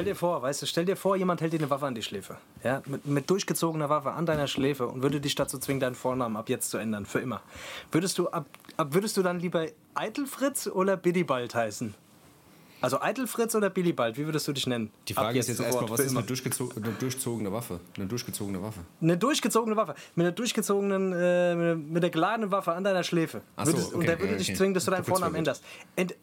Stell 0.00 0.12
dir 0.12 0.16
vor, 0.16 0.40
weißt 0.40 0.62
du, 0.62 0.66
stell 0.66 0.84
dir 0.86 0.96
vor, 0.96 1.16
jemand 1.16 1.42
hält 1.42 1.52
dir 1.52 1.58
eine 1.58 1.68
Waffe 1.68 1.86
an 1.86 1.94
die 1.94 2.02
Schläfe. 2.02 2.38
Ja, 2.64 2.82
mit, 2.86 3.06
mit 3.06 3.28
durchgezogener 3.28 3.90
Waffe 3.90 4.12
an 4.12 4.24
deiner 4.24 4.46
Schläfe 4.46 4.86
und 4.86 5.02
würde 5.02 5.20
dich 5.20 5.34
dazu 5.34 5.58
zwingen, 5.58 5.80
deinen 5.80 5.94
Vornamen 5.94 6.36
ab 6.36 6.48
jetzt 6.48 6.70
zu 6.70 6.78
ändern, 6.78 7.04
für 7.04 7.18
immer. 7.18 7.42
Würdest 7.92 8.16
du, 8.18 8.28
ab, 8.30 8.46
ab, 8.78 8.94
würdest 8.94 9.18
du 9.18 9.22
dann 9.22 9.40
lieber 9.40 9.66
Eitelfritz 9.94 10.68
oder 10.68 10.96
Billybald 10.96 11.54
heißen? 11.54 11.94
Also 12.82 12.98
Eitelfritz 13.02 13.54
oder 13.54 13.68
Billybald, 13.68 14.16
wie 14.16 14.24
würdest 14.24 14.48
du 14.48 14.52
dich 14.52 14.66
nennen? 14.66 14.90
Die 15.06 15.12
Frage 15.12 15.28
Ab 15.28 15.36
ist 15.36 15.48
jetzt 15.48 15.60
erstmal, 15.60 15.90
was 15.90 16.00
ist 16.00 16.16
eine, 16.16 16.24
durchgezo 16.24 16.70
eine 16.74 16.92
durchzogene 16.92 17.52
Waffe? 17.52 17.78
Eine 17.94 18.06
durchgezogene 18.06 18.62
Waffe. 18.62 18.80
Eine 19.02 19.18
durchgezogene 19.18 19.76
Waffe. 19.76 19.94
Mit 20.14 20.24
einer 20.24 20.32
durchgezogenen, 20.34 21.12
äh, 21.12 21.74
mit- 21.76 22.02
der 22.02 22.08
geladenen 22.08 22.50
Waffe 22.50 22.72
an 22.72 22.82
deiner 22.82 23.02
Schläfe. 23.02 23.42
Ach 23.56 23.66
so, 23.66 23.72
Würdest, 23.72 23.88
okay, 23.88 23.96
und 23.98 24.06
der 24.08 24.18
würde 24.18 24.32
ja, 24.32 24.38
dich 24.38 24.48
okay. 24.48 24.56
zwingen, 24.56 24.72
dass 24.72 24.86
du 24.86 24.92
deinen 24.92 25.04
Vornamen 25.04 25.34
änderst. 25.34 25.62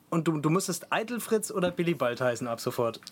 Und 0.10 0.28
du, 0.28 0.40
du 0.40 0.50
müsstest 0.50 0.92
Eitelfritz 0.92 1.52
oder 1.52 1.70
Billybald 1.70 2.22
heißen 2.22 2.48
ab 2.48 2.60
sofort. 2.60 3.00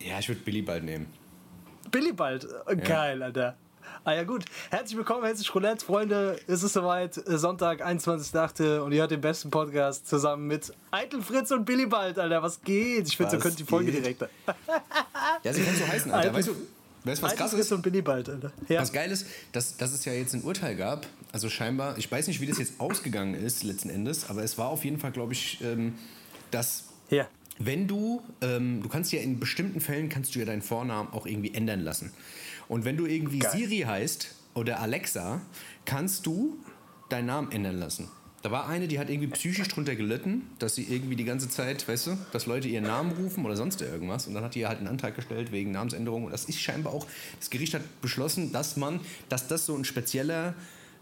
Ja, 0.00 0.18
ich 0.18 0.28
würde 0.28 0.40
Billy 0.40 0.62
bald 0.62 0.84
nehmen. 0.84 1.06
Billybald. 1.90 2.46
Äh, 2.66 2.76
Geil, 2.76 3.22
Alter. 3.22 3.56
Ah 4.04 4.12
ja 4.14 4.24
gut, 4.24 4.44
herzlich 4.70 4.96
willkommen, 4.96 5.24
herzlich 5.24 5.54
Roulette, 5.54 5.84
Freunde. 5.84 6.40
Es 6.46 6.62
ist 6.62 6.72
soweit, 6.72 7.18
äh, 7.18 7.36
Sonntag, 7.36 7.84
21.8. 7.86 8.78
und 8.80 8.92
ihr 8.92 9.00
hört 9.02 9.10
den 9.10 9.20
besten 9.20 9.50
Podcast 9.50 10.08
zusammen 10.08 10.46
mit 10.46 10.72
Eitel 10.90 11.20
Fritz 11.20 11.50
und 11.50 11.66
Billybald, 11.66 12.18
Alter. 12.18 12.42
Was 12.42 12.62
geht? 12.62 13.08
Ich 13.08 13.16
finde, 13.16 13.32
so 13.32 13.38
könnte 13.38 13.58
die 13.58 13.64
Folge 13.64 13.92
direkt. 13.92 14.22
Ja, 15.42 15.52
sie 15.52 15.62
kann 15.62 15.76
so 15.76 15.86
heißen, 15.86 16.10
Alter. 16.12 16.28
Alter. 16.28 16.38
Weißt 16.38 16.48
du, 16.48 16.56
weißt 17.04 17.22
du 17.22 17.26
was 17.26 17.36
krass 17.36 17.52
ist? 17.52 17.72
und 17.72 17.82
Billybald, 17.82 18.28
Alter. 18.28 18.52
Ja. 18.68 18.80
Was 18.80 18.92
geil 18.92 19.10
ist, 19.10 19.26
dass, 19.52 19.76
dass 19.76 19.92
es 19.92 20.04
ja 20.04 20.12
jetzt 20.12 20.34
ein 20.34 20.42
Urteil 20.42 20.76
gab, 20.76 21.06
also 21.32 21.48
scheinbar, 21.48 21.96
ich 21.98 22.10
weiß 22.10 22.26
nicht, 22.28 22.40
wie 22.40 22.46
das 22.46 22.58
jetzt 22.58 22.80
ausgegangen 22.80 23.34
ist 23.34 23.62
letzten 23.62 23.90
Endes, 23.90 24.28
aber 24.28 24.42
es 24.42 24.58
war 24.58 24.68
auf 24.68 24.84
jeden 24.84 24.98
Fall, 24.98 25.12
glaube 25.12 25.32
ich, 25.32 25.60
ähm, 25.62 25.94
dass 26.50 26.84
ja. 27.10 27.28
wenn 27.58 27.86
du, 27.86 28.22
ähm, 28.40 28.82
du 28.82 28.88
kannst 28.88 29.12
ja 29.12 29.20
in 29.20 29.40
bestimmten 29.40 29.80
Fällen, 29.80 30.08
kannst 30.08 30.34
du 30.34 30.38
ja 30.38 30.44
deinen 30.44 30.62
Vornamen 30.62 31.12
auch 31.12 31.26
irgendwie 31.26 31.54
ändern 31.54 31.80
lassen. 31.80 32.12
Und 32.68 32.84
wenn 32.84 32.96
du 32.96 33.06
irgendwie 33.06 33.40
Geil. 33.40 33.50
Siri 33.52 33.80
heißt 33.80 34.28
oder 34.54 34.80
Alexa, 34.80 35.40
kannst 35.84 36.26
du 36.26 36.58
deinen 37.08 37.26
Namen 37.26 37.52
ändern 37.52 37.78
lassen. 37.78 38.08
Da 38.42 38.50
war 38.50 38.68
eine, 38.68 38.88
die 38.88 38.98
hat 38.98 39.10
irgendwie 39.10 39.28
psychisch 39.28 39.68
drunter 39.68 39.94
gelitten, 39.96 40.50
dass 40.58 40.74
sie 40.74 40.84
irgendwie 40.84 41.14
die 41.14 41.24
ganze 41.24 41.48
Zeit, 41.50 41.86
weißt 41.86 42.06
du, 42.06 42.18
dass 42.32 42.46
Leute 42.46 42.68
ihren 42.68 42.84
Namen 42.84 43.12
rufen 43.12 43.44
oder 43.44 43.54
sonst 43.54 43.82
irgendwas. 43.82 44.26
Und 44.26 44.34
dann 44.34 44.42
hat 44.42 44.54
die 44.54 44.66
halt 44.66 44.78
einen 44.78 44.88
Antrag 44.88 45.14
gestellt 45.14 45.52
wegen 45.52 45.72
Namensänderung. 45.72 46.24
Und 46.24 46.32
das 46.32 46.46
ist 46.46 46.58
scheinbar 46.58 46.94
auch, 46.94 47.06
das 47.38 47.50
Gericht 47.50 47.74
hat 47.74 47.82
beschlossen, 48.00 48.50
dass 48.50 48.76
man, 48.76 49.00
dass 49.28 49.46
das 49.46 49.66
so 49.66 49.76
ein 49.76 49.84
spezieller 49.84 50.54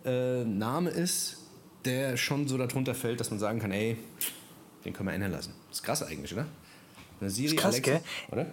äh, 0.04 0.44
Name 0.44 0.90
ist, 0.90 1.36
der 1.84 2.16
schon 2.16 2.48
so 2.48 2.58
darunter 2.58 2.94
fällt, 2.94 3.20
dass 3.20 3.30
man 3.30 3.38
sagen 3.38 3.60
kann, 3.60 3.70
ey, 3.70 3.96
den 4.84 4.92
können 4.92 5.08
wir 5.08 5.14
ändern 5.14 5.32
lassen. 5.32 5.52
Das 5.68 5.78
ist 5.78 5.84
krass 5.84 6.02
eigentlich, 6.02 6.32
oder? 6.32 6.46
Eine 7.20 7.30
Siri, 7.30 7.54
Ist 7.54 7.56
krass, 7.56 7.74
Alexa, 7.74 7.92
gell? 7.92 8.00
oder? 8.32 8.46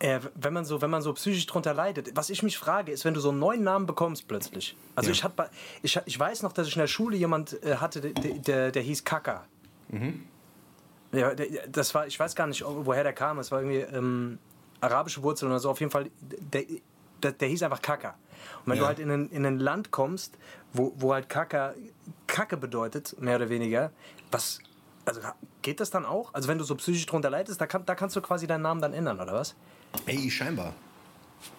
Äh, 0.00 0.20
wenn, 0.34 0.52
man 0.52 0.64
so, 0.64 0.82
wenn 0.82 0.90
man 0.90 1.02
so 1.02 1.12
psychisch 1.14 1.46
drunter 1.46 1.72
leidet. 1.72 2.10
Was 2.16 2.28
ich 2.28 2.42
mich 2.42 2.58
frage, 2.58 2.90
ist, 2.92 3.04
wenn 3.04 3.14
du 3.14 3.20
so 3.20 3.30
einen 3.30 3.38
neuen 3.38 3.62
Namen 3.62 3.86
bekommst 3.86 4.26
plötzlich. 4.26 4.76
Also 4.96 5.08
Ja. 5.10 5.12
ich, 5.14 5.24
hat, 5.24 5.36
bei- 5.36 5.48
ich, 5.82 5.98
ich 6.04 6.18
weiß 6.18 6.42
noch, 6.42 6.52
dass 6.52 6.66
ich 6.66 6.74
in 6.74 6.80
der 6.80 6.88
Schule 6.88 7.16
jemand 7.16 7.62
äh, 7.62 7.76
hatte, 7.76 8.00
der, 8.00 8.12
der, 8.12 8.72
der 8.72 8.82
hieß 8.82 9.04
Kaka. 9.04 9.44
Ja, 11.12 11.34
der, 11.34 11.68
das 11.68 11.94
war, 11.94 12.06
ich 12.06 12.18
weiß 12.18 12.34
gar 12.34 12.46
nicht, 12.48 12.64
woher 12.66 13.04
der 13.04 13.12
kam. 13.12 13.38
Es 13.38 13.52
war 13.52 13.60
irgendwie 13.62 13.96
ähm, 13.96 14.38
arabische 14.80 15.22
Wurzeln 15.22 15.50
oder 15.52 15.60
so. 15.60 15.70
Auf 15.70 15.78
jeden 15.80 15.92
Fall, 15.92 16.10
der, 16.20 16.64
der, 17.22 17.32
der 17.32 17.48
hieß 17.48 17.62
einfach 17.62 17.80
Kaka. 17.82 18.10
Und 18.64 18.72
wenn 18.72 18.76
Ja. 18.76 18.82
du 18.82 18.86
halt 18.88 18.98
in 18.98 19.10
ein, 19.10 19.28
in 19.30 19.46
ein 19.46 19.58
Land 19.60 19.90
kommst, 19.92 20.36
wo, 20.72 20.92
wo 20.96 21.14
halt 21.14 21.28
Kaka 21.28 21.74
Kacke 22.26 22.56
bedeutet, 22.56 23.14
mehr 23.20 23.36
oder 23.36 23.48
weniger, 23.48 23.92
was. 24.32 24.58
Also 25.06 25.20
geht 25.62 25.80
das 25.80 25.90
dann 25.90 26.04
auch? 26.06 26.32
Also 26.34 26.48
wenn 26.48 26.58
du 26.58 26.64
so 26.64 26.74
psychisch 26.74 27.06
drunter 27.06 27.28
leidest, 27.30 27.60
da, 27.60 27.66
kann, 27.66 27.84
da 27.86 27.94
kannst 27.94 28.16
du 28.16 28.20
quasi 28.22 28.46
deinen 28.46 28.62
Namen 28.62 28.80
dann 28.80 28.92
ändern, 28.94 29.20
oder 29.20 29.34
was? 29.34 29.54
Ey, 30.06 30.30
scheinbar. 30.30 30.74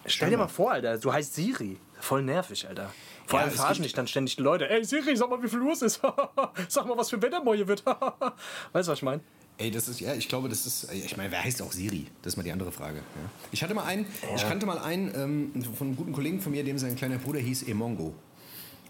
Stell 0.06 0.30
dir 0.30 0.38
mal 0.38 0.48
vor, 0.48 0.72
Alter, 0.72 0.98
du 0.98 1.12
heißt 1.12 1.34
Siri. 1.34 1.78
Voll 2.00 2.22
nervig, 2.22 2.66
Alter. 2.68 2.92
Vor 3.26 3.38
Ja, 3.38 3.44
allem 3.44 3.52
es 3.54 3.60
verarschen 3.60 3.82
dich 3.82 3.92
dann 3.92 4.06
ständig 4.06 4.36
die 4.36 4.42
Leute. 4.42 4.68
Ey, 4.68 4.84
Siri, 4.84 5.16
sag 5.16 5.30
mal, 5.30 5.42
wie 5.42 5.48
viel 5.48 5.60
Uhr 5.60 5.72
es 5.72 5.82
ist. 5.82 6.00
sag 6.68 6.86
mal, 6.86 6.96
was 6.96 7.10
für 7.10 7.20
Wetter 7.22 7.42
morgen 7.42 7.66
wird. 7.66 7.84
weißt 8.72 8.88
du, 8.88 8.92
was 8.92 8.98
ich 8.98 9.02
meine? 9.02 9.20
Ey, 9.58 9.70
das 9.70 9.88
ist, 9.88 10.00
ja, 10.00 10.12
ich 10.14 10.28
glaube, 10.28 10.48
das 10.48 10.66
ist, 10.66 10.92
ich 10.92 11.16
meine, 11.16 11.30
wer 11.32 11.42
heißt 11.42 11.62
auch 11.62 11.72
Siri? 11.72 12.06
Das 12.22 12.34
ist 12.34 12.36
mal 12.36 12.42
die 12.42 12.52
andere 12.52 12.70
Frage. 12.70 12.98
Ja. 12.98 13.30
Ich 13.52 13.62
hatte 13.62 13.72
mal 13.74 13.84
einen, 13.84 14.06
ich 14.34 14.46
kannte 14.46 14.66
mal 14.66 14.78
einen 14.78 15.12
ähm, 15.54 15.64
von 15.74 15.86
einem 15.88 15.96
guten 15.96 16.12
Kollegen 16.12 16.40
von 16.40 16.52
mir, 16.52 16.62
dem 16.62 16.78
sein 16.78 16.94
kleiner 16.94 17.16
Bruder 17.16 17.40
hieß 17.40 17.62
Emongo. 17.62 18.14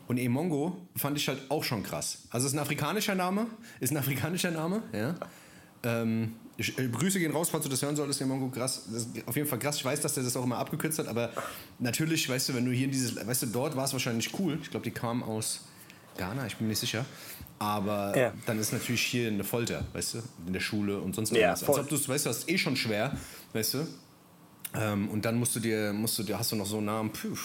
Und 0.08 0.18
Emongo 0.18 0.76
fand 0.96 1.16
ich 1.18 1.28
halt 1.28 1.50
auch 1.50 1.62
schon 1.62 1.82
krass. 1.82 2.22
Also 2.30 2.46
es 2.46 2.52
ist 2.52 2.58
ein 2.58 2.62
afrikanischer 2.62 3.14
Name, 3.14 3.46
ist 3.80 3.92
ein 3.92 3.96
afrikanischer 3.96 4.50
Name, 4.50 4.82
ja. 4.92 5.14
Ähm, 5.84 6.34
ich, 6.58 6.78
äh, 6.78 6.88
Grüße 6.88 7.18
gehen 7.18 7.32
raus, 7.32 7.48
falls 7.50 7.64
du 7.64 7.68
das 7.70 7.82
hören 7.82 7.96
solltest, 7.96 8.22
krass. 8.52 8.84
Das 8.90 9.02
ist 9.02 9.28
auf 9.28 9.36
jeden 9.36 9.48
Fall 9.48 9.58
krass. 9.58 9.76
Ich 9.76 9.84
weiß, 9.84 10.00
dass 10.00 10.14
der 10.14 10.24
das 10.24 10.36
auch 10.36 10.44
immer 10.44 10.58
abgekürzt 10.58 10.98
hat, 10.98 11.08
aber 11.08 11.30
natürlich, 11.78 12.28
weißt 12.28 12.48
du, 12.48 12.54
wenn 12.54 12.64
du 12.64 12.72
hier 12.72 12.86
in 12.86 12.92
dieses, 12.92 13.14
weißt 13.14 13.42
du, 13.42 13.46
dort 13.46 13.76
war 13.76 13.84
es 13.84 13.92
wahrscheinlich 13.92 14.38
cool. 14.38 14.58
Ich 14.62 14.70
glaube, 14.70 14.84
die 14.84 14.90
kamen 14.90 15.22
aus 15.22 15.60
Ghana, 16.16 16.46
ich 16.46 16.56
bin 16.56 16.66
mir 16.66 16.70
nicht 16.70 16.80
sicher. 16.80 17.04
Aber 17.58 18.16
Ja. 18.16 18.32
dann 18.46 18.58
ist 18.58 18.72
natürlich 18.72 19.02
hier 19.02 19.28
eine 19.28 19.44
Folter, 19.44 19.84
weißt 19.92 20.14
du, 20.14 20.18
in 20.46 20.52
der 20.52 20.60
Schule 20.60 20.98
und 20.98 21.14
sonst 21.14 21.32
Ja, 21.32 21.56
voll. 21.56 21.76
Als 21.76 21.84
ob 21.84 21.88
du 21.88 21.94
es, 21.96 22.08
weißt 22.08 22.26
du, 22.26 22.30
das 22.30 22.38
ist 22.40 22.48
eh 22.50 22.58
schon 22.58 22.76
schwer, 22.76 23.16
weißt 23.52 23.74
du. 23.74 23.86
Ähm, 24.74 25.08
und 25.08 25.24
dann 25.24 25.38
musst 25.38 25.56
du 25.56 25.60
dir, 25.60 25.92
musst 25.92 26.18
du 26.18 26.22
dir, 26.22 26.38
hast 26.38 26.52
du 26.52 26.56
noch 26.56 26.66
so 26.66 26.76
einen 26.78 26.86
Namen, 26.86 27.10
puh, 27.12 27.36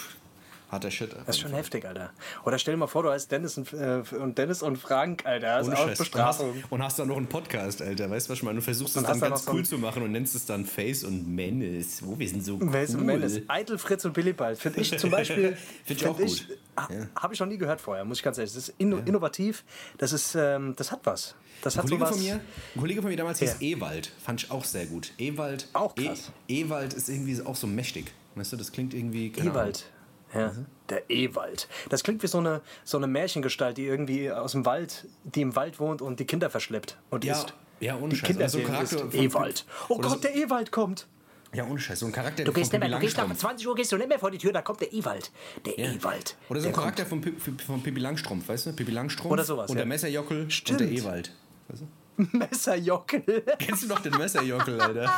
harter 0.71 0.89
Shit. 0.91 1.13
Das 1.25 1.35
ist 1.35 1.39
schon 1.41 1.51
heftig, 1.53 1.85
Alter. 1.85 2.11
Oder 2.45 2.57
stell 2.57 2.73
dir 2.73 2.77
mal 2.79 2.87
vor, 2.87 3.03
du 3.03 3.09
heißt 3.11 3.31
Dennis 3.31 3.57
und, 3.57 3.73
äh, 3.73 4.01
und 4.19 4.37
Dennis 4.37 4.61
und 4.63 4.77
Frank, 4.77 5.25
Alter. 5.25 5.57
Das 5.57 5.67
Ohne 5.67 5.75
ist 5.75 5.79
auch 5.81 5.87
Scheiß. 5.87 5.87
Und 5.87 5.91
hast, 5.91 5.97
Bestrafung. 6.39 6.63
und 6.69 6.83
hast 6.83 6.99
dann 6.99 7.07
noch 7.09 7.17
einen 7.17 7.27
Podcast, 7.27 7.81
Alter. 7.81 8.09
Weißt 8.09 8.27
du, 8.27 8.31
was 8.31 8.37
ich 8.39 8.43
meine? 8.43 8.59
Du 8.59 8.63
versuchst 8.63 8.95
es 8.95 8.97
Und 9.01 9.09
dann 9.09 9.19
dann 9.19 9.29
ganz 9.31 9.45
so 9.45 9.51
cool 9.51 9.59
ein- 9.59 9.65
zu 9.65 9.77
machen 9.77 10.03
und 10.03 10.11
nennst 10.11 10.33
es 10.35 10.45
dann 10.45 10.65
Face 10.65 11.03
und 11.03 11.27
Menace. 11.27 12.01
Oh, 12.05 12.17
wir 12.17 12.27
sind 12.29 12.45
so 12.45 12.57
cool. 12.61 12.73
Ist 12.75 12.95
ein 12.95 13.05
Menace? 13.05 13.41
Eitel, 13.47 13.77
Fritz 13.77 14.05
und 14.05 14.13
Billybald. 14.13 14.57
Finde 14.59 14.81
ich 14.81 14.97
zum 14.97 15.09
Beispiel. 15.11 15.57
Find 15.85 16.01
ich 16.01 16.07
auch 16.07 16.17
gut. 16.17 16.47
ha- 16.77 16.89
Habe 17.15 17.33
ich 17.33 17.39
noch 17.39 17.47
nie 17.47 17.57
gehört 17.57 17.81
vorher, 17.81 18.05
muss 18.05 18.17
ich 18.19 18.23
ganz 18.23 18.37
ehrlich. 18.37 18.53
Das 18.53 18.69
ist 18.69 18.75
inno 18.77 18.97
innovativ. 19.05 19.63
Das 19.97 20.13
ist, 20.13 20.35
ähm, 20.35 20.73
das 20.77 20.91
hat 20.91 21.01
was. 21.03 21.35
Das 21.63 21.75
Ein 21.75 21.83
hat 21.83 21.85
Kollege, 21.89 22.05
sowas. 22.05 22.15
von 22.17 22.25
mir, 22.25 22.33
ein 22.35 22.79
Kollege 22.79 23.01
von 23.01 23.11
mir 23.11 23.17
damals 23.17 23.39
hieß 23.39 23.57
Ja. 23.59 23.67
Ewald. 23.67 24.11
Fand 24.23 24.43
ich 24.43 24.49
auch 24.51 24.63
sehr 24.65 24.85
gut. 24.87 25.11
Ewald. 25.19 25.67
Auch 25.73 25.93
krass. 25.93 26.31
E 26.47 26.61
Ewald 26.61 26.93
ist 26.93 27.07
irgendwie 27.09 27.39
auch 27.45 27.55
so 27.55 27.67
mächtig. 27.67 28.11
Weißt 28.35 28.53
du, 28.53 28.57
das 28.57 28.71
klingt 28.71 28.93
irgendwie. 28.93 29.31
Ewald. 29.37 29.85
Ja, 30.33 30.51
der 30.89 31.09
Ewald. 31.09 31.67
Das 31.89 32.03
klingt 32.03 32.23
wie 32.23 32.27
so 32.27 32.37
eine, 32.37 32.61
so 32.83 32.97
eine 32.97 33.07
Märchengestalt, 33.07 33.77
die 33.77 33.85
irgendwie 33.85 34.31
aus 34.31 34.53
dem 34.53 34.65
Wald, 34.65 35.07
die 35.23 35.41
im 35.41 35.55
Wald 35.55 35.79
wohnt 35.79 36.01
und 36.01 36.19
die 36.19 36.25
Kinder 36.25 36.49
verschleppt 36.49 36.97
und 37.09 37.23
Ja, 37.25 37.33
isst. 37.33 37.53
ja, 37.79 37.97
ohne 37.97 38.09
die 38.09 38.15
Scheiß. 38.15 38.27
Kinder 38.27 38.41
Oder 38.43 38.49
so 38.49 38.57
ein 38.59 38.65
sehen, 38.65 38.73
Charakter 38.73 39.13
Ewald. 39.17 39.65
Oh 39.89 39.97
Gott, 39.97 40.11
so- 40.11 40.17
der 40.19 40.35
Ewald 40.35 40.71
kommt. 40.71 41.07
Ja, 41.53 41.65
ohne 41.65 41.79
Scheiß. 41.81 41.99
So 41.99 42.05
ein 42.05 42.13
Charakter 42.13 42.45
Du 42.45 42.53
gehst 42.53 42.71
von 42.71 42.79
Pippi 42.79 42.93
du 42.93 42.99
gehst 42.99 43.17
nach 43.17 43.23
Langstrumpf. 43.25 43.41
20 43.41 43.67
Uhr 43.67 43.75
gehst 43.75 43.91
du 43.91 43.97
nicht 43.97 44.07
mehr 44.07 44.19
vor 44.19 44.31
die 44.31 44.37
Tür, 44.37 44.53
da 44.53 44.61
kommt 44.61 44.79
der 44.79 44.93
Ewald. 44.93 45.31
Der 45.65 45.77
Ja. 45.77 45.91
Ewald. 45.91 46.37
Oder 46.47 46.61
so 46.61 46.67
ein 46.69 46.73
Charakter 46.73 47.05
von, 47.05 47.19
Pippi- 47.21 47.61
von 47.61 47.83
Pippi 47.83 47.99
Langstrumpf, 47.99 48.47
weißt 48.47 48.67
du? 48.67 48.73
Pippi 48.73 48.91
Langstrumpf. 48.91 49.33
Oder 49.33 49.43
sowas, 49.43 49.69
Und 49.69 49.75
ja. 49.75 49.81
der 49.81 49.85
Messerjockel 49.87 50.49
Stimmt. 50.49 50.79
und 50.79 50.87
der 50.89 50.97
Ewald. 50.97 51.33
Weißt 51.67 51.81
du? 51.81 51.87
Messerjockel. 52.31 53.43
Kennst 53.59 53.83
du 53.83 53.87
noch 53.87 53.99
den 53.99 54.13
Messerjockel, 54.17 54.79
Alter? 54.79 55.09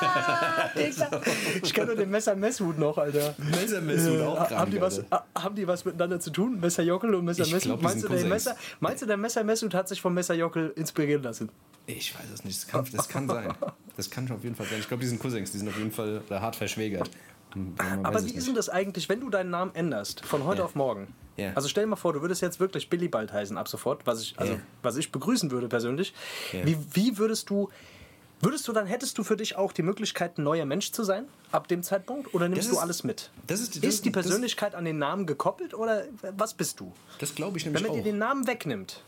Ich 1.63 1.73
kenne 1.73 1.87
nur 1.87 1.95
den 1.95 2.09
Messer 2.09 2.35
Messhut 2.35 2.77
noch, 2.77 2.97
Alter. 2.97 3.35
Messermesshut 3.37 4.21
auch 4.21 4.35
krank, 4.47 4.51
haben, 4.51 4.71
die 4.71 4.81
was, 4.81 4.99
Alter. 4.99 5.15
ha- 5.35 5.41
haben 5.43 5.55
die 5.55 5.67
was 5.67 5.85
miteinander 5.85 6.19
zu 6.19 6.29
tun? 6.31 6.59
Messerjockel 6.59 7.13
und 7.15 7.25
Messer 7.25 7.43
Ich 7.43 7.53
Messhut? 7.53 7.79
glaub, 7.79 7.93
die 7.93 8.07
Meinst. 8.07 8.29
Messer, 8.29 8.55
meinst 8.79 9.01
du, 9.01 9.05
der 9.05 9.17
Messer 9.17 9.43
Messhut 9.43 9.73
hat 9.73 9.87
sich 9.89 10.01
vom 10.01 10.13
Messerjockel 10.13 10.71
inspirieren 10.75 11.23
lassen? 11.23 11.49
Ich 11.85 12.13
weiß 12.17 12.25
es 12.33 12.43
nicht. 12.45 12.57
Das 12.63 12.67
kann, 12.67 12.85
das 12.93 13.09
kann 13.09 13.27
sein. 13.27 13.53
Das 13.97 14.09
kann 14.09 14.27
schon 14.27 14.37
auf 14.37 14.43
jeden 14.43 14.55
Fall 14.55 14.65
sein. 14.67 14.79
Ich 14.79 14.87
glaube, 14.87 15.01
die 15.01 15.07
sind 15.09 15.19
Cousins. 15.19 15.51
Die 15.51 15.57
sind 15.57 15.67
auf 15.67 15.77
jeden 15.77 15.91
Fall 15.91 16.21
da 16.29 16.39
hart 16.41 16.55
verschwägert. 16.55 17.09
Hm, 17.53 17.75
man 17.77 18.05
Aber 18.05 18.23
wie 18.25 18.33
ist 18.33 18.47
denn 18.47 18.55
das 18.55 18.69
eigentlich, 18.69 19.09
wenn 19.09 19.19
du 19.19 19.29
deinen 19.29 19.49
Namen 19.49 19.75
änderst, 19.75 20.25
von 20.25 20.45
heute 20.45 20.59
Ja. 20.59 20.65
auf 20.65 20.75
morgen? 20.75 21.13
Ja. 21.37 21.53
Also 21.53 21.67
stell 21.67 21.83
dir 21.85 21.89
mal 21.89 21.95
vor, 21.95 22.13
du 22.13 22.21
würdest 22.21 22.41
jetzt 22.41 22.59
wirklich 22.59 22.89
Billybald 22.89 23.33
heißen 23.33 23.57
ab 23.57 23.67
sofort, 23.67 24.05
was 24.05 24.21
ich, 24.21 24.37
also, 24.39 24.53
Ja. 24.53 24.59
was 24.83 24.97
ich 24.97 25.11
begrüßen 25.11 25.49
würde 25.51 25.67
persönlich. 25.67 26.13
Ja. 26.51 26.65
Wie, 26.65 26.77
wie 26.93 27.17
würdest 27.17 27.49
du, 27.49 27.69
würdest 28.39 28.67
du 28.67 28.71
dann, 28.71 28.85
hättest 28.85 29.17
du 29.17 29.23
für 29.23 29.35
dich 29.35 29.55
auch 29.55 29.71
die 29.71 29.81
Möglichkeit, 29.81 30.37
ein 30.37 30.43
neuer 30.43 30.65
Mensch 30.65 30.91
zu 30.91 31.03
sein 31.03 31.25
ab 31.51 31.67
dem 31.67 31.81
Zeitpunkt 31.81 32.33
oder 32.35 32.47
nimmst 32.49 32.65
Das 32.65 32.69
du 32.69 32.75
ist- 32.75 32.81
alles 32.81 33.03
mit? 33.03 33.31
das 33.47 33.61
ist 33.61 33.75
die- 33.75 33.79
das- 33.81 33.93
ist 33.95 34.05
die 34.05 34.11
das- 34.11 34.25
Persönlichkeit 34.25 34.75
an 34.75 34.85
den 34.85 34.99
Namen 34.99 35.25
gekoppelt 35.25 35.73
oder 35.73 36.03
was 36.37 36.53
bist 36.53 36.79
du? 36.79 36.93
Das 37.19 37.33
glaube 37.33 37.57
ich 37.57 37.65
Wenn 37.65 37.73
nämlich 37.73 37.87
man 37.87 37.95
dir 37.95 38.01
auch. 38.01 38.03
den 38.05 38.17
Namen 38.19 38.45
wegnimmt, 38.47 39.01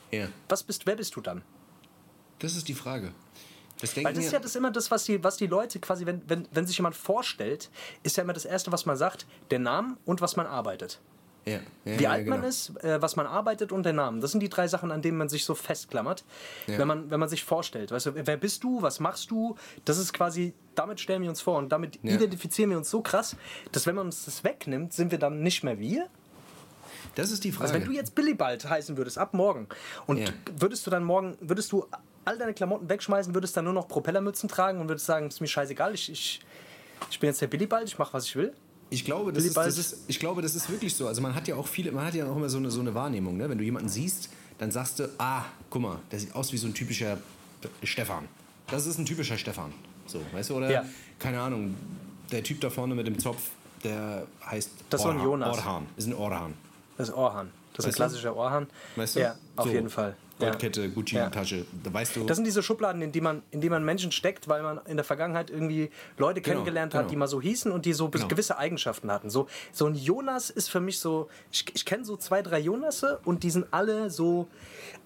was 0.49 0.63
bist, 0.63 0.87
wer 0.87 0.95
bist 0.95 1.15
du 1.15 1.21
dann? 1.21 1.43
Das 2.39 2.55
ist 2.55 2.67
die 2.67 2.73
Frage. 2.73 3.11
Das 3.81 3.95
Weil 3.97 4.05
das 4.13 4.17
ist 4.23 4.31
ja, 4.31 4.37
ja 4.37 4.39
das 4.39 4.55
immer 4.55 4.71
das, 4.71 4.89
was 4.89 5.03
die, 5.03 5.21
was 5.23 5.35
die 5.37 5.47
Leute 5.47 5.79
quasi, 5.79 6.05
wenn, 6.05 6.21
wenn, 6.29 6.47
wenn 6.51 6.65
sich 6.65 6.77
jemand 6.77 6.95
vorstellt, 6.95 7.69
ist 8.03 8.15
ja 8.17 8.23
immer 8.23 8.31
das 8.33 8.45
Erste, 8.45 8.71
was 8.71 8.85
man 8.85 8.95
sagt, 8.95 9.25
der 9.51 9.59
Name 9.59 9.97
und 10.05 10.21
was 10.21 10.37
man 10.37 10.47
arbeitet. 10.47 10.99
Ja, 11.45 11.59
ja, 11.85 11.99
Wie 11.99 12.07
alt 12.07 12.25
man 12.27 12.39
genau. 12.39 12.49
ist, 12.49 12.71
äh, 12.83 13.01
was 13.01 13.15
man 13.15 13.27
arbeitet 13.27 13.71
und 13.71 13.83
der 13.83 13.93
Name. 13.93 14.19
Das 14.19 14.31
sind 14.31 14.39
die 14.39 14.49
drei 14.49 14.67
Sachen, 14.67 14.91
an 14.91 15.01
denen 15.01 15.17
man 15.17 15.29
sich 15.29 15.45
so 15.45 15.53
festklammert, 15.53 16.23
wenn, 16.65 16.87
man, 16.87 17.11
wenn 17.11 17.19
man 17.19 17.29
sich 17.29 17.43
vorstellt. 17.43 17.91
Weißt 17.91 18.07
du, 18.07 18.11
wer 18.15 18.37
bist 18.37 18.63
du, 18.63 18.81
was 18.81 18.99
machst 18.99 19.29
du? 19.29 19.55
Das 19.85 19.97
ist 19.99 20.11
quasi, 20.11 20.53
damit 20.73 20.99
stellen 20.99 21.21
wir 21.21 21.29
uns 21.29 21.41
vor 21.41 21.57
und 21.57 21.69
damit 21.69 21.99
identifizieren 22.03 22.71
wir 22.71 22.77
uns 22.77 22.89
so 22.89 23.01
krass, 23.01 23.35
dass 23.71 23.85
wenn 23.85 23.95
man 23.95 24.07
uns 24.07 24.25
das 24.25 24.43
wegnimmt, 24.43 24.93
sind 24.93 25.11
wir 25.11 25.19
dann 25.19 25.41
nicht 25.43 25.63
mehr 25.63 25.77
wir. 25.79 26.07
Das 27.13 27.31
ist 27.31 27.43
die 27.43 27.51
Frage. 27.51 27.63
Also 27.69 27.73
wenn 27.75 27.85
du 27.85 27.91
jetzt 27.91 28.15
Billybald 28.15 28.67
heißen 28.67 28.97
würdest, 28.97 29.17
ab 29.17 29.33
morgen, 29.33 29.67
und 30.07 30.17
Ja. 30.19 30.33
würdest 30.59 30.85
du 30.85 30.91
dann 30.91 31.03
morgen, 31.03 31.37
würdest 31.39 31.71
du 31.71 31.85
all 32.25 32.37
deine 32.37 32.53
Klamotten 32.53 32.89
wegschmeißen, 32.89 33.33
würdest 33.35 33.55
dann 33.55 33.65
nur 33.65 33.73
noch 33.73 33.87
Propellermützen 33.87 34.49
tragen 34.49 34.81
und 34.81 34.89
würdest 34.89 35.05
sagen, 35.05 35.27
ist 35.27 35.39
mir 35.39 35.47
scheißegal, 35.47 35.93
ich, 35.93 36.11
ich, 36.11 36.41
ich 37.09 37.19
bin 37.19 37.27
jetzt 37.29 37.39
der 37.41 37.47
Billybald, 37.47 37.87
ich 37.87 37.97
mache, 37.99 38.13
was 38.13 38.25
ich 38.25 38.35
will? 38.35 38.53
Ich 38.89 39.03
glaube, 39.03 39.33
das 39.33 39.43
ist, 39.43 39.57
das 39.57 39.77
ist, 39.77 39.97
ich 40.07 40.19
glaube, 40.19 40.41
das 40.41 40.55
ist 40.55 40.69
wirklich 40.69 40.93
so. 40.95 41.07
Also 41.07 41.21
man 41.21 41.33
hat 41.35 41.47
ja 41.47 41.55
auch 41.55 41.67
viele, 41.67 41.91
man 41.91 42.05
hat 42.05 42.13
ja 42.13 42.25
auch 42.29 42.35
immer 42.35 42.49
so 42.49 42.57
eine, 42.57 42.69
so 42.71 42.79
eine 42.79 42.93
Wahrnehmung. 42.93 43.35
Ne? 43.37 43.49
Wenn 43.49 43.57
du 43.57 43.63
jemanden 43.63 43.89
siehst, 43.89 44.29
dann 44.57 44.71
sagst 44.71 44.99
du, 44.99 45.09
ah, 45.17 45.43
guck 45.69 45.81
mal, 45.81 45.99
der 46.11 46.19
sieht 46.19 46.33
aus 46.35 46.53
wie 46.53 46.57
so 46.57 46.67
ein 46.67 46.73
typischer 46.73 47.17
Stefan. 47.83 48.25
Das 48.67 48.85
ist 48.85 48.97
ein 48.99 49.05
typischer 49.05 49.37
Stefan. 49.37 49.73
So, 50.05 50.21
weißt 50.31 50.51
du, 50.51 50.55
oder? 50.57 50.69
Ja. 50.71 50.85
Keine 51.19 51.39
Ahnung, 51.41 51.75
der 52.31 52.43
Typ 52.43 52.61
da 52.61 52.69
vorne 52.69 52.93
mit 52.95 53.07
dem 53.07 53.17
Zopf, 53.19 53.49
der 53.83 54.27
heißt 54.45 54.69
Das 54.89 55.01
ist 55.01 55.03
so 55.03 55.09
ein 55.09 55.17
Orhan. 55.17 55.25
Jonas. 55.31 55.57
Orhan. 55.57 55.85
Ist 55.97 56.07
ein 56.07 56.13
Orhan. 56.13 56.53
Das 56.97 57.09
ist 57.09 57.15
Orhan. 57.15 57.51
Das 57.73 57.79
ist 57.79 57.85
ein 57.85 57.87
Weißt 57.89 57.95
du? 57.95 57.97
klassischer 57.97 58.35
Orhan. 58.35 58.67
Weißt 58.95 59.15
du? 59.15 59.19
Ja, 59.19 59.35
auf 59.55 59.65
So, 59.65 59.71
jeden 59.71 59.89
Fall. 59.89 60.15
Ja. 60.39 60.49
Goldkette, 60.49 60.89
Gucci-Tasche. 60.89 61.65
Da 61.83 61.93
weißt 61.93 62.17
du. 62.17 62.25
Das 62.25 62.35
sind 62.35 62.43
diese 62.45 62.61
Schubladen, 62.61 63.01
in 63.01 63.11
die, 63.13 63.21
man, 63.21 63.41
in 63.51 63.61
die 63.61 63.69
man 63.69 63.85
Menschen 63.85 64.11
steckt, 64.11 64.49
weil 64.49 64.63
man 64.63 64.79
in 64.85 64.97
der 64.97 65.05
Vergangenheit 65.05 65.49
irgendwie 65.49 65.89
Leute 66.17 66.41
kennengelernt 66.41 66.93
hat, 66.93 67.03
genau. 67.03 67.09
die 67.09 67.15
mal 67.15 67.27
so 67.27 67.41
hießen 67.41 67.71
und 67.71 67.85
die 67.85 67.93
so 67.93 68.09
Genau. 68.09 68.27
gewisse 68.27 68.57
Eigenschaften 68.57 69.09
hatten. 69.11 69.29
So, 69.29 69.47
so 69.71 69.85
ein 69.85 69.95
Jonas 69.95 70.49
ist 70.49 70.69
für 70.69 70.81
mich 70.81 70.99
so, 70.99 71.29
ich, 71.51 71.65
ich 71.73 71.85
kenne 71.85 72.03
so 72.03 72.17
zwei, 72.17 72.41
drei 72.41 72.59
Jonasse 72.59 73.19
und 73.23 73.43
die 73.43 73.49
sind 73.49 73.67
alle 73.71 74.09
so 74.09 74.47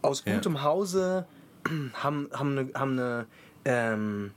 aus 0.02 0.24
Ja. 0.26 0.34
gutem 0.34 0.64
Hause, 0.64 1.28
haben, 1.94 2.30
haben 2.34 2.58
eine, 2.58 2.70
haben 2.74 2.92
eine 3.00 3.26
ähm, 3.66 4.32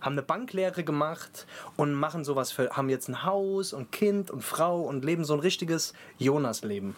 haben 0.00 0.12
eine 0.12 0.22
Banklehre 0.22 0.84
gemacht 0.84 1.46
und 1.76 1.94
machen 1.94 2.24
sowas 2.24 2.50
für, 2.52 2.70
haben 2.70 2.88
jetzt 2.90 3.08
ein 3.08 3.24
Haus 3.24 3.72
und 3.72 3.90
Kind 3.92 4.30
und 4.30 4.42
Frau 4.42 4.82
und 4.82 5.02
leben 5.04 5.24
so 5.24 5.32
ein 5.34 5.40
richtiges 5.40 5.94
Jonas-Leben. 6.18 6.96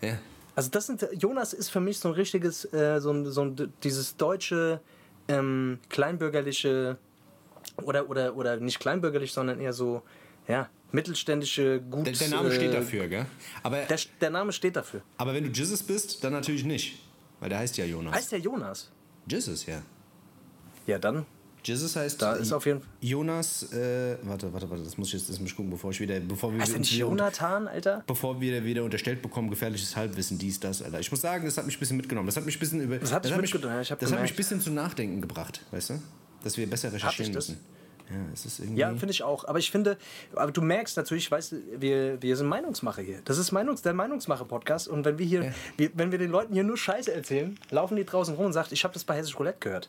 ja. 0.00 0.14
Also 0.56 0.70
das 0.70 0.86
sind 0.86 1.06
Jonas 1.18 1.52
ist 1.52 1.70
für 1.70 1.80
mich 1.80 1.98
so 1.98 2.08
ein 2.08 2.14
richtiges, 2.14 2.72
äh, 2.72 3.00
so 3.00 3.10
ein, 3.10 3.26
so 3.30 3.42
ein 3.42 3.72
dieses 3.82 4.16
deutsche 4.16 4.80
ähm, 5.28 5.78
kleinbürgerliche 5.88 6.96
oder 7.82 8.08
oder 8.08 8.36
oder 8.36 8.56
nicht 8.58 8.78
kleinbürgerlich, 8.78 9.32
sondern 9.32 9.60
eher 9.60 9.72
so 9.72 10.02
ja 10.46 10.68
mittelständische 10.92 11.80
gut. 11.80 12.06
Der, 12.06 12.12
der 12.12 12.28
Name 12.28 12.48
äh, 12.50 12.54
steht 12.54 12.74
dafür, 12.74 13.08
gell? 13.08 13.26
Aber, 13.62 13.78
Der, 13.82 13.98
der 14.20 14.30
Name 14.30 14.52
steht 14.52 14.76
dafür. 14.76 15.02
aber 15.18 15.34
wenn 15.34 15.44
du 15.44 15.50
Jesus 15.50 15.82
bist, 15.82 16.22
dann 16.22 16.32
natürlich 16.32 16.64
nicht. 16.64 17.00
Weil 17.40 17.48
der 17.48 17.58
heißt 17.58 17.76
ja 17.76 17.84
Jonas. 17.84 18.14
Heißt 18.14 18.32
der 18.32 18.38
Jonas? 18.38 18.90
Jesus, 19.26 19.66
ja. 19.66 19.82
Ja 20.86 20.98
dann. 20.98 21.26
Jesus 21.64 21.96
heißt 21.96 22.20
Da 22.20 22.34
ist 22.34 22.52
auf 22.52 22.66
jeden 22.66 22.80
Fall. 22.80 22.90
Jonas, 23.00 23.72
äh, 23.72 24.16
warte, 24.22 24.52
warte, 24.52 24.68
warte, 24.68 24.84
das 24.84 24.98
muss 24.98 25.08
ich 25.08 25.14
jetzt 25.14 25.28
das 25.28 25.40
muss 25.40 25.50
ich 25.50 25.56
gucken, 25.56 25.70
bevor 25.70 25.90
ich 25.90 26.00
wieder, 26.00 26.20
bevor 26.20 26.52
wir 26.52 26.66
wieder, 26.66 26.78
Jonathan, 26.80 27.68
Alter? 27.68 28.04
bevor 28.06 28.40
wir 28.40 28.64
wieder 28.64 28.84
unterstellt 28.84 29.22
bekommen, 29.22 29.50
gefährliches 29.50 29.96
Halbwissen, 29.96 30.38
dies, 30.38 30.60
das, 30.60 30.82
Alter. 30.82 31.00
Ich 31.00 31.10
muss 31.10 31.20
sagen, 31.20 31.44
das 31.44 31.56
hat 31.56 31.66
mich 31.66 31.76
ein 31.76 31.80
bisschen 31.80 31.96
mitgenommen. 31.96 32.26
Das 32.26 32.36
hat 32.36 32.44
mich 32.44 32.56
ein 32.56 32.60
bisschen 32.60 32.80
über, 32.80 32.98
Das 32.98 33.12
hat 33.12 33.24
dich 33.24 33.32
mich, 33.32 33.52
mitgenommen, 33.52 33.76
ja, 33.76 33.80
ich 33.82 33.90
hab 33.90 33.98
das 33.98 34.12
hat 34.12 34.20
mich 34.20 34.32
ein 34.32 34.36
bisschen 34.36 34.60
zum 34.60 34.74
Nachdenken 34.74 35.20
gebracht, 35.20 35.60
weißt 35.70 35.90
du? 35.90 36.02
Dass 36.42 36.56
wir 36.56 36.68
besser 36.68 36.92
recherchieren 36.92 37.32
das? 37.32 37.48
müssen. 37.48 37.64
Ja, 38.10 38.16
es 38.34 38.44
ist 38.44 38.60
irgendwie. 38.60 38.80
Ja, 38.80 38.90
finde 38.90 39.12
ich 39.12 39.22
auch. 39.22 39.46
Aber 39.46 39.58
ich 39.58 39.70
finde, 39.70 39.96
aber 40.34 40.52
du 40.52 40.60
merkst 40.60 40.96
natürlich, 40.96 41.30
weißt 41.30 41.52
du, 41.52 41.56
wir, 41.78 42.20
wir 42.20 42.36
sind 42.36 42.48
Meinungsmacher 42.48 43.00
hier. 43.00 43.20
Das 43.24 43.38
ist 43.38 43.50
Meinungs, 43.50 43.80
der 43.80 43.94
Meinungsmacher-Podcast. 43.94 44.88
Und 44.88 45.06
wenn 45.06 45.18
wir 45.18 45.24
hier, 45.24 45.54
wir, 45.78 45.90
wenn 45.94 46.12
wir 46.12 46.18
den 46.18 46.30
Leuten 46.30 46.52
hier 46.52 46.64
nur 46.64 46.76
Scheiße 46.76 47.12
erzählen, 47.12 47.58
laufen 47.70 47.96
die 47.96 48.04
draußen 48.04 48.34
rum 48.34 48.46
und 48.46 48.52
sagt, 48.52 48.72
ich 48.72 48.84
habe 48.84 48.92
das 48.92 49.04
bei 49.04 49.16
Hessisch 49.16 49.38
Roulette 49.38 49.58
gehört. 49.60 49.88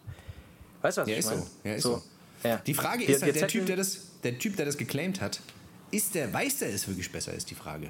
Weißt 0.86 0.98
du, 1.00 1.02
was 1.02 1.08
Ja, 1.10 1.14
ich 1.14 1.20
ist 1.20 1.26
meine? 1.26 1.42
so. 1.42 1.48
Ja, 1.64 1.74
ist 1.74 1.84
so. 1.84 2.04
Ja. 2.44 2.58
Die 2.58 2.74
Frage 2.76 3.04
ist 3.06 3.24
halt, 3.24 3.36
der 3.36 3.48
typ, 3.48 3.66
der 3.66 3.76
das, 3.76 4.02
der 4.24 4.38
Typ, 4.38 4.56
der 4.56 4.68
das 4.68 4.78
geclaimt 4.78 5.20
hat, 5.20 5.40
ist 5.90 6.14
der, 6.14 6.32
weiß 6.32 6.60
der 6.60 6.70
es 6.72 6.88
wirklich 6.88 7.12
besser, 7.12 7.34
ist 7.34 7.50
die 7.50 7.56
Frage. 7.56 7.90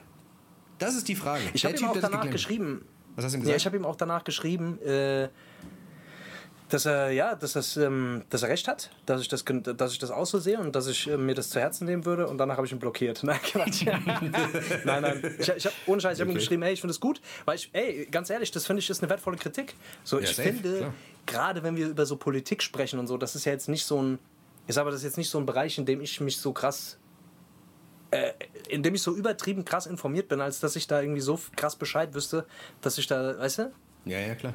Das 0.80 0.96
ist 0.96 1.10
die 1.10 1.16
Frage. 1.16 1.44
Ich 1.54 1.66
habe 1.66 1.76
ihm 1.76 1.86
auch 1.88 1.98
danach 2.00 2.30
geschrieben. 2.30 2.86
Was 3.18 3.26
hast 3.26 3.34
du 3.34 3.38
ihm 3.38 3.42
Ja, 3.42 3.46
gesagt? 3.48 3.60
ich 3.60 3.66
habe 3.66 3.76
ihm 3.78 3.84
auch 3.86 3.98
danach 3.98 4.24
geschrieben, 4.24 4.82
äh, 4.82 5.28
dass 6.76 6.86
er 6.86 7.10
ja, 7.12 7.36
dass, 7.36 7.54
das, 7.54 7.78
ähm, 7.78 8.26
dass 8.30 8.44
er 8.44 8.50
recht 8.50 8.68
hat, 8.68 8.90
dass 9.06 9.22
ich 9.22 9.30
das, 9.30 9.46
dass 9.46 9.94
ich 9.94 9.98
das 9.98 10.12
auch 10.12 10.26
so 10.26 10.40
sehe 10.40 10.60
und 10.60 10.76
dass 10.76 10.88
ich 10.88 11.10
äh, 11.10 11.16
mir 11.16 11.34
das 11.34 11.50
zu 11.50 11.62
Herzen 11.62 11.86
nehmen 11.86 12.04
würde. 12.04 12.28
Und 12.28 12.38
danach 12.38 12.58
habe 12.58 12.68
ich 12.68 12.74
ihn 12.74 12.80
blockiert. 12.80 13.24
Nein, 13.24 13.40
Quatsch. 13.42 13.86
nein, 14.84 15.02
nein. 15.02 15.36
Ich, 15.40 15.48
ich 15.48 15.66
hab, 15.66 15.74
ohne 15.86 16.02
Scheiß, 16.02 16.18
ich 16.18 16.22
habe 16.22 16.32
ihm 16.32 16.36
geschrieben, 16.36 16.64
hey, 16.64 16.74
ich 16.74 16.82
finde 16.82 16.92
es 16.92 17.00
gut, 17.00 17.22
weil 17.46 17.56
ich, 17.56 17.70
ey, 17.72 18.06
ganz 18.12 18.30
ehrlich, 18.30 18.52
das 18.52 18.66
finde 18.66 18.82
ich 18.82 18.90
ist 18.90 19.02
eine 19.02 19.10
wertvolle 19.10 19.38
Kritik. 19.38 19.76
So, 20.04 20.20
ich 20.20 20.36
safe, 20.36 20.52
finde, 20.52 20.94
gerade 21.26 21.64
wenn 21.64 21.78
wir 21.78 21.88
über 21.88 22.06
so 22.06 22.18
Politik 22.18 22.62
sprechen 22.62 23.00
und 23.00 23.08
so, 23.08 23.18
das 23.18 23.36
ist 23.36 23.46
ja 23.46 23.54
jetzt 23.54 23.70
nicht 23.70 23.86
so 23.86 24.02
ein, 24.02 24.20
ich 24.68 24.76
sage, 24.76 24.90
das 24.90 25.00
ist 25.00 25.06
jetzt 25.06 25.18
nicht 25.18 25.30
so 25.30 25.38
ein 25.38 25.46
Bereich, 25.46 25.78
in 25.78 25.86
dem 25.86 26.02
ich 26.02 26.20
mich 26.20 26.38
so 26.38 26.52
krass 26.52 26.98
äh, 28.12 28.34
in 28.68 28.84
dem 28.84 28.96
ich 28.96 29.02
so 29.02 29.16
übertrieben 29.16 29.64
krass 29.64 29.86
informiert 29.86 30.28
bin, 30.28 30.42
als 30.42 30.60
dass 30.60 30.76
ich 30.76 30.88
da 30.88 31.02
irgendwie 31.02 31.22
so 31.22 31.40
krass 31.56 31.78
Bescheid 31.78 32.14
wüsste, 32.14 32.46
dass 32.82 32.98
ich 32.98 33.08
da, 33.08 33.40
weißt 33.40 33.60
du, 33.60 33.72
Ja, 34.06 34.20
ja, 34.20 34.36
klar. 34.36 34.54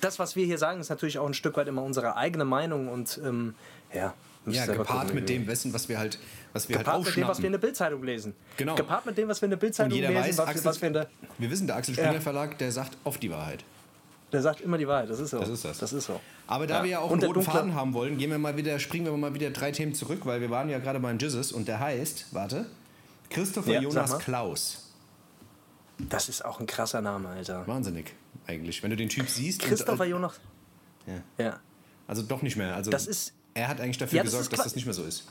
Das, 0.00 0.18
was 0.18 0.36
wir 0.36 0.44
hier 0.46 0.58
sagen, 0.58 0.80
ist 0.80 0.88
natürlich 0.88 1.18
auch 1.18 1.26
ein 1.26 1.34
Stück 1.34 1.56
weit 1.56 1.68
immer 1.68 1.82
unsere 1.82 2.16
eigene 2.16 2.44
Meinung 2.44 2.88
und 2.88 3.20
ähm, 3.24 3.54
ja, 3.94 4.14
Ja, 4.46 4.66
gepaart 4.66 5.00
gucken, 5.00 5.14
mit 5.14 5.28
dem 5.28 5.46
Wissen, 5.46 5.72
was 5.72 5.88
wir 5.88 5.98
halt, 5.98 6.18
was 6.52 6.68
wir 6.68 6.78
Gepaart 6.78 6.96
halt 6.96 7.06
mit 7.06 7.16
dem, 7.16 7.28
was 7.28 7.38
wir 7.38 7.46
in 7.46 7.52
der 7.52 7.58
Bildzeitung 7.58 8.02
lesen. 8.02 8.34
Genau. 8.56 8.74
Gepaart 8.74 9.06
mit 9.06 9.18
dem, 9.18 9.28
was 9.28 9.40
wir 9.40 9.46
in 9.46 9.50
der 9.50 9.56
Bildzeitung 9.58 9.98
lesen, 9.98 10.14
weiß, 10.14 10.38
was, 10.38 10.48
Axel, 10.48 10.64
was 10.64 10.80
wir 10.80 10.88
in 10.88 10.94
der, 10.94 11.08
wir 11.38 11.50
wissen, 11.50 11.66
der 11.66 11.76
Axel 11.76 11.94
Springer 11.94 12.20
Verlag, 12.20 12.58
der 12.58 12.72
sagt 12.72 12.96
oft 13.04 13.22
die 13.22 13.30
Wahrheit. 13.30 13.64
der 14.32 14.42
sagt 14.42 14.60
immer 14.60 14.78
die 14.78 14.86
Wahrheit. 14.88 15.08
Das 15.10 15.20
ist 15.20 15.30
so. 15.30 15.38
Das 15.38 15.48
ist 15.48 15.64
das. 15.64 15.78
Das 15.78 15.92
ist 15.92 16.06
so. 16.06 16.20
Aber 16.46 16.66
da 16.66 16.78
Ja. 16.78 16.82
wir 16.84 16.90
ja 16.90 16.98
auch 17.00 17.10
Und 17.10 17.22
einen 17.22 17.32
roten 17.32 17.42
Faden 17.50 17.74
haben 17.74 17.92
wollen, 17.94 18.18
gehen 18.18 18.30
wir 18.30 18.38
mal 18.38 18.56
wieder, 18.56 18.78
springen 18.78 19.06
wir 19.06 19.16
mal 19.16 19.32
wieder 19.34 19.50
drei 19.50 19.70
Themen 19.70 19.94
zurück, 19.94 20.20
weil 20.24 20.40
wir 20.40 20.50
waren 20.50 20.68
ja 20.68 20.78
gerade 20.78 20.98
beim 21.00 21.18
Jesus 21.18 21.52
und 21.52 21.68
der 21.68 21.78
heißt, 21.80 22.26
warte, 22.32 22.66
Christopher 23.30 23.72
Ja, 23.72 23.80
Jonas. 23.82 24.18
Klaus. 24.18 24.87
Das 25.98 26.28
ist 26.28 26.44
auch 26.44 26.60
ein 26.60 26.66
krasser 26.66 27.00
Name, 27.00 27.28
Alter. 27.28 27.66
Wahnsinnig, 27.66 28.14
eigentlich. 28.46 28.82
Wenn 28.82 28.90
du 28.90 28.96
den 28.96 29.08
Typ 29.08 29.28
siehst. 29.28 29.60
Christopher 29.60 30.04
und, 30.04 30.10
Jonas. 30.10 30.40
Ja. 31.06 31.44
Ja. 31.44 31.60
Also 32.06 32.22
doch 32.22 32.42
nicht 32.42 32.56
mehr. 32.56 32.74
Also 32.74 32.90
Das 32.90 33.06
ist- 33.06 33.34
er 33.54 33.68
hat 33.68 33.80
eigentlich 33.80 33.98
dafür 33.98 34.18
Ja, 34.18 34.22
das 34.22 34.32
gesorgt, 34.32 34.52
dass 34.52 34.64
das 34.64 34.76
nicht 34.76 34.84
mehr 34.84 34.94
so 34.94 35.02
ist. 35.04 35.24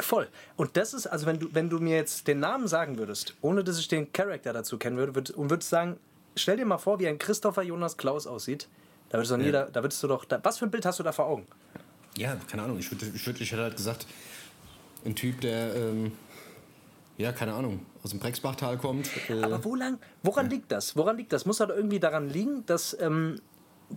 Voll. 0.00 0.28
Und 0.56 0.76
das 0.76 0.94
ist, 0.94 1.06
also 1.06 1.26
wenn 1.26 1.38
du, 1.38 1.48
wenn 1.52 1.68
du 1.68 1.78
mir 1.78 1.96
jetzt 1.96 2.26
den 2.26 2.40
Namen 2.40 2.66
sagen 2.66 2.98
würdest, 2.98 3.34
ohne 3.42 3.62
dass 3.62 3.78
ich 3.78 3.88
den 3.88 4.12
Charakter 4.12 4.52
dazu 4.52 4.78
kennen 4.78 4.96
würde, 4.96 5.14
würd, 5.14 5.30
und 5.30 5.50
würdest 5.50 5.68
sagen, 5.70 5.98
stell 6.34 6.56
dir 6.56 6.64
mal 6.64 6.78
vor, 6.78 6.98
wie 6.98 7.06
ein 7.06 7.18
Christopher 7.18 7.62
Jonas 7.62 7.96
Klaus 7.98 8.26
aussieht, 8.26 8.68
da 9.10 9.18
würdest 9.18 9.30
du, 9.32 9.36
doch 9.36 9.44
nie 9.44 9.52
da, 9.52 9.64
da 9.66 9.82
würdest 9.82 10.02
du 10.02 10.08
doch, 10.08 10.24
da, 10.24 10.40
was 10.42 10.58
für 10.58 10.64
ein 10.64 10.70
Bild 10.70 10.86
hast 10.86 10.98
du 10.98 11.02
da 11.02 11.12
vor 11.12 11.26
Augen? 11.26 11.46
Ja, 12.16 12.36
keine 12.50 12.62
Ahnung. 12.62 12.78
Ich, 12.78 12.90
würd, 12.90 13.02
ich, 13.14 13.26
würd, 13.26 13.40
ich 13.40 13.52
hätte 13.52 13.62
halt 13.62 13.76
gesagt, 13.76 14.06
ein 15.04 15.14
Typ, 15.14 15.40
der, 15.42 15.74
ähm, 15.76 16.12
ja, 17.18 17.32
keine 17.32 17.54
Ahnung, 17.54 17.84
aus 18.02 18.10
dem 18.10 18.18
Brexbachtal 18.18 18.78
kommt. 18.78 19.08
Äh, 19.28 19.42
Aber 19.42 19.64
wo 19.64 19.74
lang, 19.74 19.98
woran 20.22 20.48
liegt 20.50 20.72
das? 20.72 20.96
Woran 20.96 21.16
liegt 21.16 21.32
das? 21.32 21.44
Muss 21.46 21.60
halt 21.60 21.70
irgendwie 21.70 22.00
daran 22.00 22.28
liegen, 22.28 22.64
dass, 22.66 22.96
ähm, 23.00 23.40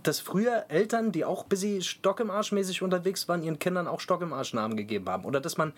dass 0.02 0.20
früher 0.20 0.66
Eltern, 0.68 1.12
die 1.12 1.24
auch 1.24 1.44
busy 1.44 1.82
Stock 1.82 2.20
im 2.20 2.30
Arsch 2.30 2.52
mäßig 2.52 2.82
unterwegs 2.82 3.28
waren, 3.28 3.42
ihren 3.42 3.58
Kindern 3.58 3.88
auch 3.88 4.00
Stock 4.00 4.22
im 4.22 4.32
Arsch 4.32 4.52
Namen 4.52 4.76
gegeben 4.76 5.08
haben? 5.08 5.24
Oder 5.24 5.40
dass 5.40 5.56
man, 5.56 5.72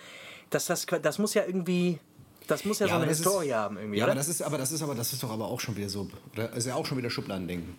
dass 0.51 0.67
das, 0.67 0.87
das 1.03 1.19
muss 1.19 1.35
ja 1.35 1.45
irgendwie, 1.47 2.01
das 2.49 2.65
muss 2.65 2.81
ja, 2.81 2.89
so 2.89 2.95
aber 2.95 3.03
eine 3.03 3.11
Historie 3.13 3.49
ist, 3.49 3.55
haben 3.55 3.77
irgendwie, 3.79 3.99
Ja, 3.99 4.05
oder? 4.05 4.13
aber 4.13 4.19
das 4.21 4.29
ist, 4.29 4.43
aber 4.43 4.59
das 4.59 4.73
ist 4.73 4.83
aber 4.83 4.95
das 4.95 5.13
ist 5.13 5.23
doch 5.23 5.31
aber 5.31 5.47
auch 5.47 5.61
schon 5.61 5.77
wieder 5.77 5.89
so, 5.89 6.09
oder 6.33 6.53
ist 6.53 6.67
ja 6.67 6.75
auch 6.75 6.87
schon 6.87 6.99
wieder 6.99 7.11
Schubladendenken. 7.11 7.79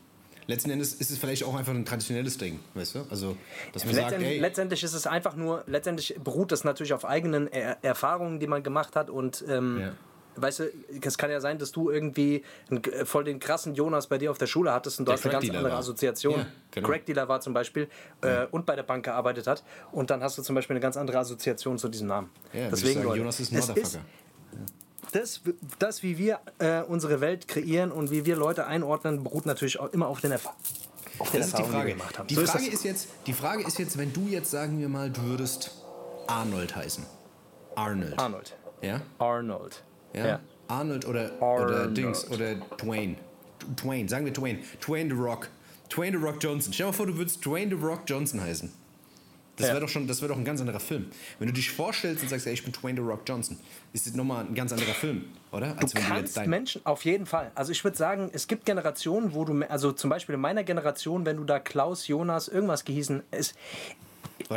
Letzten 0.50 0.72
Endes 0.72 0.94
ist 0.96 1.12
es 1.12 1.18
vielleicht 1.20 1.44
auch 1.44 1.56
einfach 1.56 1.74
ein 1.74 1.86
traditionelles 1.86 2.38
Ding, 2.38 2.60
weißt 2.74 2.96
du? 2.96 3.00
Also, 3.12 3.38
dass 3.72 3.86
man 3.86 3.94
sagt, 3.94 4.06
Letztendlich, 4.10 4.32
ey, 4.34 4.39
letztendlich 4.39 4.84
ist 4.84 4.94
es 4.94 5.06
einfach 5.08 5.36
nur, 5.36 5.63
letztendlich 5.68 6.15
beruht 6.24 6.51
das 6.51 6.63
natürlich 6.63 6.91
auf 6.94 7.06
eigenen 7.06 7.48
er 7.51 7.77
Erfahrungen, 7.84 8.39
die 8.39 8.48
man 8.48 8.63
gemacht 8.63 8.96
hat 8.96 9.10
und 9.12 9.46
ähm, 9.48 9.79
Ja. 9.79 9.91
weißt 10.38 10.60
du, 10.60 10.63
es 11.01 11.18
kann 11.20 11.29
ja 11.29 11.39
sein, 11.39 11.60
dass 11.60 11.72
du 11.72 11.91
irgendwie 11.91 12.44
voll 13.06 13.25
den 13.25 13.39
krassen 13.39 13.75
Jonas 13.75 14.08
bei 14.08 14.18
dir 14.18 14.32
auf 14.32 14.38
der 14.39 14.48
Schule 14.48 14.74
hattest 14.74 14.98
und 15.00 15.08
Der 15.08 15.15
dort 15.15 15.25
eine 15.25 15.34
ganz 15.34 15.50
andere 15.56 15.72
war. 15.74 15.79
Assoziation. 15.79 16.39
Ja, 16.39 16.46
genau. 16.72 16.88
Crack-Dealer 16.88 17.27
war 17.27 17.41
zum 17.41 17.53
Beispiel 17.53 17.88
äh, 18.22 18.46
und 18.50 18.65
bei 18.65 18.75
der 18.75 18.84
Bank 18.84 19.06
gearbeitet 19.06 19.46
hat 19.48 19.63
und 19.91 20.10
dann 20.10 20.24
hast 20.24 20.38
du 20.38 20.41
zum 20.41 20.56
Beispiel 20.56 20.74
eine 20.75 20.82
ganz 20.82 20.98
andere 20.98 21.20
Assoziation 21.20 21.77
zu 21.77 21.89
diesem 21.89 22.08
Namen. 22.08 22.29
ja, 22.53 22.70
Deswegen, 22.70 22.96
sagen, 22.96 23.06
Leute, 23.06 23.20
Jonas 23.20 23.39
ist 23.39 23.51
ein 23.51 23.60
Motherfucker. 23.60 24.03
Das, 25.12 25.42
das, 25.80 26.04
wie 26.04 26.18
wir 26.18 26.39
äh, 26.60 26.82
unsere 26.82 27.22
Welt 27.22 27.48
kreieren 27.48 27.92
und 27.92 28.12
wie 28.12 28.25
wir 28.25 28.36
Leute 28.36 28.68
einordnen, 28.68 29.24
beruht 29.24 29.46
natürlich 29.46 29.80
auch 29.80 29.92
immer 29.94 30.08
auf 30.08 30.22
den, 30.22 30.32
Erfa 30.32 30.56
auf 31.20 31.32
den 31.32 31.39
Das 31.39 31.48
ist 31.50 31.58
die 31.58 31.62
Erfahrungen, 31.62 31.72
Frage. 31.74 31.88
wir 31.88 31.96
gemacht 31.96 32.20
haben. 32.20 32.28
Die 32.28 32.36
So 32.36 32.42
ist 32.42 32.51
Frage 32.51 32.66
das. 32.66 32.74
ist, 32.75 32.84
jetzt, 32.84 33.08
die 33.28 33.34
Frage 33.34 33.63
ist 33.66 33.80
jetzt, 33.80 33.98
wenn 33.98 34.13
du 34.13 34.28
jetzt, 34.28 34.51
sagen 34.51 34.80
wir 34.80 34.89
mal, 34.89 35.10
du 35.10 35.22
würdest 35.24 35.72
Arnold 36.28 36.75
heißen. 36.75 37.06
Arnold. 37.75 38.18
Arnold. 38.20 38.56
Ja? 38.82 39.01
Arnold. 39.18 39.84
ja? 40.13 40.28
ja. 40.28 40.39
Arnold 40.68 41.06
oder, 41.08 41.32
oder 41.42 41.82
Arnold. 41.82 41.98
Dings 41.98 42.30
oder 42.30 42.56
Dwayne. 42.56 43.16
Dwayne, 43.82 44.08
sagen 44.08 44.25
wir 44.25 44.34
Dwayne. 44.34 44.60
Dwayne 44.86 45.10
The 45.13 45.20
Rock. 45.20 45.50
Dwayne 45.89 46.18
The 46.18 46.24
Rock 46.24 46.36
Johnson. 46.42 46.72
Stell 46.72 46.86
dir 46.86 46.92
mal 46.92 46.96
vor, 46.98 47.08
du 47.08 47.18
würdest 47.18 47.44
Dwayne 47.44 47.75
The 47.75 47.84
Rock 47.84 48.01
Johnson 48.06 48.39
heißen. 48.42 48.72
Das 49.60 49.68
Ja. 49.68 49.74
wäre 49.74 49.82
doch 49.86 49.89
schon, 49.89 50.08
das 50.08 50.22
wäre 50.22 50.32
doch 50.32 50.38
ein 50.39 50.46
ganz 50.46 50.62
anderer 50.62 50.80
Film. 50.80 51.12
Wenn 51.38 51.48
du 51.50 51.54
dich 51.54 51.70
vorstellst 51.70 52.24
und 52.24 52.30
sagst, 52.30 52.46
ja, 52.46 52.51
ich 52.54 52.63
bin 52.63 52.72
Dwayne 52.72 53.00
The 53.01 53.06
Rock 53.06 53.22
Johnson, 53.28 53.58
ist 53.92 54.08
das 54.08 54.13
nochmal 54.13 54.46
ein 54.46 54.56
ganz 54.56 54.72
anderer 54.72 54.94
Film, 54.94 55.25
oder? 55.51 55.78
Als 55.78 55.92
Du 55.92 56.00
du 56.00 56.08
kannst 56.08 56.38
dein 56.38 56.50
Menschen, 56.50 56.86
auf 56.86 57.04
jeden 57.04 57.25
Fall. 57.25 57.51
Also 57.56 57.74
ich 57.74 57.84
würde 57.84 57.98
sagen, 57.98 58.30
es 58.32 58.48
gibt 58.48 58.66
Generationen, 58.66 59.34
wo 59.34 59.44
du, 59.44 59.62
also 59.70 59.92
zum 59.92 60.10
Beispiel 60.10 60.36
in 60.36 60.42
meiner 60.42 60.63
Generation, 60.63 61.25
wenn 61.25 61.36
du 61.38 61.44
da 61.44 61.60
Klaus, 61.60 62.08
Jonas, 62.08 62.48
irgendwas 62.48 62.86
gehießen, 62.86 63.22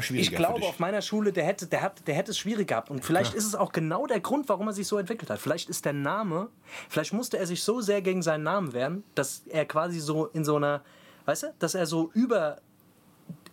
schwieriger 0.01 0.31
Ich 0.31 0.37
glaube, 0.37 0.65
auf 0.65 0.79
meiner 0.79 1.03
Schule, 1.03 1.33
der 1.33 1.45
hätte, 1.45 1.67
der, 1.67 1.83
hat, 1.83 2.07
der 2.07 2.15
hätte 2.15 2.31
es 2.31 2.39
schwierig 2.39 2.69
gehabt. 2.69 2.91
Und 2.91 3.05
vielleicht 3.05 3.35
ist 3.35 3.45
es 3.45 3.55
auch 3.55 3.73
genau 3.73 4.07
der 4.07 4.21
Grund, 4.21 4.49
warum 4.49 4.69
er 4.69 4.73
sich 4.73 4.87
so 4.87 4.99
entwickelt 4.99 5.31
hat. 5.31 5.41
Vielleicht 5.41 5.69
ist 5.69 5.85
der 5.85 5.93
Name, 5.93 6.49
vielleicht 6.89 7.13
musste 7.13 7.39
er 7.39 7.47
sich 7.47 7.63
so 7.63 7.81
sehr 7.81 8.03
gegen 8.03 8.23
seinen 8.23 8.45
Namen 8.45 8.73
wehren, 8.73 9.03
dass 9.15 9.43
er 9.49 9.65
quasi 9.65 9.99
so 9.99 10.27
in 10.27 10.45
so 10.45 10.57
einer, 10.57 10.83
weißt 11.25 11.43
du, 11.43 11.55
dass 11.59 11.75
er 11.75 11.87
so 11.87 12.11
über 12.15 12.61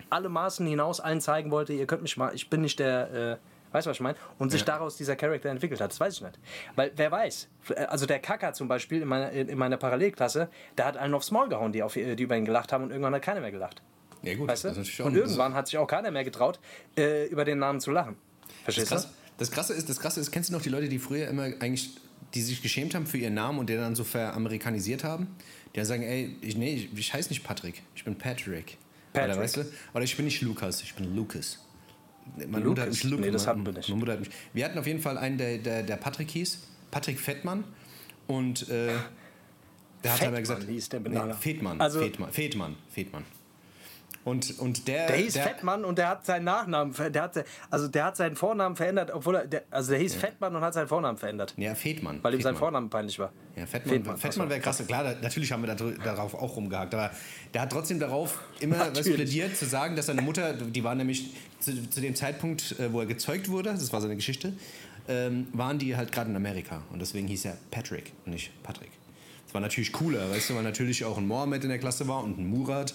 alle 0.10 0.30
Maßen 0.30 0.66
hinaus 0.66 1.00
allen 1.00 1.22
zeigen 1.22 1.52
wollte, 1.52 1.74
ihr 1.74 1.86
könnt 1.86 2.02
mich 2.02 2.18
mal, 2.18 2.34
ich 2.34 2.50
bin 2.50 2.62
nicht 2.62 2.80
der, 2.80 3.12
äh, 3.12 3.74
weißt 3.74 3.86
du, 3.86 3.90
was 3.90 3.98
ich 3.98 4.02
meine? 4.02 4.18
Und 4.38 4.52
sich 4.52 4.64
daraus 4.64 4.98
dieser 4.98 5.16
Charakter 5.16 5.50
entwickelt 5.50 5.82
hat, 5.82 5.92
das 5.92 6.00
weiß 6.00 6.16
ich 6.16 6.22
nicht. 6.22 6.40
Weil, 6.76 6.92
wer 6.96 7.12
weiß, 7.12 7.48
also 7.88 8.06
der 8.06 8.20
Kaka 8.20 8.54
zum 8.54 8.68
Beispiel 8.68 9.02
in 9.02 9.08
meiner, 9.08 9.32
in 9.32 9.58
meiner 9.58 9.78
Parallelklasse, 9.78 10.50
der 10.78 10.86
hat 10.86 10.98
allen 10.98 11.14
aufs 11.14 11.32
Maul 11.32 11.50
gehauen, 11.50 11.72
die, 11.72 11.84
auf, 11.84 11.94
die 11.94 12.22
über 12.22 12.36
ihn 12.36 12.46
gelacht 12.46 12.72
haben 12.72 12.86
und 12.86 12.92
irgendwann 12.92 13.14
hat 13.16 13.22
keiner 13.22 13.42
mehr 13.42 13.52
gelacht. 13.52 13.82
Ja, 14.24 14.36
gut. 14.36 14.50
Weißt 14.50 14.64
du? 14.64 14.70
das 14.70 14.78
ist 14.78 14.84
natürlich 14.84 15.02
auch 15.02 15.06
Und 15.06 15.16
irgendwann 15.16 15.54
hat 15.54 15.68
sich 15.68 15.78
auch 15.78 15.88
keiner 15.88 16.12
mehr 16.12 16.24
getraut, 16.24 16.60
äh, 16.98 17.28
über 17.28 17.46
den 17.46 17.60
Namen 17.60 17.80
zu 17.80 17.92
lachen. 17.92 18.18
Das, 18.66 18.76
Verstehst 18.76 18.92
krass, 18.92 19.04
du? 19.08 19.14
das, 19.38 19.52
Krasse 19.52 19.74
ist, 19.74 19.90
das 19.90 20.00
Krasse 20.00 20.20
ist, 20.20 20.32
kennst 20.32 20.50
du 20.50 20.54
noch 20.54 20.62
die 20.62 20.70
Leute, 20.70 20.90
die 20.90 21.00
früher 21.00 21.28
immer 21.28 21.44
eigentlich, 21.44 21.92
die 22.34 22.42
sich 22.42 22.62
geschämt 22.62 22.96
haben 22.96 23.08
für 23.08 23.18
ihren 23.18 23.34
Namen 23.34 23.60
und 23.60 23.70
den 23.70 23.80
dann 23.80 23.96
so 23.96 24.04
veramerikanisiert 24.04 25.04
haben? 25.04 25.28
Die 25.74 25.78
dann 25.78 25.86
sagen, 25.86 26.04
ey, 26.04 26.36
ich, 26.42 26.58
nee, 26.58 26.74
ich, 26.74 26.98
ich 26.98 27.14
heiße 27.14 27.30
nicht 27.30 27.44
Patrick, 27.44 27.82
ich 27.96 28.04
bin 28.04 28.18
Patrick. 28.18 28.78
Patrick. 29.22 29.36
Oder, 29.36 29.44
weißt 29.44 29.58
du? 29.58 29.66
Oder 29.94 30.04
ich 30.04 30.16
bin 30.16 30.26
nicht 30.26 30.42
Lukas, 30.42 30.82
ich 30.82 30.94
bin 30.96 31.16
Lucas. 31.16 31.60
Meine 32.38 32.48
Lucas? 32.60 32.64
Mutter 32.66 32.82
hat 32.84 32.90
mich 32.90 33.04
Luke 33.06 33.22
Nee, 33.22 33.32
das 33.32 33.48
hatten 33.48 33.66
wir 33.66 33.74
nicht. 33.74 33.90
Meine 33.90 34.00
Mutter 34.00 34.12
hat 34.14 34.20
mich. 34.20 34.30
Wir 34.54 34.66
hatten 34.66 34.78
auf 34.78 34.88
jeden 34.88 35.00
Fall 35.02 35.18
einen, 35.18 35.38
der, 35.38 35.58
der, 35.58 35.84
der 35.84 35.96
Patrick 35.98 36.30
hieß, 36.32 36.60
Patrick 36.92 37.20
Fettmann. 37.20 37.64
Und 38.28 38.70
äh, 38.70 38.94
der 40.04 40.14
hat 40.14 40.24
aber 40.24 40.40
gesagt, 40.40 40.64
hieß 40.68 40.90
der 40.90 41.00
nee. 41.00 41.34
Fetmann, 41.40 41.82
Also- 41.82 42.00
Fetmann, 42.00 42.32
Fetmann, 42.32 42.76
Fetmann. 42.90 43.24
Und, 44.26 44.60
und 44.60 44.88
der, 44.88 45.08
Der 45.08 45.16
hieß 45.16 45.38
Fettmann 45.38 45.86
und 45.86 45.98
der 45.98 46.10
hat 46.10 46.26
seinen 46.26 46.44
Nachnamen, 46.44 46.94
der 47.12 47.24
hat, 47.24 47.46
also 47.70 47.88
der 47.88 48.04
hat 48.06 48.18
seinen 48.18 48.36
Vornamen 48.36 48.76
verändert, 48.76 49.12
obwohl 49.12 49.36
er, 49.36 49.48
der, 49.48 49.64
also 49.72 49.92
der 49.92 50.00
hieß 50.00 50.16
Fettmann 50.16 50.56
und 50.56 50.62
hat 50.62 50.74
seinen 50.74 50.88
Vornamen 50.88 51.18
verändert. 51.18 51.54
Ja, 51.58 51.74
Fetmann. 51.74 52.20
Weil 52.22 52.36
ihm 52.36 52.42
sein. 52.42 52.56
Vorname 52.56 52.90
peinlich 52.90 53.18
war. 53.18 53.32
Ja, 53.56 53.66
Fettmann, 53.66 53.96
Fettmann, 53.96 54.18
Fettmann, 54.18 54.50
wäre 54.50 54.60
krass. 54.60 54.84
Klar, 54.86 55.04
da, 55.04 55.16
natürlich 55.22 55.52
haben 55.52 55.64
wir 55.64 55.74
da, 55.74 55.84
darauf 56.04 56.36
auch 56.36 56.56
rumgehakt. 56.56 56.94
Aber 56.94 57.12
der 57.54 57.62
hat 57.62 57.72
trotzdem 57.72 58.00
darauf 58.00 58.40
immer 58.60 58.80
was 58.80 58.88
Natürlich. 58.96 59.16
plädiert, 59.16 59.56
zu 59.56 59.66
sagen, 59.66 59.96
dass 59.96 60.08
seine 60.08 60.22
Mutter, 60.22 60.54
die 60.54 60.84
war 60.84 60.96
nämlich 60.96 61.34
zu, 61.60 61.90
zu 61.90 62.02
dem 62.02 62.16
Zeitpunkt, 62.16 62.78
äh, 62.80 62.92
wo 62.92 63.00
er 63.00 63.06
gezeugt 63.06 63.50
wurde, 63.50 63.72
das 63.72 63.92
war 63.94 64.02
seine 64.02 64.16
Geschichte, 64.16 64.54
ähm, 65.08 65.48
waren 65.54 65.80
die 65.80 65.96
halt 65.96 66.12
gerade 66.12 66.30
in 66.30 66.36
Amerika. 66.36 66.84
Und 66.92 67.00
deswegen 67.02 67.28
hieß 67.28 67.46
er 67.46 67.58
Patrick 67.72 68.12
und 68.26 68.34
nicht 68.34 68.52
Patrick. 68.64 68.92
Das 69.46 69.54
war 69.54 69.62
natürlich 69.62 69.92
cooler, 69.92 70.30
weißt 70.30 70.52
du, 70.52 70.56
weil 70.56 70.64
natürlich 70.64 71.06
auch 71.06 71.18
ein 71.18 71.26
Mohammed 71.26 71.64
in 71.64 71.70
der 71.70 71.80
Klasse 71.80 72.08
war 72.08 72.24
und 72.24 72.38
ein 72.38 72.48
Murat 72.48 72.94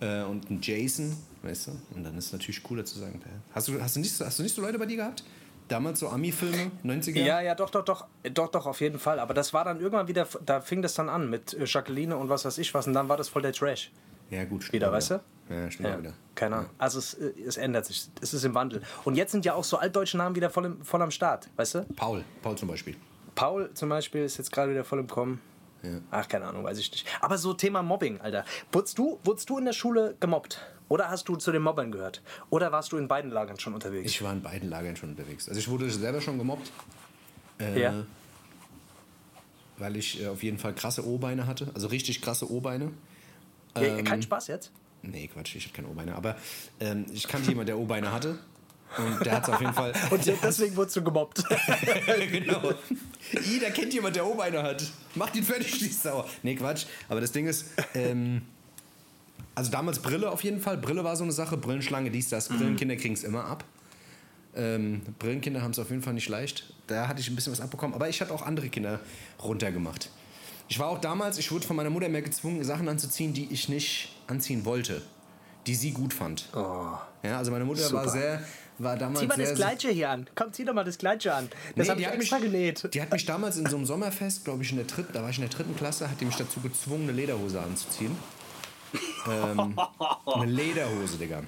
äh, 0.00 0.22
und 0.22 0.50
ein 0.50 0.60
Jason, 0.62 1.16
weißt 1.42 1.68
du. 1.68 1.70
Und 1.94 2.04
dann 2.04 2.16
ist 2.18 2.26
es 2.26 2.32
natürlich 2.32 2.62
cooler 2.62 2.84
zu 2.84 2.98
sagen, 2.98 3.20
hast 3.52 3.68
du, 3.68 3.80
hast 3.80 3.96
du, 3.96 4.00
nicht, 4.00 4.12
so- 4.14 4.24
hast 4.24 4.38
du 4.38 4.42
nicht 4.42 4.54
so 4.54 4.62
Leute 4.62 4.78
bei 4.78 4.86
dir 4.86 4.96
gehabt? 4.96 5.24
Damals 5.68 5.98
so 5.98 6.08
Ami-Filme, 6.08 6.70
90er? 6.84 7.18
Ja, 7.24 7.40
ja, 7.40 7.54
doch, 7.56 7.70
doch, 7.70 7.84
doch, 7.84 8.06
doch, 8.32 8.48
doch, 8.50 8.66
auf 8.66 8.80
jeden 8.80 9.00
Fall. 9.00 9.18
Aber 9.18 9.34
das 9.34 9.52
war 9.52 9.64
dann 9.64 9.80
irgendwann 9.80 10.06
wieder, 10.06 10.28
da 10.44 10.60
fing 10.60 10.80
das 10.80 10.94
dann 10.94 11.08
an 11.08 11.28
mit 11.28 11.54
äh, 11.54 11.64
Jacqueline 11.64 12.16
und 12.16 12.28
was 12.28 12.44
weiß 12.44 12.58
ich 12.58 12.72
was. 12.72 12.86
Und 12.86 12.92
dann 12.92 13.08
war 13.08 13.16
das 13.16 13.28
voll 13.28 13.42
der 13.42 13.52
Trash. 13.52 13.90
Ja, 14.30 14.44
gut. 14.44 14.62
stimmt 14.62 14.74
Wieder, 14.74 14.88
auch 14.90 14.92
weißt 14.92 15.10
du? 15.10 15.20
Ja, 15.50 15.70
stimmt 15.70 15.88
Ja, 15.88 15.98
wieder. 15.98 16.12
keine 16.36 16.56
Ahnung. 16.56 16.70
Also 16.78 16.98
es, 17.00 17.14
äh, 17.14 17.32
es 17.46 17.56
ändert 17.56 17.84
sich. 17.86 18.06
Es 18.20 18.32
ist 18.34 18.44
im 18.44 18.54
Wandel. 18.54 18.82
Und 19.04 19.16
jetzt 19.16 19.32
sind 19.32 19.44
ja 19.44 19.54
auch 19.54 19.64
so 19.64 19.76
altdeutsche 19.78 20.16
Namen 20.18 20.36
wieder 20.36 20.50
voll, 20.50 20.66
im, 20.66 20.84
voll 20.84 21.02
am 21.02 21.10
Start, 21.10 21.48
weißt 21.56 21.74
du? 21.76 21.86
Paul, 21.96 22.24
Paul 22.42 22.56
zum 22.56 22.68
Beispiel. 22.68 22.94
Paul 23.34 23.70
zum 23.74 23.88
Beispiel 23.88 24.22
ist 24.24 24.38
jetzt 24.38 24.50
gerade 24.52 24.70
wieder 24.70 24.84
voll 24.84 25.00
im 25.00 25.08
Kommen. 25.08 25.40
Ach, 26.10 26.28
keine 26.28 26.46
Ahnung, 26.46 26.64
weiß 26.64 26.78
ich 26.78 26.90
nicht. 26.90 27.06
Aber 27.20 27.38
so 27.38 27.54
Thema 27.54 27.82
Mobbing, 27.82 28.20
Alter. 28.20 28.44
Wurdest 28.72 28.98
du, 28.98 29.18
wurdest 29.24 29.48
du 29.50 29.58
in 29.58 29.64
der 29.64 29.72
Schule 29.72 30.16
gemobbt? 30.20 30.60
Oder 30.88 31.10
hast 31.10 31.28
du 31.28 31.36
zu 31.36 31.50
den 31.52 31.62
Mobbern 31.62 31.90
gehört? 31.90 32.22
Oder 32.50 32.70
warst 32.72 32.92
du 32.92 32.96
in 32.96 33.08
beiden 33.08 33.30
Lagern 33.30 33.58
schon 33.58 33.74
unterwegs? 33.74 34.10
Ich 34.10 34.22
war 34.22 34.32
in 34.32 34.42
beiden 34.42 34.70
Lagern 34.70 34.96
schon 34.96 35.10
unterwegs. 35.10 35.48
Also 35.48 35.58
ich 35.58 35.68
wurde 35.68 35.90
selber 35.90 36.20
schon 36.20 36.38
gemobbt, 36.38 36.70
äh, 37.60 37.80
ja. 37.80 38.04
weil 39.78 39.96
ich 39.96 40.22
äh, 40.22 40.28
auf 40.28 40.42
jeden 40.42 40.58
Fall 40.58 40.74
krasse 40.74 41.04
O-Beine 41.06 41.46
hatte. 41.46 41.70
Also 41.74 41.88
richtig 41.88 42.22
krasse 42.22 42.50
O-Beine. 42.50 42.92
ja. 43.74 43.82
ähm, 43.82 44.04
Kein 44.04 44.22
Spaß 44.22 44.46
jetzt? 44.46 44.70
Nee, 45.02 45.28
Quatsch, 45.28 45.56
ich 45.56 45.64
habe 45.64 45.74
keine 45.74 45.88
O-Beine. 45.88 46.14
Aber 46.14 46.36
ähm, 46.80 47.06
ich 47.12 47.26
kannte 47.26 47.48
jemanden, 47.48 47.66
der 47.66 47.78
O-Beine 47.78 48.12
hatte. 48.12 48.38
Und 48.98 49.26
der 49.26 49.32
hat 49.32 49.42
es 49.42 49.48
auf 49.50 49.60
jeden 49.60 49.74
Fall... 49.74 49.92
Und 50.10 50.26
deswegen 50.26 50.76
wurdest 50.76 50.96
du 50.96 51.02
gemobbt. 51.02 51.44
genau. 52.30 52.72
I, 53.32 53.58
da 53.60 53.70
kennt 53.70 53.92
jemand, 53.92 54.16
der 54.16 54.26
O-Beine 54.26 54.62
hat. 54.62 54.84
Macht 55.14 55.36
ihn 55.36 55.44
fertig, 55.44 55.78
die 55.78 55.88
sauer. 55.88 56.26
Nee, 56.42 56.54
Quatsch. 56.54 56.86
Aber 57.08 57.20
das 57.20 57.32
Ding 57.32 57.46
ist, 57.46 57.66
ähm, 57.94 58.42
also 59.54 59.70
damals 59.70 59.98
Brille 59.98 60.30
auf 60.30 60.44
jeden 60.44 60.60
Fall. 60.60 60.76
Brille 60.76 61.02
war 61.02 61.16
so 61.16 61.24
eine 61.24 61.32
Sache. 61.32 61.56
Brillenschlange, 61.56 62.10
dies, 62.10 62.28
das. 62.28 62.48
Brillenkinder 62.48 62.96
kriegen 62.96 63.14
es 63.14 63.24
immer 63.24 63.44
ab. 63.44 63.64
Ähm, 64.54 65.02
Brillenkinder 65.18 65.62
haben 65.62 65.72
es 65.72 65.78
auf 65.78 65.90
jeden 65.90 66.02
Fall 66.02 66.14
nicht 66.14 66.28
leicht. 66.28 66.72
Da 66.86 67.08
hatte 67.08 67.20
ich 67.20 67.28
ein 67.28 67.34
bisschen 67.34 67.52
was 67.52 67.60
abbekommen. 67.60 67.94
Aber 67.94 68.08
ich 68.08 68.20
hatte 68.20 68.32
auch 68.32 68.42
andere 68.42 68.68
Kinder 68.68 69.00
runtergemacht. 69.42 70.10
Ich 70.68 70.78
war 70.78 70.88
auch 70.88 71.00
damals, 71.00 71.38
ich 71.38 71.52
wurde 71.52 71.66
von 71.66 71.76
meiner 71.76 71.90
Mutter 71.90 72.08
mehr 72.08 72.22
gezwungen, 72.22 72.64
Sachen 72.64 72.88
anzuziehen, 72.88 73.32
die 73.32 73.52
ich 73.52 73.68
nicht 73.68 74.10
anziehen 74.26 74.64
wollte. 74.64 75.02
Die 75.66 75.74
sie 75.74 75.92
gut 75.92 76.14
fand. 76.14 76.48
Ja, 76.54 77.38
also 77.38 77.50
meine 77.50 77.64
Mutter 77.64 77.82
war 77.92 78.08
Super. 78.08 78.08
sehr, 78.08 78.42
war 78.78 78.96
damals 78.96 79.20
Zieh 79.20 79.26
mal 79.26 79.36
sehr, 79.36 79.46
das 79.46 79.56
Gleiche 79.56 79.90
hier 79.90 80.10
an. 80.10 80.26
Komm, 80.34 80.52
zieh 80.52 80.64
doch 80.64 80.74
mal 80.74 80.84
das 80.84 80.98
Gleiche 80.98 81.34
an. 81.34 81.48
Das 81.74 81.86
Nee, 81.86 81.92
hab 81.92 81.98
ich 81.98 82.06
extra 82.06 82.38
genäht. 82.38 82.88
Die 82.92 83.00
hat 83.02 83.10
mich 83.12 83.24
damals 83.24 83.56
in 83.56 83.66
so 83.66 83.76
einem 83.76 83.86
Sommerfest, 83.86 84.44
glaube 84.44 84.62
ich, 84.62 84.70
in 84.70 84.76
der 84.76 84.86
dritten, 84.86 85.12
da 85.12 85.22
war 85.22 85.30
ich 85.30 85.38
in 85.38 85.42
der 85.42 85.50
dritten 85.50 85.76
Klasse, 85.76 86.10
hat 86.10 86.20
die 86.20 86.24
mich 86.24 86.36
dazu 86.36 86.60
gezwungen, 86.60 87.04
eine 87.04 87.12
Lederhose 87.12 87.60
anzuziehen. 87.60 88.16
ähm, 89.30 89.76
eine 90.26 90.50
Lederhose, 90.50 91.18
Digga. 91.18 91.42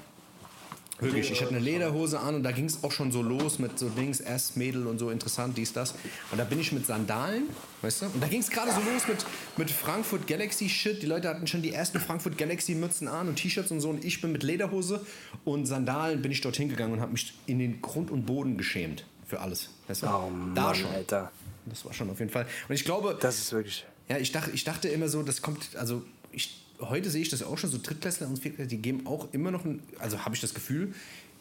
Wirklich, 1.01 1.31
ich 1.31 1.41
hatte 1.41 1.51
eine 1.51 1.61
Lederhose 1.61 2.19
an 2.19 2.35
und 2.35 2.43
da 2.43 2.51
ging 2.51 2.65
es 2.65 2.83
auch 2.83 2.91
schon 2.91 3.13
so 3.13 3.23
los 3.23 3.61
mit 3.61 3.79
so 3.79 3.89
Dings, 3.89 4.19
erst 4.19 4.57
Mädel 4.57 4.87
und 4.89 4.99
so 4.99 5.11
interessant, 5.11 5.57
dies, 5.57 5.73
das. 5.73 5.95
Und 6.33 6.39
da 6.39 6.45
bin 6.45 6.59
ich 6.59 6.73
mit 6.73 6.87
Sandalen, 6.87 7.45
weißt 7.83 8.03
du? 8.03 8.07
Und 8.07 8.21
da 8.21 8.27
ging 8.27 8.41
es 8.41 8.51
gerade 8.51 8.73
so 8.73 8.81
los 8.81 9.07
mit, 9.07 9.25
mit 9.57 9.71
Frankfurt 9.71 10.27
Galaxy 10.27 10.69
Shit. 10.69 11.01
Die 11.01 11.07
Leute 11.07 11.29
hatten 11.29 11.47
schon 11.47 11.63
die 11.63 11.73
ersten 11.73 12.01
Frankfurt 12.01 12.37
Galaxy 12.37 12.75
Mützen 12.75 13.07
an 13.07 13.29
und 13.29 13.37
T-Shirts 13.37 13.71
und 13.71 13.81
so. 13.81 13.91
Und 13.91 14.05
ich 14.05 14.21
bin 14.21 14.33
mit 14.33 14.43
Lederhose 14.43 15.05
und 15.45 15.67
Sandalen 15.67 16.21
bin 16.21 16.33
ich 16.33 16.41
dorthin 16.41 16.69
gegangen 16.69 16.95
und 16.95 17.01
habe 17.01 17.13
mich 17.13 17.33
in 17.47 17.61
den 17.61 17.81
Grund 17.81 18.11
und 18.11 18.27
Boden 18.27 18.59
geschämt 18.59 19.05
für 19.27 19.41
alles. 19.41 19.71
Weißt 19.87 20.03
du? 20.03 20.07
Oh 20.07 20.31
da 20.55 20.63
Mann, 20.63 20.75
schon. 20.75 20.91
Alter. 20.91 21.31
Das 21.67 21.85
war 21.85 21.93
schon 21.93 22.11
auf 22.11 22.19
jeden 22.19 22.33
Fall. 22.33 22.47
Und 22.69 22.75
ich 22.75 22.85
glaube, 22.85 23.17
Das 23.21 23.39
ist 23.39 23.53
wirklich... 23.53 23.87
ja, 24.09 24.19
ich 24.19 24.33
dachte, 24.33 24.51
ich 24.51 24.65
dachte 24.65 24.89
immer 24.89 25.09
so, 25.09 25.23
das 25.23 25.43
kommt, 25.43 25.77
also 25.77 26.03
ich, 26.33 26.65
heute 26.81 27.11
sehe 27.11 27.23
ich 27.23 27.29
das 27.29 27.43
auch 27.43 27.59
schon, 27.59 27.71
so 27.71 27.79
Drittklässler 27.83 28.27
und 28.29 28.39
Viertklässler, 28.39 28.69
die 28.71 28.79
geben 28.79 29.07
auch 29.07 29.29
immer 29.33 29.51
noch, 29.51 29.65
ein, 29.65 29.83
also 29.99 30.25
habe 30.25 30.35
ich 30.35 30.41
das 30.41 30.55
Gefühl, 30.55 30.95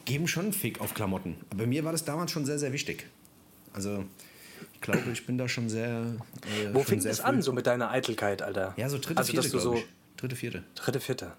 geben 0.05 0.27
schon 0.27 0.45
einen 0.45 0.53
Fick 0.53 0.79
auf 0.81 0.93
Klamotten. 0.93 1.35
Aber 1.49 1.67
mir 1.67 1.83
war 1.83 1.91
das 1.91 2.05
damals 2.05 2.31
schon 2.31 2.45
sehr, 2.45 2.59
sehr 2.59 2.73
wichtig. 2.73 3.07
Also 3.73 4.05
ich 4.73 4.81
glaube, 4.81 5.01
ich 5.11 5.25
bin 5.25 5.37
da 5.37 5.47
schon 5.47 5.69
sehr. 5.69 5.87
Äh, 5.89 6.73
Wo 6.73 6.81
fing 6.83 6.99
sehr 7.01 7.11
das 7.11 7.19
früh- 7.19 7.27
an, 7.27 7.41
so 7.41 7.51
mit 7.53 7.67
deiner 7.67 7.91
Eitelkeit, 7.91 8.41
Alter? 8.41 8.73
Ja, 8.77 8.89
so 8.89 8.97
dritte, 8.97 9.17
also, 9.17 9.31
vierte, 9.31 9.47
dass 9.47 9.51
du 9.51 9.59
so 9.59 9.75
ich. 9.75 9.85
Dritte, 10.17 10.35
vierte. 10.35 10.63
Dritte, 10.75 10.99
vierte. 10.99 11.33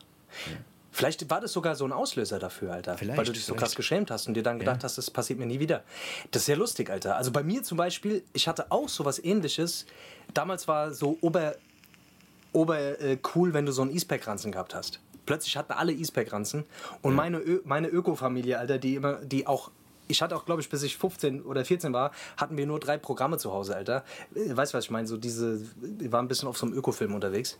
Vielleicht 0.91 1.29
war 1.31 1.41
das 1.41 1.53
sogar 1.53 1.75
so 1.77 1.85
ein 1.85 1.93
Auslöser 1.93 2.39
dafür, 2.39 2.73
Alter. 2.73 2.97
Vielleicht, 2.99 3.19
weil 3.19 3.25
du 3.25 3.33
dich 3.33 3.45
so 3.45 3.55
krass 3.55 3.71
vielleicht. 3.71 3.77
geschämt 3.77 4.11
hast 4.11 4.27
und 4.27 4.35
dir 4.35 4.43
dann 4.43 4.59
gedacht 4.59 4.79
Ja. 4.79 4.83
hast, 4.85 4.99
das 4.99 5.11
passiert 5.11 5.39
mir 5.39 5.47
nie 5.47 5.61
wieder. 5.61 5.85
Das 6.33 6.43
ist 6.43 6.49
ja 6.49 6.57
lustig, 6.57 6.91
Alter. 6.91 7.17
Also 7.17 7.31
bei 7.31 7.43
mir 7.43 7.63
zum 7.63 7.77
Beispiel, 7.79 8.23
ich 8.33 8.49
hatte 8.49 8.71
auch 8.73 8.89
sowas 8.89 9.23
ähnliches. 9.23 9.87
Damals 10.35 10.67
war 10.67 10.93
so 10.93 11.17
ober, 11.21 11.55
ober 12.53 12.79
äh, 13.01 13.19
cool, 13.35 13.53
wenn 13.55 13.67
du 13.67 13.73
so 13.73 13.83
einen 13.83 13.95
E-Spec-Ranzen 13.95 14.53
gehabt 14.53 14.75
hast. 14.75 15.01
Plötzlich 15.27 15.57
hatten 15.57 15.73
alle 15.73 15.93
E-Spec-Ranzen. 15.93 16.65
Und 17.03 17.15
meine, 17.15 17.39
Ö 17.39 17.61
meine 17.65 17.89
Öko-Familie, 17.89 18.59
Alter, 18.59 18.79
die 18.79 18.95
immer, 18.95 19.15
die 19.17 19.47
auch. 19.47 19.71
Ich 20.11 20.23
hatte 20.23 20.35
auch, 20.35 20.47
glaube 20.47 20.63
ich, 20.63 20.71
bis 20.71 20.83
ich 20.83 20.97
15 20.97 21.43
oder 21.43 21.67
14 21.67 21.93
war, 21.93 22.13
hatten 22.39 22.57
wir 22.57 22.67
nur 22.67 22.81
drei 22.81 22.97
Programme 22.97 23.37
zu 23.37 23.53
Hause, 23.53 23.77
Alter. 23.77 24.05
Äh, 24.35 24.57
Weißt 24.57 24.73
du, 24.73 24.79
was 24.79 24.85
ich 24.87 24.91
meine? 24.91 25.07
So 25.07 25.19
diese, 25.19 25.61
wir 25.83 26.11
waren 26.13 26.25
ein 26.25 26.29
bisschen 26.29 26.49
auf 26.49 26.57
so 26.57 26.65
einem 26.65 26.75
Ökofilm 26.75 27.15
unterwegs. 27.15 27.59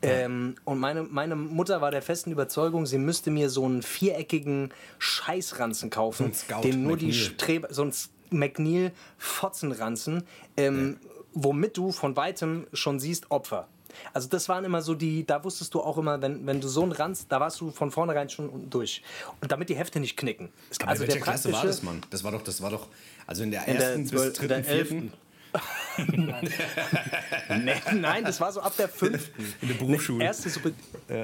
Ähm, 0.00 0.54
und 0.64 0.78
meine, 0.78 1.02
meine 1.02 1.36
Mutter 1.36 1.82
war 1.82 1.90
der 1.90 2.00
festen 2.00 2.32
Überzeugung, 2.32 2.86
sie 2.86 2.96
müsste 2.96 3.30
mir 3.30 3.50
so 3.50 3.66
einen 3.66 3.82
viereckigen 3.82 4.72
Scheißranzen 4.98 5.90
kaufen, 5.90 6.32
So 6.32 6.38
Scout, 6.38 6.62
den 6.62 6.84
nur 6.84 6.96
die 6.96 7.08
McNeil. 7.08 7.22
Streber, 7.34 7.68
so 7.70 7.82
ein 7.84 7.92
McNeil 8.30 8.92
Fotzenranzen, 9.18 10.22
ähm, 10.56 10.96
womit 11.34 11.76
du 11.76 11.92
von 11.92 12.16
weitem 12.16 12.66
schon 12.72 12.98
siehst 12.98 13.30
Opfer. 13.30 13.68
Also 14.12 14.28
das 14.28 14.48
waren 14.48 14.64
immer 14.64 14.82
so 14.82 14.94
die, 14.94 15.26
da 15.26 15.42
wusstest 15.44 15.74
du 15.74 15.80
auch 15.80 15.98
immer, 15.98 16.20
wenn, 16.22 16.46
wenn 16.46 16.60
du 16.60 16.68
so 16.68 16.82
einen 16.82 16.92
Ranz, 16.92 17.26
da 17.28 17.40
warst 17.40 17.60
du 17.60 17.70
von 17.70 17.90
vornherein 17.90 18.28
schon 18.28 18.68
durch. 18.70 19.02
Und 19.40 19.50
damit 19.52 19.68
die 19.68 19.76
Hefte 19.76 20.00
nicht 20.00 20.16
knicken. 20.16 20.50
Es- 20.70 20.78
Aber 20.80 20.90
also 20.90 21.02
welcher 21.06 21.20
Klasse 21.20 21.52
war 21.52 21.64
das, 21.64 21.82
Mann? 21.82 22.00
Das 22.10 22.24
war 22.24 22.32
doch, 22.32 22.42
das 22.42 22.60
war 22.62 22.70
doch, 22.70 22.86
also 23.26 23.42
in 23.42 23.50
der 23.50 23.66
In 23.68 23.76
der 23.76 23.86
ersten 23.86 24.02
bis 24.02 24.10
zwölf- 24.10 24.26
in 24.42 24.48
dritten, 24.48 24.48
der 24.66 25.10
vierten. 25.96 26.34
Nee, 27.64 27.74
nein, 28.00 28.24
das 28.24 28.40
war 28.40 28.52
so 28.52 28.60
ab 28.60 28.74
der 28.78 28.88
fünften. 28.88 29.54
In 29.62 29.68
der 29.68 29.74
Berufsschule. 29.74 30.24
Erste, 30.24 30.50
so, 30.50 30.60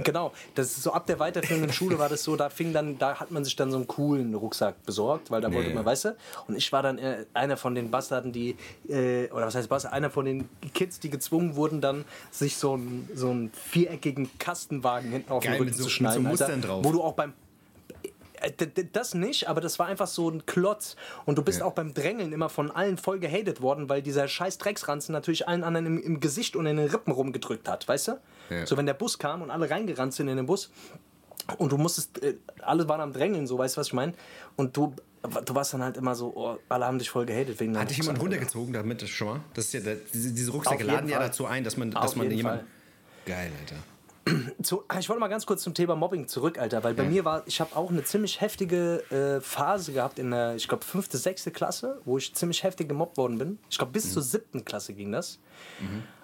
Genau, 0.04 0.32
das 0.54 0.68
ist 0.68 0.82
so 0.82 0.92
ab 0.92 1.06
der 1.06 1.18
weiterführenden 1.18 1.72
Schule 1.72 1.98
war 1.98 2.08
das 2.08 2.22
so, 2.24 2.36
da 2.36 2.50
fing 2.50 2.72
dann, 2.72 2.98
da 2.98 3.20
hat 3.20 3.30
man 3.30 3.44
sich 3.44 3.56
dann 3.56 3.70
so 3.70 3.76
einen 3.76 3.86
coolen 3.86 4.34
Rucksack 4.34 4.84
besorgt, 4.84 5.30
weil 5.30 5.40
da 5.40 5.52
wollte 5.52 5.70
ja. 5.70 5.74
man, 5.74 5.84
weißt 5.84 6.06
du? 6.06 6.16
Und 6.48 6.56
ich 6.56 6.72
war 6.72 6.82
dann 6.82 6.98
äh, 6.98 7.24
einer 7.34 7.56
von 7.56 7.74
den 7.74 7.90
Bastarden, 7.90 8.32
die, 8.32 8.56
äh, 8.88 9.30
oder 9.30 9.46
was 9.46 9.54
heißt 9.54 9.68
Bastard, 9.68 9.92
einer 9.92 10.10
von 10.10 10.24
den 10.24 10.48
Kids, 10.74 11.00
die 11.00 11.10
gezwungen 11.10 11.56
wurden, 11.56 11.80
dann 11.80 12.04
sich 12.30 12.56
so 12.56 12.74
einen, 12.74 13.08
so 13.14 13.30
einen 13.30 13.50
viereckigen 13.52 14.28
Kastenwagen 14.38 15.10
hinten 15.10 15.30
auf 15.32 15.44
Geil, 15.44 15.54
den 15.54 15.62
Rücken 15.62 15.72
so- 15.72 15.78
zu 15.78 15.82
mit 15.84 15.90
so 15.90 15.96
schneiden. 15.96 16.22
Mustern 16.24 16.50
Alter, 16.52 16.66
drauf. 16.66 16.84
Wo 16.84 16.92
du 16.92 17.02
auch 17.02 17.14
beim 17.14 17.32
Das 18.92 19.14
nicht, 19.14 19.48
aber 19.48 19.60
das 19.60 19.78
war 19.78 19.86
einfach 19.86 20.06
so 20.06 20.28
ein 20.30 20.46
Klotz. 20.46 20.96
Und 21.24 21.38
du 21.38 21.42
bist 21.42 21.60
Ja. 21.60 21.64
auch 21.66 21.72
beim 21.72 21.94
Drängeln 21.94 22.32
immer 22.32 22.48
von 22.48 22.70
allen 22.70 22.98
voll 22.98 23.18
gehatet 23.18 23.60
worden, 23.62 23.88
weil 23.88 24.02
dieser 24.02 24.28
scheiß 24.28 24.58
Drecksranzen 24.58 25.12
natürlich 25.12 25.48
allen 25.48 25.64
anderen 25.64 25.86
im, 25.86 26.02
im 26.02 26.20
Gesicht 26.20 26.56
und 26.56 26.66
in 26.66 26.76
den 26.76 26.88
Rippen 26.88 27.12
rumgedrückt 27.12 27.68
hat, 27.68 27.86
weißt 27.88 28.08
du? 28.08 28.12
Ja. 28.50 28.66
So, 28.66 28.76
wenn 28.76 28.86
der 28.86 28.94
Bus 28.94 29.18
kam 29.18 29.42
und 29.42 29.50
alle 29.50 29.68
reingerannt 29.70 30.14
sind 30.14 30.28
in 30.28 30.36
den 30.36 30.46
Bus 30.46 30.70
und 31.58 31.72
du 31.72 31.78
musstest, 31.78 32.22
äh, 32.22 32.36
alle 32.62 32.88
waren 32.88 33.00
am 33.00 33.12
Drängeln, 33.12 33.46
so, 33.46 33.58
weißt 33.58 33.76
du, 33.76 33.80
was 33.80 33.88
ich 33.88 33.92
meine? 33.92 34.12
Und 34.56 34.76
du, 34.76 34.94
du 35.44 35.54
warst 35.54 35.74
dann 35.74 35.82
halt 35.82 35.96
immer 35.96 36.14
so, 36.14 36.32
oh, 36.34 36.58
alle 36.68 36.86
haben 36.86 36.98
dich 36.98 37.10
voll 37.10 37.26
gehatet 37.26 37.58
wegen 37.60 37.76
Hat 37.78 37.90
dich 37.90 37.96
jemand 37.98 38.20
runtergezogen 38.20 38.72
damit 38.72 39.06
schon 39.08 39.28
mal? 39.28 39.40
Das 39.54 39.66
ist 39.66 39.72
ja 39.74 39.94
diese, 40.12 40.50
Rucksäcke 40.50 40.84
laden 40.84 41.08
ja 41.08 41.16
Fall. 41.18 41.26
dazu 41.26 41.46
ein, 41.46 41.64
dass 41.64 41.76
man, 41.76 41.94
Auf 41.94 42.02
dass 42.02 42.16
man 42.16 42.26
jeden 42.26 42.36
jemand. 42.38 42.60
Fall. 42.60 42.66
Geil, 43.26 43.50
Alter. 43.60 43.76
Zu, 44.62 44.84
ah, 44.88 44.98
ich 44.98 45.08
wollte 45.08 45.20
mal 45.20 45.28
ganz 45.28 45.46
kurz 45.46 45.62
zum 45.62 45.74
Thema 45.74 45.94
Mobbing 45.94 46.26
zurück, 46.26 46.58
Alter, 46.58 46.82
weil 46.82 46.94
bei 46.94 47.04
mir 47.04 47.24
war, 47.24 47.44
ich 47.46 47.60
habe 47.60 47.76
auch 47.76 47.90
eine 47.90 48.02
ziemlich 48.02 48.40
heftige 48.40 49.04
äh, 49.10 49.40
Phase 49.40 49.92
gehabt 49.92 50.18
in 50.18 50.32
der, 50.32 50.56
ich 50.56 50.66
glaube, 50.66 50.84
fünfte, 50.84 51.16
sechste 51.16 51.52
Klasse, 51.52 52.00
wo 52.04 52.18
ich 52.18 52.34
ziemlich 52.34 52.64
heftig 52.64 52.88
gemobbt 52.88 53.16
worden 53.16 53.38
bin. 53.38 53.58
Ich 53.70 53.78
glaube, 53.78 53.92
bis 53.92 54.12
zur 54.12 54.22
siebten 54.22 54.64
Klasse 54.64 54.94
ging 54.94 55.12
das. 55.12 55.38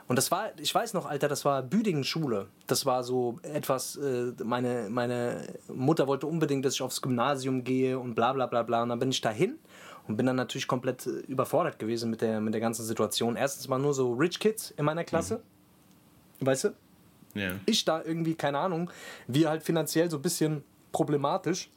Und 0.08 0.16
das 0.16 0.30
war, 0.30 0.50
ich 0.58 0.74
weiß 0.74 0.94
noch, 0.94 1.06
Alter, 1.06 1.28
das 1.28 1.44
war 1.44 1.62
Büdingen 1.62 2.02
Schule. 2.02 2.48
Das 2.66 2.84
war 2.84 3.04
so 3.04 3.38
etwas, 3.44 3.96
äh, 3.96 4.32
meine, 4.42 4.88
meine 4.90 5.46
Mutter 5.68 6.06
wollte 6.08 6.26
unbedingt, 6.26 6.64
dass 6.64 6.74
ich 6.74 6.82
aufs 6.82 7.00
Gymnasium 7.02 7.62
gehe 7.62 7.98
und 7.98 8.14
bla 8.14 8.32
bla 8.32 8.46
bla 8.46 8.62
bla. 8.62 8.82
Und 8.82 8.88
dann 8.88 8.98
bin 8.98 9.10
ich 9.10 9.20
dahin 9.20 9.58
und 10.08 10.16
bin 10.16 10.26
dann 10.26 10.36
natürlich 10.36 10.66
komplett 10.66 11.06
äh, 11.06 11.20
überfordert 11.28 11.78
gewesen 11.78 12.10
mit 12.10 12.20
der, 12.20 12.40
mit 12.40 12.52
der 12.52 12.60
ganzen 12.60 12.84
Situation. 12.84 13.36
Erstens 13.36 13.68
mal 13.68 13.78
nur 13.78 13.94
so 13.94 14.12
Rich 14.12 14.40
Kids 14.40 14.72
in 14.72 14.84
meiner 14.84 15.04
Klasse. 15.04 15.42
Weißt 16.40 16.64
du? 16.64 16.74
Ja. 17.34 17.52
ich 17.66 17.84
da 17.84 18.02
irgendwie, 18.02 18.34
keine 18.34 18.58
Ahnung, 18.58 18.90
wir 19.26 19.48
halt 19.48 19.62
finanziell 19.62 20.10
so 20.10 20.18
ein 20.18 20.22
bisschen 20.22 20.62
problematisch. 20.92 21.70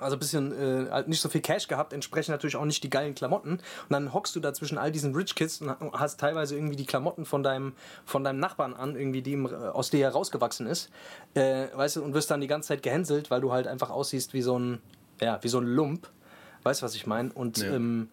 Also 0.00 0.16
ein 0.16 0.18
bisschen 0.18 0.52
äh, 0.52 0.90
halt 0.90 1.08
nicht 1.08 1.20
so 1.20 1.28
viel 1.28 1.40
Cash 1.40 1.66
gehabt, 1.66 1.92
entsprechend 1.92 2.32
natürlich 2.32 2.56
auch 2.56 2.64
nicht 2.64 2.82
die 2.84 2.90
geilen 2.90 3.14
Klamotten. 3.14 3.52
Und 3.52 3.62
dann 3.90 4.12
hockst 4.12 4.36
du 4.36 4.40
da 4.40 4.52
zwischen 4.52 4.76
all 4.78 4.92
diesen 4.92 5.14
Rich 5.14 5.34
Kids 5.34 5.60
und 5.60 5.70
hast 5.92 6.20
teilweise 6.20 6.54
irgendwie 6.54 6.76
die 6.76 6.84
Klamotten 6.84 7.24
von 7.24 7.42
deinem, 7.42 7.72
von 8.04 8.22
deinem 8.22 8.38
Nachbarn 8.38 8.74
an, 8.74 8.96
irgendwie 8.96 9.22
die 9.22 9.32
im, 9.32 9.46
aus 9.46 9.90
dir 9.90 10.00
herausgewachsen 10.00 10.66
ist. 10.66 10.90
Äh, 11.34 11.68
weißt 11.74 11.96
du, 11.96 12.02
und 12.04 12.12
wirst 12.14 12.30
dann 12.30 12.40
die 12.40 12.46
ganze 12.46 12.68
Zeit 12.68 12.82
gehänselt, 12.82 13.30
weil 13.30 13.40
du 13.40 13.50
halt 13.50 13.66
einfach 13.66 13.90
aussiehst 13.90 14.34
wie 14.34 14.42
so 14.42 14.58
ein, 14.58 14.78
ja, 15.20 15.38
wie 15.42 15.48
so 15.48 15.58
ein 15.58 15.66
Lump. 15.66 16.08
Weißt 16.64 16.82
du, 16.82 16.84
was 16.84 16.94
ich 16.94 17.06
meine? 17.06 17.32
Und 17.32 17.58
Ja. 17.58 17.72
ähm, 17.74 18.08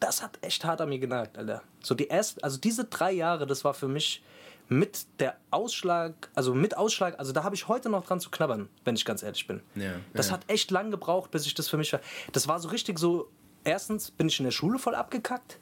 das 0.00 0.22
hat 0.22 0.38
echt 0.42 0.64
hart 0.64 0.80
an 0.80 0.88
mir 0.88 0.98
genagt, 0.98 1.38
Alter. 1.38 1.62
So 1.82 1.94
die 1.94 2.10
ersten, 2.10 2.42
also 2.42 2.58
diese 2.58 2.84
drei 2.84 3.12
Jahre, 3.12 3.46
das 3.46 3.64
war 3.64 3.72
für 3.74 3.88
mich 3.88 4.22
mit 4.68 5.06
der 5.20 5.36
Ausschlag, 5.50 6.30
also 6.34 6.54
mit 6.54 6.76
Ausschlag, 6.76 7.18
also 7.18 7.32
da 7.32 7.44
habe 7.44 7.54
ich 7.54 7.68
heute 7.68 7.90
noch 7.90 8.04
dran 8.04 8.20
zu 8.20 8.30
knabbern, 8.30 8.68
wenn 8.84 8.94
ich 8.94 9.04
ganz 9.04 9.22
ehrlich 9.22 9.46
bin. 9.46 9.60
Ja, 9.74 9.92
das 10.14 10.28
ja. 10.28 10.34
hat 10.34 10.42
echt 10.48 10.70
lang 10.70 10.90
gebraucht, 10.90 11.30
bis 11.30 11.46
ich 11.46 11.54
das 11.54 11.68
für 11.68 11.76
mich 11.76 11.92
war. 11.92 12.00
Das 12.32 12.48
war 12.48 12.58
so 12.60 12.68
richtig 12.68 12.98
so, 12.98 13.28
erstens 13.64 14.10
bin 14.10 14.28
ich 14.28 14.38
in 14.38 14.44
der 14.44 14.52
Schule 14.52 14.78
voll 14.78 14.94
abgekackt. 14.94 15.58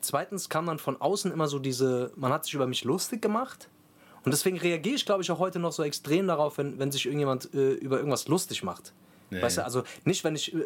Zweitens 0.00 0.48
kam 0.48 0.66
dann 0.66 0.78
von 0.78 1.00
außen 1.00 1.30
immer 1.30 1.46
so 1.46 1.58
diese, 1.60 2.12
man 2.16 2.32
hat 2.32 2.44
sich 2.44 2.54
über 2.54 2.66
mich 2.66 2.82
lustig 2.84 3.22
gemacht. 3.22 3.68
Und 4.24 4.32
deswegen 4.32 4.58
reagiere 4.58 4.96
ich, 4.96 5.06
glaube 5.06 5.22
ich, 5.22 5.30
auch 5.30 5.38
heute 5.38 5.58
noch 5.58 5.72
so 5.72 5.82
extrem 5.82 6.26
darauf, 6.26 6.58
wenn, 6.58 6.78
wenn 6.78 6.92
sich 6.92 7.06
irgendjemand 7.06 7.54
äh, 7.54 7.72
über 7.74 7.98
irgendwas 7.98 8.28
lustig 8.28 8.62
macht. 8.62 8.92
Ja, 9.32 9.42
weißt 9.42 9.58
ja. 9.58 9.62
du, 9.62 9.66
also 9.66 9.82
nicht, 10.04 10.24
wenn 10.24 10.34
ich, 10.34 10.54
äh, 10.54 10.58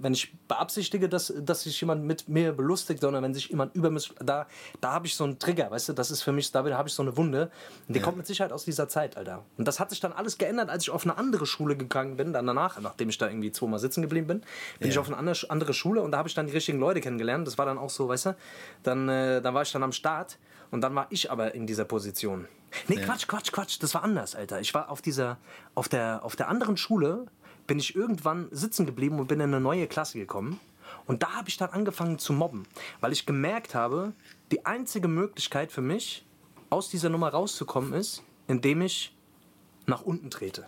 wenn 0.00 0.12
ich 0.12 0.32
beabsichtige, 0.48 1.08
dass, 1.08 1.32
dass 1.40 1.62
sich 1.62 1.80
jemand 1.80 2.04
mit 2.04 2.28
mir 2.28 2.52
belustigt, 2.52 3.00
sondern 3.00 3.22
wenn 3.22 3.34
sich 3.34 3.48
jemand 3.48 3.74
über 3.74 3.90
mich, 3.90 4.12
da, 4.24 4.46
da 4.80 4.92
habe 4.92 5.06
ich 5.06 5.14
so 5.14 5.24
einen 5.24 5.38
Trigger, 5.38 5.70
weißt 5.70 5.90
du, 5.90 5.92
das 5.92 6.10
ist 6.10 6.22
für 6.22 6.32
mich, 6.32 6.50
da 6.52 6.64
habe 6.64 6.88
ich 6.88 6.94
so 6.94 7.02
eine 7.02 7.16
Wunde. 7.16 7.50
Und 7.86 7.94
die 7.94 8.00
kommt 8.00 8.16
mit 8.16 8.26
Sicherheit 8.26 8.52
aus 8.52 8.64
dieser 8.64 8.88
Zeit, 8.88 9.16
Alter. 9.16 9.44
Und 9.56 9.68
das 9.68 9.80
hat 9.80 9.90
sich 9.90 10.00
dann 10.00 10.12
alles 10.12 10.38
geändert, 10.38 10.70
als 10.70 10.84
ich 10.84 10.90
auf 10.90 11.04
eine 11.04 11.16
andere 11.16 11.46
Schule 11.46 11.76
gegangen 11.76 12.16
bin, 12.16 12.32
dann 12.32 12.46
danach, 12.46 12.80
nachdem 12.80 13.08
ich 13.08 13.18
da 13.18 13.28
irgendwie 13.28 13.52
zweimal 13.52 13.78
sitzen 13.78 14.02
geblieben 14.02 14.26
bin, 14.26 14.42
bin 14.78 14.90
ich 14.90 14.98
auf 14.98 15.06
eine 15.08 15.16
andere, 15.16 15.74
Schule 15.74 16.02
und 16.02 16.12
da 16.12 16.18
habe 16.18 16.28
ich 16.28 16.34
dann 16.34 16.46
die 16.46 16.52
richtigen 16.52 16.78
Leute 16.78 17.00
kennengelernt. 17.00 17.46
Das 17.46 17.58
war 17.58 17.66
dann 17.66 17.78
auch 17.78 17.90
so, 17.90 18.08
weißt 18.08 18.26
du, 18.26 18.36
dann, 18.82 19.08
äh, 19.08 19.40
dann 19.40 19.54
war 19.54 19.62
ich 19.62 19.72
dann 19.72 19.82
am 19.82 19.92
Start 19.92 20.38
und 20.70 20.80
dann 20.80 20.94
war 20.94 21.06
ich 21.10 21.30
aber 21.30 21.54
in 21.54 21.66
dieser 21.66 21.84
Position. 21.84 22.46
Nee, 22.86 22.96
Quatsch, 22.96 23.26
Quatsch, 23.26 23.50
Quatsch, 23.52 23.78
das 23.80 23.94
war 23.94 24.02
anders, 24.02 24.34
Alter. 24.34 24.60
Ich 24.60 24.74
war 24.74 24.90
auf 24.90 25.00
dieser, 25.00 25.38
auf 25.74 25.88
der, 25.88 26.20
auf 26.22 26.36
der 26.36 26.48
anderen 26.48 26.76
Schule, 26.76 27.26
bin 27.68 27.78
ich 27.78 27.94
irgendwann 27.94 28.48
sitzen 28.50 28.86
geblieben 28.86 29.20
und 29.20 29.28
bin 29.28 29.38
in 29.38 29.54
eine 29.54 29.60
neue 29.60 29.86
Klasse 29.86 30.18
gekommen. 30.18 30.58
Und 31.06 31.22
da 31.22 31.34
habe 31.34 31.48
ich 31.48 31.56
dann 31.56 31.70
angefangen 31.70 32.18
zu 32.18 32.32
mobben, 32.32 32.66
weil 33.00 33.12
ich 33.12 33.26
gemerkt 33.26 33.76
habe, 33.76 34.12
die 34.50 34.66
einzige 34.66 35.06
Möglichkeit 35.06 35.70
für 35.70 35.82
mich, 35.82 36.24
aus 36.70 36.90
dieser 36.90 37.08
Nummer 37.08 37.28
rauszukommen, 37.28 37.92
ist, 37.92 38.22
indem 38.46 38.82
ich 38.82 39.14
nach 39.86 40.02
unten 40.02 40.30
trete. 40.30 40.66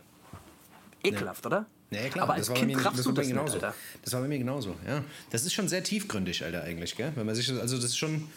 Ekelhaft, 1.02 1.44
oder? 1.46 1.66
Ja, 1.90 2.08
klar, 2.08 2.24
Aber 2.24 2.34
als 2.34 2.46
das 2.46 2.56
Kind 2.56 2.84
raffst 2.84 3.04
du 3.04 3.12
das 3.12 3.26
nicht, 3.26 3.34
genauso. 3.34 3.54
Alter. 3.54 3.74
Das 4.02 4.12
war 4.12 4.20
bei 4.20 4.28
mir 4.28 4.38
genauso, 4.38 4.76
ja. 4.86 5.02
Das 5.30 5.44
ist 5.44 5.52
schon 5.52 5.68
sehr 5.68 5.82
tiefgründig, 5.82 6.44
Alter, 6.44 6.62
eigentlich, 6.62 6.96
gell? 6.96 7.12
Wenn 7.16 7.26
man 7.26 7.34
sich, 7.34 7.50
also 7.50 7.76
das 7.76 7.86
ist 7.86 7.98
schon 7.98 8.28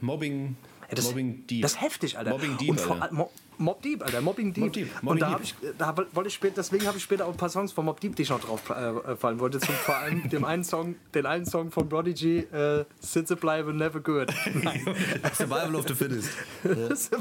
Mobbing, 0.00 0.56
Ey, 0.88 0.96
das, 0.96 1.04
Mobbing 1.04 1.46
Deep. 1.46 1.62
Das 1.62 1.72
ist 1.72 1.80
heftig, 1.80 2.18
Alter. 2.18 2.30
Mobbing 2.30 2.56
Deep, 2.58 2.70
Und 2.70 2.80
vor, 2.80 3.00
Alter. 3.00 3.14
Mo 3.14 3.30
Mob 3.62 3.80
Deep, 3.82 4.02
Alter. 4.02 4.20
Mobbing 4.20 4.52
Deep. 4.52 4.64
Mob 4.64 4.72
Deep, 4.72 4.88
Und 5.02 5.22
da 5.22 5.30
Deep. 5.30 5.40
ich, 5.42 5.54
da 5.78 5.96
wollte 6.12 6.28
ich 6.28 6.34
später, 6.34 6.56
deswegen 6.56 6.86
habe 6.86 6.98
ich 6.98 7.04
später 7.04 7.26
auch 7.26 7.30
ein 7.30 7.36
paar 7.36 7.48
Songs 7.48 7.72
von 7.72 7.84
Mob 7.84 8.00
Deep, 8.00 8.16
die 8.16 8.22
ich 8.22 8.30
noch 8.30 8.40
drauf 8.40 8.68
äh, 8.70 9.16
fallen 9.16 9.38
wollte. 9.40 9.60
Zum, 9.60 9.74
vor 9.74 9.96
allem 9.96 10.28
dem 10.30 10.44
einen 10.44 10.64
Song, 10.64 10.96
den 11.14 11.26
einen 11.26 11.46
Song 11.46 11.70
von 11.70 11.88
Prodigy, 11.88 12.38
äh, 12.38 12.84
Sitze 13.00 13.36
bleibe 13.36 13.72
never 13.72 14.00
good. 14.00 14.30
Survival 15.34 15.76
of 15.76 15.86
the 15.86 15.94
Fittest. 15.94 16.30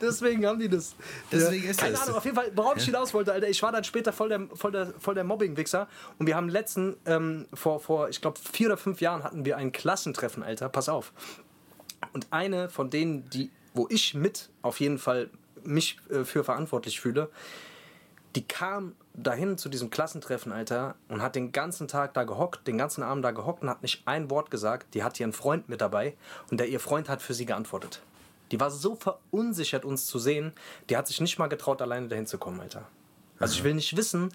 Deswegen 0.00 0.46
haben 0.46 0.58
die 0.58 0.68
das. 0.68 0.94
Deswegen 1.32 1.68
ist 1.68 1.80
Keine 1.80 1.92
das. 1.92 2.02
Ahnung, 2.02 2.16
auf 2.16 2.24
jeden 2.24 2.36
Fall, 2.36 2.50
worauf 2.54 2.76
ich 2.76 2.84
hinaus 2.84 3.14
wollte, 3.14 3.32
Alter. 3.32 3.48
Ich 3.48 3.62
war 3.62 3.72
dann 3.72 3.84
später 3.84 4.12
voll 4.12 4.28
der, 4.28 4.40
voll 4.54 4.72
der, 4.72 4.92
voll 4.98 5.14
der 5.14 5.24
Mobbing-Wichser. 5.24 5.88
Und 6.18 6.26
wir 6.26 6.36
haben 6.36 6.48
letzten, 6.48 6.96
ähm, 7.06 7.46
vor, 7.54 7.80
vor, 7.80 8.08
ich 8.08 8.20
glaube, 8.20 8.38
vier 8.52 8.68
oder 8.68 8.76
fünf 8.76 9.00
Jahren 9.00 9.24
hatten 9.24 9.44
wir 9.44 9.56
ein 9.56 9.72
Klassentreffen, 9.72 10.42
Alter. 10.42 10.68
Pass 10.68 10.88
auf. 10.88 11.12
Und 12.12 12.28
eine 12.30 12.68
von 12.68 12.90
denen, 12.90 13.28
die, 13.30 13.50
wo 13.72 13.86
ich 13.90 14.14
mit 14.14 14.50
auf 14.62 14.80
jeden 14.80 14.98
Fall 14.98 15.30
mich 15.62 15.98
äh, 16.10 16.24
für 16.24 16.44
verantwortlich 16.44 17.00
fühle, 17.00 17.30
die 18.36 18.46
kam 18.46 18.94
dahin 19.14 19.58
zu 19.58 19.68
diesem 19.68 19.90
Klassentreffen, 19.90 20.52
Alter, 20.52 20.96
und 21.08 21.22
hat 21.22 21.36
den 21.36 21.52
ganzen 21.52 21.86
Tag 21.86 22.14
da 22.14 22.24
gehockt, 22.24 22.66
den 22.66 22.76
ganzen 22.76 23.02
Abend 23.02 23.24
da 23.24 23.30
gehockt 23.30 23.62
und 23.62 23.70
hat 23.70 23.82
nicht 23.82 24.02
ein 24.06 24.28
Wort 24.28 24.50
gesagt. 24.50 24.94
Die 24.94 25.04
hat 25.04 25.18
ihren 25.20 25.32
Freund 25.32 25.68
mit 25.68 25.80
dabei 25.80 26.14
und 26.50 26.58
der 26.58 26.68
ihr 26.68 26.80
Freund 26.80 27.08
hat 27.08 27.22
für 27.22 27.34
sie 27.34 27.46
geantwortet. 27.46 28.02
Die 28.50 28.60
war 28.60 28.70
so 28.70 28.94
verunsichert, 28.96 29.84
uns 29.84 30.06
zu 30.06 30.18
sehen, 30.18 30.52
die 30.90 30.96
hat 30.96 31.06
sich 31.06 31.20
nicht 31.20 31.38
mal 31.38 31.46
getraut, 31.46 31.80
alleine 31.80 32.08
dahin 32.08 32.26
zu 32.26 32.38
kommen, 32.38 32.60
Alter. 32.60 32.86
Also 33.38 33.54
ich 33.54 33.64
will 33.64 33.74
nicht 33.74 33.96
wissen, 33.96 34.32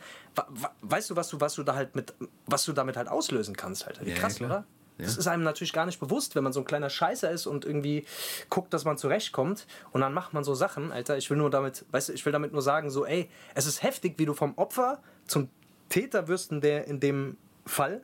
weißt 0.82 1.10
du, 1.10 1.15
was 1.15 1.29
du, 1.29 1.39
was 1.39 1.55
du 1.55 1.63
da 1.63 1.75
halt 1.75 1.95
mit, 1.95 2.13
was 2.45 2.65
du 2.65 2.73
damit 2.73 2.97
halt 2.97 3.08
auslösen 3.08 3.55
kannst, 3.55 3.88
Alter. 3.88 4.05
Wie 4.05 4.12
Ja, 4.12 4.15
krass, 4.15 4.36
klar. 4.36 4.65
Oder? 4.99 5.07
Das 5.07 5.17
ist 5.17 5.27
einem 5.27 5.43
natürlich 5.43 5.73
gar 5.73 5.85
nicht 5.85 5.99
bewusst, 5.99 6.35
wenn 6.35 6.43
man 6.43 6.53
so 6.53 6.59
ein 6.59 6.65
kleiner 6.65 6.89
Scheißer 6.89 7.29
ist 7.31 7.47
und 7.47 7.65
irgendwie 7.65 8.05
guckt, 8.49 8.73
dass 8.73 8.85
man 8.85 8.97
zurechtkommt 8.97 9.65
und 9.91 10.01
dann 10.01 10.13
macht 10.13 10.33
man 10.33 10.43
so 10.43 10.53
Sachen, 10.53 10.91
Alter. 10.91 11.17
Ich 11.17 11.29
will 11.29 11.38
nur 11.38 11.49
damit, 11.49 11.85
weißt 11.91 12.09
du, 12.09 12.13
ich 12.13 12.25
will 12.25 12.33
damit 12.33 12.51
nur 12.51 12.62
sagen, 12.62 12.89
so, 12.89 13.05
ey, 13.05 13.29
es 13.55 13.65
ist 13.65 13.83
heftig, 13.83 14.15
wie 14.17 14.25
du 14.25 14.33
vom 14.33 14.53
Opfer 14.57 15.01
zum 15.25 15.49
Täter 15.89 16.27
wirst 16.27 16.51
in, 16.51 16.62
der, 16.62 16.88
in 16.88 16.99
dem 16.99 17.38
Fall 17.65 18.01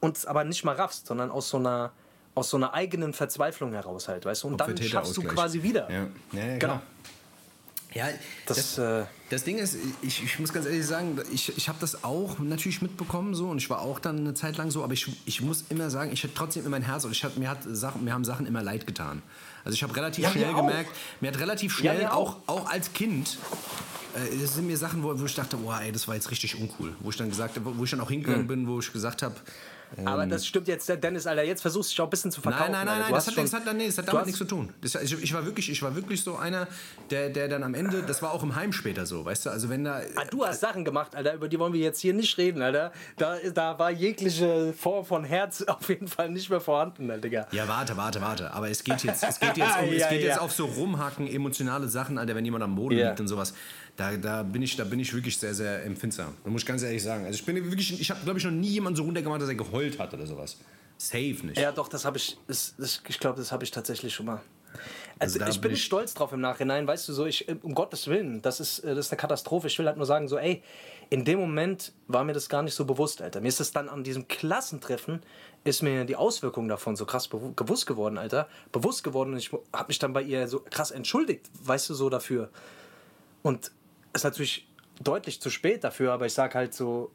und 0.00 0.16
es 0.16 0.26
aber 0.26 0.44
nicht 0.44 0.64
mal 0.64 0.74
raffst, 0.74 1.06
sondern 1.06 1.30
aus 1.30 1.48
so 1.48 1.58
einer 1.58 1.92
aus 2.34 2.50
so 2.50 2.56
einer 2.56 2.74
eigenen 2.74 3.12
Verzweiflung 3.12 3.72
heraus 3.72 4.08
halt, 4.08 4.24
weißt 4.24 4.44
du? 4.44 4.48
Und 4.48 4.60
dann 4.60 4.76
schaffst 4.80 5.16
du 5.16 5.22
quasi 5.22 5.62
wieder. 5.62 5.90
Ja, 5.90 6.06
ja, 6.32 6.46
ja 6.46 6.58
Genau. 6.58 6.58
klar. 6.58 6.82
Ja, 7.92 8.06
Das, 8.46 8.76
das, 8.76 8.78
äh, 8.78 9.04
das 9.30 9.42
Ding 9.44 9.58
ist, 9.58 9.76
ich, 10.02 10.22
ich 10.22 10.38
muss 10.38 10.52
ganz 10.52 10.66
ehrlich 10.66 10.86
sagen, 10.86 11.18
ich, 11.32 11.56
ich 11.56 11.68
habe 11.68 11.78
das 11.80 12.04
auch 12.04 12.38
natürlich 12.38 12.82
mitbekommen 12.82 13.34
so 13.34 13.48
und 13.48 13.58
ich 13.58 13.68
war 13.68 13.80
auch 13.80 13.98
dann 13.98 14.18
eine 14.18 14.34
Zeit 14.34 14.56
lang 14.58 14.70
so, 14.70 14.84
aber 14.84 14.92
ich, 14.92 15.08
ich 15.26 15.40
muss 15.40 15.64
immer 15.70 15.90
sagen, 15.90 16.12
ich 16.12 16.22
hatte 16.22 16.34
trotzdem 16.34 16.64
in 16.64 16.70
mein 16.70 16.82
Herz 16.82 17.04
und 17.04 17.10
ich 17.10 17.24
hat, 17.24 17.36
mir, 17.36 17.48
hat 17.50 17.58
Sachen, 17.64 18.04
mir 18.04 18.12
haben 18.12 18.24
Sachen 18.24 18.46
immer 18.46 18.62
leid 18.62 18.86
getan. 18.86 19.22
Also 19.64 19.74
ich 19.74 19.82
habe 19.82 19.94
relativ 19.96 20.24
Ja, 20.24 20.30
schnell 20.30 20.54
gemerkt, 20.54 20.90
mir 21.20 21.32
hat 21.32 21.40
relativ 21.40 21.72
Ja, 21.82 21.90
schnell, 21.92 21.98
mir 22.04 22.14
auch, 22.14 22.36
auch. 22.46 22.60
auch 22.62 22.70
als 22.70 22.92
Kind, 22.92 23.38
äh, 24.14 24.36
es 24.42 24.54
sind 24.54 24.68
mir 24.68 24.76
Sachen, 24.76 25.02
wo, 25.02 25.18
wo 25.18 25.24
ich 25.24 25.34
dachte, 25.34 25.58
wow, 25.62 25.80
ey, 25.80 25.90
das 25.90 26.06
war 26.06 26.14
jetzt 26.14 26.30
richtig 26.30 26.60
uncool. 26.60 26.94
Wo 27.00 27.10
ich 27.10 27.16
dann 27.16 27.28
gesagt 27.28 27.58
wo 27.62 27.82
ich 27.84 27.90
dann 27.90 28.00
auch 28.00 28.10
hingegangen 28.10 28.46
bin, 28.46 28.68
wo 28.68 28.78
ich 28.78 28.92
gesagt 28.92 29.22
habe, 29.22 29.34
aber 30.04 30.26
das 30.26 30.46
stimmt 30.46 30.68
jetzt, 30.68 30.88
Dennis, 31.02 31.26
Alter, 31.26 31.42
jetzt 31.44 31.62
versuchst 31.62 31.90
du 31.90 31.92
dich 31.94 32.00
auch 32.00 32.06
ein 32.06 32.10
bisschen 32.10 32.30
zu 32.30 32.40
verkaufen. 32.40 32.72
Nein, 32.72 32.86
nein, 32.86 32.86
nein, 32.86 33.00
nein 33.00 33.12
das, 33.12 33.26
hat, 33.26 33.36
das, 33.36 33.50
schon- 33.50 33.66
hat, 33.66 33.76
nee, 33.76 33.86
das 33.86 33.98
hat 33.98 34.08
damit 34.08 34.26
nichts 34.26 34.38
zu 34.38 34.44
tun. 34.44 34.72
Das, 34.80 34.94
ich, 34.94 35.22
ich, 35.22 35.34
war 35.34 35.44
wirklich, 35.44 35.70
ich 35.70 35.82
war 35.82 35.94
wirklich 35.94 36.22
so 36.22 36.36
einer, 36.36 36.68
der, 37.10 37.30
der 37.30 37.48
dann 37.48 37.62
am 37.62 37.74
Ende, 37.74 38.02
das 38.02 38.22
war 38.22 38.32
auch 38.32 38.42
im 38.42 38.54
Heim 38.54 38.72
später 38.72 39.06
so, 39.06 39.24
weißt 39.24 39.46
du, 39.46 39.50
also 39.50 39.68
wenn 39.68 39.84
da... 39.84 40.00
Ah, 40.16 40.24
du 40.30 40.44
hast 40.44 40.60
Sachen 40.60 40.84
gemacht, 40.84 41.14
Alter, 41.14 41.34
über 41.34 41.48
die 41.48 41.58
wollen 41.58 41.72
wir 41.72 41.80
jetzt 41.80 42.00
hier 42.00 42.14
nicht 42.14 42.36
reden, 42.38 42.62
Alter. 42.62 42.92
Da, 43.16 43.36
da 43.52 43.78
war 43.78 43.90
jegliche 43.90 44.72
Form 44.72 45.04
von 45.04 45.24
Herz 45.24 45.62
auf 45.66 45.88
jeden 45.88 46.08
Fall 46.08 46.30
nicht 46.30 46.50
mehr 46.50 46.60
vorhanden, 46.60 47.10
Alter, 47.10 47.22
Digga. 47.22 47.46
Ja, 47.52 47.66
warte, 47.68 47.96
warte, 47.96 48.20
warte. 48.20 48.52
Aber 48.52 48.70
es 48.70 48.84
geht 48.84 49.02
jetzt, 49.04 49.22
es 49.24 49.40
geht 49.40 49.56
jetzt, 49.56 49.78
um, 49.82 49.92
Ja, 49.92 50.04
es 50.04 50.08
geht 50.08 50.22
ja. 50.22 50.28
jetzt 50.28 50.40
auf 50.40 50.52
so 50.52 50.66
rumhacken, 50.66 51.26
emotionale 51.26 51.88
Sachen, 51.88 52.18
Alter, 52.18 52.34
wenn 52.34 52.44
jemand 52.44 52.64
am 52.64 52.74
Boden 52.74 52.96
Ja. 52.98 53.08
liegt 53.08 53.20
und 53.20 53.28
sowas. 53.28 53.54
Da, 54.00 54.16
da, 54.16 54.42
bin 54.42 54.62
ich, 54.62 54.76
da 54.76 54.84
bin 54.84 54.98
ich 54.98 55.12
wirklich 55.12 55.36
sehr, 55.36 55.52
sehr 55.52 55.84
empfindsam. 55.84 56.34
Da 56.42 56.48
muss 56.48 56.62
ich 56.62 56.66
ganz 56.66 56.82
ehrlich 56.82 57.02
sagen. 57.02 57.26
Also 57.26 57.34
ich 57.38 57.44
bin 57.44 57.54
wirklich, 57.56 58.00
ich 58.00 58.10
habe, 58.10 58.20
glaube 58.24 58.38
ich, 58.38 58.44
noch 58.46 58.50
nie 58.50 58.68
jemanden 58.68 58.96
so 58.96 59.02
runtergemacht, 59.02 59.42
dass 59.42 59.50
er 59.50 59.56
geheult 59.56 59.98
hat 59.98 60.14
oder 60.14 60.26
sowas. 60.26 60.56
Safe 60.96 61.36
nicht. 61.42 61.58
Ja, 61.58 61.70
doch, 61.70 61.86
das 61.86 62.06
habe 62.06 62.16
ich, 62.16 62.38
das, 62.46 62.74
das, 62.78 63.02
ich 63.06 63.20
glaube, 63.20 63.36
das 63.38 63.52
habe 63.52 63.62
ich 63.62 63.70
tatsächlich 63.70 64.14
schon 64.14 64.24
mal. 64.24 64.40
Also, 65.18 65.38
da 65.38 65.48
ich 65.48 65.60
bin 65.60 65.76
stolz 65.76 66.14
drauf 66.14 66.32
im 66.32 66.40
Nachhinein, 66.40 66.86
weißt 66.86 67.06
du 67.10 67.12
so, 67.12 67.26
ich, 67.26 67.46
um 67.62 67.74
Gottes 67.74 68.06
Willen, 68.06 68.40
das 68.40 68.58
ist, 68.58 68.78
äh, 68.78 68.94
das 68.94 69.06
ist 69.06 69.12
eine 69.12 69.18
Katastrophe. 69.18 69.66
Ich 69.66 69.78
will 69.78 69.84
halt 69.84 69.98
nur 69.98 70.06
sagen, 70.06 70.28
so, 70.28 70.38
ey, 70.38 70.62
in 71.10 71.26
dem 71.26 71.38
Moment 71.38 71.92
war 72.08 72.24
mir 72.24 72.32
das 72.32 72.48
gar 72.48 72.62
nicht 72.62 72.74
so 72.74 72.86
bewusst, 72.86 73.20
Alter. 73.20 73.42
Mir 73.42 73.48
ist 73.48 73.60
es 73.60 73.70
dann 73.70 73.90
an 73.90 74.02
diesem 74.02 74.28
Klassentreffen, 74.28 75.22
ist 75.64 75.82
mir 75.82 76.06
die 76.06 76.16
Auswirkungen 76.16 76.68
davon 76.68 76.96
so 76.96 77.04
krass 77.04 77.30
bewu- 77.30 77.52
bewusst 77.52 77.86
geworden, 77.86 78.16
Alter. 78.16 78.48
Bewusst 78.72 79.04
geworden 79.04 79.32
und 79.32 79.38
ich 79.38 79.52
habe 79.74 79.88
mich 79.88 79.98
dann 79.98 80.14
bei 80.14 80.22
ihr 80.22 80.48
so 80.48 80.64
krass 80.70 80.90
entschuldigt, 80.90 81.50
weißt 81.64 81.90
du, 81.90 81.94
so 81.94 82.08
dafür. 82.08 82.48
Und 83.42 83.72
ist 84.12 84.24
natürlich 84.24 84.66
deutlich 85.02 85.40
zu 85.40 85.50
spät 85.50 85.84
dafür, 85.84 86.12
aber 86.12 86.26
ich 86.26 86.34
sag 86.34 86.54
halt 86.54 86.74
so, 86.74 87.10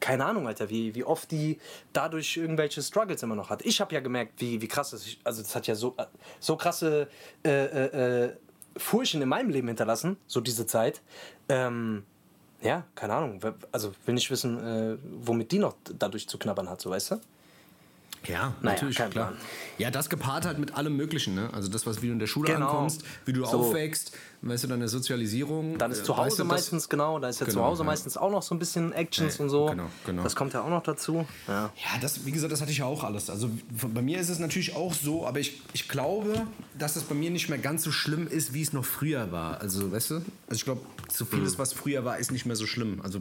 keine 0.00 0.24
Ahnung, 0.24 0.46
Alter, 0.46 0.68
wie, 0.70 0.94
wie 0.94 1.04
oft 1.04 1.30
die 1.30 1.58
dadurch 1.92 2.36
irgendwelche 2.36 2.82
Struggles 2.82 3.22
immer 3.22 3.36
noch 3.36 3.50
hat. 3.50 3.64
Ich 3.64 3.80
habe 3.80 3.94
ja 3.94 4.00
gemerkt, 4.00 4.40
wie, 4.40 4.60
wie 4.60 4.68
krass 4.68 4.90
das 4.90 5.06
ist. 5.06 5.18
Also, 5.24 5.42
das 5.42 5.54
hat 5.54 5.66
ja 5.66 5.74
so, 5.74 5.94
so 6.40 6.56
krasse 6.56 7.08
äh, 7.44 7.50
äh, 7.50 8.24
äh, 8.24 8.36
Furchen 8.76 9.22
in 9.22 9.28
meinem 9.28 9.50
Leben 9.50 9.68
hinterlassen, 9.68 10.16
so 10.26 10.40
diese 10.40 10.66
Zeit. 10.66 11.00
Ähm, 11.48 12.04
ja, 12.60 12.84
keine 12.94 13.14
Ahnung. 13.14 13.40
Also, 13.72 13.92
will 14.04 14.14
nicht 14.14 14.30
wissen, 14.30 14.58
äh, 14.58 14.98
womit 15.20 15.52
die 15.52 15.58
noch 15.58 15.76
dadurch 15.98 16.28
zu 16.28 16.38
knabbern 16.38 16.68
hat, 16.68 16.80
so 16.80 16.90
weißt 16.90 17.12
du? 17.12 17.20
Ja, 18.26 18.54
Naja, 18.62 18.74
natürlich, 18.74 18.96
klar. 18.96 19.08
Plan. 19.10 19.34
Ja, 19.78 19.90
das 19.90 20.08
gepaart 20.08 20.46
halt 20.46 20.58
mit 20.58 20.74
allem 20.76 20.96
Möglichen, 20.96 21.34
ne? 21.34 21.50
Also 21.52 21.68
das, 21.68 21.86
was 21.86 22.00
wie 22.02 22.06
du 22.06 22.12
in 22.12 22.18
der 22.18 22.26
Schule 22.26 22.52
Genau. 22.52 22.66
ankommst, 22.68 23.02
wie 23.26 23.32
du 23.32 23.44
So. 23.44 23.58
aufwächst, 23.58 24.12
weißt 24.42 24.64
du, 24.64 24.68
deine 24.68 24.88
Sozialisierung. 24.88 25.78
Dann 25.78 25.90
ist 25.90 26.00
äh, 26.00 26.04
zu 26.04 26.16
Hause 26.16 26.26
weißt 26.30 26.38
du, 26.38 26.44
meistens, 26.44 26.88
genau, 26.88 27.18
da 27.18 27.28
ist 27.28 27.40
ja 27.40 27.46
zu 27.46 27.52
Genau, 27.54 27.64
Hause 27.66 27.82
ja. 27.82 27.86
meistens 27.86 28.16
auch 28.16 28.30
noch 28.30 28.42
so 28.42 28.54
ein 28.54 28.58
bisschen 28.58 28.92
Actions 28.92 29.38
Ja, 29.38 29.44
und 29.44 29.50
so. 29.50 29.66
genau, 29.66 29.86
genau. 30.06 30.22
Das 30.22 30.36
kommt 30.36 30.52
ja 30.54 30.62
auch 30.62 30.70
noch 30.70 30.82
dazu. 30.82 31.26
Ja. 31.48 31.64
Ja, 31.76 31.98
das, 32.00 32.24
wie 32.24 32.30
gesagt, 32.32 32.52
das 32.52 32.60
hatte 32.60 32.70
ich 32.70 32.78
ja 32.78 32.84
auch 32.86 33.04
alles. 33.04 33.28
Also 33.30 33.50
bei 33.92 34.02
mir 34.02 34.18
ist 34.20 34.28
es 34.28 34.38
natürlich 34.38 34.74
auch 34.74 34.94
so, 34.94 35.26
aber 35.26 35.40
ich, 35.40 35.60
ich 35.72 35.88
glaube, 35.88 36.46
dass 36.78 36.96
es 36.96 37.02
bei 37.02 37.14
mir 37.14 37.30
nicht 37.30 37.48
mehr 37.48 37.58
ganz 37.58 37.82
so 37.82 37.90
schlimm 37.92 38.26
ist, 38.26 38.54
wie 38.54 38.62
es 38.62 38.72
noch 38.72 38.84
früher 38.84 39.32
war. 39.32 39.60
Also, 39.60 39.90
weißt 39.92 40.10
du? 40.10 40.14
Also 40.14 40.24
ich 40.54 40.64
glaube, 40.64 40.80
so 41.12 41.24
vieles, 41.24 41.58
was 41.58 41.72
früher 41.72 42.04
war, 42.04 42.18
ist 42.18 42.30
nicht 42.32 42.46
mehr 42.46 42.56
so 42.56 42.66
schlimm. 42.66 43.00
Also 43.02 43.20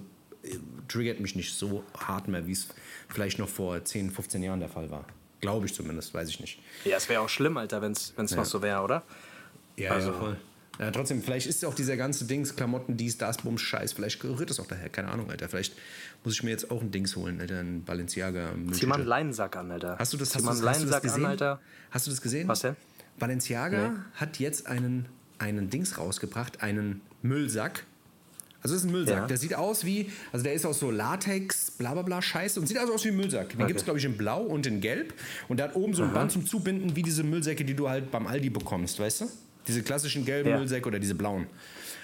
triggert 0.88 1.20
mich 1.20 1.36
nicht 1.36 1.54
so 1.56 1.84
hart 1.98 2.28
mehr, 2.28 2.46
wie 2.48 2.52
es 2.52 2.68
vielleicht 3.10 3.40
noch 3.40 3.50
vor 3.50 3.84
10, 3.84 4.12
15 4.12 4.44
Jahren 4.44 4.60
der 4.60 4.70
Fall 4.70 4.90
war. 4.92 5.06
Glaube 5.42 5.66
ich 5.66 5.74
zumindest, 5.74 6.14
weiß 6.14 6.30
ich 6.30 6.40
nicht. 6.40 6.60
Ja, 6.86 6.98
es 6.98 7.10
wäre 7.10 7.22
auch 7.22 7.30
schlimm, 7.30 7.58
Alter, 7.58 7.82
wenn 7.82 7.92
es 7.94 8.14
noch 8.18 8.46
so 8.46 8.62
wäre, 8.62 8.82
oder? 8.82 9.04
Ja, 9.76 9.92
Also- 9.92 10.12
ja, 10.12 10.18
voll. 10.18 10.38
Ja, 10.80 10.90
trotzdem, 10.90 11.22
vielleicht 11.22 11.46
ist 11.46 11.62
ja 11.62 11.70
auch 11.70 11.76
dieser 11.76 11.98
ganze 11.98 12.26
Dings, 12.26 12.56
Klamotten, 12.56 12.98
dies, 12.98 13.16
das, 13.20 13.38
Bums, 13.38 13.62
Scheiß, 13.62 13.94
vielleicht 13.94 14.24
rührt 14.24 14.50
es 14.50 14.60
auch 14.60 14.66
daher, 14.66 14.90
keine 14.90 15.10
Ahnung, 15.12 15.30
Alter. 15.30 15.48
Vielleicht 15.48 15.76
muss 16.24 16.34
ich 16.34 16.42
mir 16.42 16.50
jetzt 16.50 16.72
auch 16.72 16.82
ein 16.82 16.90
Dings 16.90 17.16
holen, 17.16 17.40
Alter, 17.40 17.60
ein 17.60 17.84
Balenciaga. 17.84 18.54
Zieh 18.72 18.88
mal 18.88 18.96
einen. 18.96 19.06
Leinensack 19.06 19.56
an, 19.56 19.70
Alter. 19.70 19.98
Hast 20.00 20.14
du 20.14 20.18
das, 20.18 20.30
Zieh 20.32 20.40
hast 20.40 20.46
du, 20.60 20.66
das- 20.66 20.76
hast 20.78 20.84
du 20.84 20.88
das 20.90 21.02
gesehen? 21.04 21.26
an, 21.26 21.30
Alter. 21.32 21.62
Hast 21.92 22.08
du 22.08 22.12
das 22.12 22.22
gesehen? 22.24 22.48
Was 22.48 22.62
denn? 22.62 22.76
Balenciaga 23.20 24.04
hat 24.16 24.40
jetzt 24.40 24.66
einen, 24.66 25.06
einen 25.38 25.70
Dings 25.70 26.00
rausgebracht, 26.00 26.64
einen 26.64 27.02
Müllsack. 27.22 27.86
Also 28.64 28.76
das 28.76 28.84
ist 28.84 28.90
ein 28.90 28.92
Müllsack. 28.94 29.18
Ja. 29.18 29.28
Der 29.28 29.38
sieht 29.38 29.54
aus 29.56 29.86
wie, 29.86 30.10
also 30.32 30.44
der 30.44 30.54
ist 30.54 30.66
aus 30.66 30.80
so 30.80 30.90
Latex, 30.90 31.70
bla 31.72 31.94
bla 31.94 32.02
bla 32.02 32.22
Scheiße 32.22 32.60
und 32.60 32.68
sieht 32.68 32.78
also 32.78 32.94
aus 32.94 33.04
wie 33.04 33.10
ein 33.10 33.18
Müllsack. 33.18 33.50
Den 33.58 33.68
gibt 33.68 33.80
es, 33.80 33.84
glaube 33.86 34.00
ich, 34.00 34.06
in 34.06 34.16
Blau 34.18 34.42
und 34.42 34.66
in 34.66 34.80
Gelb. 34.80 35.14
Und 35.50 35.58
der 35.58 35.68
hat 35.68 35.76
oben 35.76 35.94
so 35.94 36.04
ein 36.04 36.14
Band 36.14 36.32
zum 36.32 36.46
Zubinden, 36.46 36.96
wie 36.96 37.04
diese 37.04 37.24
Müllsäcke, 37.24 37.66
die 37.66 37.74
du 37.76 37.90
halt 37.90 38.10
beim 38.10 38.26
Aldi 38.26 38.50
bekommst, 38.50 39.00
weißt 39.00 39.22
du? 39.22 39.26
Diese 39.68 39.84
klassischen 39.84 40.26
gelben 40.26 40.50
Ja. 40.50 40.58
Müllsäcke 40.58 40.88
oder 40.88 41.00
diese 41.00 41.16
blauen. 41.16 41.48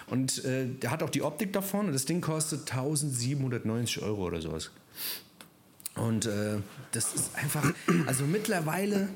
Und 0.08 0.43
äh, 0.43 0.65
der 0.67 0.91
hat 0.91 1.02
auch 1.04 1.10
die 1.10 1.22
Optik 1.22 1.54
davon 1.54 1.88
und 1.88 1.93
das 1.93 2.06
Ding 2.06 2.19
kostet 2.19 2.62
1790 2.72 4.02
Euro 4.02 4.26
oder 4.26 4.41
sowas. 4.41 4.72
Und 5.95 6.26
äh, 6.26 6.58
das 6.91 7.13
ist 7.13 7.36
einfach, 7.36 7.74
also 8.06 8.24
mittlerweile 8.26 9.10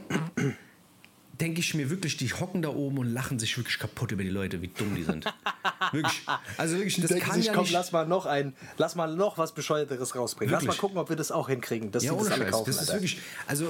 denke 1.39 1.61
ich 1.61 1.73
mir 1.73 1.89
wirklich, 1.89 2.17
die 2.17 2.31
hocken 2.31 2.61
da 2.61 2.69
oben 2.69 2.99
und 2.99 3.11
lachen 3.11 3.39
sich 3.39 3.57
wirklich 3.57 3.79
kaputt 3.79 4.11
über 4.11 4.23
die 4.23 4.29
Leute, 4.29 4.61
wie 4.61 4.67
dumm 4.67 4.95
die 4.95 5.03
sind. 5.03 5.25
wirklich. 5.91 6.21
Also 6.57 6.75
wirklich, 6.75 6.95
das 7.01 7.09
Denken 7.09 7.25
kann 7.25 7.35
sich, 7.35 7.47
ja 7.47 7.53
komm, 7.53 7.63
nicht. 7.63 7.73
lass 7.73 7.91
mal 7.91 8.07
noch 8.07 8.25
ein, 8.25 8.53
lass 8.77 8.95
mal 8.95 9.13
noch 9.15 9.37
was 9.37 9.53
Bescheuerteres 9.53 10.15
rausbringen. 10.15 10.51
Lass 10.51 10.61
mal 10.61 10.67
Wirklich. 10.67 10.79
gucken, 10.79 10.97
ob 10.97 11.09
wir 11.09 11.15
das 11.15 11.31
auch 11.31 11.49
hinkriegen, 11.49 11.91
dass 11.91 12.03
ja, 12.03 12.11
die 12.11 12.17
das 12.17 12.27
ohne 12.27 12.35
alle 12.35 12.51
kaufen. 12.51 12.65
das 12.67 12.75
ist 12.75 12.81
Alter. 12.89 12.93
wirklich, 12.93 13.21
also 13.47 13.69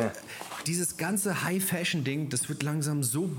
dieses 0.67 0.97
ganze 0.97 1.43
High-Fashion-Ding, 1.43 2.29
das 2.29 2.49
wird 2.49 2.63
langsam 2.63 3.01
so 3.01 3.29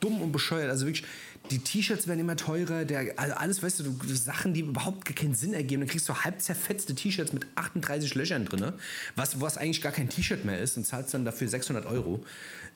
dumm 0.00 0.22
und 0.22 0.32
bescheuert. 0.32 0.70
Also 0.70 0.86
wirklich, 0.86 1.04
die 1.50 1.58
T-Shirts 1.58 2.06
werden 2.06 2.20
immer 2.20 2.36
teurer, 2.36 2.84
der, 2.84 3.18
also 3.18 3.34
alles, 3.34 3.62
weißt 3.62 3.80
du, 3.80 4.14
Sachen, 4.14 4.54
die 4.54 4.60
überhaupt 4.60 5.14
keinen 5.14 5.34
Sinn 5.34 5.54
ergeben. 5.54 5.82
Dann 5.82 5.88
kriegst 5.88 6.08
du 6.08 6.14
halb 6.14 6.40
zerfetzte 6.40 6.94
T-Shirts 6.94 7.32
mit 7.32 7.46
38 7.56 8.14
Löchern 8.14 8.44
drin, 8.44 8.72
was, 9.16 9.40
was 9.40 9.58
eigentlich 9.58 9.82
gar 9.82 9.92
kein 9.92 10.08
T-Shirt 10.08 10.44
mehr 10.44 10.60
ist 10.60 10.76
und 10.76 10.86
zahlst 10.86 11.12
dann 11.14 11.24
dafür 11.24 11.48
600 11.48 11.84
Euro. 11.86 12.24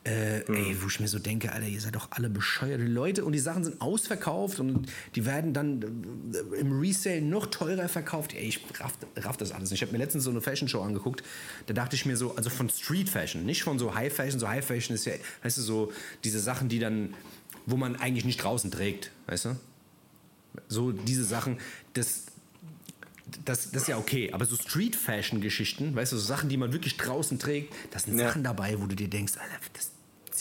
Äh, 0.06 0.44
Ey, 0.52 0.76
wo 0.80 0.86
ich 0.86 1.00
mir 1.00 1.08
so 1.08 1.18
denke, 1.18 1.50
Alter, 1.52 1.66
ihr 1.66 1.80
seid 1.80 1.96
doch 1.96 2.12
alle 2.12 2.30
bescheuerte 2.30 2.84
Leute 2.84 3.24
und 3.24 3.32
die 3.32 3.40
Sachen 3.40 3.64
sind 3.64 3.80
ausverkauft 3.80 4.60
und 4.60 4.86
die 5.16 5.26
werden 5.26 5.52
dann 5.52 5.82
äh, 6.32 6.60
im 6.60 6.78
Resale 6.78 7.20
noch 7.20 7.46
teurer 7.46 7.88
verkauft. 7.88 8.32
Ey, 8.32 8.44
ich 8.46 8.60
raff, 8.78 8.92
raff 9.16 9.36
das 9.36 9.50
alles. 9.50 9.70
nicht. 9.70 9.82
Ich 9.82 9.88
habe 9.88 9.90
mir 9.98 9.98
letztens 10.04 10.22
so 10.22 10.30
eine 10.30 10.40
Fashion 10.40 10.68
Show 10.68 10.80
angeguckt, 10.82 11.24
da 11.66 11.74
dachte 11.74 11.96
ich 11.96 12.06
mir 12.06 12.16
so, 12.16 12.36
also 12.36 12.50
von 12.50 12.70
Street 12.70 13.08
Fashion, 13.08 13.44
nicht 13.44 13.64
von 13.64 13.80
so 13.80 13.96
High 13.96 14.14
Fashion. 14.14 14.38
So 14.38 14.48
High 14.48 14.64
Fashion 14.64 14.94
ist 14.94 15.06
ja, 15.06 15.14
weißt 15.42 15.58
du, 15.58 15.62
so 15.62 15.92
diese 16.22 16.38
Sachen, 16.38 16.68
die 16.68 16.78
dann, 16.78 17.12
wo 17.66 17.76
man 17.76 17.96
eigentlich 17.96 18.24
nicht 18.24 18.36
draußen 18.36 18.70
trägt, 18.70 19.10
weißt 19.26 19.46
du? 19.46 19.56
So 20.68 20.92
diese 20.92 21.24
Sachen, 21.24 21.58
das, 21.94 22.26
das, 23.44 23.72
das 23.72 23.82
ist 23.82 23.88
ja 23.88 23.98
okay, 23.98 24.32
aber 24.32 24.44
so 24.44 24.54
Street-Fashion-Geschichten, 24.54 25.96
weißt 25.96 26.12
du, 26.12 26.16
so 26.16 26.24
Sachen, 26.24 26.48
die 26.48 26.56
man 26.56 26.72
wirklich 26.72 26.96
draußen 26.96 27.40
trägt, 27.40 27.74
das 27.90 28.04
sind 28.04 28.18
Ja. 28.20 28.28
Sachen 28.28 28.44
dabei, 28.44 28.80
wo 28.80 28.86
du 28.86 28.94
dir 28.94 29.08
denkst, 29.08 29.32
Alter, 29.36 29.56
das 29.74 29.90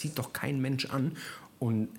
zieht 0.06 0.20
doch 0.20 0.34
kein 0.34 0.62
Mensch 0.62 0.86
an. 0.86 1.18
Und 1.60 1.90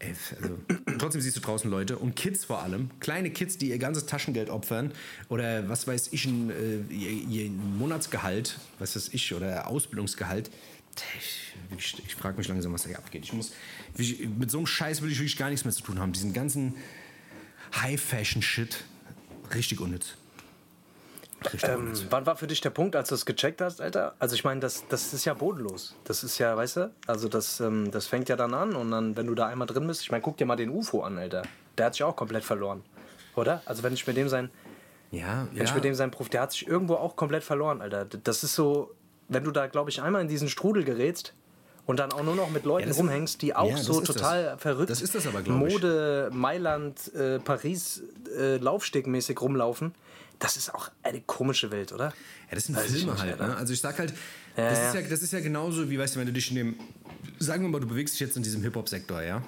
ey, 0.00 0.14
also, 0.40 0.58
trotzdem 0.98 1.22
siehst 1.22 1.36
du 1.36 1.40
draußen 1.40 1.70
Leute 1.70 1.98
und 1.98 2.14
Kids 2.14 2.44
vor 2.44 2.62
allem, 2.62 2.90
kleine 3.00 3.30
Kids, 3.30 3.58
die 3.58 3.70
ihr 3.70 3.78
ganzes 3.78 4.06
Taschengeld 4.06 4.50
opfern 4.50 4.92
oder 5.28 5.68
was 5.68 5.86
weiß 5.86 6.08
ich, 6.12 6.26
ein, 6.26 6.50
äh, 6.50 6.80
ihr, 6.92 7.10
ihr 7.10 7.50
Monatsgehalt, 7.50 8.58
was 8.78 8.96
weiß 8.96 9.10
ich, 9.12 9.34
oder 9.34 9.66
Ausbildungsgehalt. 9.68 10.50
Ich, 11.18 11.54
ich, 11.76 12.04
ich 12.06 12.14
frage 12.16 12.36
mich 12.36 12.48
langsam, 12.48 12.72
was 12.72 12.82
da 12.82 12.88
hier 12.88 12.98
abgeht. 12.98 13.24
Ich 13.24 13.32
muss, 13.32 13.52
ich, 13.96 14.28
mit 14.28 14.50
so 14.50 14.58
einem 14.58 14.66
Scheiß 14.66 15.00
will 15.00 15.10
ich 15.10 15.18
wirklich 15.18 15.36
gar 15.36 15.48
nichts 15.48 15.64
mehr 15.64 15.72
zu 15.72 15.82
tun 15.82 16.00
haben. 16.00 16.12
Diesen 16.12 16.32
ganzen 16.32 16.74
High-Fashion-Shit, 17.74 18.84
richtig 19.54 19.80
unnütz. 19.80 20.16
Ähm, 21.62 21.92
wann 22.10 22.26
war 22.26 22.36
für 22.36 22.46
dich 22.48 22.60
der 22.60 22.70
Punkt, 22.70 22.96
als 22.96 23.10
du 23.10 23.14
es 23.14 23.24
gecheckt 23.24 23.60
hast, 23.60 23.80
Alter? 23.80 24.14
Also 24.18 24.34
ich 24.34 24.44
meine, 24.44 24.60
das, 24.60 24.84
das 24.88 25.12
ist 25.14 25.24
ja 25.24 25.34
bodenlos. 25.34 25.94
Das 26.04 26.24
ist 26.24 26.38
ja, 26.38 26.56
weißt 26.56 26.76
du, 26.78 26.90
also 27.06 27.28
das, 27.28 27.60
ähm, 27.60 27.90
das 27.92 28.06
fängt 28.06 28.28
ja 28.28 28.36
dann 28.36 28.54
an 28.54 28.74
und 28.74 28.90
dann, 28.90 29.16
wenn 29.16 29.26
du 29.26 29.34
da 29.34 29.46
einmal 29.46 29.66
drin 29.68 29.86
bist, 29.86 30.02
ich 30.02 30.10
meine, 30.10 30.22
guck 30.22 30.36
dir 30.36 30.46
mal 30.46 30.56
den 30.56 30.70
UFO 30.70 31.02
an, 31.02 31.16
Alter. 31.18 31.42
Der 31.76 31.86
hat 31.86 31.94
sich 31.94 32.02
auch 32.02 32.16
komplett 32.16 32.42
verloren. 32.44 32.82
Oder? 33.36 33.62
Also 33.66 33.82
wenn 33.84 33.92
ich 33.92 34.04
mit 34.06 34.16
dem 34.16 34.28
sein, 34.28 34.50
Ja, 35.12 35.46
wenn 35.54 35.64
ich 35.64 35.74
mit 35.74 35.84
dem 35.84 35.94
sein 35.94 36.10
Prof, 36.10 36.28
der 36.28 36.40
hat 36.42 36.52
sich 36.52 36.66
irgendwo 36.66 36.94
auch 36.94 37.14
komplett 37.14 37.44
verloren, 37.44 37.80
Alter. 37.82 38.04
Das 38.04 38.42
ist 38.42 38.54
so, 38.56 38.92
wenn 39.28 39.44
du 39.44 39.52
da, 39.52 39.68
glaube 39.68 39.90
ich, 39.90 40.02
einmal 40.02 40.22
in 40.22 40.28
diesen 40.28 40.48
Strudel 40.48 40.82
gerätst 40.82 41.34
und 41.86 42.00
dann 42.00 42.10
auch 42.12 42.24
nur 42.24 42.34
noch 42.34 42.50
mit 42.50 42.64
Leuten 42.64 42.88
ist- 42.90 42.98
rumhängst, 42.98 43.40
die 43.42 43.54
auch 43.54 43.70
Ja, 43.70 43.76
so 43.76 44.00
ist 44.00 44.08
das. 44.08 44.16
total 44.16 44.58
verrückt 44.58 44.90
Das 44.90 45.00
ist 45.02 45.14
das 45.14 45.26
aber, 45.28 45.42
glaub 45.42 45.64
ich. 45.66 45.72
Mode, 45.74 46.30
Mailand, 46.32 47.14
äh, 47.14 47.38
Paris, 47.38 48.02
äh, 48.36 48.56
Laufstegmäßig 48.56 49.40
rumlaufen, 49.40 49.94
das 50.38 50.56
ist 50.56 50.74
auch 50.74 50.90
eine 51.02 51.20
komische 51.20 51.70
Welt, 51.70 51.92
oder? 51.92 52.06
Ja, 52.48 52.54
das 52.54 52.64
sind 52.64 52.76
Weiß 52.76 52.90
Filme 52.90 53.18
halt. 53.18 53.38
Ne? 53.38 53.56
Also 53.56 53.72
ich 53.72 53.80
sag 53.80 53.98
halt, 53.98 54.12
Ja, 54.56 54.70
das, 54.70 54.78
ja. 54.78 54.88
Ist 54.88 54.94
ja, 54.94 55.02
das 55.02 55.22
ist 55.22 55.32
ja 55.32 55.40
genauso 55.40 55.90
wie, 55.90 55.98
weißt 55.98 56.14
du, 56.16 56.20
wenn 56.20 56.26
du 56.26 56.32
dich 56.32 56.50
in 56.50 56.56
dem, 56.56 56.76
sagen 57.38 57.64
wir 57.64 57.68
mal, 57.68 57.80
du 57.80 57.86
bewegst 57.88 58.14
dich 58.14 58.20
jetzt 58.20 58.36
in 58.36 58.42
diesem 58.42 58.62
Hip-Hop-Sektor, 58.62 59.22
ja? 59.22 59.42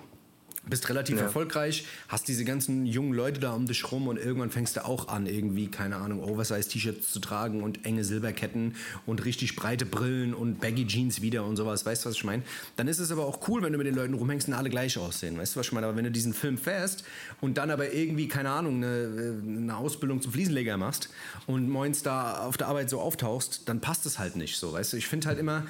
Bist 0.69 0.89
relativ 0.91 1.17
Ja. 1.17 1.23
erfolgreich, 1.25 1.87
hast 2.09 2.29
diese 2.29 2.45
ganzen 2.45 2.85
jungen 2.85 3.15
Leute 3.15 3.41
da 3.41 3.53
um 3.55 3.67
dich 3.67 3.91
rum 3.91 4.09
und 4.09 4.19
irgendwann 4.19 4.51
fängst 4.51 4.77
du 4.77 4.85
auch 4.85 5.09
an, 5.09 5.27
irgendwie, 5.27 5.69
keine 5.69 5.97
Ahnung, 5.97 6.23
Oversize-T-Shirts 6.23 7.11
zu 7.13 7.19
tragen 7.19 7.63
und 7.63 7.87
enge 7.87 8.05
Silberketten 8.05 8.77
und 9.07 9.25
richtig 9.25 9.57
breite 9.57 9.87
Brillen 9.87 10.35
und 10.35 10.61
Baggy 10.61 10.87
Jeans 10.87 11.23
wieder 11.23 11.45
und 11.45 11.57
sowas, 11.57 11.87
weißt 11.87 12.05
du, 12.05 12.11
was 12.11 12.17
ich 12.17 12.25
meine? 12.25 12.43
Dann 12.77 12.89
ist 12.89 12.99
es 12.99 13.11
aber 13.11 13.25
auch 13.25 13.49
cool, 13.49 13.63
wenn 13.63 13.73
du 13.73 13.79
mit 13.79 13.87
den 13.87 13.95
Leuten 13.95 14.13
rumhängst 14.15 14.49
und 14.49 14.55
alle 14.55 14.69
gleich 14.69 14.99
aussehen, 14.99 15.39
weißt 15.39 15.57
du, 15.57 15.61
was 15.61 15.67
ich 15.67 15.73
meine? 15.73 15.87
Aber 15.87 15.97
wenn 15.97 16.05
du 16.05 16.11
diesen 16.11 16.35
Film 16.35 16.59
fährst 16.59 17.05
und 17.41 17.57
dann 17.57 17.71
aber 17.71 17.93
irgendwie, 17.95 18.29
keine 18.29 18.51
Ahnung, 18.51 18.77
eine, 18.77 19.41
eine 19.45 19.77
Ausbildung 19.77 20.21
zum 20.21 20.33
Fliesenleger 20.33 20.77
machst 20.77 21.09
und 21.47 21.69
moins 21.71 22.03
da 22.03 22.45
auf 22.45 22.59
der 22.59 22.69
Arbeit 22.69 22.91
so 22.91 23.01
auftauchst, 23.01 23.63
dann 23.69 23.81
passt 23.81 24.05
es 24.05 24.19
halt 24.19 24.37
nicht 24.37 24.57
so, 24.59 24.73
weißt 24.75 24.93
du? 24.93 24.99
Ich 24.99 25.07
finde 25.07 25.27
halt 25.27 25.39
immer, 25.39 25.65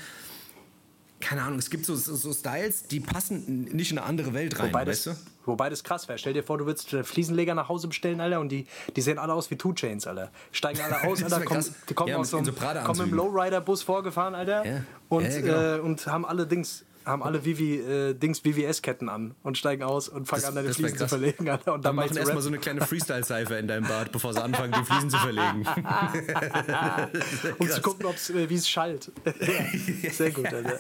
keine 1.20 1.42
Ahnung, 1.42 1.59
es 1.59 1.68
gibt 1.70 1.85
so, 1.87 1.94
so, 1.94 2.33
Styles, 2.33 2.85
die 2.85 3.00
passen 3.00 3.64
nicht 3.64 3.90
in 3.92 3.98
eine 3.98 4.06
andere 4.06 4.33
Welt 4.35 4.59
rein, 4.59 4.68
Wobei 4.68 4.87
weißt 4.87 5.06
das, 5.09 5.14
du? 5.16 5.20
wobei 5.46 5.68
das 5.68 5.85
krass 5.85 6.09
wäre. 6.09 6.18
Stell 6.18 6.33
dir 6.33 6.42
vor, 6.42 6.59
du 6.59 6.66
würdest 6.66 6.90
Fliesenleger 6.90 7.54
nach 7.54 7.68
Hause 7.68 7.88
bestellen, 7.88 8.20
Alter, 8.20 8.40
und 8.40 8.48
die, 8.48 8.66
die 8.96 9.00
sehen 9.00 9.18
alle 9.18 9.35
aus 9.35 9.50
wie 9.50 9.56
Two 9.56 9.72
Chains, 9.74 10.06
Alter. 10.06 10.30
Steigen 10.52 10.80
alle 10.80 11.02
aus, 11.04 11.22
Alter, 11.22 11.44
kommen, 11.44 11.64
die 11.88 11.94
kommen 11.94 12.09
Ja, 12.11 12.16
aus 12.16 12.30
so 12.30 12.38
einem, 12.38 12.46
so 12.46 12.52
kommen 12.52 13.09
im 13.09 13.14
Lowrider-Bus 13.14 13.83
vorgefahren, 13.83 14.35
Alter, 14.35 14.64
Ja. 14.64 14.83
und, 15.09 15.24
ja, 15.24 15.40
genau. 15.40 15.76
äh, 15.76 15.80
und 15.80 16.06
haben 16.06 16.24
alle 16.24 16.46
Dings, 16.46 16.85
haben 17.11 17.23
alle 17.23 17.44
Vivi, 17.44 17.77
äh, 17.77 18.14
Dings 18.14 18.38
VVS-Ketten 18.40 19.09
an 19.09 19.35
und 19.42 19.59
steigen 19.59 19.83
aus 19.83 20.09
und 20.09 20.27
fangen 20.27 20.42
Das- 20.42 20.49
an, 20.49 20.55
deine 20.55 20.73
Fliesen 20.73 20.92
zu 20.94 20.99
krass. 21.01 21.11
verlegen. 21.11 21.49
Alter, 21.51 21.75
und 21.75 21.85
dabei 21.85 22.07
machen 22.07 22.16
erstmal 22.16 22.42
so 22.42 22.49
eine 22.49 22.59
kleine 22.59 22.81
Freestyle-Cypher 22.87 23.59
in 23.59 23.68
deinem 23.68 23.87
Bad, 23.87 24.12
bevor 24.12 24.33
sie 24.33 24.42
anfangen, 24.42 24.73
die 24.79 24.85
Fliesen 24.85 25.11
zu 25.11 25.18
verlegen. 25.18 25.66
um 27.59 27.68
zu 27.68 27.81
gucken, 27.83 28.07
äh, 28.07 28.49
wie 28.49 28.55
es 28.55 28.68
schallt. 28.68 29.11
Sehr 30.12 30.31
gut, 30.31 30.46
Alter. 30.46 30.79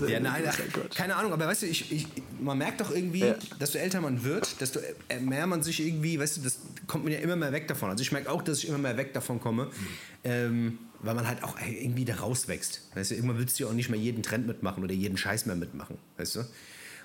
Sehr 0.00 0.08
Ja, 0.10 0.20
nein, 0.20 0.42
gut. 0.72 0.94
keine 0.94 1.16
Ahnung, 1.16 1.32
aber 1.32 1.46
weißt 1.46 1.62
du, 1.62 1.66
ich, 1.66 1.90
ich, 1.92 2.06
man 2.40 2.58
merkt 2.58 2.80
doch 2.80 2.90
irgendwie, 2.90 3.20
Ja. 3.26 3.34
desto 3.60 3.78
älter 3.78 4.00
man 4.00 4.24
wird, 4.24 4.60
desto 4.60 4.80
äh, 5.08 5.20
mehr 5.20 5.46
man 5.46 5.62
sich 5.62 5.84
irgendwie, 5.86 6.18
weißt 6.18 6.38
du, 6.38 6.40
das 6.42 6.58
kommt 6.86 7.04
man 7.04 7.12
ja 7.12 7.18
immer 7.20 7.36
mehr 7.36 7.52
weg 7.52 7.68
davon. 7.68 7.90
Also 7.90 8.02
ich 8.02 8.12
merke 8.12 8.30
auch, 8.30 8.42
dass 8.42 8.58
ich 8.58 8.68
immer 8.68 8.78
mehr 8.78 8.96
weg 8.96 9.12
davon 9.12 9.40
komme, 9.40 9.68
ähm, 10.26 10.78
weil 11.00 11.14
man 11.14 11.26
halt 11.26 11.42
auch 11.44 11.56
irgendwie 11.60 12.04
da 12.04 12.16
rauswächst. 12.16 12.82
Weißt 12.94 13.12
du, 13.12 13.14
irgendwann 13.14 13.38
willst 13.38 13.58
du 13.58 13.64
ja 13.64 13.70
auch 13.70 13.74
nicht 13.74 13.88
mehr 13.88 14.00
jeden 14.00 14.22
Trend 14.22 14.46
mitmachen 14.46 14.82
oder 14.82 14.92
jeden 14.92 15.16
Scheiß 15.16 15.46
mehr 15.46 15.56
mitmachen, 15.56 15.98
weißt 16.18 16.36
du? 16.36 16.40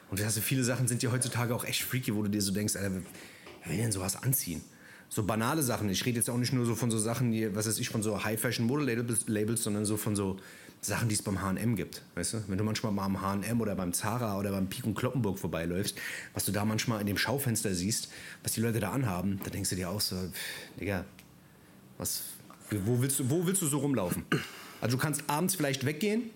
Und 0.10 0.22
also 0.22 0.42
viele 0.42 0.64
Sachen 0.64 0.88
sind 0.88 1.04
ja 1.04 1.12
heutzutage 1.12 1.56
auch 1.56 1.64
echt 1.64 1.84
freaky, 1.84 2.16
wo 2.16 2.24
du 2.24 2.30
dir 2.30 2.42
so 2.42 2.52
denkst, 2.52 2.76
Alter, 2.76 2.92
wer 2.94 3.72
will 3.72 3.78
denn 3.78 3.92
sowas 3.92 4.22
anziehen? 4.22 4.62
So 5.08 5.24
banale 5.24 5.62
Sachen. 5.62 5.88
Ich 5.90 6.06
rede 6.06 6.18
jetzt 6.18 6.30
auch 6.30 6.38
nicht 6.38 6.52
nur 6.52 6.66
so 6.66 6.74
von 6.74 6.90
so 6.90 6.98
Sachen, 6.98 7.32
die, 7.32 7.54
was 7.56 7.68
weiß 7.68 7.80
ich, 7.80 7.90
von 7.90 8.02
so 8.02 8.24
High-Fashion-Model-Labels, 8.24 9.28
Labels, 9.28 9.64
sondern 9.64 9.86
so 9.86 9.98
von 9.98 10.16
so 10.16 10.40
Sachen, 10.82 11.08
die 11.08 11.16
es 11.16 11.22
beim 11.22 11.42
H&M 11.42 11.76
gibt. 11.76 12.02
Weißt 12.16 12.34
du? 12.34 12.44
Wenn 12.48 12.58
du 12.58 12.64
manchmal 12.64 12.92
mal 12.92 13.06
am 13.06 13.22
H&M 13.22 13.62
oder 13.62 13.76
beim 13.76 13.94
Zara 13.94 14.40
oder 14.40 14.52
beim 14.52 14.68
Pik 14.68 14.86
und 14.86 14.96
Kloppenburg 14.96 15.38
vorbeiläufst, 15.38 15.98
was 16.34 16.46
du 16.46 16.52
da 16.52 16.66
manchmal 16.66 17.02
in 17.02 17.08
dem 17.08 17.18
Schaufenster 17.18 17.74
siehst, 17.76 18.10
was 18.42 18.54
die 18.54 18.62
Leute 18.62 18.80
da 18.80 18.92
anhaben, 18.92 19.40
da 19.44 19.50
denkst 19.50 19.70
du 19.70 19.76
dir 19.76 19.90
auch 19.90 20.02
so, 20.02 20.16
Digga, 20.80 21.06
was, 21.98 22.24
wo 22.86 23.02
willst 23.02 23.20
du, 23.20 23.30
wo 23.30 23.46
willst 23.46 23.62
du 23.62 23.68
so 23.68 23.80
rumlaufen? 23.80 24.26
Also 24.80 24.98
du 24.98 25.02
kannst 25.04 25.24
abends 25.28 25.56
vielleicht 25.56 25.86
weggehen 25.86 26.32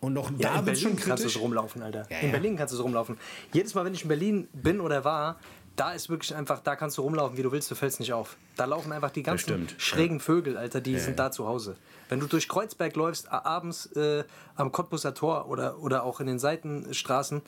und 0.00 0.12
noch 0.14 0.30
Ja, 0.38 0.54
da 0.54 0.60
Berlin 0.62 0.80
schon 0.80 0.90
kannst 0.92 1.06
du 1.06 1.14
kritisch. 1.14 1.34
so 1.34 1.40
rumlaufen, 1.40 1.82
Alter. 1.82 2.06
Ja, 2.10 2.18
in 2.18 2.26
ja. 2.26 2.32
Berlin 2.32 2.56
kannst 2.56 2.72
du 2.72 2.76
so 2.76 2.84
rumlaufen. 2.84 3.18
Jedes 3.52 3.74
Mal, 3.74 3.84
wenn 3.84 3.94
ich 3.94 4.02
in 4.02 4.08
Berlin 4.08 4.48
bin 4.52 4.80
oder 4.80 5.04
war, 5.04 5.38
da 5.76 5.92
ist 5.92 6.08
wirklich 6.08 6.34
einfach, 6.34 6.60
da 6.60 6.76
kannst 6.76 6.98
du 6.98 7.02
rumlaufen, 7.02 7.36
wie 7.38 7.42
du 7.42 7.52
willst, 7.52 7.70
du 7.70 7.74
fällst 7.74 8.00
nicht 8.00 8.12
auf. 8.12 8.36
Da 8.56 8.64
laufen 8.64 8.92
einfach 8.92 9.10
die 9.10 9.22
ganzen 9.22 9.68
schrägen 9.78 10.20
Vögel, 10.20 10.56
Alter, 10.56 10.80
die 10.80 10.98
sind 10.98 11.18
da 11.18 11.30
zu 11.30 11.46
Hause. 11.46 11.76
Wenn 12.08 12.20
du 12.20 12.26
durch 12.26 12.48
Kreuzberg 12.48 12.96
läufst, 12.96 13.30
abends 13.30 13.86
äh, 13.92 14.24
am 14.56 14.72
Cottbusser 14.72 15.14
Tor 15.14 15.48
oder, 15.48 15.78
oder 15.78 16.02
auch 16.02 16.20
in 16.20 16.26
den 16.26 16.38
Seitenstraßen, 16.38 17.40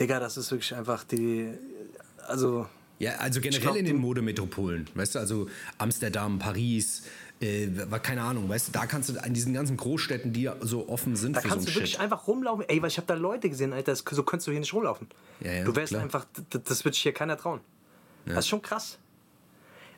Digga, 0.00 0.18
das 0.18 0.36
ist 0.36 0.50
wirklich 0.50 0.74
einfach 0.74 1.04
die, 1.04 1.52
also... 2.26 2.66
Ja, 2.98 3.16
also 3.16 3.40
generell 3.40 3.62
glaub, 3.62 3.76
in 3.76 3.84
den 3.84 3.96
Modemetropolen, 3.96 4.88
weißt 4.94 5.16
du, 5.16 5.18
also 5.18 5.48
Amsterdam, 5.78 6.38
Paris, 6.38 7.02
äh, 7.42 7.68
war 7.90 7.98
keine 8.00 8.22
Ahnung, 8.22 8.48
weißt 8.48 8.68
du, 8.68 8.72
da 8.72 8.86
kannst 8.86 9.08
du 9.10 9.22
an 9.22 9.34
diesen 9.34 9.52
ganzen 9.52 9.76
Großstädten, 9.76 10.32
die 10.32 10.42
ja 10.42 10.56
so 10.60 10.88
offen 10.88 11.16
sind 11.16 11.36
Da 11.36 11.40
für 11.40 11.48
so 11.48 11.54
kannst 11.54 11.66
einen 11.66 11.74
du 11.74 11.80
wirklich 11.80 11.92
Shit. 11.92 12.00
einfach 12.00 12.26
rumlaufen. 12.26 12.64
Ey, 12.68 12.80
weil 12.80 12.88
ich 12.88 12.96
habe 12.96 13.06
da 13.06 13.14
Leute 13.14 13.50
gesehen, 13.50 13.72
Alter, 13.72 13.92
das, 13.92 14.04
so 14.10 14.22
könntest 14.22 14.46
du 14.46 14.52
hier 14.52 14.60
nicht 14.60 14.72
rumlaufen. 14.72 15.08
Ja, 15.40 15.52
ja, 15.52 15.64
du 15.64 15.74
wärst 15.76 15.90
klar. 15.90 16.02
einfach, 16.02 16.24
d- 16.52 16.60
das 16.64 16.84
wird 16.84 16.94
sich 16.94 17.02
hier 17.02 17.12
keiner 17.12 17.36
trauen. 17.36 17.60
Das 18.24 18.38
ist 18.40 18.48
schon 18.48 18.62
krass. 18.62 18.98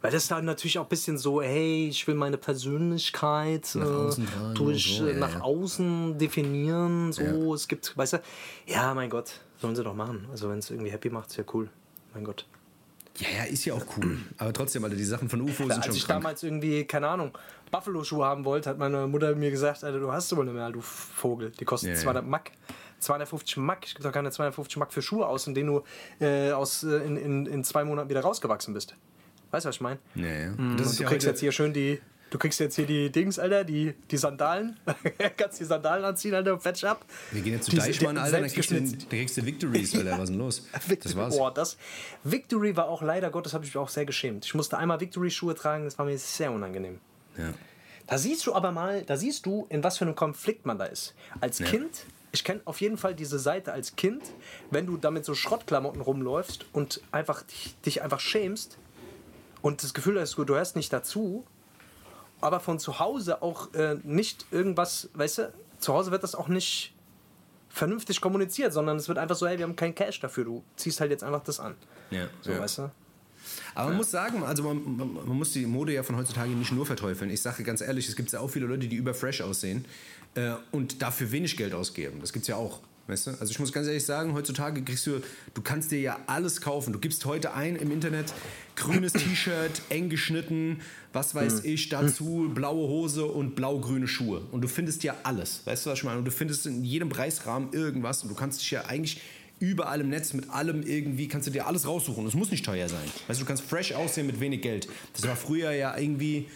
Weil 0.00 0.10
das 0.10 0.24
ist 0.24 0.30
dann 0.30 0.44
natürlich 0.44 0.78
auch 0.78 0.82
ein 0.84 0.88
bisschen 0.88 1.16
so, 1.16 1.40
hey, 1.40 1.88
ich 1.88 2.06
will 2.06 2.14
meine 2.14 2.36
Persönlichkeit 2.36 3.70
Nach 3.74 3.86
äh, 3.86 3.90
außen 3.90 4.26
tragen 4.26 4.54
durch 4.54 4.96
so, 4.98 5.06
äh, 5.06 5.12
ja, 5.12 5.18
nach 5.18 5.34
ja. 5.34 5.40
außen 5.40 6.18
definieren. 6.18 7.12
So, 7.12 7.54
es 7.54 7.68
gibt, 7.68 7.96
weißt 7.96 8.14
du, 8.14 8.22
ja, 8.66 8.92
mein 8.94 9.08
Gott, 9.10 9.40
sollen 9.60 9.74
sie 9.76 9.82
doch 9.84 9.94
machen. 9.94 10.26
Also 10.30 10.50
wenn 10.50 10.58
es 10.58 10.70
irgendwie 10.70 10.90
happy 10.90 11.10
macht, 11.10 11.30
ist 11.30 11.36
ja 11.36 11.44
cool. 11.54 11.70
Mein 12.12 12.24
Gott. 12.24 12.46
Ja, 13.18 13.28
ja, 13.38 13.44
ist 13.44 13.64
ja 13.64 13.74
auch 13.74 13.84
cool. 13.96 14.18
Aber 14.38 14.52
trotzdem, 14.52 14.82
Alter, 14.84 14.96
die 14.96 15.04
Sachen 15.04 15.28
von 15.28 15.40
UFO 15.40 15.64
sind 15.64 15.72
Als 15.72 15.86
schon 15.86 15.94
ich 15.94 16.04
krank. 16.06 16.22
damals 16.22 16.42
irgendwie, 16.42 16.84
keine 16.84 17.08
Ahnung, 17.08 17.36
Buffalo-Schuhe 17.70 18.24
haben 18.24 18.44
wollte, 18.44 18.70
hat 18.70 18.78
meine 18.78 19.06
Mutter 19.06 19.34
mir 19.36 19.50
gesagt, 19.50 19.84
Alter, 19.84 20.00
du 20.00 20.10
hast 20.12 20.28
sie 20.28 20.36
wohl 20.36 20.44
nicht 20.44 20.54
mehr, 20.54 20.70
du 20.70 20.80
Vogel. 20.80 21.50
Die 21.52 21.64
kosten 21.64 21.86
Ja, 21.88 21.94
ja. 21.94 21.98
200 22.00 22.26
Mack. 22.26 22.50
250 22.98 23.56
Mack. 23.58 23.84
Ich 23.86 23.94
gebe 23.94 24.02
doch 24.04 24.12
keine 24.12 24.30
250 24.30 24.76
Mack 24.78 24.92
für 24.92 25.02
Schuhe 25.02 25.26
aus, 25.26 25.46
in 25.46 25.54
denen 25.54 25.68
du 25.68 25.84
äh, 26.24 26.50
aus, 26.52 26.82
äh, 26.82 26.96
in, 27.04 27.16
in, 27.16 27.46
in 27.46 27.62
zwei 27.64 27.84
Monaten 27.84 28.08
wieder 28.08 28.20
rausgewachsen 28.22 28.74
bist. 28.74 28.96
Weißt 29.50 29.64
du, 29.64 29.68
was 29.68 29.76
ich 29.76 29.80
meine? 29.80 29.98
Ja, 30.14 30.26
ja. 30.26 30.48
Ist 30.80 30.98
du 30.98 31.02
ja 31.04 31.08
kriegst 31.08 31.26
jetzt 31.26 31.40
hier 31.40 31.52
schön 31.52 31.72
die. 31.72 32.00
Du 32.34 32.38
kriegst 32.38 32.58
jetzt 32.58 32.74
hier 32.74 32.86
die 32.86 33.12
Dings, 33.12 33.38
Alter, 33.38 33.62
die, 33.62 33.94
die 34.10 34.16
Sandalen. 34.16 34.76
Kannst 35.36 35.60
die 35.60 35.64
Sandalen 35.64 36.04
anziehen, 36.04 36.34
Alter, 36.34 36.58
fetch 36.58 36.82
ab. 36.82 37.04
wir 37.30 37.40
gehen 37.40 37.52
jetzt 37.52 37.70
zu 37.70 37.76
Deichmann, 37.76 38.18
Alter, 38.18 38.40
dann 38.40 38.50
kriegst, 38.50 38.72
du, 38.72 38.74
dann 38.74 39.08
kriegst 39.08 39.36
du 39.36 39.46
Victories, 39.46 39.94
Alter, 39.94 40.10
was 40.18 40.22
ist 40.24 40.30
denn 40.30 40.38
los? 40.38 40.66
Das 41.04 41.14
war's. 41.14 41.38
Boah, 41.38 41.54
das. 41.54 41.76
Victory 42.24 42.76
war 42.76 42.88
auch 42.88 43.02
leider 43.02 43.30
Gottes, 43.30 43.54
habe 43.54 43.64
ich 43.64 43.72
mich 43.72 43.80
auch 43.80 43.88
sehr 43.88 44.04
geschämt. 44.04 44.46
Ich 44.46 44.54
musste 44.56 44.76
einmal 44.78 44.98
Victory-Schuhe 44.98 45.54
tragen, 45.54 45.84
das 45.84 45.96
war 45.96 46.06
mir 46.06 46.18
sehr 46.18 46.50
unangenehm. 46.50 46.98
Ja. 47.38 47.54
Da 48.08 48.18
siehst 48.18 48.44
du 48.48 48.52
aber 48.52 48.72
mal, 48.72 49.04
da 49.04 49.16
siehst 49.16 49.46
du, 49.46 49.66
in 49.68 49.84
was 49.84 49.98
für 49.98 50.04
einem 50.04 50.16
Konflikt 50.16 50.66
man 50.66 50.76
da 50.76 50.86
ist. 50.86 51.14
Als 51.40 51.58
Kind, 51.58 52.04
ich 52.32 52.42
kenne 52.42 52.62
auf 52.64 52.80
jeden 52.80 52.98
Fall 52.98 53.14
diese 53.14 53.38
Seite 53.38 53.72
als 53.72 53.94
Kind, 53.94 54.24
wenn 54.72 54.86
du 54.86 54.96
damit 54.96 55.24
so 55.24 55.36
Schrottklamotten 55.36 56.00
rumläufst 56.00 56.66
und 56.72 57.00
einfach 57.12 57.42
dich, 57.42 57.76
dich 57.86 58.02
einfach 58.02 58.18
schämst 58.18 58.76
und 59.62 59.84
das 59.84 59.94
Gefühl 59.94 60.20
hast, 60.20 60.36
du 60.36 60.44
gehörst 60.44 60.74
nicht 60.74 60.92
dazu, 60.92 61.44
aber 62.44 62.60
von 62.60 62.78
zu 62.78 62.98
Hause 62.98 63.40
auch 63.42 63.72
äh, 63.72 63.96
nicht 64.02 64.44
irgendwas, 64.50 65.08
weißt 65.14 65.38
du, 65.38 65.52
zu 65.78 65.94
Hause 65.94 66.10
wird 66.10 66.22
das 66.22 66.34
auch 66.34 66.48
nicht 66.48 66.92
vernünftig 67.70 68.20
kommuniziert, 68.20 68.72
sondern 68.72 68.98
es 68.98 69.08
wird 69.08 69.16
einfach 69.18 69.34
so, 69.34 69.46
hey, 69.46 69.58
wir 69.58 69.64
haben 69.64 69.76
kein 69.76 69.94
Cash 69.94 70.20
dafür, 70.20 70.44
du 70.44 70.64
ziehst 70.76 71.00
halt 71.00 71.10
jetzt 71.10 71.24
einfach 71.24 71.42
das 71.42 71.58
an. 71.58 71.74
Ja, 72.10 72.28
So, 72.42 72.52
ja. 72.52 72.60
weißt 72.60 72.78
du? 72.78 72.90
Aber 73.74 73.88
man 73.88 73.96
muss 73.96 74.10
sagen, 74.10 74.42
also 74.42 74.62
man, 74.62 74.96
man, 74.96 75.14
man 75.14 75.36
muss 75.36 75.52
die 75.52 75.66
Mode 75.66 75.92
ja 75.92 76.02
von 76.02 76.16
heutzutage 76.16 76.50
nicht 76.50 76.72
nur 76.72 76.86
verteufeln. 76.86 77.30
Ich 77.30 77.42
sage 77.42 77.62
ganz 77.64 77.80
ehrlich, 77.80 78.08
es 78.08 78.16
gibt 78.16 78.30
ja 78.30 78.40
auch 78.40 78.48
viele 78.48 78.66
Leute, 78.66 78.88
die 78.88 78.96
überfresh 78.96 79.40
aussehen 79.40 79.86
äh, 80.34 80.52
und 80.70 81.02
dafür 81.02 81.32
wenig 81.32 81.56
Geld 81.56 81.74
ausgeben. 81.74 82.20
Das 82.20 82.32
gibt's 82.32 82.48
ja 82.48 82.56
auch. 82.56 82.80
Weißt 83.06 83.26
du? 83.26 83.30
Also 83.32 83.50
ich 83.50 83.58
muss 83.58 83.72
ganz 83.72 83.86
ehrlich 83.86 84.04
sagen, 84.04 84.32
heutzutage 84.32 84.82
kriegst 84.82 85.06
du, 85.06 85.20
du 85.52 85.62
kannst 85.62 85.90
dir 85.90 86.00
ja 86.00 86.18
alles 86.26 86.60
kaufen. 86.60 86.92
Du 86.92 86.98
gibst 86.98 87.24
heute 87.26 87.52
ein 87.52 87.76
im 87.76 87.90
Internet, 87.90 88.32
grünes 88.76 89.12
T-Shirt, 89.12 89.82
eng 89.90 90.08
geschnitten, 90.08 90.80
was 91.12 91.34
weiß 91.34 91.64
ich, 91.64 91.90
dazu 91.90 92.50
blaue 92.54 92.88
Hose 92.88 93.26
und 93.26 93.56
blau-grüne 93.56 94.08
Schuhe. 94.08 94.42
Und 94.52 94.62
du 94.62 94.68
findest 94.68 95.04
ja 95.04 95.16
alles. 95.22 95.60
Weißt 95.66 95.84
du, 95.84 95.90
was 95.90 95.98
ich 95.98 96.04
meine? 96.04 96.18
Und 96.18 96.24
du 96.24 96.30
findest 96.30 96.66
in 96.66 96.82
jedem 96.82 97.10
Preisrahmen 97.10 97.72
irgendwas 97.72 98.22
und 98.22 98.30
du 98.30 98.34
kannst 98.34 98.62
dich 98.62 98.70
ja 98.70 98.86
eigentlich 98.86 99.20
überall 99.60 100.00
im 100.00 100.08
Netz 100.08 100.32
mit 100.32 100.50
allem 100.50 100.82
irgendwie, 100.82 101.28
kannst 101.28 101.46
du 101.46 101.50
dir 101.50 101.66
alles 101.66 101.86
raussuchen. 101.86 102.26
Es 102.26 102.34
muss 102.34 102.50
nicht 102.50 102.64
teuer 102.64 102.88
sein. 102.88 103.04
Weißt 103.28 103.40
du, 103.40 103.44
du 103.44 103.48
kannst 103.48 103.62
fresh 103.62 103.92
aussehen 103.92 104.26
mit 104.26 104.40
wenig 104.40 104.62
Geld. 104.62 104.88
Das 105.12 105.26
war 105.26 105.36
früher 105.36 105.72
ja 105.72 105.96
irgendwie 105.96 106.46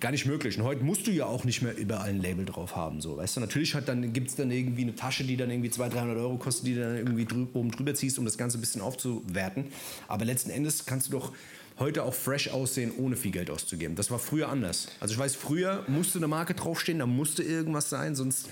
gar 0.00 0.10
nicht 0.10 0.26
möglich. 0.26 0.58
Und 0.58 0.64
heute 0.64 0.84
musst 0.84 1.06
du 1.06 1.10
ja 1.10 1.26
auch 1.26 1.44
nicht 1.44 1.62
mehr 1.62 1.76
überall 1.76 2.10
ein 2.10 2.20
Label 2.20 2.44
drauf 2.44 2.76
haben. 2.76 3.00
So, 3.00 3.16
weißt 3.16 3.36
du, 3.36 3.40
natürlich 3.40 3.74
hat 3.74 3.88
dann, 3.88 4.12
gibt 4.12 4.30
es 4.30 4.36
dann 4.36 4.50
irgendwie 4.50 4.82
eine 4.82 4.94
Tasche, 4.94 5.24
die 5.24 5.36
dann 5.36 5.50
irgendwie 5.50 5.70
200, 5.70 5.98
300 5.98 6.16
Euro 6.18 6.36
kostet, 6.36 6.66
die 6.66 6.74
du 6.74 6.80
dann 6.80 6.96
irgendwie 6.96 7.24
drü 7.24 7.46
oben 7.54 7.70
drüber 7.70 7.94
ziehst, 7.94 8.18
um 8.18 8.24
das 8.24 8.38
Ganze 8.38 8.58
ein 8.58 8.60
bisschen 8.60 8.80
aufzuwerten. 8.80 9.66
Aber 10.06 10.24
letzten 10.24 10.50
Endes 10.50 10.86
kannst 10.86 11.08
du 11.08 11.12
doch 11.12 11.32
heute 11.78 12.02
auch 12.04 12.14
fresh 12.14 12.48
aussehen, 12.48 12.92
ohne 12.96 13.16
viel 13.16 13.30
Geld 13.30 13.50
auszugeben. 13.50 13.96
Das 13.96 14.10
war 14.10 14.18
früher 14.18 14.48
anders. 14.48 14.88
Also 15.00 15.14
ich 15.14 15.18
weiß, 15.20 15.36
früher 15.36 15.84
musste 15.88 16.18
eine 16.18 16.28
Marke 16.28 16.54
draufstehen, 16.54 16.98
da 16.98 17.06
musste 17.06 17.42
irgendwas 17.42 17.88
sein, 17.88 18.14
sonst 18.14 18.48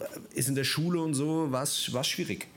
äh, 0.00 0.04
ist 0.38 0.48
in 0.48 0.54
der 0.54 0.64
Schule 0.64 1.00
und 1.00 1.14
so, 1.14 1.52
war 1.52 1.62
es 1.62 2.08
schwierig. 2.08 2.48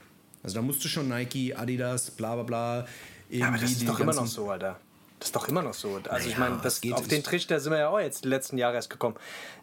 Also 0.44 0.56
da 0.56 0.62
musste 0.62 0.88
schon 0.88 1.10
Nike, 1.10 1.54
Adidas, 1.56 2.12
bla 2.12 2.36
bla 2.36 2.44
bla. 2.44 2.88
Irgendwie 3.30 3.40
Ja, 3.40 3.48
aber 3.48 3.58
das 3.58 3.70
die 3.70 3.76
ist 3.78 3.88
doch 3.88 4.00
immer 4.00 4.14
noch 4.14 4.28
so, 4.28 4.50
Alter. 4.50 4.80
Das 5.20 5.30
ist 5.30 5.36
doch 5.36 5.48
immer 5.48 5.64
noch 5.64 5.74
so. 5.74 6.00
Also 6.10 6.30
ich 6.30 6.38
meine, 6.38 6.60
das 6.62 6.80
geht- 6.80 6.94
auf 6.94 7.08
den 7.08 7.24
Trichter 7.24 7.60
sind 7.60 7.72
wir 7.72 7.80
ja 7.80 7.90
auch 7.90 8.00
jetzt 8.00 8.24
die 8.24 8.28
letzten 8.30 8.58
Jahre 8.58 8.76
erst 8.76 8.90
gekommen. 8.92 9.16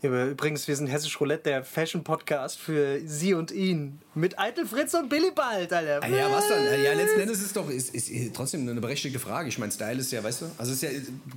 Übrigens, 0.02 0.66
wir 0.68 0.74
sind 0.76 0.88
Hessisch 0.88 1.18
Roulette, 1.20 1.44
der 1.44 1.64
Fashion-Podcast 1.64 2.58
für 2.58 3.00
Sie 3.06 3.34
und 3.34 3.52
ihn. 3.52 4.00
Mit 4.16 4.38
Eitel 4.38 4.66
Fritz 4.66 4.94
und 4.94 5.08
Billy 5.08 5.30
Bald, 5.34 5.72
Alter. 5.72 6.00
Ah, 6.02 6.08
ja, 6.08 6.30
was 6.30 6.48
dann? 6.48 6.62
Ja, 6.82 6.92
letzten 6.92 7.20
Endes 7.20 7.38
ist 7.38 7.46
es 7.46 7.52
doch 7.52 7.68
ist, 7.70 7.94
ist, 7.94 8.08
ist 8.10 8.34
trotzdem 8.34 8.68
eine 8.68 8.80
berechtigte 8.80 9.18
Frage. 9.18 9.48
Ich 9.48 9.58
meine, 9.58 9.72
Style 9.72 9.98
ist 9.98 10.12
ja, 10.12 10.22
weißt 10.22 10.42
du, 10.42 10.46
also 10.58 10.72
ist 10.72 10.82
ja, 10.82 10.90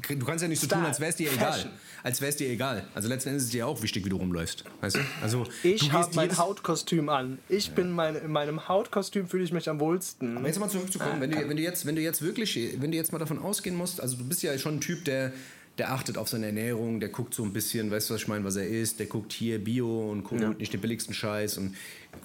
du 0.10 0.25
kannst 0.25 0.41
ja 0.41 0.47
nicht 0.47 0.60
so 0.60 0.67
tun, 0.67 0.77
Style, 0.80 0.88
als 0.88 0.99
wäre 0.99 1.10
es 1.12 1.15
dir 1.15 1.32
egal. 1.32 1.53
Fashion. 1.53 1.71
Als 2.03 2.21
wäre 2.21 2.30
es 2.30 2.36
dir 2.38 2.49
egal. 2.49 2.86
Also 2.93 3.08
letzten 3.10 3.30
Endes 3.30 3.43
ist 3.43 3.47
es 3.49 3.51
dir 3.53 3.67
auch 3.67 3.82
wichtig, 3.82 4.03
wie 4.06 4.10
du 4.10 4.17
rumläufst. 4.17 4.63
Weißt 4.82 4.95
du? 4.97 4.99
Also, 5.21 5.45
Ich 5.63 5.91
habe 5.91 6.10
mein 6.15 6.38
Hautkostüm 6.38 7.10
an. 7.10 7.39
Ich 7.49 7.71
bin 7.71 7.91
mein, 7.91 8.15
in 8.15 8.32
meinem 8.32 8.67
Hautkostüm 8.67 9.27
fühle 9.27 9.43
ich 9.43 9.51
mich 9.51 9.69
am 9.69 9.80
wohlsten. 9.80 10.38
Aber 10.38 10.47
jetzt 10.47 10.60
mal 10.60 10.69
zurückzukommen, 10.69 11.21
wenn 11.21 11.32
du, 11.32 11.49
wenn 11.49 11.58
du 11.58 11.63
jetzt, 11.63 11.86
wenn 11.86 11.95
du 11.95 12.01
jetzt 12.01 12.21
wirklich, 12.21 12.58
wenn 12.80 12.91
du 12.91 12.97
jetzt 12.97 13.12
mal 13.12 13.19
davon 13.19 13.39
ausgehen 13.39 13.75
musst, 13.75 14.01
also 14.08 14.17
du 14.17 14.24
bist 14.28 14.41
ja 14.43 14.58
schon 14.58 14.76
ein 14.78 14.82
Typ, 14.82 15.06
der, 15.06 15.32
der 15.78 15.91
achtet 15.91 16.17
auf 16.17 16.28
seine 16.30 16.48
Ernährung, 16.48 17.00
der 17.00 17.10
guckt 17.10 17.34
so 17.34 17.43
ein 17.43 17.54
bisschen, 17.54 17.91
weißt 17.91 18.10
du, 18.10 18.13
was 18.15 18.22
ich 18.22 18.28
meine, 18.28 18.43
was 18.43 18.56
er 18.56 18.67
isst, 18.67 19.00
der 19.00 19.06
guckt 19.06 19.32
hier 19.34 19.63
Bio 19.63 20.10
und 20.12 20.24
guckt 20.24 20.41
nicht 20.60 20.74
den 20.74 20.82
billigsten 20.82 21.13
Scheiß 21.13 21.58
und 21.60 21.76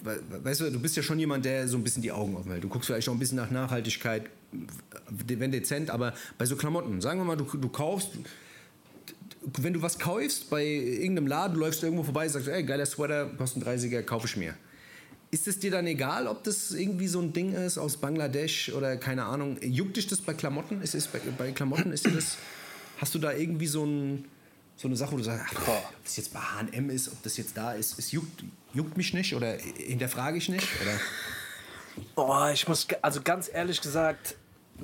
we- 0.03 0.19
weißt 0.43 0.61
du, 0.61 0.71
du 0.71 0.79
bist 0.79 0.95
ja 0.95 1.03
schon 1.03 1.19
jemand, 1.19 1.45
der 1.45 1.67
so 1.67 1.77
ein 1.77 1.83
bisschen 1.83 2.01
die 2.01 2.11
Augen 2.11 2.35
offen 2.35 2.51
hält. 2.51 2.63
Du 2.63 2.67
guckst 2.69 2.87
vielleicht 2.87 3.07
auch 3.09 3.13
ein 3.13 3.19
bisschen 3.19 3.37
nach 3.37 3.51
Nachhaltigkeit, 3.51 4.23
wenn 5.09 5.51
dezent, 5.51 5.89
aber 5.91 6.13
bei 6.37 6.45
so 6.45 6.55
Klamotten, 6.55 6.99
sagen 7.01 7.19
wir 7.19 7.25
mal, 7.25 7.37
du, 7.37 7.43
du 7.45 7.69
kaufst, 7.69 8.09
wenn 9.61 9.73
du 9.73 9.81
was 9.81 9.99
kaufst 9.99 10.49
bei 10.49 10.65
irgendeinem 10.65 11.27
Laden, 11.27 11.53
du 11.55 11.59
läufst 11.59 11.83
irgendwo 11.83 12.03
vorbei, 12.03 12.27
sagst, 12.27 12.47
ey, 12.47 12.63
geiler 12.63 12.85
Sweater, 12.85 13.25
kostet 13.37 13.67
einen 13.67 13.77
30er, 13.79 14.01
kaufe 14.03 14.25
ich 14.27 14.37
mir. 14.37 14.55
Ist 15.33 15.47
es 15.47 15.57
dir 15.57 15.71
dann 15.71 15.87
egal, 15.87 16.27
ob 16.27 16.43
das 16.43 16.69
irgendwie 16.71 17.07
so 17.07 17.19
ein 17.19 17.33
Ding 17.33 17.53
ist 17.55 17.79
aus 17.79 17.97
Bangladesch 17.97 18.71
oder 18.71 18.97
keine 18.97 19.25
Ahnung? 19.25 19.57
Juckt 19.63 19.97
dich 19.97 20.05
das 20.05 20.21
bei 20.21 20.35
Klamotten? 20.35 20.79
Ist 20.83 20.93
es 20.93 21.07
bei, 21.07 21.17
bei 21.35 21.51
Klamotten 21.51 21.91
ist 21.91 22.05
dir 22.05 22.11
das? 22.11 22.37
Hast 22.99 23.15
du 23.15 23.19
da 23.19 23.33
irgendwie 23.33 23.65
so, 23.65 23.83
ein, 23.83 24.25
so 24.77 24.87
eine 24.87 24.95
Sache, 24.95 25.13
wo 25.13 25.17
du 25.17 25.23
sagst, 25.23 25.55
ach, 25.57 25.67
ob 25.67 26.03
das 26.03 26.17
jetzt 26.17 26.33
bei 26.35 26.39
H&M 26.39 26.91
ist, 26.91 27.11
ob 27.11 27.23
das 27.23 27.35
jetzt 27.37 27.57
da 27.57 27.73
ist, 27.73 27.97
es 27.97 28.11
juckt, 28.11 28.43
juckt 28.75 28.95
mich 28.95 29.15
nicht 29.15 29.33
oder 29.35 29.53
hinterfrage 29.53 30.37
ich 30.37 30.49
nicht? 30.49 30.67
Oder? 30.83 30.99
Oh, 32.15 32.47
ich 32.53 32.67
muss, 32.67 32.85
also 33.01 33.21
ganz 33.23 33.49
ehrlich 33.51 33.81
gesagt, 33.81 34.35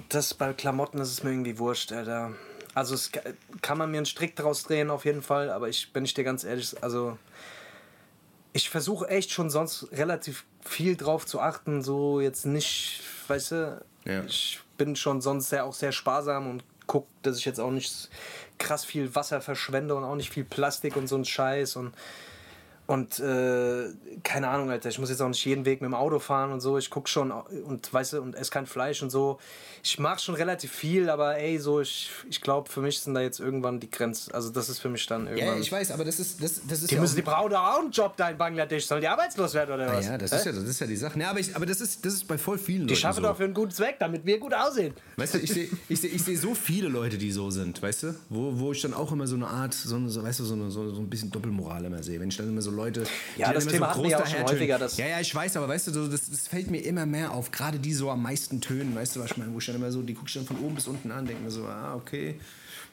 das 0.10 0.34
bei 0.34 0.52
Klamotten 0.54 0.98
ist 1.00 1.12
es 1.12 1.22
mir 1.24 1.30
irgendwie 1.30 1.60
wurscht, 1.60 1.92
Alter. 1.92 2.34
Also 2.74 2.96
es 2.96 3.12
ka- 3.12 3.22
kann 3.62 3.78
man 3.78 3.92
mir 3.92 3.98
einen 3.98 4.08
Strick 4.08 4.36
draus 4.36 4.64
drehen 4.64 4.90
auf 4.90 5.06
jeden 5.06 5.22
Fall, 5.22 5.52
aber 5.52 5.70
ich, 5.70 5.90
wenn 5.94 6.06
ich 6.06 6.16
dir 6.16 6.24
ganz 6.24 6.44
ehrlich, 6.44 6.76
also 6.82 7.20
ich 8.54 8.70
versuche 8.70 9.08
echt 9.08 9.32
schon 9.32 9.50
sonst 9.50 9.88
relativ 9.92 10.46
viel 10.66 10.96
drauf 10.96 11.26
zu 11.26 11.40
achten, 11.40 11.82
so 11.82 12.20
jetzt 12.20 12.46
nicht, 12.46 13.02
weißt 13.28 13.52
du, 13.52 13.86
Ja. 14.06 14.24
ich 14.24 14.60
bin 14.78 14.96
schon 14.96 15.22
sonst 15.22 15.50
sehr, 15.50 15.66
auch 15.66 15.74
sehr 15.74 15.92
sparsam 15.92 16.50
und 16.50 16.64
guck, 16.88 17.08
dass 17.22 17.38
ich 17.38 17.46
jetzt 17.46 17.60
auch 17.60 17.72
nicht 17.72 18.10
krass 18.58 18.84
viel 18.86 19.14
Wasser 19.16 19.42
verschwende 19.42 19.96
und 19.96 20.04
auch 20.04 20.16
nicht 20.16 20.32
viel 20.32 20.44
Plastik 20.44 20.96
und 20.96 21.08
so 21.08 21.16
ein 21.16 21.26
Scheiß 21.26 21.76
und 21.76 21.94
und 22.89 23.19
äh, 23.19 23.89
keine 24.23 24.47
Ahnung, 24.47 24.71
Alter, 24.71 24.89
ich 24.89 24.97
muss 24.97 25.12
jetzt 25.12 25.21
auch 25.21 25.28
nicht 25.28 25.45
jeden 25.45 25.63
Weg 25.63 25.80
mit 25.80 25.89
dem 25.89 25.93
Auto 25.93 26.17
fahren 26.17 26.52
und 26.52 26.60
so. 26.60 26.80
Ich 26.80 26.89
guck 26.89 27.08
schon 27.08 27.32
und 27.32 27.93
weißt 27.93 28.13
du, 28.13 28.21
und 28.21 28.34
esse 28.36 28.49
kein 28.49 28.65
Fleisch 28.65 29.04
und 29.04 29.12
so. 29.12 29.38
Ich 29.84 29.99
mag 29.99 30.19
schon 30.19 30.34
relativ 30.34 30.71
viel, 30.71 31.08
aber 31.10 31.38
ey, 31.38 31.60
so, 31.60 31.82
ich, 31.82 32.10
ich 32.32 32.41
glaube, 32.41 32.67
für 32.69 32.82
mich 32.82 32.99
sind 32.99 33.13
da 33.13 33.21
jetzt 33.21 33.39
irgendwann 33.39 33.80
die 33.80 33.91
Grenzen. 33.91 34.34
Also 34.34 34.49
das 34.49 34.69
ist 34.69 34.80
für 34.80 34.89
mich 34.89 35.06
dann 35.06 35.25
Ja, 35.28 35.34
irgendwann. 35.34 35.62
ich 35.62 35.71
weiß, 35.71 35.91
aber 35.91 36.04
das 36.04 36.19
ist, 36.19 36.41
das, 36.43 36.62
das 36.67 36.82
ist 36.82 36.89
die 36.89 36.95
ja 36.95 37.02
müssen 37.02 37.15
die 37.15 37.21
brauchen 37.21 37.52
doch 37.52 37.60
auch 37.63 37.80
einen 37.80 37.91
Job 37.91 38.17
da 38.17 38.30
in 38.32 38.38
Bangladesch. 38.39 38.88
Sollen 38.88 39.02
die 39.02 39.08
arbeitslos 39.08 39.54
werden 39.54 39.75
oder 39.75 39.91
Ah 39.91 39.95
was? 39.97 40.06
ja, 40.08 40.17
das 40.17 40.32
Hä? 40.32 40.36
ist 40.38 40.45
ja, 40.45 40.52
das 40.54 40.63
ist 40.63 40.80
ja 40.80 40.88
die 40.88 40.95
Sache. 40.95 41.19
Ja, 41.19 41.30
aber, 41.30 41.39
ich, 41.39 41.56
aber 41.56 41.67
das, 41.67 41.82
ist, 41.82 42.04
das 42.04 42.13
ist 42.15 42.28
bei 42.28 42.39
voll 42.39 42.58
vielen 42.58 42.88
die 42.88 42.93
Leuten 42.95 43.02
schaffen 43.02 43.21
so. 43.21 43.30
doch 43.30 43.38
für 43.38 43.43
einen 43.43 43.54
guten 43.54 43.71
Zweck, 43.71 43.97
damit 43.99 44.25
wir 44.25 44.39
gut 44.39 44.56
aussehen. 44.56 44.95
Weißt 45.15 45.36
du, 45.36 45.38
ich 45.38 45.54
sehe 45.54 45.69
ich 45.89 46.02
seh, 46.02 46.08
ich 46.08 46.23
seh 46.23 46.36
so 46.36 46.56
viele 46.56 46.89
Leute, 46.89 47.19
die 47.19 47.32
so 47.32 47.52
sind, 47.52 47.80
weißt 47.84 48.02
du? 48.04 48.15
Wo, 48.30 48.60
wo 48.60 48.71
ich 48.71 48.82
dann 48.82 48.95
auch 48.95 49.12
immer 49.12 49.28
so 49.28 49.36
eine 49.36 49.47
Art, 49.47 49.75
so, 49.75 50.08
so, 50.10 50.23
weißt 50.23 50.39
du, 50.39 50.43
so, 50.45 50.56
eine, 50.56 50.71
so, 50.71 50.89
so 50.91 50.99
ein 50.99 51.10
bisschen 51.10 51.30
Doppelmoral 51.30 51.86
immer 51.86 52.02
sehe. 52.02 52.19
Wenn 52.19 52.30
ich 52.30 52.38
dann 52.38 52.49
immer 52.49 52.63
so 52.63 52.71
Leute. 52.80 53.04
die 53.36 53.42
Ja, 53.42 53.48
dann 53.48 53.56
das 53.56 53.65
Thema 53.68 53.86
so 53.88 53.92
hatten 53.92 54.04
wir 54.04 54.10
ja 54.12 54.22
auch 54.24 54.28
schon 54.28 54.44
häufiger, 54.44 54.80
das- 54.80 54.98
Ja, 54.98 55.08
ja, 55.08 55.20
ich 55.20 55.34
weiß, 55.34 55.58
aber 55.58 55.68
weißt 55.68 55.88
du, 55.88 55.92
so, 55.92 56.08
das, 56.08 56.30
das 56.30 56.48
fällt 56.48 56.72
mir 56.72 56.80
immer 56.86 57.06
mehr 57.06 57.32
auf. 57.32 57.52
Gerade 57.52 57.78
die 57.80 57.94
so 57.94 58.10
am 58.10 58.22
meisten 58.24 58.62
tönen, 58.62 58.96
weißt 58.96 59.15
du, 59.15 59.20
was 59.20 59.32
ich 59.32 59.38
meine? 59.38 59.54
Wo 59.54 59.60
ich 59.60 59.65
dann 59.65 59.76
immer 59.76 59.92
so, 59.92 60.02
die 60.02 60.13
gucke 60.13 60.28
ich 60.28 60.34
dann 60.34 60.46
von 60.46 60.58
oben 60.60 60.76
bis 60.76 60.88
unten 60.88 61.12
an, 61.12 61.26
denke 61.26 61.44
mir 61.44 61.52
so, 61.52 61.65
ah, 61.65 61.96
okay. 61.96 62.39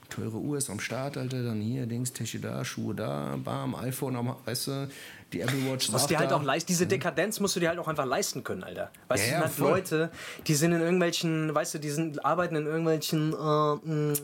Teure 0.08 0.36
Uhr 0.36 0.56
ist 0.58 0.70
am 0.70 0.78
Start, 0.78 1.16
Alter. 1.16 1.42
Dann 1.42 1.60
hier, 1.60 1.84
Dings, 1.86 2.12
Tasche 2.12 2.38
da, 2.38 2.64
Schuhe 2.64 2.94
da, 2.94 3.36
bam, 3.42 3.74
iPhone, 3.74 4.14
am, 4.14 4.36
weißt 4.44 4.66
du, 4.68 4.88
die 5.32 5.40
Apple 5.40 5.58
Watch. 5.68 5.92
auch 5.92 6.06
dir 6.06 6.18
halt 6.20 6.30
da. 6.30 6.36
auch 6.36 6.44
leisten, 6.44 6.68
diese 6.68 6.86
Dekadenz 6.86 7.40
musst 7.40 7.56
du 7.56 7.60
dir 7.60 7.70
halt 7.70 7.80
auch 7.80 7.88
einfach 7.88 8.06
leisten 8.06 8.44
können, 8.44 8.62
Alter. 8.62 8.92
Weißt 9.08 9.24
Ja, 9.24 9.38
du, 9.38 9.42
ja, 9.42 9.48
sind 9.48 9.58
halt 9.58 9.68
voll. 9.68 9.70
Leute, 9.78 10.10
die 10.46 10.54
sind 10.54 10.70
in 10.72 10.80
irgendwelchen, 10.80 11.52
weißt 11.52 11.74
du, 11.74 11.78
die 11.80 11.90
sind, 11.90 12.24
arbeiten 12.24 12.54
in 12.54 12.66
irgendwelchen, 12.66 13.32
äh, 13.32 13.36
mh, 13.36 14.14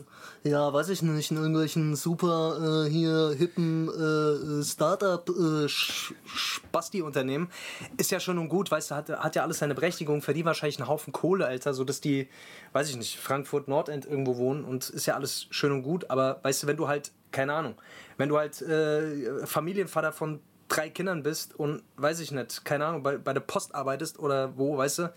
ja, 0.43 0.73
weiß 0.73 0.89
ich 0.89 1.01
nicht, 1.01 1.31
in 1.31 1.37
irgendwelchen 1.37 1.95
super, 1.95 2.85
äh, 2.85 2.89
hier, 2.89 3.33
hippen, 3.37 3.87
äh, 3.87 4.63
Startup, 4.63 5.27
äh, 5.29 5.69
Spasti-Unternehmen. 5.69 7.49
Ist 7.95 8.11
ja 8.11 8.19
schon 8.19 8.37
und 8.37 8.49
gut, 8.49 8.69
weißt 8.69 8.91
du, 8.91 8.95
hat, 8.95 9.09
hat 9.09 9.35
ja 9.37 9.43
alles 9.43 9.59
seine 9.59 9.73
Berechtigung, 9.73 10.21
verdienen 10.21 10.47
wahrscheinlich 10.47 10.79
einen 10.79 10.89
Haufen 10.89 11.13
Kohle, 11.13 11.45
Alter, 11.45 11.73
so 11.73 11.85
dass 11.85 12.01
die, 12.01 12.27
weiß 12.73 12.89
ich 12.89 12.97
nicht, 12.97 13.17
Frankfurt 13.19 13.69
Nordend 13.69 14.05
irgendwo 14.05 14.35
wohnen 14.35 14.65
und 14.65 14.89
ist 14.89 15.05
ja 15.05 15.15
alles 15.15 15.47
schön 15.49 15.71
und 15.71 15.83
gut, 15.83 16.09
aber 16.09 16.41
weißt 16.43 16.63
du, 16.63 16.67
wenn 16.67 16.77
du 16.77 16.89
halt, 16.89 17.13
keine 17.31 17.53
Ahnung, 17.53 17.75
wenn 18.17 18.27
du 18.27 18.37
halt 18.37 18.61
äh, 18.61 19.45
Familienvater 19.47 20.11
von 20.11 20.41
drei 20.67 20.89
Kindern 20.89 21.23
bist 21.23 21.57
und 21.57 21.83
weiß 21.95 22.19
ich 22.19 22.31
nicht, 22.31 22.65
keine 22.65 22.85
Ahnung, 22.85 23.01
bei, 23.01 23.17
bei 23.17 23.31
der 23.31 23.41
Post 23.41 23.73
arbeitest 23.73 24.19
oder 24.19 24.57
wo, 24.57 24.77
weißt 24.77 24.99
du, 24.99 25.13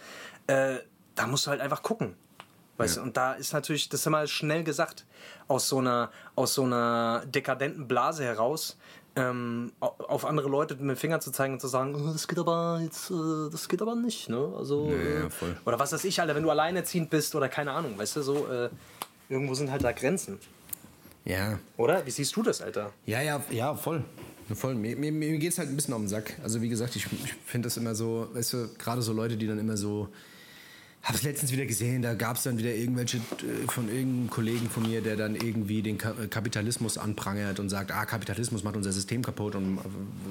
äh, 0.46 0.76
da 1.16 1.26
musst 1.26 1.46
du 1.46 1.50
halt 1.50 1.60
einfach 1.60 1.82
gucken. 1.82 2.14
Weißt 2.78 2.98
du, 2.98 3.02
und 3.02 3.16
da 3.16 3.32
ist 3.32 3.52
natürlich, 3.52 3.88
das 3.88 4.00
ist 4.00 4.06
immer 4.06 4.26
schnell 4.26 4.62
gesagt, 4.64 5.04
aus 5.48 5.68
so 5.68 5.78
einer, 5.78 6.10
aus 6.34 6.54
so 6.54 6.64
einer 6.64 7.22
dekadenten 7.26 7.88
Blase 7.88 8.24
heraus, 8.24 8.76
ähm, 9.14 9.72
au- 9.80 9.94
auf 10.08 10.26
andere 10.26 10.48
Leute 10.50 10.74
mit 10.74 10.82
dem 10.90 10.96
Finger 10.96 11.20
zu 11.20 11.30
zeigen 11.32 11.54
und 11.54 11.60
zu 11.60 11.68
sagen, 11.68 11.94
"Oh, 11.94 12.12
das 12.12 12.28
geht 12.28 12.38
aber 12.38 12.80
jetzt, 12.82 13.10
äh, 13.10 13.48
das 13.50 13.66
geht 13.68 13.80
aber 13.80 13.94
nicht, 13.94 14.28
ne? 14.28 14.52
Also, 14.58 14.90
Ja, 14.90 14.96
ja, 15.20 15.26
äh, 15.26 15.30
voll. 15.30 15.56
oder 15.64 15.78
was 15.78 15.92
weiß 15.92 16.04
ich, 16.04 16.20
Alter, 16.20 16.34
wenn 16.34 16.42
du 16.42 16.50
alleinerziehend 16.50 17.08
bist 17.08 17.34
oder 17.34 17.48
keine 17.48 17.72
Ahnung, 17.72 17.96
weißt 17.96 18.16
du, 18.16 18.22
so, 18.22 18.46
äh, 18.46 18.68
irgendwo 19.30 19.54
sind 19.54 19.70
halt 19.70 19.82
da 19.82 19.92
Grenzen. 19.92 20.38
Ja, 21.24 21.58
Oder? 21.76 22.06
Wie 22.06 22.10
siehst 22.10 22.36
du 22.36 22.42
das, 22.42 22.60
Alter? 22.62 22.92
Ja, 23.04 23.20
ja, 23.20 23.42
ja, 23.50 23.74
voll. 23.74 24.04
voll. 24.54 24.74
Mir, 24.76 24.94
mir, 24.96 25.10
mir 25.10 25.38
geht 25.38 25.50
es 25.52 25.58
halt 25.58 25.68
ein 25.70 25.74
bisschen 25.76 25.92
auf 25.94 26.00
den 26.00 26.08
Sack. 26.08 26.36
Also 26.42 26.60
wie 26.62 26.68
gesagt, 26.68 26.94
ich, 26.94 27.06
ich 27.06 27.34
finde 27.44 27.66
das 27.66 27.76
immer 27.78 27.94
so, 27.96 28.28
weißt 28.32 28.52
du, 28.52 28.68
gerade 28.78 29.02
so 29.02 29.12
Leute, 29.12 29.36
die 29.36 29.46
dann 29.48 29.58
immer 29.58 29.76
so. 29.76 30.08
Habe 31.06 31.18
es 31.18 31.22
letztens 31.22 31.52
wieder 31.52 31.66
gesehen, 31.66 32.02
da 32.02 32.14
gab 32.14 32.36
es 32.36 32.42
dann 32.42 32.58
wieder 32.58 32.74
irgendwelche 32.74 33.18
äh, 33.18 33.68
von 33.68 33.88
irgendeinem 33.88 34.28
Kollegen 34.28 34.68
von 34.68 34.82
mir, 34.82 35.00
der 35.02 35.14
dann 35.14 35.36
irgendwie 35.36 35.80
den 35.80 36.00
äh, 36.00 36.26
Kapitalismus 36.28 36.98
anprangert 36.98 37.60
und 37.60 37.68
sagt, 37.68 37.92
ah, 37.92 38.04
Kapitalismus 38.04 38.64
macht 38.64 38.74
unser 38.74 38.90
System 38.90 39.22
kaputt 39.22 39.54
und 39.54 39.78
äh, 39.78 39.80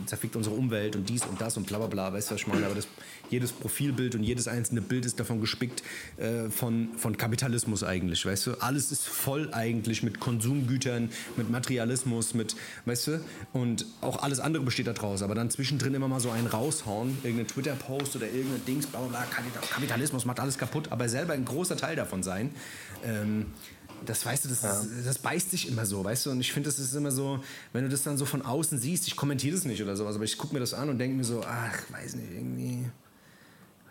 zerfickt 0.06 0.36
unsere 0.36 0.54
Umwelt 0.54 0.98
und 0.98 1.08
dies 1.08 1.26
und 1.26 1.40
das 1.40 1.56
und 1.56 1.66
bla 1.66 1.78
bla 1.78 1.88
bla, 1.88 2.12
weißt 2.12 2.30
du, 2.30 2.36
was 2.36 2.42
ich 2.42 2.48
meine? 2.48 2.66
Aber 2.66 2.76
das, 2.76 2.90
jedes 3.30 3.54
Profilbild 3.54 4.16
und 4.16 4.24
jedes 4.24 4.50
einzelne 4.50 4.82
Bild 4.82 5.06
ist 5.06 5.18
davon 5.18 5.40
gespickt 5.40 5.82
äh, 6.18 6.50
von, 6.50 6.90
von 6.98 7.16
Kapitalismus 7.16 7.86
eigentlich, 7.86 8.26
weißt 8.26 8.46
du? 8.48 8.56
Alles 8.62 8.92
ist 8.92 9.08
voll 9.08 9.54
eigentlich 9.54 10.04
mit 10.04 10.20
Konsumgütern, 10.20 11.10
mit 11.38 11.50
Materialismus, 11.50 12.34
mit, 12.34 12.58
weißt 12.84 13.08
du? 13.08 13.22
Und 13.54 13.86
auch 14.02 14.22
alles 14.22 14.42
andere 14.42 14.64
besteht 14.66 14.88
da 14.88 14.94
draus. 14.94 15.22
Aber 15.22 15.36
dann 15.36 15.50
zwischendrin 15.50 15.94
immer 15.94 16.10
mal 16.10 16.20
so 16.20 16.32
einen 16.32 16.48
raushauen, 16.48 17.12
irgendeinen 17.24 17.48
Twitter-Post 17.48 18.18
oder 18.18 18.26
irgendein 18.26 18.66
Dings, 18.66 18.88
bla 18.88 19.00
bla 19.00 19.08
bla, 19.08 19.20
Kapita- 19.22 19.66
Kapitalismus 19.74 20.26
macht 20.26 20.42
alles 20.42 20.58
kaputt, 20.58 20.65
aber 20.92 21.10
selber 21.10 21.34
ein 21.34 21.46
großer 21.46 21.78
Teil 21.78 21.96
davon 21.96 22.24
sein. 22.24 22.52
Ähm, 23.04 23.48
das 24.06 24.26
weißt 24.26 24.46
du, 24.46 24.50
das, 24.50 24.64
ist, 24.64 25.08
das 25.08 25.20
beißt 25.20 25.52
sich 25.52 25.68
immer 25.68 25.86
so, 25.86 26.04
weißt 26.04 26.26
du? 26.26 26.32
Und 26.32 26.40
ich 26.40 26.52
finde, 26.52 26.70
das 26.70 26.80
ist 26.80 26.94
immer 26.94 27.12
so, 27.12 27.44
wenn 27.74 27.84
du 27.84 27.90
das 27.90 28.04
dann 28.04 28.18
so 28.18 28.26
von 28.26 28.42
außen 28.42 28.78
siehst, 28.78 29.08
ich 29.08 29.16
kommentiere 29.16 29.56
das 29.56 29.66
nicht 29.66 29.82
oder 29.82 29.96
sowas, 29.96 30.16
aber 30.16 30.26
ich 30.26 30.38
gucke 30.38 30.54
mir 30.54 30.60
das 30.60 30.74
an 30.74 30.90
und 30.90 31.00
denke 31.00 31.18
mir 31.18 31.24
so, 31.24 31.44
ach, 31.44 31.78
weiß 31.90 32.16
nicht, 32.16 32.32
irgendwie 32.34 32.86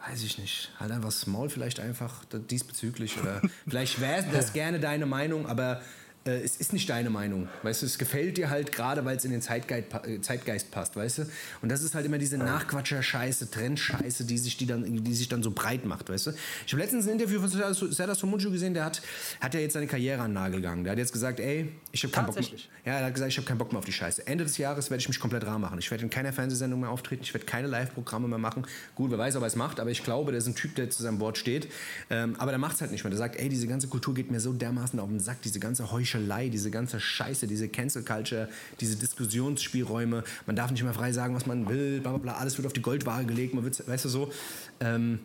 weiß 0.08 0.22
ich 0.22 0.38
nicht, 0.38 0.70
halt 0.78 0.90
einfach 0.90 1.08
das 1.08 1.26
Maul 1.26 1.48
vielleicht 1.48 1.80
einfach 1.80 2.24
diesbezüglich 2.50 3.18
oder 3.18 3.40
vielleicht 3.68 4.00
wäre 4.00 4.24
das 4.32 4.52
gerne 4.52 4.78
deine 4.78 5.06
Meinung, 5.06 5.46
aber 5.46 5.80
äh, 6.24 6.40
es 6.42 6.56
ist 6.56 6.72
nicht 6.72 6.88
deine 6.88 7.10
Meinung, 7.10 7.48
weißt 7.62 7.82
du, 7.82 7.87
es 7.87 7.98
gefällt 7.98 8.37
dir 8.37 8.50
halt 8.50 8.72
gerade, 8.72 9.04
weil 9.04 9.16
es 9.16 9.24
in 9.24 9.30
den 9.30 9.42
Zeitgeist, 9.42 9.88
äh, 10.06 10.20
Zeitgeist 10.20 10.70
passt, 10.70 10.96
weißt 10.96 11.18
du, 11.18 11.22
und 11.62 11.68
das 11.68 11.82
ist 11.82 11.94
halt 11.94 12.06
immer 12.06 12.18
diese 12.18 12.38
Nachquatscher-Scheiße, 12.38 13.50
Trendscheiße, 13.50 14.24
die 14.24 14.38
sich, 14.38 14.56
die, 14.56 14.66
dann, 14.66 15.04
die 15.04 15.14
sich 15.14 15.28
dann 15.28 15.42
so 15.42 15.50
breit 15.50 15.84
macht, 15.84 16.08
weißt 16.08 16.28
du. 16.28 16.30
Ich 16.66 16.72
habe 16.72 16.82
letztens 16.82 17.06
ein 17.06 17.14
Interview 17.14 17.40
von 17.40 17.48
Serdar 17.48 18.14
Somuncu 18.14 18.50
gesehen, 18.50 18.74
der 18.74 18.84
hat, 18.84 19.02
hat 19.40 19.54
ja 19.54 19.60
jetzt 19.60 19.74
seine 19.74 19.87
Karriere 19.87 20.22
an 20.22 20.30
den 20.30 20.34
Nagel 20.34 20.60
gegangen, 20.60 20.84
der 20.84 20.92
hat 20.92 20.98
jetzt 20.98 21.12
gesagt, 21.12 21.40
ey, 21.40 21.72
ich 21.92 22.02
habe 22.02 22.12
keinen 22.12 22.26
Bock 22.26 22.37
mehr, 22.37 22.48
ja, 22.84 22.98
er 22.98 23.06
hat 23.06 23.14
gesagt, 23.14 23.30
ich 23.30 23.37
habe 23.37 23.46
keinen 23.46 23.58
Bock 23.58 23.72
mehr 23.72 23.78
auf 23.78 23.84
die 23.84 23.92
Scheiße. 23.92 24.26
Ende 24.26 24.44
des 24.44 24.58
Jahres 24.58 24.90
werde 24.90 25.00
ich 25.00 25.08
mich 25.08 25.20
komplett 25.20 25.46
rar 25.46 25.58
machen. 25.58 25.78
Ich 25.78 25.90
werde 25.90 26.04
in 26.04 26.10
keiner 26.10 26.32
Fernsehsendung 26.32 26.80
mehr 26.80 26.90
auftreten, 26.90 27.22
ich 27.22 27.32
werde 27.34 27.46
keine 27.46 27.68
Live-Programme 27.68 28.28
mehr 28.28 28.38
machen. 28.38 28.66
Gut, 28.94 29.10
wer 29.10 29.18
weiß, 29.18 29.37
ob 29.37 29.42
er 29.42 29.46
es 29.46 29.56
macht, 29.56 29.80
aber 29.80 29.90
ich 29.90 30.02
glaube, 30.02 30.32
der 30.32 30.38
ist 30.38 30.46
ein 30.46 30.54
Typ, 30.54 30.74
der 30.74 30.90
zu 30.90 31.02
seinem 31.02 31.20
Wort 31.20 31.38
steht. 31.38 31.68
Ähm, 32.10 32.37
aber 32.38 32.50
der 32.50 32.58
macht 32.58 32.76
es 32.76 32.80
halt 32.80 32.90
nicht 32.90 33.04
mehr. 33.04 33.10
Der 33.10 33.18
sagt, 33.18 33.37
ey, 33.37 33.48
diese 33.48 33.66
ganze 33.66 33.88
Kultur 33.88 34.14
geht 34.14 34.30
mir 34.30 34.40
so 34.40 34.52
dermaßen 34.52 34.98
auf 34.98 35.08
den 35.08 35.20
Sack, 35.20 35.42
diese 35.42 35.60
ganze 35.60 35.90
Heuchelei, 36.14 36.48
diese 36.48 36.70
ganze 36.70 37.00
Scheiße, 37.00 37.46
diese 37.46 37.68
Cancel-Culture, 37.68 38.48
diese 38.81 38.96
Diskussionsspielräume. 38.96 40.24
Man 40.46 40.57
darf 40.57 40.70
nicht 40.70 40.83
mehr 40.83 40.94
frei 40.94 41.12
sagen, 41.12 41.35
was 41.35 41.46
man 41.46 41.68
will, 41.68 42.00
bla 42.00 42.12
bla 42.12 42.18
bla. 42.18 42.33
Alles 42.35 42.57
wird 42.57 42.66
auf 42.66 42.72
die 42.72 42.83
Goldwaage 42.83 43.27
gelegt, 43.27 43.55
man 43.55 43.64
wird, 43.64 43.87
weißt 43.87 44.05
du 44.05 44.09
so. 44.09 44.33
Ähm, 44.81 45.20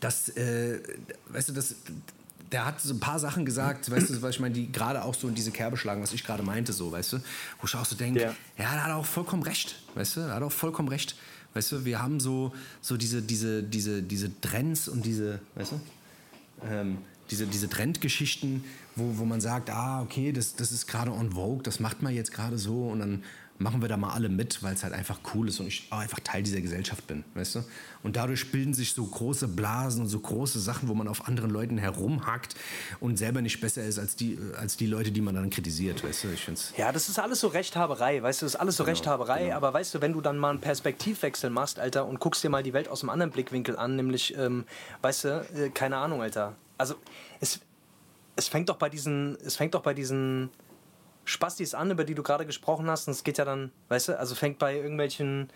das, 0.00 0.30
äh, 0.30 0.80
weißt 1.28 1.50
du, 1.50 1.52
das, 1.52 1.74
der 2.52 2.64
hat 2.64 2.80
so 2.80 2.94
ein 2.94 3.00
paar 3.00 3.18
Sachen 3.18 3.44
gesagt, 3.44 3.90
weißt 3.90 4.10
du, 4.10 4.22
was 4.22 4.34
ich 4.34 4.40
meine, 4.40 4.54
die 4.54 4.72
gerade 4.72 5.04
auch 5.04 5.14
so 5.14 5.28
in 5.28 5.34
diese 5.34 5.50
Kerbe 5.50 5.76
schlagen, 5.76 6.02
was 6.02 6.12
ich 6.12 6.24
gerade 6.24 6.42
meinte, 6.42 6.72
so, 6.72 6.90
weißt 6.90 7.14
du, 7.14 7.16
wo 7.60 7.66
ich 7.66 7.74
auch 7.74 7.84
so 7.84 7.96
denke, 7.96 8.20
Ja. 8.20 8.34
ja, 8.58 8.74
da 8.74 8.82
hat 8.82 8.88
er 8.88 8.96
auch 8.96 9.06
vollkommen 9.06 9.42
recht, 9.42 9.82
weißt 9.94 10.16
du, 10.16 10.20
da 10.20 10.34
hat 10.34 10.42
er 10.42 10.46
auch 10.46 10.52
vollkommen 10.52 10.88
recht, 10.88 11.16
weißt 11.54 11.72
du, 11.72 11.84
wir 11.84 12.02
haben 12.02 12.18
so, 12.18 12.52
so 12.80 12.96
diese, 12.96 13.22
diese, 13.22 13.62
diese, 13.62 14.02
diese 14.02 14.40
Trends 14.40 14.88
und 14.88 15.04
diese, 15.04 15.40
weißt 15.54 15.72
du, 15.72 15.80
ähm, 16.68 16.98
diese, 17.30 17.46
diese 17.46 17.68
Trendgeschichten, 17.68 18.64
wo, 18.96 19.18
wo 19.18 19.24
man 19.24 19.40
sagt, 19.40 19.70
ah, 19.70 20.02
okay, 20.02 20.32
das, 20.32 20.56
das 20.56 20.72
ist 20.72 20.86
gerade 20.86 21.12
on 21.12 21.32
vogue, 21.32 21.62
das 21.62 21.80
macht 21.80 22.02
man 22.02 22.14
jetzt 22.14 22.32
gerade 22.32 22.58
so 22.58 22.88
und 22.88 23.00
dann 23.00 23.22
machen 23.60 23.82
wir 23.82 23.88
da 23.88 23.96
mal 23.96 24.10
alle 24.10 24.28
mit, 24.28 24.62
weil 24.62 24.74
es 24.74 24.82
halt 24.82 24.94
einfach 24.94 25.20
cool 25.34 25.48
ist 25.48 25.60
und 25.60 25.66
ich 25.66 25.86
auch 25.90 25.98
einfach 25.98 26.18
Teil 26.20 26.42
dieser 26.42 26.60
Gesellschaft 26.62 27.06
bin, 27.06 27.24
weißt 27.34 27.56
du? 27.56 27.64
Und 28.02 28.16
dadurch 28.16 28.50
bilden 28.50 28.72
sich 28.72 28.94
so 28.94 29.04
große 29.04 29.48
Blasen 29.48 30.00
und 30.02 30.08
so 30.08 30.18
große 30.18 30.58
Sachen, 30.58 30.88
wo 30.88 30.94
man 30.94 31.06
auf 31.06 31.28
anderen 31.28 31.50
Leuten 31.50 31.76
herumhackt 31.76 32.54
und 33.00 33.18
selber 33.18 33.42
nicht 33.42 33.60
besser 33.60 33.84
ist 33.84 33.98
als 33.98 34.16
die, 34.16 34.38
als 34.58 34.78
die 34.78 34.86
Leute, 34.86 35.12
die 35.12 35.20
man 35.20 35.34
dann 35.34 35.50
kritisiert, 35.50 36.02
weißt 36.02 36.24
du? 36.24 36.28
Ich 36.28 36.42
find's, 36.42 36.72
Ja, 36.78 36.90
das 36.90 37.10
ist 37.10 37.18
alles 37.18 37.40
so 37.40 37.48
Rechthaberei, 37.48 38.22
weißt 38.22 38.40
du, 38.40 38.46
das 38.46 38.54
ist 38.54 38.60
alles 38.60 38.76
so 38.76 38.84
Rechthaberei, 38.84 39.54
aber 39.54 39.74
weißt 39.74 39.94
du, 39.94 40.00
wenn 40.00 40.14
du 40.14 40.22
dann 40.22 40.38
mal 40.38 40.50
einen 40.50 40.60
Perspektivwechsel 40.60 41.50
machst, 41.50 41.78
Alter, 41.78 42.06
und 42.06 42.18
guckst 42.18 42.42
dir 42.42 42.48
mal 42.48 42.62
die 42.62 42.72
Welt 42.72 42.88
aus 42.88 43.02
einem 43.02 43.10
anderen 43.10 43.30
Blickwinkel 43.30 43.76
an, 43.76 43.94
nämlich, 43.96 44.36
ähm, 44.38 44.64
weißt 45.02 45.24
du, 45.24 45.46
äh, 45.54 45.68
keine 45.68 45.98
Ahnung, 45.98 46.22
Alter. 46.22 46.56
Also, 46.80 46.94
es, 47.40 47.60
es 48.36 48.48
fängt 48.48 48.68
doch 48.68 48.76
bei 48.76 48.88
diesen, 48.88 49.36
es 49.44 49.56
fängt 49.56 49.74
doch 49.74 49.82
bei 49.82 49.94
diesen 49.94 50.50
Spastis 51.24 51.74
an, 51.74 51.90
über 51.90 52.04
die 52.04 52.14
du 52.14 52.22
gerade 52.22 52.46
gesprochen 52.46 52.88
hast, 52.90 53.06
und 53.06 53.12
es 53.12 53.22
geht 53.22 53.38
ja 53.38 53.44
dann, 53.44 53.70
weißt 53.88 54.08
du, 54.08 54.18
also 54.18 54.34
fängt 54.34 54.58
bei 54.58 54.76
irgendwelchen, 54.76 55.50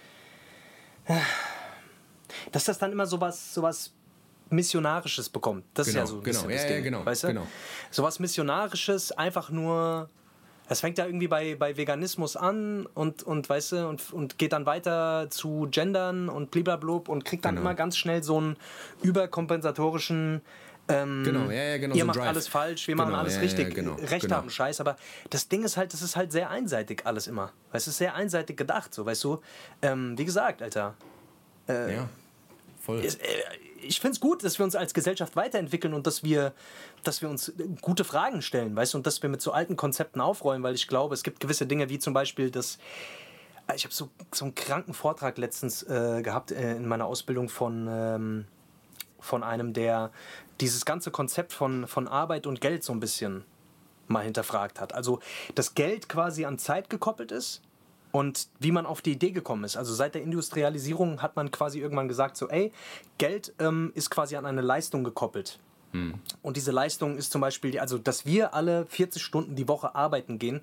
dass 2.53 2.65
das 2.65 2.79
dann 2.79 2.93
immer 2.93 3.07
sowas, 3.07 3.55
sowas 3.55 3.93
Missionarisches 4.51 5.29
bekommt. 5.31 5.65
Das 5.75 5.89
ist 5.89 5.95
Genau, 5.95 6.05
ja 6.05 6.07
so 6.07 6.17
ein 6.19 6.23
genau, 6.23 6.43
bisschen 6.43 6.51
ja, 6.51 6.57
das 6.57 6.65
ja, 6.65 6.75
Ding, 6.75 6.85
genau, 6.85 7.07
weißt 7.07 7.25
du? 7.25 7.27
genau. 7.29 7.47
Sowas 7.91 8.19
Missionarisches, 8.21 9.13
einfach 9.13 9.51
nur 9.51 10.11
Es 10.69 10.81
fängt 10.81 10.97
ja 10.99 11.05
irgendwie 11.07 11.29
bei, 11.29 11.57
bei 11.57 11.77
Veganismus 11.77 12.37
an 12.37 12.87
und, 12.95 13.23
und 13.23 13.49
weißt 13.49 13.73
du, 13.73 13.89
und, 13.89 14.13
und 14.13 14.39
geht 14.39 14.53
dann 14.55 14.65
weiter 14.65 15.29
zu 15.31 15.69
Gendern 15.71 16.29
und 16.31 16.51
bliblablub 16.51 17.09
und 17.11 17.25
kriegt 17.25 17.45
dann 17.45 17.57
Genau. 17.57 17.67
immer 17.69 17.75
ganz 17.75 17.97
schnell 17.99 18.23
so 18.23 18.39
einen 18.39 18.57
überkompensatorischen 19.03 20.41
ähm, 20.89 21.23
Genau, 21.25 21.51
ja, 21.51 21.63
ja, 21.63 21.79
genau, 21.79 21.95
ihr 21.95 22.01
so 22.03 22.07
macht 22.07 22.19
Drive. 22.19 22.29
alles 22.29 22.49
falsch, 22.49 22.89
wir 22.89 22.97
machen 22.97 23.09
Genau, 23.09 23.19
alles 23.21 23.35
ja, 23.37 23.41
richtig, 23.41 23.69
ja, 23.69 23.75
genau, 23.75 23.95
Recht 23.95 24.23
genau. 24.23 24.37
haben, 24.37 24.51
Scheiß, 24.51 24.81
aber 24.81 24.97
das 25.31 25.49
Ding 25.49 25.65
ist 25.65 25.77
halt, 25.77 25.93
das 25.93 26.03
ist 26.03 26.17
halt 26.17 26.33
sehr 26.33 26.51
einseitig 26.51 27.03
alles 27.07 27.27
immer. 27.27 27.53
Weißt 27.73 27.87
du, 27.87 27.91
es 27.91 27.95
ist 27.95 27.99
sehr 27.99 28.15
einseitig 28.15 28.57
gedacht, 28.57 28.93
so, 28.95 29.07
weißt 29.07 29.25
du, 29.25 29.41
ähm, 29.83 30.17
wie 30.19 30.25
gesagt, 30.25 30.61
Alter, 30.63 30.95
ja, 31.69 32.09
voll. 32.81 33.01
es, 33.01 33.15
äh, 33.15 33.27
ich 33.81 34.01
finde 34.01 34.15
es 34.15 34.21
gut, 34.21 34.45
dass 34.45 34.59
wir 34.59 34.65
uns 34.65 34.77
als 34.77 34.95
Gesellschaft 34.95 35.37
weiterentwickeln 35.37 35.95
und 35.95 36.07
dass 36.07 36.23
wir, 36.23 36.53
dass 37.03 37.21
wir 37.23 37.29
uns 37.29 37.53
gute 37.83 38.05
Fragen 38.05 38.41
stellen, 38.43 38.75
weißt 38.77 38.95
du, 38.95 38.99
und 38.99 39.07
dass 39.07 39.23
wir 39.23 39.29
mit 39.31 39.41
so 39.43 39.53
alten 39.53 39.77
Konzepten 39.77 40.21
aufräumen, 40.21 40.63
weil 40.63 40.75
ich 40.75 40.89
glaube, 40.89 41.15
es 41.15 41.23
gibt 41.23 41.41
gewisse 41.41 41.67
Dinge, 41.67 41.89
wie 41.91 41.99
zum 41.99 42.13
Beispiel 42.15 42.51
das. 42.51 42.79
äh, 43.69 43.75
Ich 43.77 43.85
habe 43.85 43.95
so, 43.95 44.09
so 44.33 44.45
einen 44.47 44.55
kranken 44.55 44.95
Vortrag 44.95 45.37
letztens 45.39 45.83
äh, 45.83 46.21
gehabt 46.23 46.51
äh, 46.53 46.77
in 46.77 46.87
meiner 46.87 47.07
Ausbildung 47.07 47.49
von, 47.49 47.87
ähm, 47.91 48.45
von 49.25 49.43
einem, 49.43 49.73
der 49.73 50.11
dieses 50.61 50.85
ganze 50.85 51.11
Konzept 51.11 51.53
von, 51.53 51.87
von 51.87 52.07
Arbeit 52.09 52.47
und 52.47 52.61
Geld 52.61 52.85
so 52.85 52.93
ein 52.93 53.01
bisschen 53.01 53.45
mal 54.07 54.23
hinterfragt 54.23 54.81
hat. 54.81 54.95
Also, 54.95 55.21
dass 55.55 55.75
Geld 55.75 56.09
quasi 56.09 56.45
an 56.45 56.59
Zeit 56.59 56.91
gekoppelt 56.91 57.33
ist 57.33 57.63
und 58.13 58.49
wie 58.61 58.71
man 58.71 58.87
auf 58.87 59.01
die 59.03 59.13
Idee 59.13 59.31
gekommen 59.33 59.65
ist. 59.65 59.77
Also 59.77 59.95
seit 59.95 60.15
der 60.15 60.23
Industrialisierung 60.23 61.23
hat 61.23 61.37
man 61.37 61.51
quasi 61.51 61.81
irgendwann 61.81 62.07
gesagt, 62.07 62.37
so, 62.37 62.49
ey, 62.49 62.71
Geld 63.19 63.53
ähm, 63.59 63.91
ist 63.95 64.11
quasi 64.11 64.37
an 64.37 64.47
eine 64.47 64.61
Leistung 64.61 65.03
gekoppelt. 65.05 65.59
Und 66.43 66.57
diese 66.57 66.71
Leistung 66.73 67.17
ist 67.17 67.33
zum 67.33 67.41
Beispiel, 67.41 67.71
die- 67.71 67.81
also 67.81 67.99
dass 67.99 68.27
wir 68.27 68.53
alle 68.53 68.85
40 68.87 69.23
Stunden 69.23 69.55
die 69.57 69.69
Woche 69.69 69.95
arbeiten 69.95 70.39
gehen, 70.39 70.61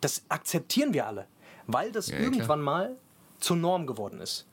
das 0.00 0.22
akzeptieren 0.28 0.92
wir 0.94 1.06
alle, 1.06 1.26
weil 1.66 1.90
das 1.92 2.08
ja, 2.08 2.18
irgendwann 2.18 2.60
mal 2.60 2.96
zur 3.40 3.56
Norm 3.56 3.86
geworden 3.86 4.20
ist. 4.20 4.46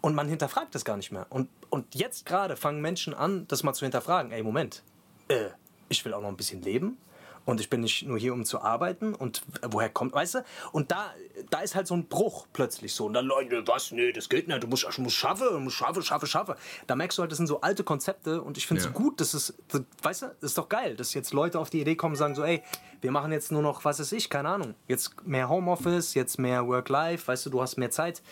Und 0.00 0.14
man 0.14 0.28
hinterfragt 0.28 0.74
das 0.74 0.84
gar 0.84 0.96
nicht 0.96 1.12
mehr. 1.12 1.26
Und, 1.28 1.48
und 1.70 1.94
jetzt 1.94 2.26
gerade 2.26 2.56
fangen 2.56 2.80
Menschen 2.80 3.14
an, 3.14 3.46
das 3.48 3.62
mal 3.62 3.74
zu 3.74 3.84
hinterfragen. 3.84 4.32
Ey, 4.32 4.42
Moment, 4.42 4.82
äh, 5.28 5.50
ich 5.88 6.04
will 6.04 6.14
auch 6.14 6.22
noch 6.22 6.28
ein 6.28 6.36
bisschen 6.36 6.62
leben. 6.62 6.98
Und 7.44 7.60
ich 7.60 7.68
bin 7.70 7.80
nicht 7.80 8.06
nur 8.06 8.18
hier, 8.18 8.32
um 8.32 8.44
zu 8.44 8.60
arbeiten. 8.60 9.14
Und 9.14 9.42
woher 9.68 9.88
kommt, 9.88 10.12
weißt 10.14 10.36
du? 10.36 10.44
Und 10.72 10.90
da, 10.90 11.12
da 11.50 11.60
ist 11.60 11.74
halt 11.74 11.86
so 11.86 11.94
ein 11.94 12.06
Bruch 12.06 12.46
plötzlich 12.52 12.94
so. 12.94 13.06
Und 13.06 13.14
dann 13.14 13.26
Leute, 13.26 13.66
was? 13.66 13.90
Nee, 13.92 14.12
das 14.12 14.28
geht 14.28 14.48
nicht. 14.48 14.62
Du 14.62 14.66
musst, 14.68 14.86
du 14.96 15.02
musst 15.02 15.16
schaffen, 15.16 15.48
du 15.50 15.58
musst 15.60 15.76
schaffen, 15.76 16.02
schaffen, 16.02 16.26
schaffen. 16.26 16.54
Da 16.86 16.94
merkst 16.94 17.18
du 17.18 17.22
halt, 17.22 17.32
das 17.32 17.38
sind 17.38 17.46
so 17.48 17.60
alte 17.60 17.84
Konzepte. 17.84 18.40
Und 18.42 18.56
ich 18.58 18.66
finde 18.66 18.80
es 18.80 18.86
Ja. 18.86 18.92
gut, 18.92 19.20
dass 19.20 19.34
es, 19.34 19.54
das, 19.68 19.82
weißt 20.02 20.22
du, 20.22 20.26
das 20.40 20.50
ist 20.50 20.58
doch 20.58 20.68
geil, 20.68 20.96
dass 20.96 21.14
jetzt 21.14 21.32
Leute 21.32 21.58
auf 21.58 21.70
die 21.70 21.80
Idee 21.80 21.96
kommen 21.96 22.12
und 22.12 22.18
sagen 22.18 22.34
so, 22.34 22.44
ey, 22.44 22.62
wir 23.00 23.10
machen 23.10 23.32
jetzt 23.32 23.50
nur 23.50 23.62
noch, 23.62 23.84
was 23.84 23.98
weiß 23.98 24.12
ich, 24.12 24.30
keine 24.30 24.48
Ahnung. 24.48 24.74
Jetzt 24.86 25.26
mehr 25.26 25.48
Homeoffice, 25.48 26.14
jetzt 26.14 26.38
mehr 26.38 26.66
Work-Life, 26.68 27.26
weißt 27.26 27.46
du, 27.46 27.50
du 27.50 27.60
hast 27.60 27.76
mehr 27.76 27.90
Zeit. 27.90 28.22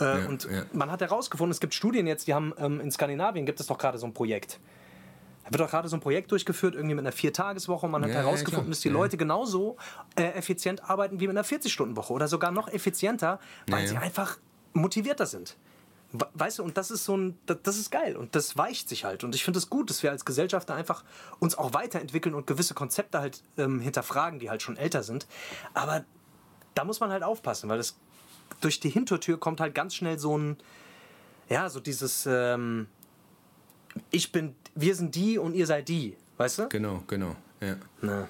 Äh, 0.00 0.26
und 0.26 0.44
ja. 0.44 0.64
man 0.72 0.90
hat 0.90 1.00
herausgefunden, 1.00 1.52
es 1.52 1.60
gibt 1.60 1.74
Studien 1.74 2.06
jetzt, 2.08 2.26
die 2.26 2.34
haben 2.34 2.52
ähm, 2.58 2.80
in 2.80 2.90
Skandinavien 2.90 3.46
gibt 3.46 3.60
es 3.60 3.66
doch 3.68 3.78
gerade 3.78 3.98
so 3.98 4.06
ein 4.06 4.14
Projekt. 4.14 4.58
Da 5.46 5.52
wird 5.52 5.60
doch 5.60 5.70
gerade 5.70 5.88
so 5.88 5.96
ein 5.96 6.00
Projekt 6.00 6.30
durchgeführt, 6.32 6.74
irgendwie 6.74 6.94
mit 6.94 7.04
einer 7.04 7.12
Viertageswoche 7.12 7.86
und 7.86 7.92
man 7.92 8.02
hat 8.02 8.10
Ja, 8.10 8.16
ja, 8.16 8.22
herausgefunden, 8.22 8.64
klar. 8.64 8.70
dass 8.70 8.80
die 8.80 8.88
Ja. 8.88 8.94
Leute 8.94 9.16
genauso 9.16 9.76
äh, 10.16 10.24
effizient 10.32 10.88
arbeiten 10.90 11.20
wie 11.20 11.26
mit 11.28 11.36
einer 11.36 11.46
40-Stunden-Woche 11.46 12.12
oder 12.12 12.26
sogar 12.28 12.50
noch 12.50 12.68
effizienter, 12.68 13.38
weil 13.68 13.82
Ja, 13.82 13.88
sie 13.88 13.94
ja. 13.94 14.00
einfach 14.00 14.38
motivierter 14.72 15.26
sind. 15.26 15.56
We- 16.12 16.28
Weißt 16.34 16.58
du, 16.58 16.62
und 16.64 16.76
das 16.76 16.90
ist 16.90 17.04
so 17.04 17.16
ein, 17.16 17.38
das, 17.46 17.58
das 17.62 17.76
ist 17.78 17.90
geil 17.90 18.16
und 18.16 18.34
das 18.34 18.56
weicht 18.56 18.88
sich 18.88 19.04
halt. 19.04 19.22
Und 19.24 19.34
ich 19.34 19.44
finde 19.44 19.58
es 19.58 19.70
gut, 19.70 19.88
dass 19.90 20.02
wir 20.02 20.10
als 20.10 20.24
Gesellschaft 20.24 20.68
da 20.68 20.74
einfach 20.74 21.04
uns 21.38 21.56
auch 21.56 21.74
weiterentwickeln 21.74 22.34
und 22.34 22.46
gewisse 22.46 22.74
Konzepte 22.74 23.20
halt 23.20 23.42
ähm, 23.56 23.80
hinterfragen, 23.80 24.38
die 24.38 24.50
halt 24.50 24.62
schon 24.62 24.76
älter 24.76 25.02
sind. 25.02 25.26
Aber 25.74 26.04
da 26.74 26.84
muss 26.84 27.00
man 27.00 27.10
halt 27.10 27.22
aufpassen, 27.22 27.68
weil 27.68 27.78
das 27.78 27.96
durch 28.60 28.80
die 28.80 28.90
Hintertür 28.90 29.38
kommt 29.38 29.60
halt 29.60 29.74
ganz 29.74 29.94
schnell 29.94 30.18
so 30.18 30.36
ein, 30.36 30.56
ja, 31.48 31.68
so 31.70 31.80
dieses, 31.80 32.26
ähm, 32.26 32.86
ich 34.10 34.30
bin, 34.32 34.54
wir 34.76 34.94
sind 34.94 35.14
die 35.14 35.38
und 35.38 35.54
ihr 35.54 35.66
seid 35.66 35.88
die, 35.88 36.14
weißt 36.36 36.58
du? 36.60 36.68
Genau, 36.68 37.02
genau. 37.08 37.34
Ja. 37.60 37.76
Na. 38.02 38.28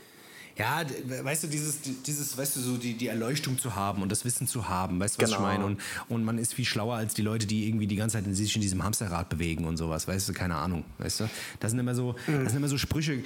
Ja, 0.59 0.80
weißt 1.22 1.44
du, 1.44 1.49
dieses, 1.49 1.80
dieses, 2.07 2.38
weißt 2.38 2.57
du, 2.57 2.61
so 2.61 2.76
die, 2.78 2.94
die 2.94 3.09
Erleuchtung 3.09 3.59
zu 3.59 3.74
haben 3.74 4.01
und 4.01 4.11
das 4.11 4.24
Wissen 4.24 4.47
zu 4.47 4.66
haben, 4.70 4.99
weißt 4.99 5.18
du, 5.18 5.22
was 5.22 5.28
Genau. 5.30 5.42
ich 5.42 5.47
meine? 5.47 5.66
Und, 5.66 5.80
und 6.09 6.24
man 6.24 6.38
ist 6.38 6.55
viel 6.55 6.64
schlauer 6.64 6.97
als 6.97 7.12
die 7.12 7.20
Leute, 7.20 7.47
die 7.47 7.68
irgendwie 7.68 7.86
die 7.86 7.97
ganze 7.97 8.16
Zeit 8.16 8.24
in 8.26 8.34
sich 8.34 8.55
in 8.57 8.62
diesem 8.62 8.82
Hamsterrad 8.82 9.28
bewegen 9.28 9.66
und 9.66 9.76
sowas, 9.76 10.09
weißt 10.09 10.30
du, 10.30 10.32
keine 10.32 10.55
Ahnung, 10.55 10.84
weißt 10.97 11.20
du? 11.20 11.28
Das 11.61 11.72
sind 11.72 11.80
immer 11.80 11.94
so, 11.94 12.14
das 12.26 12.53
sind 12.53 12.57
immer 12.57 12.68
so 12.68 12.78
Sprüche, 12.78 13.22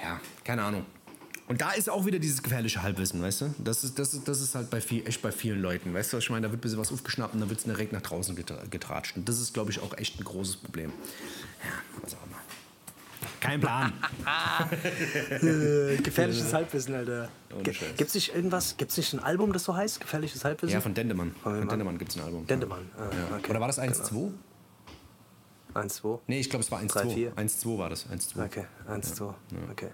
ja, 0.00 0.20
keine 0.44 0.62
Ahnung. 0.62 0.86
Und 1.48 1.60
da 1.60 1.72
ist 1.72 1.90
auch 1.90 2.06
wieder 2.06 2.20
dieses 2.20 2.40
gefährliche 2.40 2.80
Halbwissen, 2.84 3.20
weißt 3.20 3.40
du? 3.40 3.54
Das 3.58 3.82
ist, 3.82 3.98
das 3.98 4.14
ist, 4.14 4.28
das 4.28 4.40
ist 4.40 4.54
halt 4.54 4.70
bei 4.70 4.80
viel, 4.80 5.04
echt 5.04 5.20
bei 5.22 5.32
vielen 5.32 5.60
Leuten, 5.60 5.92
weißt 5.92 6.12
du, 6.12 6.18
was 6.18 6.22
ich 6.22 6.30
meine? 6.30 6.46
Da 6.46 6.52
wird 6.52 6.60
ein 6.60 6.62
bisschen 6.62 6.78
was 6.78 6.92
aufgeschnappt 6.92 7.34
und 7.34 7.40
dann 7.40 7.48
wird 7.50 7.58
es 7.58 7.64
direkt 7.64 7.92
nach 7.92 8.02
draußen 8.02 8.36
getra- 8.36 8.68
getratscht. 8.68 9.16
Und 9.16 9.28
das 9.28 9.40
ist, 9.40 9.52
glaube 9.52 9.72
ich, 9.72 9.80
auch 9.80 9.98
echt 9.98 10.20
ein 10.20 10.24
großes 10.24 10.58
Problem. 10.58 10.92
Ja, 11.64 11.72
was 12.02 12.14
auch 12.14 12.24
immer. 12.24 12.36
Kein 13.40 13.60
Plan. 13.60 13.92
Äh, 15.30 15.96
gefährliches 16.02 16.52
Halbwissen, 16.52 16.94
Alter. 16.94 17.28
Gibt 17.62 18.00
es 18.00 18.14
nicht 18.14 18.34
irgendwas, 18.34 18.76
gibt 18.76 18.90
es 18.90 18.96
nicht 18.98 19.12
ein 19.14 19.20
Album, 19.20 19.52
das 19.52 19.64
so 19.64 19.74
heißt? 19.74 20.00
Gefährliches 20.00 20.44
Halbwissen? 20.44 20.74
Ja, 20.74 20.80
von 20.80 20.94
Dendemann. 20.94 21.34
Von 21.42 21.66
Dendemann 21.68 21.98
gibt 21.98 22.10
es 22.12 22.18
ein 22.18 22.24
Album. 22.24 22.46
Dendemann. 22.46 22.90
Ah, 22.96 23.02
Ja. 23.30 23.36
okay. 23.36 23.50
Oder 23.50 23.60
war 23.60 23.66
das 23.66 23.78
1-2? 23.80 24.30
1, 25.74 25.94
2. 25.96 26.18
Nee, 26.26 26.40
ich 26.40 26.50
glaube, 26.50 26.64
es 26.64 26.70
war 26.70 26.80
1-2. 26.80 26.92
Drei, 26.92 27.08
vier. 27.14 27.32
1-2 27.34 27.78
war 27.78 27.90
das. 27.90 28.06
1-2. 28.10 28.44
Okay, 28.44 28.64
1, 28.88 29.14
2. 29.14 29.24
Okay. 29.70 29.88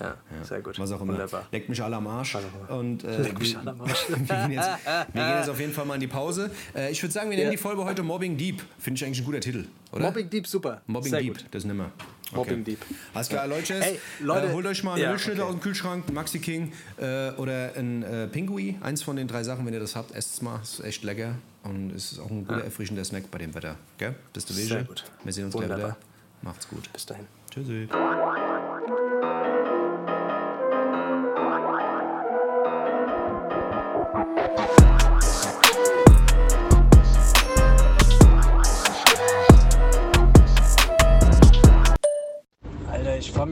Ja, 0.00 0.14
sehr 0.44 0.60
gut. 0.60 0.78
Was 0.78 0.92
auch 0.92 1.00
immer. 1.00 1.14
Wunderbar. 1.14 1.46
Leckt 1.50 1.68
mich 1.68 1.82
alle 1.82 1.96
am 1.96 2.06
Arsch. 2.06 2.36
Und, 2.68 3.02
äh, 3.02 3.20
Leck 3.20 3.36
mich 3.36 3.58
alle 3.58 3.72
am 3.72 3.80
Arsch. 3.80 4.04
wir, 4.08 4.16
gehen 4.16 4.52
jetzt, 4.52 4.68
wir 5.12 5.22
gehen 5.22 5.38
jetzt 5.38 5.50
auf 5.50 5.58
jeden 5.58 5.72
Fall 5.72 5.86
mal 5.86 5.94
in 5.96 6.00
die 6.00 6.06
Pause. 6.06 6.52
Äh, 6.72 6.92
ich 6.92 7.02
würde 7.02 7.12
sagen, 7.12 7.30
wir 7.30 7.36
nennen 7.36 7.48
Ja. 7.48 7.56
die 7.56 7.56
Folge 7.60 7.84
heute 7.84 8.04
Mobbing 8.04 8.36
Deep. 8.36 8.62
Finde 8.78 8.96
ich 8.98 9.04
eigentlich 9.04 9.18
ein 9.18 9.24
guter 9.24 9.40
Titel, 9.40 9.64
oder? 9.90 10.04
Mobbing 10.04 10.30
Deep, 10.30 10.46
super. 10.46 10.82
Mobbing 10.86 11.10
sehr 11.10 11.20
Deep, 11.20 11.38
Gut. 11.38 11.46
das 11.50 11.64
nehmen 11.64 11.90
Mobbing 12.32 12.64
Deep. 12.64 12.78
Alles 13.14 13.28
klar, 13.28 13.46
Leute. 13.46 13.74
Ey, 13.82 13.98
Leute- 14.20 14.48
äh, 14.48 14.52
holt 14.52 14.66
euch 14.66 14.82
mal 14.84 14.94
eine 14.94 15.02
Ja, 15.02 15.10
Milchschnitte 15.10 15.40
okay. 15.42 15.48
aus 15.48 15.54
dem 15.56 15.60
Kühlschrank, 15.62 16.04
ein 16.08 16.14
Maxi 16.14 16.38
King 16.38 16.72
äh, 16.98 17.30
oder 17.32 17.72
ein 17.76 18.02
äh, 18.02 18.26
Pingui. 18.28 18.76
Eins 18.82 19.02
von 19.02 19.16
den 19.16 19.28
drei 19.28 19.42
Sachen, 19.44 19.64
wenn 19.66 19.72
ihr 19.74 19.80
das 19.80 19.96
habt, 19.96 20.14
esst 20.14 20.34
es 20.34 20.42
mal. 20.42 20.60
Ist 20.62 20.80
echt 20.84 21.04
lecker 21.04 21.34
und 21.64 21.90
es 21.94 22.12
ist 22.12 22.18
auch 22.20 22.30
ein 22.30 22.46
guter, 22.46 22.62
erfrischender 22.64 23.04
Snack 23.04 23.30
bei 23.30 23.38
dem 23.38 23.54
Wetter. 23.54 23.76
Gell? 23.96 24.14
Bis 24.32 24.44
du 24.44 24.52
Sehr 24.52 24.84
gut. 24.84 25.04
Wir 25.24 25.32
sehen 25.32 25.46
uns 25.46 25.54
gleich 25.54 25.64
Wunderbar. 25.68 25.86
wieder. 25.92 25.96
Macht's 26.42 26.68
gut. 26.68 26.92
Bis 26.92 27.06
dahin. 27.06 27.26
Tschüssi. 27.50 27.88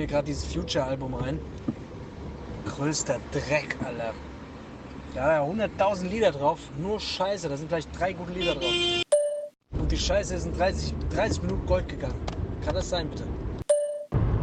Mir 0.06 0.12
gerade 0.12 0.26
dieses 0.26 0.44
Future-Album 0.44 1.14
ein. 1.14 1.40
Größter 2.64 3.18
Dreck, 3.32 3.76
Alter. 3.84 4.14
Da 5.14 5.22
hat 5.22 5.30
er 5.30 5.68
100.000 5.68 6.08
Lieder 6.08 6.30
drauf. 6.30 6.58
Nur 6.78 7.00
Scheiße, 7.00 7.48
da 7.48 7.56
sind 7.56 7.68
vielleicht 7.68 7.98
drei 7.98 8.12
gute 8.12 8.32
Lieder 8.32 8.54
drauf. 8.54 8.72
Und 9.72 9.90
die 9.90 9.96
Scheiße 9.96 10.34
in 10.34 10.56
30, 10.56 10.94
30 11.14 11.42
Minuten 11.42 11.66
Gold 11.66 11.88
gegangen. 11.88 12.20
Kann 12.64 12.74
das 12.74 12.90
sein, 12.90 13.08
bitte? 13.08 13.24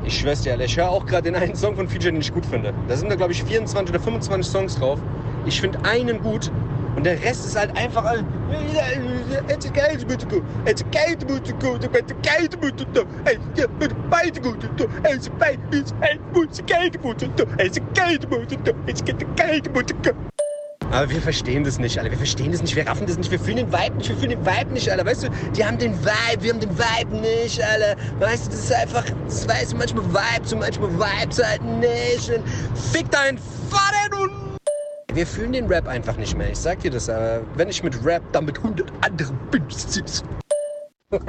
Ich 0.05 0.20
schwör's 0.20 0.41
dir, 0.41 0.53
Alter, 0.53 0.66
ich 0.66 0.76
höre 0.76 0.89
auch 0.89 1.05
gerade 1.05 1.24
den 1.32 1.36
einen 1.36 1.55
Song 1.55 1.76
von 1.76 1.88
Future, 1.88 2.11
den 2.11 2.22
ich 2.22 2.34
gut 2.34 2.45
finde. 2.45 2.74
Da 2.88 2.97
sind 2.97 3.09
da, 3.09 3.16
glaube 3.16 3.32
ich, 3.32 3.43
24 3.43 3.95
oder 3.95 4.03
25 4.03 4.51
Songs 4.51 4.76
drauf. 4.76 4.99
Ich 5.45 5.61
finde 5.61 5.80
einen 5.86 6.22
gut 6.22 6.51
und 6.95 7.05
der 7.05 7.22
Rest 7.22 7.45
ist 7.45 7.57
halt 7.57 7.76
einfach. 7.78 8.03
All- 8.56 9.43
Es 9.47 9.66
ist 9.66 9.74
geil, 9.74 9.97
Musiker. 10.08 10.41
Es 10.66 10.74
ist 10.74 10.91
geil, 10.91 11.18
Musiker. 11.28 11.80
Es 11.93 12.01
ist 12.01 12.24
geil, 12.24 12.49
Musiker. 12.62 13.06
Es 13.26 13.34
ist 13.34 13.95
beide 14.10 14.41
gut. 14.41 14.58
Es 15.04 15.16
ist 15.16 15.38
beide. 15.39 15.60
Es 15.72 15.80
ist 15.80 15.99
geil, 15.99 16.20
Musiker. 16.34 17.45
Es 17.58 17.68
ist 17.78 17.82
geil, 17.95 18.20
Musiker. 18.30 18.74
Es 18.88 18.93
ist 19.01 19.06
geil, 19.36 19.62
Musiker. 19.74 20.14
Aber 20.91 21.10
wir 21.10 21.22
verstehen 21.22 21.64
das 21.64 21.80
nicht, 21.80 21.97
Alter. 21.97 22.12
Wir 22.12 22.18
verstehen 22.20 22.51
das 22.51 22.62
nicht, 22.62 22.76
wir 22.76 22.86
raffen 22.88 23.08
das 23.08 23.18
nicht, 23.18 23.32
wir 23.32 23.39
fühlen 23.39 23.58
den 23.58 23.72
Vibe 23.74 23.95
nicht, 23.97 24.10
wir 24.10 24.16
fühlen 24.18 24.30
den 24.30 24.45
Vibe 24.45 24.74
nicht, 24.74 24.89
Alter. 24.91 25.06
Weißt 25.06 25.24
du, 25.24 25.30
die 25.56 25.66
haben 25.66 25.78
den 25.80 25.93
Vibe, 26.06 26.43
wir 26.43 26.54
haben 26.54 26.60
den 26.60 26.78
Vibe 26.78 27.16
nicht, 27.18 27.64
Alter. 27.64 27.95
Weißt 28.20 28.45
du, 28.47 28.51
das 28.51 28.60
ist 28.66 28.74
einfach, 28.74 29.06
das 29.26 29.47
weißt 29.47 29.72
du, 29.72 29.78
manchmal 29.78 30.06
Vibes 30.06 30.54
und 30.54 30.60
manchmal 30.60 30.91
Vibes 30.91 31.43
halt 31.43 31.64
nicht. 31.64 32.30
Und 32.30 32.43
fick 32.78 33.10
deinen 33.10 33.39
Vater 33.70 34.22
und... 34.22 34.43
Wir 35.14 35.28
fühlen 35.28 35.51
den 35.51 35.68
Rap 35.68 35.88
einfach 35.88 36.18
nicht 36.18 36.36
mehr, 36.36 36.49
ich 36.49 36.57
sag 36.57 36.80
dir 36.80 36.89
das, 36.89 37.07
aber 37.07 37.43
wenn 37.55 37.70
ich 37.70 37.84
mit 37.84 38.03
Rap, 38.03 38.24
dann 38.32 38.45
mit 38.45 38.57
100 38.57 38.91
anderen 39.01 39.38
Bimsis. 39.51 40.24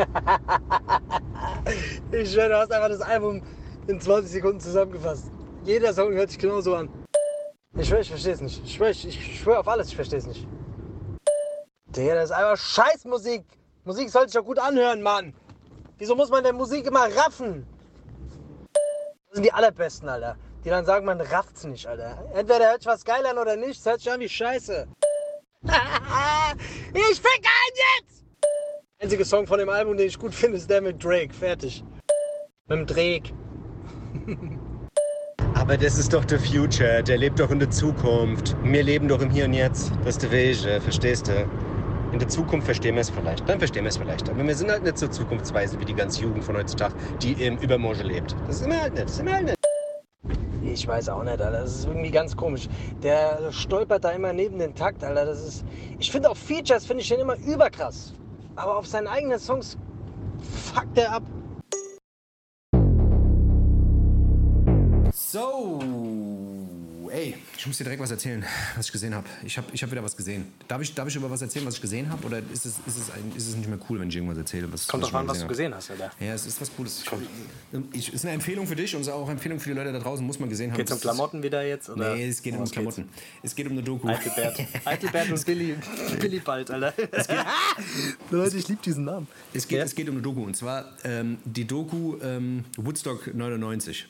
Ich 2.12 2.32
schwöre, 2.32 2.49
du 2.49 2.59
hast 2.59 2.72
einfach 2.72 2.89
das 2.89 3.01
Album 3.01 3.43
in 3.87 4.01
20 4.01 4.30
Sekunden 4.30 4.61
zusammengefasst. 4.61 5.30
Jeder 5.64 5.93
Song 5.93 6.12
hört 6.12 6.30
sich 6.30 6.39
genauso 6.39 6.74
an. 6.76 6.89
Ich 7.76 7.89
schwöre, 7.89 8.03
ich 8.03 8.09
verstehe 8.09 8.32
es 8.35 8.41
nicht. 8.41 8.64
Ich 8.64 8.74
schwöre, 8.74 8.91
ich, 8.91 9.39
schwöre 9.41 9.59
auf 9.59 9.68
alles, 9.68 9.89
ich 9.89 9.97
verstehe 9.97 10.18
es 10.18 10.26
nicht. 10.26 10.47
Digga, 11.87 12.14
das 12.14 12.30
ist 12.30 12.37
einfach 12.37 12.57
Scheißmusik. 12.57 13.45
Musik 13.85 14.11
soll 14.11 14.28
sich 14.28 14.35
doch 14.35 14.45
gut 14.45 14.59
anhören, 14.59 15.03
Mann. 15.03 15.35
Wieso 15.99 16.14
muss 16.14 16.30
man 16.30 16.45
denn 16.45 16.57
Musik 16.57 16.87
immer 16.87 17.07
raffen? 17.16 17.66
Das 19.26 19.35
sind 19.35 19.45
die 19.45 19.53
allerbesten, 19.53 20.09
Alter. 20.09 20.37
Die 20.65 20.71
dann 20.71 20.85
sagen, 20.87 21.05
man 21.05 21.21
rafft's 21.21 21.65
nicht, 21.65 21.87
Alter. 21.87 22.25
Entweder 22.35 22.71
hört 22.71 22.83
sich 22.83 22.87
was 22.87 23.05
geil 23.05 23.25
an 23.27 23.39
oder 23.39 23.57
nicht, 23.57 23.79
es 23.81 23.87
hört 23.87 24.01
sich 24.01 24.11
an 24.11 24.21
wie 24.21 24.29
Scheiße. 24.29 24.87
ich 25.65 27.21
fick 27.21 27.45
einen 27.45 27.77
jetzt! 28.01 28.25
Der 28.99 29.05
einzige 29.05 29.25
Song 29.25 29.47
von 29.47 29.59
dem 29.59 29.69
Album, 29.69 29.97
den 29.97 30.07
ich 30.07 30.19
gut 30.19 30.35
finde, 30.35 30.57
ist 30.57 30.69
der 30.71 30.81
mit 30.81 31.03
Drake. 31.03 31.33
Fertig. 31.35 31.85
Mit 32.69 32.79
dem 32.79 32.87
Drake. 32.87 33.31
Aber 35.55 35.77
das 35.77 35.99
ist 35.99 36.12
doch 36.12 36.25
der 36.25 36.41
Future, 36.41 37.03
der 37.03 37.19
lebt 37.19 37.39
doch 37.39 37.51
in 37.51 37.59
der 37.59 37.71
Zukunft. 37.71 38.57
Wir 38.65 38.83
leben 38.83 39.09
doch 39.09 39.21
im 39.21 39.31
Hier 39.31 39.45
und 39.45 39.53
Jetzt. 39.53 39.93
Das 40.05 40.17
ist 40.17 40.23
der 40.23 40.31
Wege, 40.31 40.81
verstehst 40.81 41.29
du? 41.29 41.49
In 42.12 42.19
der 42.19 42.29
Zukunft 42.29 42.67
verstehen 42.67 42.95
wir 42.95 43.01
es 43.01 43.11
vielleicht, 43.11 43.49
dann 43.49 43.59
verstehen 43.59 43.85
wir 43.85 43.89
es 43.89 43.97
vielleicht. 43.97 44.29
Aber 44.31 44.47
wir 44.47 44.55
sind 44.55 44.71
halt 44.71 44.85
nicht 44.85 44.99
so 44.99 45.09
zukunftsweise 45.09 45.81
wie 45.81 45.85
die 45.85 45.95
ganze 45.95 46.23
Jugend 46.23 46.45
von 46.45 46.57
heutzutage, 46.57 46.95
die 47.21 47.33
im 47.33 47.59
Übermorgen 47.59 48.07
lebt. 48.07 48.37
Das 48.47 48.61
sind 48.61 48.71
wir 48.71 48.81
halt 48.81 48.95
nicht, 48.95 49.07
das 49.07 49.17
sind 49.17 49.27
wir 49.27 49.35
halt 49.35 49.47
nicht. 49.47 49.64
Ich 50.75 50.89
weiß 50.89 51.09
auch 51.11 51.22
nicht, 51.22 51.41
Alter. 51.41 51.53
Das 51.53 51.72
ist 51.72 51.87
irgendwie 51.87 52.11
ganz 52.11 52.37
komisch. 52.37 52.68
Der 53.01 53.53
stolpert 53.53 54.03
da 54.03 54.11
immer 54.11 54.33
neben 54.33 54.59
den 54.59 54.75
Takt, 54.75 55.05
Alter. 55.05 55.25
Das 55.25 55.41
ist. 55.41 55.64
Ich 56.01 56.11
finde 56.11 56.29
auch 56.29 56.37
Features, 56.37 56.85
finde 56.85 57.03
ich 57.03 57.09
den 57.09 57.20
immer 57.20 57.37
überkrass. 57.37 58.12
Aber 58.57 58.77
auf 58.79 58.87
seinen 58.89 59.07
eigenen 59.07 59.39
Songs 59.39 59.79
fuckt 60.75 60.97
der 60.97 61.12
ab. 61.12 61.22
So, 65.12 65.79
ich 67.65 67.67
muss 67.69 67.79
dir 67.79 67.85
direkt 67.85 68.03
was 68.03 68.11
erzählen, 68.11 68.45
was 68.77 68.85
ich 68.87 68.93
gesehen 68.93 69.15
habe. 69.15 69.27
Ich 69.43 69.57
habe 69.57 69.67
ich 69.73 69.83
hab 69.83 69.91
wieder 69.91 70.03
was 70.05 70.15
gesehen. 70.15 70.53
Darf 70.69 70.83
ich, 70.83 70.93
darf 70.95 71.09
ich 71.09 71.17
über 71.17 71.31
was 71.31 71.41
erzählen, 71.41 71.65
was 71.65 71.77
ich 71.77 71.81
gesehen 71.81 72.11
habe? 72.11 72.23
Oder 72.27 72.41
ist 72.53 72.67
es, 72.67 72.75
ist, 72.87 72.99
es 72.99 73.11
ein, 73.11 73.33
ist 73.35 73.49
es 73.49 73.57
nicht 73.57 73.71
mehr 73.71 73.79
cool, 73.89 74.01
wenn 74.01 74.09
ich 74.11 74.17
irgendwas 74.17 74.37
erzähle? 74.37 74.71
Was, 74.71 74.87
Kommt 74.87 75.03
doch 75.05 75.15
an, 75.15 75.27
was 75.27 75.41
du 75.41 75.47
gesehen 75.47 75.75
hast, 75.75 75.91
Alter. 75.91 76.11
Ja, 76.21 76.35
es 76.35 76.45
ist 76.45 76.61
was 76.61 76.71
Cooles. 76.77 77.03
Ich, 77.93 78.09
ich, 78.09 78.12
ist 78.12 78.23
eine 78.27 78.35
Empfehlung 78.35 78.67
für 78.67 78.77
dich 78.77 78.95
und 78.95 79.01
ist 79.01 79.09
auch 79.09 79.23
eine 79.23 79.33
Empfehlung 79.33 79.59
für 79.61 79.71
die 79.71 79.77
Leute 79.77 79.93
da 79.93 79.99
draußen, 79.99 80.27
muss 80.27 80.39
man 80.39 80.51
gesehen 80.51 80.73
haben. 80.73 80.77
Geht's 80.77 80.93
um 80.93 80.97
Das 80.99 81.05
ist- 81.05 81.11
Klamotten 81.11 81.43
wieder 81.43 81.67
jetzt? 81.67 81.89
Oder? 81.89 82.15
Nee, 82.15 82.29
es 82.29 82.43
geht 82.43 82.53
Um 82.53 82.59
um 82.59 82.62
was 82.65 82.71
geht's? 82.71 82.95
Klamotten. 82.97 83.09
Es 83.43 83.55
geht 83.55 83.67
um 83.67 83.73
eine 83.73 83.83
Doku. 83.83 84.09
Eitelbert. 84.09 84.61
Eitelbert 84.85 85.31
und 85.31 85.47
Billy, 85.47 85.75
Billy 86.21 86.41
bald, 86.41 86.71
Alter. 86.71 86.93
Leute, 88.31 88.59
ich 88.59 88.69
liebe 88.69 88.83
diesen 88.83 89.05
Namen. 89.05 89.27
Es 89.55 89.67
geht, 89.67 89.79
Ja. 89.79 89.85
es 89.85 89.95
geht 89.95 90.07
um 90.11 90.17
eine 90.17 90.23
Doku 90.23 90.43
und 90.45 90.55
zwar 90.55 90.93
ähm, 91.03 91.39
die 91.47 91.67
Doku 91.67 92.19
ähm, 92.23 92.67
Woodstock 92.77 93.35
99. 93.35 94.07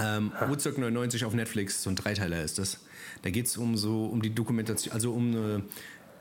Ähm, 0.00 0.32
Woodstock 0.48 0.78
99 0.78 1.24
auf 1.24 1.34
Netflix, 1.34 1.82
so 1.82 1.90
ein 1.90 1.96
Dreiteiler 1.96 2.42
ist 2.42 2.58
das. 2.58 2.78
Da 3.22 3.30
geht 3.30 3.46
es 3.46 3.56
um 3.56 3.76
so 3.76 4.06
um 4.06 4.22
die 4.22 4.30
Dokumentation, 4.34 4.94
also 4.94 5.12
um 5.12 5.28
eine, 5.30 5.62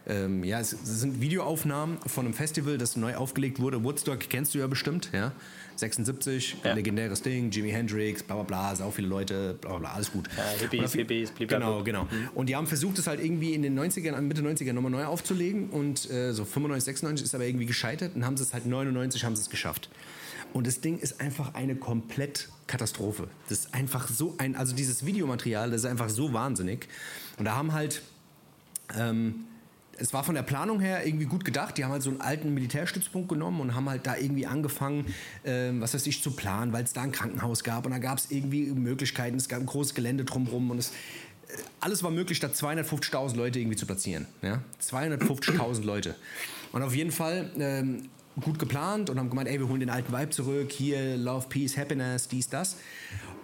ähm, 0.08 0.44
ja, 0.44 0.60
es, 0.60 0.72
sind 0.72 1.22
Videoaufnahmen 1.22 1.98
von 2.08 2.26
einem 2.26 2.34
Festival, 2.34 2.78
das 2.78 2.96
neu 2.96 3.16
aufgelegt 3.16 3.60
wurde. 3.60 3.84
Woodstock 3.84 4.20
kennst 4.20 4.54
du 4.56 4.60
ja 4.60 4.68
bestimmt, 4.68 5.10
ja. 5.14 5.32
76, 5.76 6.58
Ja. 6.64 6.74
legendäres 6.74 7.22
Ding, 7.22 7.52
Jimi 7.52 7.70
Hendrix, 7.72 8.22
bla 8.22 8.36
bla 8.36 8.44
bla, 8.44 8.76
sau 8.76 8.92
viele 8.92 9.08
Leute, 9.08 9.56
bla 9.62 9.70
bla 9.72 9.80
bla, 9.80 9.94
alles 9.94 10.12
gut. 10.12 10.28
Ja, 10.36 10.44
Hippies, 10.60 10.84
auf- 10.84 10.94
Hippies. 10.94 11.32
Genau, 11.38 11.84
genau. 11.84 12.06
Und 12.36 12.50
die 12.50 12.56
haben 12.58 12.68
versucht, 12.68 13.00
es 13.00 13.08
halt 13.08 13.24
irgendwie 13.24 13.54
in 13.54 13.62
den 13.62 13.80
90ern, 13.80 14.20
Mitte 14.22 14.42
90er 14.42 14.74
nochmal 14.74 14.92
neu 14.92 15.06
aufzulegen 15.06 15.70
und 15.70 16.10
äh, 16.12 16.34
so 16.34 16.44
95, 16.44 16.84
96 16.84 17.24
ist 17.26 17.34
aber 17.36 17.46
irgendwie 17.46 17.66
gescheitert 17.66 18.14
und 18.16 18.26
haben 18.26 18.36
sie 18.36 18.44
es 18.44 18.54
halt 18.54 18.66
99 18.66 19.24
haben 19.24 19.38
sie 19.38 19.42
es 19.44 19.50
geschafft. 19.50 19.90
Und 20.54 20.68
das 20.68 20.82
Ding 20.82 20.98
ist 20.98 21.22
einfach 21.22 21.54
eine 21.54 21.76
komplett 21.76 22.50
Katastrophe. 22.68 23.28
Das 23.48 23.60
ist 23.60 23.74
einfach 23.74 24.08
so 24.08 24.36
ein, 24.38 24.56
also 24.56 24.76
dieses 24.76 25.06
Videomaterial, 25.06 25.72
das 25.72 25.82
ist 25.82 25.86
einfach 25.86 26.10
so 26.10 26.34
wahnsinnig. 26.34 26.88
Und 27.38 27.46
da 27.46 27.56
haben 27.56 27.74
halt, 27.74 28.02
ähm, 28.98 29.46
es 29.98 30.14
war 30.14 30.24
von 30.24 30.36
der 30.36 30.44
Planung 30.44 30.80
her 30.80 31.06
irgendwie 31.06 31.26
gut 31.26 31.46
gedacht. 31.46 31.78
Die 31.78 31.84
haben 31.84 31.92
halt 31.92 32.04
so 32.04 32.10
einen 32.10 32.22
alten 32.22 32.54
Militärstützpunkt 32.54 33.30
genommen 33.30 33.60
und 33.60 33.76
haben 33.76 33.90
halt 33.90 34.08
da 34.08 34.16
irgendwie 34.16 34.46
angefangen, 34.46 35.14
ähm, 35.46 35.82
was 35.82 35.94
weiß 35.94 36.08
ich, 36.08 36.24
zu 36.24 36.32
planen, 36.32 36.74
weil 36.74 36.84
es 36.84 36.94
da 36.94 37.02
ein 37.02 37.12
Krankenhaus 37.12 37.64
gab 37.64 37.86
und 37.86 37.92
da 37.92 38.00
gab 38.00 38.18
es 38.18 38.32
irgendwie 38.32 38.68
Möglichkeiten. 38.68 39.38
Es 39.38 39.50
gab 39.50 39.60
ein 39.60 39.66
großes 39.66 39.94
Gelände 39.94 40.26
drumherum 40.26 40.72
und 40.72 40.80
es, 40.80 40.90
äh, 40.90 40.94
alles 41.80 42.02
war 42.02 42.12
möglich, 42.12 42.40
da 42.40 42.48
250.000 42.48 43.36
Leute 43.36 43.60
irgendwie 43.60 43.78
zu 43.78 43.86
platzieren. 43.86 44.26
Ja? 44.42 44.62
250.000 44.82 45.84
Leute. 45.84 46.16
Und 46.72 46.82
auf 46.82 46.96
jeden 46.96 47.12
Fall 47.12 47.52
ähm, 47.60 48.10
gut 48.42 48.60
geplant 48.60 49.10
und 49.10 49.20
haben 49.20 49.30
gemeint, 49.30 49.50
ey, 49.50 49.60
wir 49.60 49.68
holen 49.68 49.80
den 49.80 49.90
alten 49.90 50.12
Vibe 50.14 50.30
zurück, 50.30 50.72
hier 50.72 51.18
Love, 51.18 51.48
Peace, 51.50 51.78
Happiness, 51.78 52.28
dies, 52.28 52.50
das. 52.50 52.78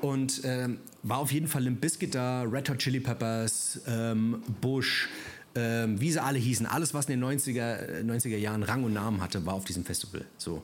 Und 0.01 0.41
ähm, 0.43 0.79
war 1.03 1.19
auf 1.19 1.31
jeden 1.31 1.47
Fall 1.47 1.63
Limp 1.63 1.81
Bizkit 1.81 2.15
da, 2.15 2.43
Red 2.43 2.69
Hot 2.69 2.77
Chili 2.79 2.99
Peppers, 2.99 3.81
ähm, 3.87 4.43
Bush, 4.61 5.09
ähm, 5.55 5.99
wie 5.99 6.11
sie 6.11 6.21
alle 6.21 6.37
hießen. 6.37 6.65
Alles, 6.65 6.93
was 6.93 7.07
in 7.07 7.19
den 7.19 7.23
90er, 7.23 7.75
äh, 7.77 8.03
90er 8.03 8.37
Jahren 8.37 8.63
Rang 8.63 8.83
und 8.83 8.93
Namen 8.93 9.21
hatte, 9.21 9.45
war 9.45 9.53
auf 9.53 9.65
diesem 9.65 9.85
Festival. 9.85 10.25
So. 10.37 10.63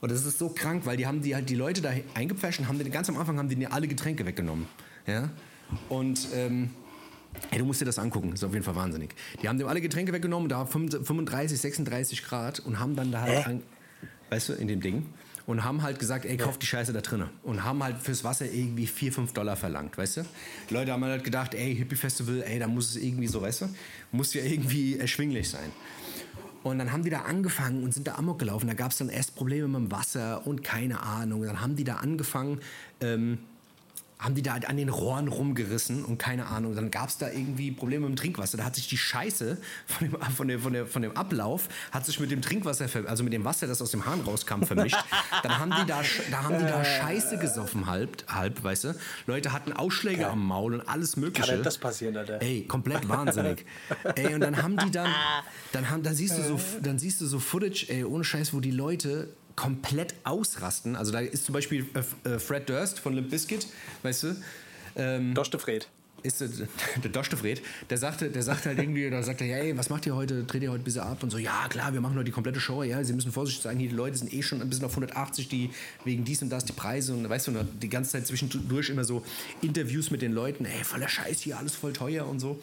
Und 0.00 0.10
das 0.10 0.24
ist 0.24 0.38
so 0.38 0.48
krank, 0.48 0.86
weil 0.86 0.96
die 0.96 1.06
haben 1.06 1.20
die 1.22 1.34
halt 1.34 1.48
die 1.50 1.54
Leute 1.54 1.82
da 1.82 1.90
eingepfascht 2.14 2.60
und 2.60 2.68
haben 2.68 2.78
den, 2.78 2.90
ganz 2.90 3.08
am 3.08 3.16
Anfang 3.16 3.38
haben 3.38 3.48
die 3.48 3.66
alle 3.66 3.88
Getränke 3.88 4.24
weggenommen. 4.24 4.66
Ja? 5.06 5.30
Und 5.88 6.28
ähm, 6.34 6.70
Ey, 7.50 7.58
du 7.58 7.64
musst 7.64 7.80
dir 7.80 7.84
das 7.84 7.98
angucken, 7.98 8.30
das 8.30 8.40
ist 8.40 8.44
auf 8.44 8.52
jeden 8.52 8.64
Fall 8.64 8.76
wahnsinnig. 8.76 9.14
Die 9.42 9.48
haben 9.48 9.58
dem 9.58 9.68
alle 9.68 9.80
Getränke 9.80 10.12
weggenommen, 10.12 10.48
da 10.48 10.58
war 10.58 10.66
35, 10.66 11.60
36 11.60 12.24
Grad 12.24 12.60
und 12.60 12.78
haben 12.78 12.96
dann 12.96 13.12
da 13.12 13.22
halt, 13.22 13.46
an, 13.46 13.62
weißt 14.30 14.50
du, 14.50 14.52
in 14.54 14.68
dem 14.68 14.80
Ding, 14.80 15.06
und 15.46 15.64
haben 15.64 15.82
halt 15.82 15.98
gesagt, 15.98 16.24
ey, 16.26 16.36
kauf 16.36 16.58
die 16.58 16.66
Scheiße 16.66 16.92
da 16.92 17.00
drinnen. 17.00 17.28
Und 17.42 17.64
haben 17.64 17.82
halt 17.82 17.98
fürs 17.98 18.22
Wasser 18.22 18.46
irgendwie 18.46 18.86
4, 18.86 19.12
5 19.12 19.32
Dollar 19.32 19.56
verlangt, 19.56 19.98
weißt 19.98 20.18
du? 20.18 20.26
Die 20.68 20.74
Leute 20.74 20.92
haben 20.92 21.04
halt 21.04 21.24
gedacht, 21.24 21.54
ey, 21.54 21.74
Hippie-Festival, 21.74 22.44
ey, 22.46 22.58
da 22.60 22.68
muss 22.68 22.90
es 22.90 22.96
irgendwie 23.02 23.26
so, 23.26 23.42
weißt 23.42 23.62
du, 23.62 23.68
muss 24.12 24.32
ja 24.34 24.42
irgendwie 24.42 24.98
erschwinglich 24.98 25.48
sein. 25.50 25.72
Und 26.62 26.78
dann 26.78 26.92
haben 26.92 27.02
die 27.02 27.10
da 27.10 27.22
angefangen 27.22 27.82
und 27.82 27.94
sind 27.94 28.06
da 28.06 28.16
amok 28.16 28.38
gelaufen. 28.38 28.66
Da 28.66 28.74
gab 28.74 28.92
es 28.92 28.98
dann 28.98 29.08
erst 29.08 29.34
Probleme 29.34 29.66
mit 29.66 29.76
dem 29.76 29.90
Wasser 29.90 30.46
und 30.46 30.62
keine 30.62 31.02
Ahnung. 31.02 31.42
Dann 31.42 31.60
haben 31.60 31.74
die 31.74 31.84
da 31.84 31.96
angefangen, 31.96 32.60
ähm, 33.00 33.38
haben 34.20 34.34
die 34.34 34.42
da 34.42 34.54
an 34.54 34.76
den 34.76 34.90
Rohren 34.90 35.28
rumgerissen 35.28 36.04
und 36.04 36.18
keine 36.18 36.46
Ahnung. 36.46 36.74
Dann 36.74 36.90
gab 36.90 37.08
es 37.08 37.16
da 37.16 37.30
irgendwie 37.30 37.70
Probleme 37.70 38.06
mit 38.06 38.18
dem 38.18 38.20
Trinkwasser. 38.20 38.58
Da 38.58 38.64
hat 38.64 38.76
sich 38.76 38.86
die 38.86 38.98
Scheiße 38.98 39.56
von 39.86 40.10
dem, 40.10 40.20
von, 40.20 40.48
der, 40.48 40.58
von, 40.58 40.72
der, 40.74 40.86
von 40.86 41.02
dem 41.02 41.16
Ablauf, 41.16 41.68
hat 41.90 42.04
sich 42.04 42.20
mit 42.20 42.30
dem 42.30 42.42
Trinkwasser, 42.42 42.86
also 43.06 43.24
mit 43.24 43.32
dem 43.32 43.44
Wasser, 43.44 43.66
das 43.66 43.80
aus 43.80 43.90
dem 43.92 44.04
Hahn 44.04 44.20
rauskam, 44.20 44.62
vermischt. 44.64 44.98
Dann 45.42 45.58
haben 45.58 45.70
die 45.70 45.86
da, 45.86 46.02
da, 46.30 46.42
haben 46.42 46.58
die 46.58 46.64
da 46.64 46.84
Scheiße 46.84 47.38
gesoffen, 47.38 47.86
halb, 47.86 48.24
halb, 48.28 48.62
weißt 48.62 48.84
du. 48.84 48.94
Leute 49.26 49.52
hatten 49.52 49.72
Ausschläge 49.72 50.28
am 50.28 50.46
Maul 50.46 50.74
und 50.74 50.88
alles 50.88 51.16
Mögliche. 51.16 51.46
Kann 51.46 51.56
denn 51.56 51.64
das 51.64 51.78
passieren, 51.78 52.16
Alter? 52.16 52.42
Ey, 52.42 52.66
komplett 52.66 53.08
wahnsinnig. 53.08 53.64
ey, 54.16 54.34
und 54.34 54.40
dann 54.40 54.62
haben 54.62 54.76
die 54.76 54.90
dann, 54.90 55.10
dann, 55.72 55.88
haben, 55.88 56.02
dann, 56.02 56.14
siehst 56.14 56.36
du 56.36 56.42
so, 56.42 56.60
dann 56.82 56.98
siehst 56.98 57.22
du 57.22 57.26
so 57.26 57.38
Footage, 57.38 57.86
ey, 57.88 58.04
ohne 58.04 58.24
Scheiß, 58.24 58.52
wo 58.52 58.60
die 58.60 58.70
Leute 58.70 59.34
komplett 59.60 60.14
ausrasten. 60.24 60.96
Also 60.96 61.12
da 61.12 61.20
ist 61.20 61.44
zum 61.44 61.52
Beispiel 61.52 61.86
äh, 62.24 62.30
äh, 62.30 62.38
Fred 62.38 62.66
Durst 62.66 62.98
von 62.98 63.12
Limp 63.12 63.28
Bizkit, 63.28 63.66
weißt 64.02 64.22
du, 64.22 64.36
ähm, 64.96 65.34
Doste 65.34 65.58
Fred. 65.58 65.86
ist 66.22 66.40
äh, 66.40 66.48
der 67.04 67.10
Doste 67.10 67.36
Fred, 67.36 67.60
der 67.90 67.98
sagte, 67.98 68.30
der 68.30 68.42
sagt 68.42 68.64
halt 68.64 68.78
irgendwie, 68.78 69.10
da 69.10 69.22
sagt 69.22 69.42
er, 69.42 69.46
ja, 69.48 69.58
ey, 69.58 69.76
was 69.76 69.90
macht 69.90 70.06
ihr 70.06 70.16
heute? 70.16 70.44
Dreht 70.44 70.62
ihr 70.62 70.70
heute 70.70 70.80
ein 70.80 70.84
bisschen 70.84 71.02
ab? 71.02 71.22
Und 71.22 71.28
so, 71.28 71.36
ja, 71.36 71.66
klar, 71.68 71.92
wir 71.92 72.00
machen 72.00 72.14
heute 72.14 72.24
die 72.24 72.30
komplette 72.32 72.58
Show, 72.58 72.82
ja, 72.82 73.04
sie 73.04 73.12
müssen 73.12 73.32
vorsichtig 73.32 73.62
sein, 73.62 73.78
hier 73.78 73.90
die 73.90 73.94
Leute 73.94 74.16
sind 74.16 74.32
eh 74.32 74.42
schon 74.42 74.62
ein 74.62 74.70
bisschen 74.70 74.86
auf 74.86 74.92
180, 74.92 75.48
die 75.48 75.68
wegen 76.06 76.24
dies 76.24 76.40
und 76.40 76.48
das 76.48 76.64
die 76.64 76.72
Preise 76.72 77.12
und 77.12 77.28
weißt 77.28 77.48
du, 77.48 77.52
die 77.82 77.90
ganze 77.90 78.12
Zeit 78.12 78.26
zwischendurch 78.26 78.88
immer 78.88 79.04
so 79.04 79.22
Interviews 79.60 80.10
mit 80.10 80.22
den 80.22 80.32
Leuten, 80.32 80.64
ey, 80.64 80.84
voller 80.84 81.08
Scheiß 81.08 81.42
hier, 81.42 81.58
alles 81.58 81.74
voll 81.74 81.92
teuer 81.92 82.26
und 82.26 82.40
so. 82.40 82.58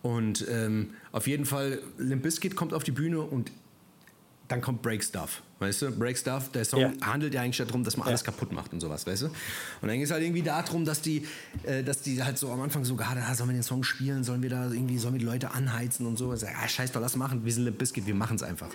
Und 0.00 0.46
ähm, 0.48 0.94
auf 1.12 1.26
jeden 1.26 1.44
Fall, 1.44 1.82
Limp 1.98 2.22
Bizkit 2.22 2.56
kommt 2.56 2.72
auf 2.72 2.84
die 2.84 2.92
Bühne 2.92 3.20
und 3.20 3.50
dann 4.48 4.60
kommt 4.62 4.80
Break 4.82 5.04
Stuff, 5.04 5.42
weißt 5.58 5.82
du? 5.82 5.90
Break 5.90 6.16
Stuff, 6.16 6.50
der 6.52 6.64
Song 6.64 6.80
Ja. 6.80 6.92
handelt 7.02 7.34
ja 7.34 7.42
eigentlich 7.42 7.58
darum, 7.58 7.84
dass 7.84 7.96
man 7.96 8.08
alles 8.08 8.24
kaputt 8.24 8.50
macht 8.52 8.72
und 8.72 8.80
sowas, 8.80 9.06
weißt 9.06 9.22
du? 9.22 9.26
Und 9.26 9.34
dann 9.82 9.90
ging 9.90 10.02
es 10.02 10.10
halt 10.10 10.22
irgendwie 10.22 10.42
darum, 10.42 10.84
dass 10.86 11.02
die, 11.02 11.26
äh, 11.64 11.82
dass 11.84 12.00
die 12.00 12.22
halt 12.22 12.38
so 12.38 12.50
am 12.50 12.60
Anfang 12.62 12.84
so 12.84 12.96
gerade, 12.96 13.22
ah, 13.22 13.34
sollen 13.34 13.50
wir 13.50 13.54
den 13.54 13.62
Song 13.62 13.84
spielen, 13.84 14.24
sollen 14.24 14.42
wir 14.42 14.50
da 14.50 14.70
irgendwie, 14.70 14.98
sollen 14.98 15.14
wir 15.14 15.18
die 15.20 15.26
Leute 15.26 15.50
anheizen 15.52 16.06
und 16.06 16.16
so. 16.16 16.32
Ich 16.32 16.40
sag, 16.40 16.54
ah, 16.56 16.66
scheiß 16.68 16.92
doch, 16.92 17.00
lass 17.00 17.14
machen, 17.16 17.44
wir 17.44 17.52
sind 17.52 17.64
Limp 17.64 17.78
Bizkit, 17.78 18.06
wir 18.06 18.14
machen 18.14 18.36
es 18.36 18.42
einfach. 18.42 18.70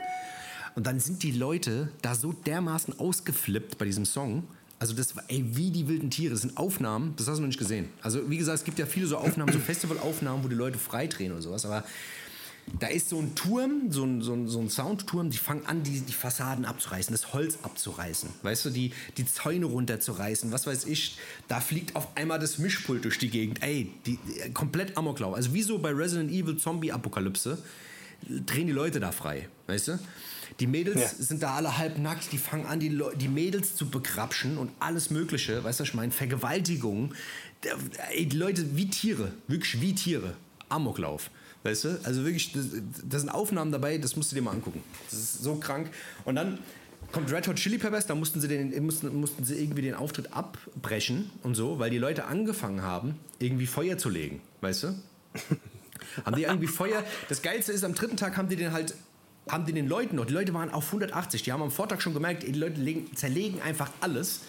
Und 0.75 0.87
dann 0.87 0.99
sind 0.99 1.23
die 1.23 1.31
Leute 1.31 1.89
da 2.01 2.15
so 2.15 2.33
dermaßen 2.33 2.99
ausgeflippt 2.99 3.77
bei 3.77 3.85
diesem 3.85 4.05
Song. 4.05 4.43
Also 4.79 4.93
das 4.93 5.15
war, 5.15 5.23
ey, 5.29 5.43
wie 5.55 5.71
die 5.71 5.87
wilden 5.87 6.09
Tiere. 6.09 6.31
Das 6.33 6.41
sind 6.41 6.57
Aufnahmen, 6.57 7.13
das 7.15 7.27
hast 7.27 7.37
du 7.37 7.41
noch 7.41 7.47
nicht 7.47 7.59
gesehen. 7.59 7.89
Also 8.01 8.29
wie 8.29 8.37
gesagt, 8.37 8.59
es 8.59 8.63
gibt 8.65 8.79
ja 8.79 8.85
viele 8.85 9.07
so 9.07 9.17
Aufnahmen, 9.17 9.51
so 9.53 9.59
Festivalaufnahmen, 9.65 10.43
wo 10.43 10.47
die 10.49 10.55
Leute 10.55 10.77
freidrehen 10.77 11.31
oder 11.31 11.41
sowas, 11.41 11.65
aber 11.65 11.83
da 12.79 12.87
ist 12.87 13.09
so 13.09 13.19
ein 13.19 13.35
Turm, 13.35 13.91
so 13.91 14.03
ein, 14.03 14.21
so 14.21 14.33
ein, 14.33 14.47
so 14.47 14.59
ein 14.59 14.69
Soundturm, 14.69 15.29
die 15.29 15.37
fangen 15.37 15.65
an, 15.65 15.83
die, 15.83 15.99
die 15.99 16.13
Fassaden 16.13 16.65
abzureißen, 16.65 17.13
das 17.13 17.33
Holz 17.33 17.59
abzureißen, 17.61 18.29
weißt 18.41 18.65
du, 18.65 18.69
die, 18.69 18.93
die 19.17 19.25
Zäune 19.25 19.65
runterzureißen, 19.65 20.51
was 20.51 20.65
weiß 20.65 20.85
ich. 20.85 21.17
Da 21.47 21.59
fliegt 21.59 21.95
auf 21.95 22.15
einmal 22.15 22.39
das 22.39 22.57
Mischpult 22.57 23.03
durch 23.05 23.17
die 23.19 23.29
Gegend. 23.29 23.61
Ey, 23.61 23.91
die, 24.05 24.17
die, 24.17 24.51
komplett 24.53 24.97
Amoklauf. 24.97 25.35
Also 25.35 25.53
wie 25.53 25.61
so 25.61 25.77
bei 25.77 25.91
Resident 25.91 26.31
Evil 26.31 26.57
Zombie-Apokalypse 26.57 27.57
drehen 28.45 28.67
die 28.67 28.73
Leute 28.73 28.99
da 28.99 29.11
frei, 29.11 29.49
weißt 29.67 29.89
du? 29.89 29.99
Die 30.59 30.67
Mädels 30.67 31.01
Ja. 31.01 31.09
sind 31.09 31.41
da 31.43 31.55
alle 31.55 31.77
halb 31.77 31.97
nackt, 31.97 32.31
die 32.31 32.37
fangen 32.37 32.65
an, 32.67 32.79
die, 32.79 32.89
Leu- 32.89 33.15
die 33.15 33.27
Mädels 33.27 33.75
zu 33.75 33.89
begrapschen 33.89 34.57
und 34.57 34.71
alles 34.79 35.09
Mögliche, 35.09 35.63
weißt 35.63 35.79
du, 35.79 35.83
was 35.83 35.89
ich 35.89 35.95
meine? 35.95 36.11
Vergewaltigung. 36.11 37.13
Der- 37.63 37.75
Ey, 38.11 38.25
die 38.27 38.37
Leute 38.37 38.75
wie 38.77 38.87
Tiere, 38.89 39.33
wirklich 39.47 39.81
wie 39.81 39.95
Tiere. 39.95 40.35
Amoklauf. 40.69 41.29
Weißt 41.63 41.85
du? 41.85 41.99
Also 42.03 42.25
wirklich, 42.25 42.51
das, 42.51 42.65
das 43.07 43.21
sind 43.21 43.29
Aufnahmen 43.29 43.71
dabei, 43.71 43.97
das 43.97 44.15
musst 44.15 44.31
du 44.31 44.35
dir 44.35 44.41
mal 44.41 44.51
angucken. 44.51 44.83
Das 45.09 45.17
ist 45.17 45.43
so 45.43 45.55
krank. 45.55 45.89
Und 46.25 46.35
dann 46.35 46.59
kommt 47.13 47.31
Red 47.31 47.47
Hot 47.47 47.55
Chili 47.55 47.77
Peppers, 47.77 48.05
da 48.05 48.15
mussten 48.15 48.41
sie, 48.41 48.47
den, 48.47 48.83
mussten, 48.83 49.15
mussten 49.15 49.45
sie 49.45 49.55
irgendwie 49.55 49.83
den 49.83 49.93
Auftritt 49.93 50.33
abbrechen 50.33 51.31
und 51.43 51.55
so, 51.55 51.79
weil 51.79 51.89
die 51.89 51.97
Leute 51.97 52.25
angefangen 52.25 52.81
haben, 52.81 53.15
irgendwie 53.39 53.67
Feuer 53.67 53.97
zu 53.97 54.09
legen, 54.09 54.41
weißt 54.61 54.83
du? 54.83 54.87
haben 56.25 56.35
die 56.35 56.43
irgendwie 56.43 56.67
Feuer. 56.67 57.03
Das 57.29 57.41
Geilste 57.41 57.71
ist, 57.71 57.83
am 57.83 57.93
dritten 57.93 58.17
Tag 58.17 58.35
haben 58.35 58.49
die 58.49 58.55
den 58.55 58.71
halt, 58.71 58.95
haben 59.47 59.65
die 59.65 59.73
den 59.73 59.87
Leuten 59.87 60.17
noch, 60.17 60.25
die 60.25 60.33
Leute 60.33 60.53
waren 60.53 60.69
auf 60.69 60.87
180, 60.87 61.43
die 61.43 61.51
haben 61.51 61.61
am 61.61 61.71
Vortag 61.71 62.01
schon 62.01 62.13
gemerkt, 62.13 62.43
die 62.43 62.51
Leute 62.51 62.81
legen, 62.81 63.15
zerlegen 63.15 63.61
einfach 63.61 63.91
alles. 64.01 64.41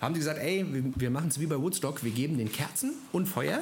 Haben 0.00 0.14
die 0.14 0.20
gesagt, 0.20 0.38
ey, 0.38 0.64
wir, 0.70 0.84
wir 0.94 1.10
machen 1.10 1.28
es 1.28 1.40
wie 1.40 1.46
bei 1.46 1.58
Woodstock, 1.58 2.04
wir 2.04 2.12
geben 2.12 2.36
den 2.38 2.52
Kerzen 2.52 2.92
und 3.12 3.26
Feuer. 3.26 3.60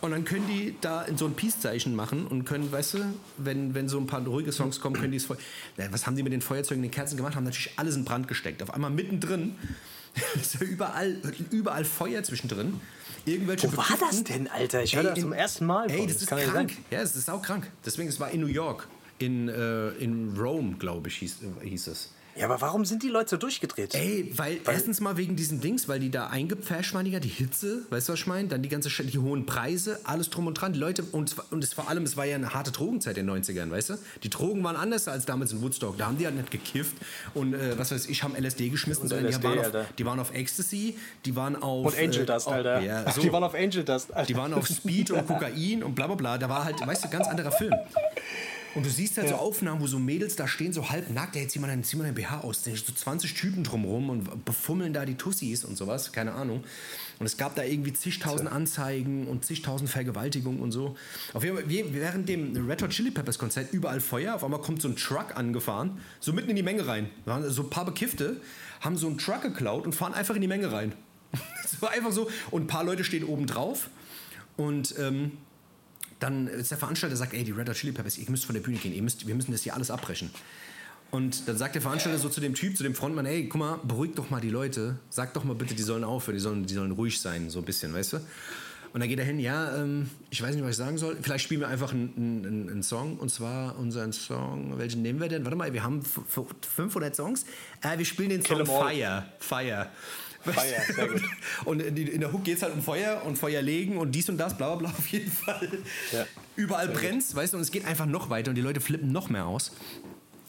Und 0.00 0.12
dann 0.12 0.24
können 0.24 0.46
die 0.48 0.74
da 0.80 1.02
in 1.02 1.18
so 1.18 1.26
ein 1.26 1.34
Peace-Zeichen 1.34 1.94
machen 1.94 2.26
und 2.26 2.44
können, 2.44 2.72
weißt 2.72 2.94
du, 2.94 2.98
wenn, 3.36 3.74
wenn 3.74 3.88
so 3.88 3.98
ein 3.98 4.06
paar 4.06 4.24
ruhige 4.26 4.50
Songs 4.50 4.80
kommen, 4.80 4.96
können 4.96 5.12
die 5.12 5.18
es. 5.18 5.28
Ja, 5.76 5.92
was 5.92 6.06
haben 6.06 6.16
die 6.16 6.22
mit 6.22 6.32
den 6.32 6.40
Feuerzeugen, 6.40 6.82
den 6.82 6.90
Kerzen 6.90 7.16
gemacht? 7.16 7.36
Haben 7.36 7.44
natürlich 7.44 7.72
alles 7.76 7.96
in 7.96 8.04
Brand 8.04 8.26
gesteckt. 8.26 8.62
Auf 8.62 8.72
einmal 8.72 8.90
mittendrin 8.90 9.56
ist 10.40 10.54
ja 10.54 10.60
überall, 10.62 11.16
überall 11.50 11.84
Feuer 11.84 12.22
zwischendrin. 12.22 12.80
Irgendwelche 13.26 13.70
Wo 13.70 13.76
war 13.76 13.98
das 13.98 14.24
denn, 14.24 14.48
Alter? 14.48 14.82
Ich 14.82 14.96
höre 14.96 15.02
das 15.02 15.20
zum 15.20 15.34
ersten 15.34 15.66
Mal. 15.66 15.90
Ey, 15.90 15.98
von. 15.98 16.08
das 16.08 16.22
ist 16.22 16.30
ja 16.30 16.38
krank. 16.38 16.70
sein. 16.70 16.84
Ja, 16.90 17.00
das 17.00 17.14
ist 17.14 17.28
auch 17.28 17.42
krank. 17.42 17.70
Deswegen, 17.84 18.08
es 18.08 18.18
war 18.18 18.30
in 18.30 18.40
New 18.40 18.46
York. 18.46 18.88
In, 19.18 19.48
äh, 19.50 19.90
in 19.90 20.34
Rome, 20.38 20.76
glaube 20.78 21.08
ich, 21.08 21.16
hieß, 21.16 21.40
hieß 21.62 21.88
es. 21.88 22.10
Ja, 22.36 22.46
aber 22.46 22.60
warum 22.60 22.84
sind 22.84 23.02
die 23.02 23.08
Leute 23.08 23.30
so 23.30 23.36
durchgedreht? 23.36 23.94
Ey, 23.94 24.32
weil, 24.36 24.58
erstens 24.66 25.00
mal 25.00 25.16
wegen 25.16 25.36
diesen 25.36 25.60
Dings, 25.60 25.88
weil 25.88 26.00
die 26.00 26.10
da 26.10 26.28
eingepfäscht 26.28 26.94
waren, 26.94 27.04
die 27.04 27.10
Hitze, 27.28 27.82
weißt 27.90 28.08
du, 28.08 28.12
was 28.12 28.20
ich 28.20 28.26
meine? 28.26 28.48
Dann 28.48 28.62
die 28.62 28.68
ganze 28.68 28.88
Sch- 28.88 29.02
die 29.04 29.18
hohen 29.18 29.46
Preise, 29.46 29.98
alles 30.04 30.30
drum 30.30 30.46
und 30.46 30.54
dran. 30.54 30.72
Die 30.72 30.78
Leute, 30.78 31.02
und, 31.12 31.34
und 31.50 31.62
es 31.64 31.74
vor 31.74 31.88
allem, 31.88 32.04
es 32.04 32.16
war 32.16 32.24
ja 32.24 32.36
eine 32.36 32.54
harte 32.54 32.70
Drogenzeit 32.70 33.18
in 33.18 33.26
den 33.26 33.42
90ern, 33.42 33.70
weißt 33.70 33.90
du? 33.90 33.94
Die 34.22 34.30
Drogen 34.30 34.62
waren 34.64 34.76
anders 34.76 35.08
als 35.08 35.26
damals 35.26 35.52
in 35.52 35.60
Woodstock. 35.60 35.98
Da 35.98 36.06
haben 36.06 36.18
die 36.18 36.24
halt 36.26 36.36
nicht 36.36 36.50
gekifft 36.50 36.96
und 37.34 37.52
äh, 37.54 37.76
was 37.78 37.90
weiß 37.90 38.06
ich, 38.06 38.22
haben 38.22 38.34
LSD 38.36 38.68
geschmissen, 38.70 39.08
sondern 39.08 39.26
LSD, 39.26 39.40
die, 39.40 39.44
waren 39.48 39.58
auf, 39.58 39.86
die 39.98 40.06
waren 40.06 40.20
auf 40.20 40.34
Ecstasy, 40.34 40.98
die 41.26 41.36
waren 41.36 41.56
auf. 41.60 41.86
Und 41.86 41.98
Angel 41.98 42.22
äh, 42.22 42.26
Dust, 42.26 42.46
auf- 42.46 42.52
Alter. 42.54 42.80
Ja, 42.80 43.10
so. 43.12 43.20
Die 43.20 43.32
waren 43.32 43.44
auf 43.44 43.54
Angel 43.54 43.84
Dust, 43.84 44.14
Alter. 44.14 44.26
Die 44.26 44.36
waren 44.36 44.54
auf 44.54 44.66
Speed 44.66 45.10
und 45.10 45.26
Kokain 45.26 45.82
und 45.82 45.94
bla 45.94 46.06
bla 46.06 46.14
bla. 46.16 46.38
Da 46.38 46.48
war 46.48 46.64
halt, 46.64 46.80
weißt 46.86 47.04
du, 47.04 47.08
ganz 47.10 47.26
anderer 47.26 47.52
Film. 47.52 47.74
Und 48.74 48.86
du 48.86 48.90
siehst 48.90 49.16
halt 49.18 49.28
so 49.28 49.34
Aufnahmen, 49.34 49.80
wo 49.80 49.86
so 49.86 49.98
Mädels 49.98 50.36
da 50.36 50.46
stehen, 50.46 50.72
so 50.72 50.90
halb 50.90 51.10
nackt, 51.10 51.34
ey, 51.36 51.48
zieh 51.48 51.58
mal 51.58 51.66
deinen, 51.66 51.82
zieh 51.82 51.96
mal 51.96 52.04
deinen 52.04 52.14
BH 52.14 52.40
aus. 52.40 52.62
Da 52.62 52.70
sind 52.70 52.86
so 52.86 52.92
20 52.92 53.34
Typen 53.34 53.64
drumrum 53.64 54.10
und 54.10 54.44
befummeln 54.44 54.92
da 54.92 55.04
die 55.04 55.16
Tussis 55.16 55.64
und 55.64 55.76
sowas, 55.76 56.12
keine 56.12 56.32
Ahnung. 56.32 56.62
Und 57.18 57.26
es 57.26 57.36
gab 57.36 57.54
da 57.56 57.64
irgendwie 57.64 57.92
zigtausend 57.92 58.50
Anzeigen 58.50 59.26
und 59.26 59.44
zigtausend 59.44 59.90
Vergewaltigungen 59.90 60.60
und 60.60 60.72
so. 60.72 60.96
Auf 61.34 61.42
jeden 61.42 61.56
Fall, 61.56 61.64
während 61.68 62.28
dem 62.28 62.68
Red 62.68 62.82
Hot 62.82 62.90
Chili 62.90 63.10
Peppers 63.10 63.38
Konzert 63.38 63.72
überall 63.72 64.00
Feuer, 64.00 64.34
auf 64.34 64.44
einmal 64.44 64.60
kommt 64.60 64.80
so 64.80 64.88
ein 64.88 64.96
Truck 64.96 65.36
angefahren, 65.36 66.00
so 66.20 66.32
mitten 66.32 66.50
in 66.50 66.56
die 66.56 66.62
Menge 66.62 66.86
rein. 66.86 67.10
So 67.48 67.62
ein 67.62 67.70
paar 67.70 67.84
Bekiffte, 67.84 68.40
haben 68.80 68.96
so 68.96 69.08
einen 69.08 69.18
Truck 69.18 69.42
geklaut 69.42 69.84
und 69.84 69.94
fahren 69.94 70.14
einfach 70.14 70.34
in 70.34 70.40
die 70.40 70.48
Menge 70.48 70.72
rein. 70.72 70.92
Es 71.64 71.80
war 71.80 71.92
einfach 71.92 72.10
so. 72.10 72.28
Und 72.50 72.64
ein 72.64 72.66
paar 72.66 72.82
Leute 72.82 73.04
stehen 73.04 73.22
oben 73.22 73.46
drauf 73.46 73.90
und 74.56 74.94
ähm, 74.98 75.32
dann 76.20 76.46
ist 76.46 76.70
der 76.70 76.78
Veranstalter 76.78 77.16
sagt, 77.16 77.34
ey, 77.34 77.42
die 77.44 77.50
Red 77.50 77.68
Hot 77.68 77.76
Chili 77.76 77.92
Peppers, 77.92 78.16
ihr 78.18 78.30
müsst 78.30 78.44
von 78.44 78.54
der 78.54 78.62
Bühne 78.62 78.78
gehen, 78.78 78.92
ihr 78.94 79.02
müsst, 79.02 79.26
wir 79.26 79.34
müssen 79.34 79.52
das 79.52 79.62
hier 79.62 79.74
alles 79.74 79.90
abbrechen. 79.90 80.30
Und 81.10 81.48
dann 81.48 81.56
sagt 81.58 81.74
der 81.74 81.82
Veranstalter 81.82 82.18
so 82.18 82.28
zu 82.28 82.40
dem 82.40 82.54
Typ, 82.54 82.76
zu 82.76 82.84
dem 82.84 82.94
Frontmann, 82.94 83.26
ey, 83.26 83.48
guck 83.48 83.58
mal, 83.58 83.80
beruhig 83.82 84.12
doch 84.14 84.30
mal 84.30 84.40
die 84.40 84.50
Leute, 84.50 84.96
sag 85.08 85.34
doch 85.34 85.42
mal 85.42 85.56
bitte, 85.56 85.74
die 85.74 85.82
sollen 85.82 86.04
aufhören, 86.04 86.36
die 86.36 86.40
sollen, 86.40 86.66
die 86.66 86.74
sollen 86.74 86.92
ruhig 86.92 87.20
sein, 87.20 87.50
so 87.50 87.58
ein 87.58 87.64
bisschen, 87.64 87.92
weißt 87.92 88.12
du? 88.12 88.16
Und 88.92 88.98
dann 89.00 89.08
geht 89.08 89.18
er 89.20 89.24
hin, 89.24 89.38
ja, 89.40 89.76
ähm, 89.76 90.10
ich 90.30 90.42
weiß 90.42 90.54
nicht, 90.54 90.62
was 90.64 90.72
ich 90.72 90.76
sagen 90.76 90.98
soll, 90.98 91.16
vielleicht 91.22 91.44
spielen 91.44 91.60
wir 91.60 91.68
einfach 91.68 91.92
einen, 91.92 92.12
einen, 92.16 92.68
einen 92.70 92.82
Song, 92.82 93.18
und 93.18 93.28
zwar 93.30 93.78
unseren 93.78 94.12
Song, 94.12 94.78
welchen 94.78 95.02
nehmen 95.02 95.20
wir 95.20 95.28
denn? 95.28 95.44
Warte 95.44 95.56
mal, 95.56 95.72
wir 95.72 95.82
haben 95.82 96.00
f- 96.00 96.20
f- 96.36 96.44
500 96.76 97.14
Songs, 97.14 97.44
äh, 97.82 97.98
wir 97.98 98.04
spielen 98.04 98.30
den 98.30 98.42
Song. 98.44 98.58
Fire, 98.90 99.26
Fire. 99.38 99.86
Fire, 100.42 100.94
sehr 100.94 101.08
gut. 101.08 101.22
Und 101.64 101.80
in 101.80 102.20
der 102.20 102.32
Hook 102.32 102.44
geht 102.44 102.56
es 102.56 102.62
halt 102.62 102.74
um 102.74 102.82
Feuer 102.82 103.22
und 103.24 103.36
Feuer 103.36 103.60
legen 103.60 103.98
und 103.98 104.12
dies 104.12 104.28
und 104.28 104.38
das, 104.38 104.56
bla 104.56 104.74
bla 104.74 104.88
bla, 104.88 104.90
auf 104.98 105.06
jeden 105.08 105.30
Fall. 105.30 105.68
Ja. 106.12 106.26
Überall 106.56 106.88
brennt 106.88 107.34
weißt 107.34 107.52
du, 107.52 107.58
und 107.58 107.62
es 107.62 107.70
geht 107.70 107.84
einfach 107.84 108.06
noch 108.06 108.30
weiter 108.30 108.50
und 108.50 108.54
die 108.54 108.62
Leute 108.62 108.80
flippen 108.80 109.12
noch 109.12 109.28
mehr 109.28 109.46
aus. 109.46 109.72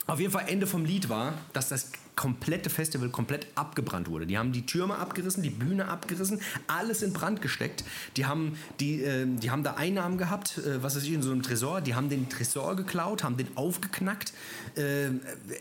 Auf 0.07 0.19
jeden 0.19 0.31
Fall, 0.31 0.45
Ende 0.47 0.67
vom 0.67 0.83
Lied 0.83 1.09
war, 1.09 1.33
dass 1.53 1.69
das 1.69 1.91
komplette 2.15 2.69
Festival 2.69 3.09
komplett 3.09 3.47
abgebrannt 3.55 4.09
wurde. 4.09 4.25
Die 4.25 4.37
haben 4.37 4.51
die 4.51 4.65
Türme 4.65 4.95
abgerissen, 4.95 5.43
die 5.43 5.49
Bühne 5.49 5.87
abgerissen, 5.87 6.41
alles 6.67 7.01
in 7.01 7.13
Brand 7.13 7.41
gesteckt. 7.41 7.83
Die 8.17 8.25
haben, 8.25 8.57
die, 8.79 9.03
äh, 9.03 9.25
die 9.25 9.51
haben 9.51 9.63
da 9.63 9.75
Einnahmen 9.75 10.17
gehabt, 10.17 10.57
äh, 10.57 10.83
was 10.83 10.95
weiß 10.95 11.03
ich, 11.03 11.13
in 11.13 11.21
so 11.21 11.31
einem 11.31 11.43
Tresor. 11.43 11.81
Die 11.81 11.95
haben 11.95 12.09
den 12.09 12.29
Tresor 12.29 12.75
geklaut, 12.75 13.23
haben 13.23 13.37
den 13.37 13.55
aufgeknackt. 13.55 14.33
Äh, 14.75 15.09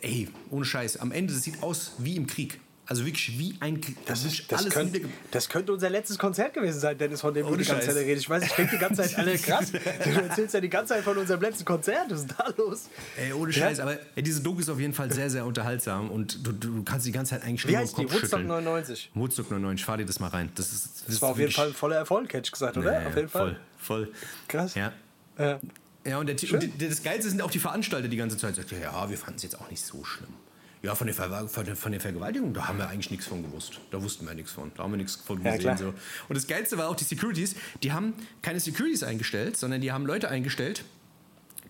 ey, 0.03 0.28
ohne 0.51 0.64
Scheiß. 0.64 0.97
Am 0.99 1.12
Ende, 1.12 1.33
das 1.33 1.43
sieht 1.43 1.62
aus 1.62 1.93
wie 1.99 2.16
im 2.16 2.26
Krieg. 2.26 2.61
Also 2.91 3.07
wirklich 3.07 3.38
wie 3.38 3.55
ein 3.61 3.80
Krieg. 3.80 3.97
Das, 4.05 4.24
wirklich 4.24 4.49
das, 4.49 4.62
alles 4.62 4.74
könnte, 4.74 5.01
das 5.30 5.49
könnte 5.49 5.72
unser 5.72 5.88
letztes 5.88 6.18
Konzert 6.18 6.55
gewesen 6.55 6.80
sein, 6.80 6.99
Dennis, 6.99 7.20
von 7.20 7.32
dem 7.32 7.47
du 7.47 7.55
die 7.55 7.64
ganze. 7.64 7.86
Zeit 7.86 7.95
redest. 7.95 8.22
Ich 8.24 8.28
weiß, 8.28 8.43
ich 8.43 8.51
denke 8.51 8.72
die 8.72 8.80
ganze 8.80 9.03
Zeit, 9.03 9.16
alle 9.16 9.38
krass. 9.38 9.70
Du 9.70 10.11
erzählst 10.11 10.55
ja 10.55 10.61
die 10.61 10.68
ganze 10.68 10.95
Zeit 10.95 11.05
von 11.05 11.16
unserem 11.16 11.41
letzten 11.41 11.64
Konzert. 11.64 12.11
Was 12.11 12.22
ist 12.22 12.34
da 12.36 12.53
los? 12.57 12.88
Ey, 13.16 13.32
ohne 13.32 13.53
Scheiß, 13.53 13.78
aber 13.78 13.97
ey, 14.16 14.22
diese 14.24 14.41
Doku 14.43 14.59
ist 14.59 14.68
auf 14.70 14.80
jeden 14.80 14.93
Fall 14.93 15.12
sehr, 15.12 15.30
sehr 15.30 15.47
unterhaltsam 15.47 16.11
und 16.11 16.45
du, 16.45 16.51
du 16.51 16.82
kannst 16.82 17.07
die 17.07 17.12
ganze 17.12 17.36
Zeit 17.36 17.45
eigentlich 17.45 17.64
Wie 17.68 17.70
nur 17.70 17.80
heißt 17.80 17.97
im 17.97 18.01
die? 18.01 18.03
Kopf 18.07 18.22
Woodstock 18.22 18.41
schütteln. 18.41 18.64
99. 18.64 19.11
Woodstock 19.14 19.51
99, 19.53 19.84
fahr 19.86 19.97
dir 19.97 20.07
das 20.07 20.18
mal 20.18 20.26
rein. 20.26 20.51
Das, 20.57 20.72
ist, 20.72 20.84
das, 20.86 21.05
Das 21.07 21.22
war 21.22 21.28
auf 21.28 21.38
jeden 21.38 21.53
Fall 21.53 21.68
ein 21.68 21.74
voller 21.74 21.95
Erfolg, 21.95 22.32
hätte 22.32 22.47
ich 22.47 22.53
gesagt, 22.53 22.76
oder? 22.76 23.03
Ja, 23.03 23.07
auf 23.07 23.14
jeden 23.14 23.28
Fall. 23.28 23.57
Voll, 23.78 24.07
voll. 24.07 24.12
Krass. 24.49 24.74
Ja. 24.74 24.93
Ja. 25.38 25.61
Ja, 26.05 26.18
und, 26.18 26.26
der, 26.26 26.53
und 26.53 26.82
das 26.82 27.05
Geilste 27.05 27.30
sind 27.30 27.41
auch 27.41 27.53
die 27.53 27.61
Veranstalter 27.61 28.09
die 28.09 28.16
ganze 28.16 28.36
Zeit. 28.36 28.57
Sagt, 28.57 28.72
ja, 28.72 29.09
wir 29.09 29.16
fanden 29.16 29.36
es 29.36 29.45
jetzt 29.45 29.61
auch 29.61 29.70
nicht 29.70 29.84
so 29.84 30.03
schlimm. 30.03 30.34
Ja, 30.83 30.95
von 30.95 31.07
der, 31.07 31.14
Ver 31.14 31.47
von, 31.49 31.64
der, 31.66 31.76
von 31.76 31.93
der 31.93 32.01
Vergewaltigung, 32.01 32.55
da 32.55 32.66
haben 32.68 32.78
wir 32.78 32.89
eigentlich 32.89 33.11
nichts 33.11 33.26
von 33.26 33.43
gewusst. 33.43 33.81
Da 33.91 34.03
wussten 34.03 34.26
wir 34.26 34.35
nichts 34.35 34.53
von. 34.53 34.72
Da 34.76 34.83
haben 34.85 34.93
wir 34.93 34.97
nichts 34.97 35.16
von 35.16 35.37
Ja, 35.43 35.57
gesehen. 35.57 35.76
klar. 35.76 35.78
so. 35.78 35.95
Und 36.28 36.37
das 36.37 36.47
Geilste 36.47 36.78
war 36.78 36.89
auch 36.89 36.97
die 36.97 37.05
Securities. 37.05 37.55
Die 37.83 37.93
haben 37.93 38.14
keine 38.41 38.61
Securities 38.61 39.03
eingestellt, 39.03 39.59
sondern 39.59 39.83
die 39.83 39.93
haben 39.93 40.07
Leute 40.07 40.31
eingestellt, 40.31 40.85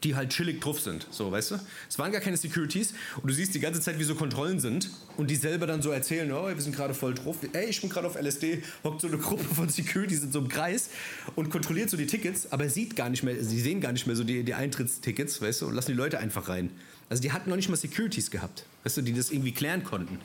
die 0.05 0.15
halt 0.15 0.31
chillig 0.31 0.61
drauf 0.61 0.81
sind. 0.81 1.09
So, 1.11 1.31
weißt 1.33 1.51
du? 1.51 1.55
Es 1.89 1.99
waren 1.99 2.13
gar 2.13 2.21
keine 2.21 2.37
Securities 2.37 2.95
und 3.21 3.29
du 3.29 3.35
siehst 3.35 3.53
die 3.53 3.59
ganze 3.61 3.81
Zeit, 3.81 3.99
wie 3.99 4.05
so 4.05 4.15
Kontrollen 4.15 4.61
sind 4.61 4.89
und 5.17 5.29
die 5.29 5.35
selber 5.37 5.67
dann 5.67 5.83
so 5.83 5.91
erzählen, 5.91 6.31
oh, 6.33 6.47
wir 6.49 6.61
sind 6.63 6.77
gerade 6.77 6.95
voll 6.95 7.13
drauf. 7.15 7.37
Ey, 7.53 7.67
ich 7.67 7.81
bin 7.81 7.91
gerade 7.91 8.07
auf 8.07 8.15
LSD, 8.15 8.63
hockt 8.85 9.01
so 9.01 9.09
eine 9.09 9.19
Gruppe 9.19 9.43
von 9.43 9.69
Securities 9.69 10.23
in 10.23 10.31
so 10.33 10.39
einem 10.39 10.49
Kreis 10.49 10.89
und 11.35 11.51
kontrolliert 11.51 11.91
so 11.91 11.97
die 11.97 12.07
Tickets, 12.07 12.51
aber 12.53 12.69
sieht 12.69 12.95
gar 12.95 13.11
nicht 13.11 13.25
mehr, 13.25 13.43
sie 13.43 13.61
sehen 13.61 13.81
gar 13.81 13.91
nicht 13.93 14.07
mehr 14.07 14.15
so 14.17 14.23
die, 14.25 14.45
die 14.45 14.55
Eintrittstickets, 14.55 15.43
weißt 15.43 15.63
du, 15.63 15.67
und 15.67 15.75
lassen 15.75 15.91
die 15.91 15.97
Leute 15.99 16.19
einfach 16.21 16.49
rein. 16.49 16.71
Also 17.11 17.21
die 17.23 17.33
hatten 17.33 17.51
noch 17.51 17.57
nicht 17.57 17.69
mal 17.69 17.77
Securities 17.77 18.31
gehabt, 18.31 18.65
weißt 18.85 18.97
du, 18.99 19.03
die 19.03 19.13
das 19.13 19.31
irgendwie 19.31 19.53
klären 19.53 19.85
konnten. 19.85 20.19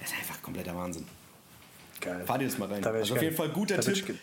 Das 0.00 0.10
ist 0.10 0.18
einfach 0.18 0.40
kompletter 0.42 0.74
Wahnsinn. 0.76 1.06
Geil. 2.00 2.22
Fahr 2.26 2.38
dir 2.38 2.46
das 2.46 2.58
mal 2.58 2.68
rein. 2.68 2.82
Da 2.82 2.90
Also 2.90 3.14
auf 3.14 3.20
geil. 3.20 3.24
jeden 3.24 3.36
Fall 3.36 3.48
guter 3.50 3.76
Da 3.76 3.82
Tipp. 3.82 4.18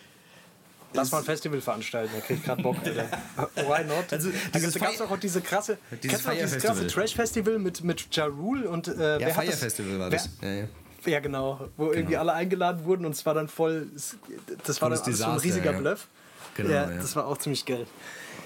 Lass 0.92 1.12
mal 1.12 1.18
ein 1.18 1.24
Festival 1.24 1.60
veranstalten, 1.60 2.12
da 2.16 2.20
krieg 2.20 2.38
ich 2.38 2.44
gerade 2.44 2.60
Bock, 2.62 2.76
Alter. 2.84 3.06
Why 3.54 3.84
not? 3.84 4.12
Also, 4.12 4.30
da 4.30 4.58
dieses 4.58 4.74
gab 4.74 4.92
es 4.92 5.00
auch 5.00 5.16
diese 5.18 5.40
krasse, 5.40 5.78
Dieses 6.02 6.10
kennst 6.10 6.24
du 6.24 6.28
noch 6.30 6.34
dieses 6.36 6.62
krasse 6.62 6.82
Festival. 6.82 7.04
Trash-Festival 7.06 7.58
mit, 7.60 7.84
mit 7.84 8.16
Ja 8.16 8.24
Rule 8.26 8.68
und 8.68 8.88
äh, 8.88 8.98
wer 8.98 9.20
Ja, 9.20 9.26
hat 9.28 9.34
Fire 9.34 9.46
das- 9.46 9.60
Festival 9.60 9.98
war 10.00 10.10
das. 10.10 10.28
Ja, 10.42 10.48
ja. 10.52 10.64
Ja, 11.06 11.20
genau. 11.20 11.68
Wo 11.78 11.92
irgendwie 11.92 12.16
alle 12.16 12.32
eingeladen 12.34 12.84
wurden 12.84 13.06
und 13.06 13.12
es 13.14 13.24
war 13.24 13.32
dann 13.34 13.48
voll. 13.48 13.86
Das 13.94 14.82
war 14.82 14.90
dann 14.90 14.98
Volles 14.98 15.02
alles 15.04 15.18
so 15.18 15.24
ein 15.26 15.38
riesiger 15.38 15.72
ja. 15.72 15.78
Bluff. 15.78 16.08
Genau, 16.56 16.68
ja, 16.70 16.90
ja. 16.90 16.96
das 16.98 17.14
war 17.16 17.26
auch 17.26 17.38
ziemlich 17.38 17.64
geil. 17.64 17.86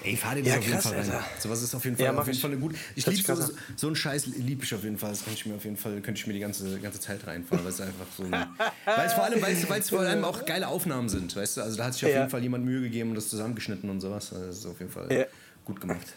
Ey, 0.05 0.15
fahr 0.15 0.35
dir 0.35 0.43
das 0.43 0.53
Ja, 0.53 0.59
auf 0.59 0.67
jeden 0.67 0.79
Fall 0.81 0.93
rein. 0.99 1.23
Sowas 1.39 1.63
ist 1.63 1.73
auf 1.73 1.83
jeden 1.83 1.97
Fall, 1.97 2.05
Ja, 2.05 2.13
auf 2.13 2.27
jeden 2.27 2.35
ich. 2.35 2.41
Fall 2.41 2.55
gut. 2.57 2.75
Ich 2.95 3.07
liebe 3.07 3.35
so, 3.35 3.49
so 3.75 3.87
einen 3.87 3.95
Scheiß 3.95 4.27
lieb 4.27 4.63
ich 4.63 4.73
auf 4.75 4.83
jeden 4.83 4.97
Fall. 4.99 5.09
Das 5.09 5.23
könnte 5.23 5.39
ich 5.39 5.45
mir 5.47 5.55
auf 5.55 5.63
jeden 5.63 5.77
Fall, 5.77 5.93
könnte 6.01 6.19
ich 6.19 6.27
mir 6.27 6.33
die 6.33 6.39
ganze, 6.39 6.79
ganze 6.79 6.99
Zeit 6.99 7.25
reinfahren, 7.25 7.63
weil 7.65 7.71
es 7.71 7.81
einfach 7.81 8.05
so 8.15 8.23
weil 8.85 9.07
es 9.07 9.13
vor 9.13 9.23
allem, 9.23 9.41
weil 9.41 9.53
es, 9.53 9.89
vor 9.89 9.99
allem 10.01 10.23
auch 10.23 10.45
geile 10.45 10.67
Aufnahmen 10.67 11.09
sind, 11.09 11.35
weißt 11.35 11.57
du? 11.57 11.61
Also 11.61 11.75
da 11.77 11.85
hat 11.85 11.93
sich 11.95 12.05
auf 12.05 12.11
Ja. 12.11 12.19
jeden 12.19 12.29
Fall 12.29 12.43
jemand 12.43 12.65
Mühe 12.65 12.81
gegeben 12.81 13.09
und 13.09 13.15
das 13.15 13.29
zusammengeschnitten 13.29 13.89
und 13.89 13.99
sowas. 13.99 14.31
Also 14.31 14.45
das 14.45 14.57
ist 14.59 14.65
auf 14.67 14.79
jeden 14.79 14.91
Fall 14.91 15.11
Ja. 15.11 15.25
gut 15.65 15.81
gemacht. 15.81 16.13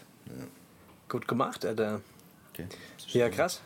Gut 1.07 1.27
gemacht, 1.27 1.65
Alter. 1.65 2.01
okay. 2.53 2.67
Ja, 3.07 3.29
krass. 3.29 3.61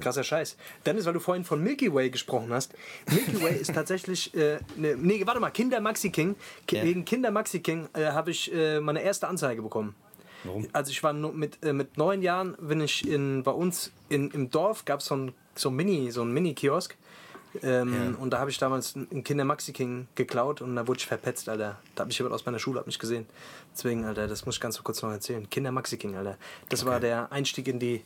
Krasser 0.00 0.24
Scheiß. 0.24 0.56
Dennis, 0.84 1.04
weil 1.06 1.12
du 1.12 1.20
vorhin 1.20 1.44
von 1.44 1.62
Milky 1.62 1.92
Way 1.92 2.10
gesprochen 2.10 2.52
hast. 2.52 2.72
Milky 3.10 3.42
Way 3.42 3.56
ist 3.56 3.74
tatsächlich. 3.74 4.34
Äh, 4.34 4.58
ne, 4.76 4.96
nee, 4.96 5.22
warte 5.26 5.40
mal, 5.40 5.50
Kinder 5.50 5.80
Maxi 5.80 6.10
King. 6.10 6.36
Ki 6.66 6.76
Ja. 6.76 6.84
Wegen 6.84 7.04
Kinder 7.04 7.30
Maxi 7.30 7.60
King 7.60 7.88
äh, 7.94 8.06
habe 8.06 8.30
ich 8.30 8.52
äh, 8.54 8.80
meine 8.80 9.02
erste 9.02 9.28
Anzeige 9.28 9.62
bekommen. 9.62 9.94
Warum? 10.44 10.66
Also 10.72 10.90
ich 10.90 11.02
war 11.02 11.12
nur 11.12 11.32
mit, 11.32 11.62
äh, 11.64 11.72
mit 11.72 11.96
neun 11.96 12.22
Jahren, 12.22 12.56
bin 12.60 12.80
ich 12.80 13.08
in, 13.08 13.42
bei 13.42 13.50
uns 13.50 13.90
in, 14.08 14.30
im 14.30 14.50
Dorf, 14.50 14.84
gab 14.84 15.00
es 15.00 15.06
so 15.06 15.16
ein, 15.16 15.32
so 15.54 15.70
ein 15.70 15.76
Mini, 15.76 16.10
so 16.10 16.22
ein 16.22 16.30
Mini-Kiosk. 16.32 16.96
Ähm, 17.62 17.94
Ja. 17.94 18.18
Und 18.18 18.30
da 18.30 18.38
habe 18.38 18.50
ich 18.50 18.58
damals 18.58 18.94
einen 18.96 19.24
Kinder 19.24 19.44
Maxi 19.44 19.72
King 19.72 20.08
geklaut 20.14 20.60
und 20.60 20.76
da 20.76 20.86
wurde 20.86 20.98
ich 20.98 21.06
verpetzt, 21.06 21.48
Alter. 21.48 21.78
Da 21.94 22.02
hat 22.02 22.08
mich 22.08 22.18
jemand 22.18 22.34
aus 22.34 22.44
meiner 22.44 22.58
Schule 22.58 22.78
hat 22.80 22.86
mich 22.86 22.98
gesehen. 22.98 23.26
Deswegen, 23.74 24.04
Alter, 24.04 24.28
das 24.28 24.44
muss 24.44 24.56
ich 24.56 24.60
ganz 24.60 24.82
kurz 24.82 25.00
noch 25.02 25.10
erzählen. 25.10 25.48
Kinder 25.48 25.72
Maxi 25.72 25.96
King, 25.96 26.16
Alter. 26.16 26.36
Das 26.68 26.84
war 26.84 27.00
der 27.00 27.32
Einstieg 27.32 27.66
in 27.68 27.78
die. 27.78 28.04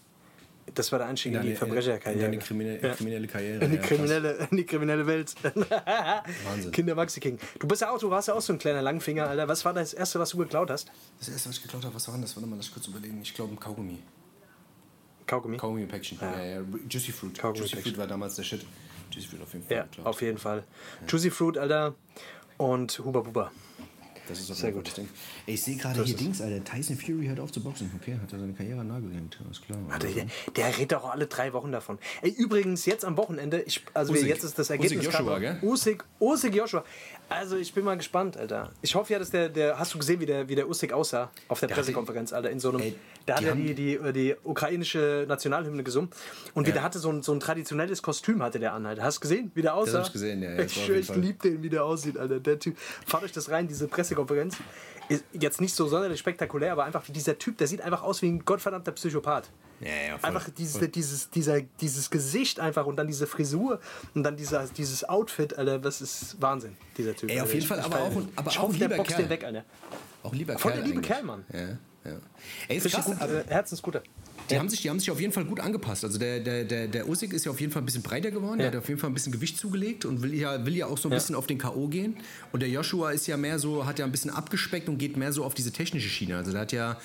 Das 0.74 0.92
war 0.92 0.98
der 1.00 1.08
Einstieg 1.08 1.34
in, 1.34 1.42
die 1.42 1.54
Verbrecherkarriere. 1.54 2.24
In 2.26 2.30
deine 2.32 2.38
kriminelle, 2.42 2.82
Ja. 2.82 2.94
kriminelle 2.94 3.26
Karriere. 3.26 3.64
In 3.64 3.70
die, 3.70 3.76
ja, 3.76 3.82
krass. 3.82 3.88
kriminelle, 3.90 4.48
in 4.50 4.56
die 4.56 4.64
kriminelle 4.66 5.06
Welt. 5.06 5.34
Wahnsinn. 6.44 6.70
Kinder 6.72 6.94
Maxi 6.94 7.20
King. 7.20 7.38
Du 7.58 7.66
bist 7.66 7.82
ja 7.82 7.90
auch, 7.90 7.98
du 7.98 8.10
warst 8.10 8.28
ja 8.28 8.34
auch 8.34 8.40
so 8.40 8.52
ein 8.52 8.58
kleiner 8.58 8.82
Langfinger, 8.82 9.28
Alter. 9.28 9.48
Was 9.48 9.64
war 9.64 9.72
das 9.74 9.92
erste, 9.94 10.18
was 10.20 10.30
du 10.30 10.38
geklaut 10.38 10.70
hast? 10.70 10.90
Das 11.18 11.28
erste, 11.28 11.48
was 11.48 11.56
ich 11.56 11.62
geklaut 11.62 11.84
habe, 11.84 11.94
was 11.94 12.06
war 12.08 12.14
denn 12.14 12.22
das? 12.22 12.36
Warte 12.36 12.48
mal, 12.48 12.56
lass 12.56 12.66
ich 12.66 12.72
kurz 12.72 12.86
überlegen. 12.86 13.20
Ich 13.22 13.34
glaube, 13.34 13.52
ein 13.54 13.58
Kaugummi. 13.60 13.98
Kaugummi? 15.26 15.56
Kaugummi 15.56 15.86
Päckchen. 15.86 16.18
Ja. 16.20 16.42
Ja, 16.42 16.60
Juicy 16.88 17.12
Fruit. 17.12 17.38
Kaugummi 17.38 17.66
Juicy. 17.66 17.82
Fruit 17.82 17.98
war 17.98 18.06
damals 18.06 18.34
der 18.36 18.42
Shit. 18.42 18.64
Juicy 19.12 19.28
Fruit 19.28 19.42
auf 19.42 19.52
jeden 19.52 19.64
Fall. 19.66 19.76
Ja, 19.76 19.84
klar. 19.84 20.06
auf 20.06 20.22
jeden 20.22 20.38
Fall. 20.38 20.64
Juicy 21.08 21.30
Fruit, 21.30 21.58
Alter. 21.58 21.94
Und 22.56 22.98
Huba 22.98 23.20
Buba. 23.20 23.50
Das 24.30 24.40
ist 24.40 24.50
auf 24.50 24.56
Sehr 24.56 24.72
gut. 24.72 24.86
das 24.86 24.94
Ding. 24.94 25.08
Ey, 25.46 25.54
ich 25.54 25.62
sehe 25.62 25.76
gerade 25.76 26.02
hier 26.04 26.16
Dings, 26.16 26.40
Alter. 26.40 26.62
Tyson 26.64 26.96
Fury 26.96 27.26
hört 27.26 27.40
auf 27.40 27.52
zu 27.52 27.62
boxen. 27.62 27.90
Okay, 28.00 28.16
hat 28.22 28.32
er 28.32 28.38
seine 28.38 28.52
Karriere 28.52 28.84
gehängt. 28.84 29.38
Alles 29.44 29.60
klar. 29.60 29.78
Der, 30.00 30.10
der, 30.10 30.26
der 30.56 30.78
redet 30.78 30.94
auch 30.94 31.10
alle 31.10 31.26
drei 31.26 31.52
Wochen 31.52 31.72
davon. 31.72 31.98
Ey, 32.22 32.30
übrigens, 32.30 32.86
jetzt 32.86 33.04
am 33.04 33.16
Wochenende, 33.16 33.60
ich, 33.62 33.82
also 33.94 34.12
Usyk. 34.12 34.28
jetzt 34.28 34.44
ist 34.44 34.58
das 34.58 34.70
Ergebnis. 34.70 35.04
Joshua, 35.04 35.22
gerade- 35.22 35.40
gell? 35.40 35.58
Usyk, 35.62 36.04
Usyk 36.20 36.54
Joshua. 36.54 36.84
Also 37.28 37.56
ich 37.56 37.72
bin 37.72 37.84
mal 37.84 37.96
gespannt, 37.96 38.36
Alter. 38.36 38.72
Ich 38.82 38.94
hoffe 38.94 39.12
ja, 39.12 39.18
dass 39.18 39.30
der, 39.30 39.48
der 39.48 39.78
hast 39.78 39.94
du 39.94 39.98
gesehen, 39.98 40.20
wie 40.20 40.26
der, 40.26 40.48
wie 40.48 40.54
der 40.54 40.68
Usyk 40.68 40.92
aussah 40.92 41.30
auf 41.48 41.60
der 41.60 41.68
Der 41.68 41.76
Pressekonferenz, 41.76 42.32
Alter, 42.32 42.50
in 42.50 42.58
so 42.58 42.70
einem, 42.70 42.80
Ey, 42.80 42.96
da 43.26 43.36
hat 43.36 43.44
er 43.44 43.54
die, 43.54 43.74
die, 43.74 43.98
die 44.12 44.34
ukrainische 44.42 45.26
Nationalhymne 45.28 45.84
gesungen 45.84 46.10
und 46.54 46.66
wie 46.66 46.72
der 46.72 46.82
hatte 46.82 46.98
so 46.98 47.10
ein, 47.10 47.22
so 47.22 47.32
ein 47.32 47.38
traditionelles 47.40 48.02
Kostüm 48.02 48.42
hatte 48.42 48.58
der 48.58 48.72
an, 48.72 48.84
Alter. 48.84 49.02
Hast 49.04 49.18
du 49.18 49.20
gesehen, 49.20 49.52
wie 49.54 49.62
der 49.62 49.74
aussah? 49.74 49.98
hab 50.00 50.06
ich 50.06 50.12
gesehen, 50.12 50.42
ja, 50.42 50.50
ja, 50.50 50.56
das 50.62 50.72
Ich, 50.76 50.88
ich 50.88 51.06
Fall. 51.06 51.20
lieb 51.20 51.40
den, 51.42 51.62
wie 51.62 51.68
der 51.68 51.84
aussieht, 51.84 52.18
Alter. 52.18 52.40
Der 52.40 52.58
Typ. 52.58 52.76
Fahrt 53.06 53.22
euch 53.22 53.32
das 53.32 53.48
rein, 53.48 53.68
diese 53.68 53.86
Pressekonferenz. 53.86 54.19
Ist 55.08 55.24
jetzt 55.32 55.60
nicht 55.60 55.74
so 55.74 55.88
sonderlich 55.88 56.20
spektakulär, 56.20 56.70
aber 56.70 56.84
einfach 56.84 57.06
wie 57.08 57.12
dieser 57.12 57.36
Typ, 57.36 57.58
der 57.58 57.66
sieht 57.66 57.80
einfach 57.80 58.02
aus 58.02 58.22
wie 58.22 58.28
ein 58.28 58.44
gottverdammter 58.44 58.92
Psychopath. 58.92 59.50
Ja, 59.80 59.88
ja, 59.88 60.18
voll. 60.18 60.28
Einfach 60.28 60.48
dieses, 60.50 60.90
dieses, 60.92 61.30
dieser, 61.30 61.62
dieses 61.80 62.10
Gesicht 62.10 62.60
einfach 62.60 62.86
und 62.86 62.96
dann 62.96 63.06
diese 63.08 63.26
Frisur 63.26 63.80
und 64.14 64.22
dann 64.22 64.36
dieser, 64.36 64.66
dieses 64.66 65.08
Outfit, 65.08 65.56
Alter, 65.58 65.78
das 65.80 66.00
ist 66.00 66.36
Wahnsinn, 66.40 66.76
dieser 66.96 67.16
Typ. 67.16 67.28
Ey, 67.30 67.36
auf 67.40 67.42
Alter. 67.46 67.52
jeden 67.54 67.62
Ich- 67.62 67.68
Fall, 67.68 67.78
ich 67.80 67.84
aber 67.86 67.96
feier 67.96 68.04
auch 68.06 68.22
aber 68.36 68.50
ich 68.50 68.58
auch 68.58 68.70
der 68.70 68.78
lieber 68.78 68.96
boxt 68.96 69.10
Kerl. 69.10 69.22
den 69.22 69.30
weg, 69.30 69.44
Alter. 69.44 69.64
Auch 70.22 70.34
lieber 70.34 70.58
Voll 70.58 70.72
Kerl 70.72 70.82
der 70.82 70.86
liebe 70.86 70.98
eigentlich. 70.98 71.08
Kerl, 71.10 71.22
Mann. 71.24 71.44
Ja, 71.52 71.60
ja. 71.60 71.66
Ey, 72.68 72.76
ist 72.76 72.84
Richtig 72.84 72.92
krass, 72.92 73.04
gut, 73.06 73.20
äh, 73.20 73.44
Herzensguter. 73.48 74.02
Die, 74.51 74.59
haben 74.59 74.68
sich, 74.68 74.82
die 74.82 74.90
haben 74.90 75.01
sich 75.01 75.11
auf 75.11 75.20
jeden 75.20 75.32
Fall 75.32 75.44
gut 75.44 75.61
angepasst. 75.61 76.05
Also 76.05 76.18
der, 76.18 76.40
der, 76.40 76.64
der, 76.64 76.88
der 76.88 77.09
Usyk 77.09 77.32
ist 77.32 77.44
ja 77.46 77.51
auf 77.51 77.61
jeden 77.61 77.72
Fall 77.72 77.82
ein 77.82 77.86
bisschen 77.86 78.03
breiter 78.03 78.30
geworden. 78.30 78.59
Der 78.59 78.66
Ja. 78.68 78.72
hat 78.72 78.78
auf 78.78 78.88
jeden 78.88 79.01
Fall 79.01 79.11
ein 79.11 79.14
bisschen 79.14 79.32
Gewicht 79.32 79.59
zugelegt 79.59 80.05
und 80.05 80.22
will 80.22 80.34
ja, 80.34 80.64
will 80.66 80.76
ja 80.76 80.86
auch 80.86 80.98
so 80.98 81.09
ein 81.09 81.12
bisschen 81.14 81.34
auf 81.34 81.46
den 81.46 81.59
K.O. 81.59 81.88
gehen. 81.88 82.16
Und 82.53 82.61
der 82.61 82.68
Joshua 82.68 83.11
ist 83.12 83.26
ja 83.26 83.36
mehr 83.36 83.59
so, 83.59 83.86
hat 83.86 83.98
ja 83.98 84.05
ein 84.05 84.12
bisschen 84.12 84.30
abgespeckt 84.30 84.88
und 84.88 84.98
geht 84.98 85.16
mehr 85.16 85.32
so 85.32 85.44
auf 85.44 85.55
diese 85.55 85.72
technische 85.72 86.09
Schiene. 86.09 86.36
Also 86.36 86.53
der 86.53 86.61
hat 86.62 86.72
ja, 86.72 86.98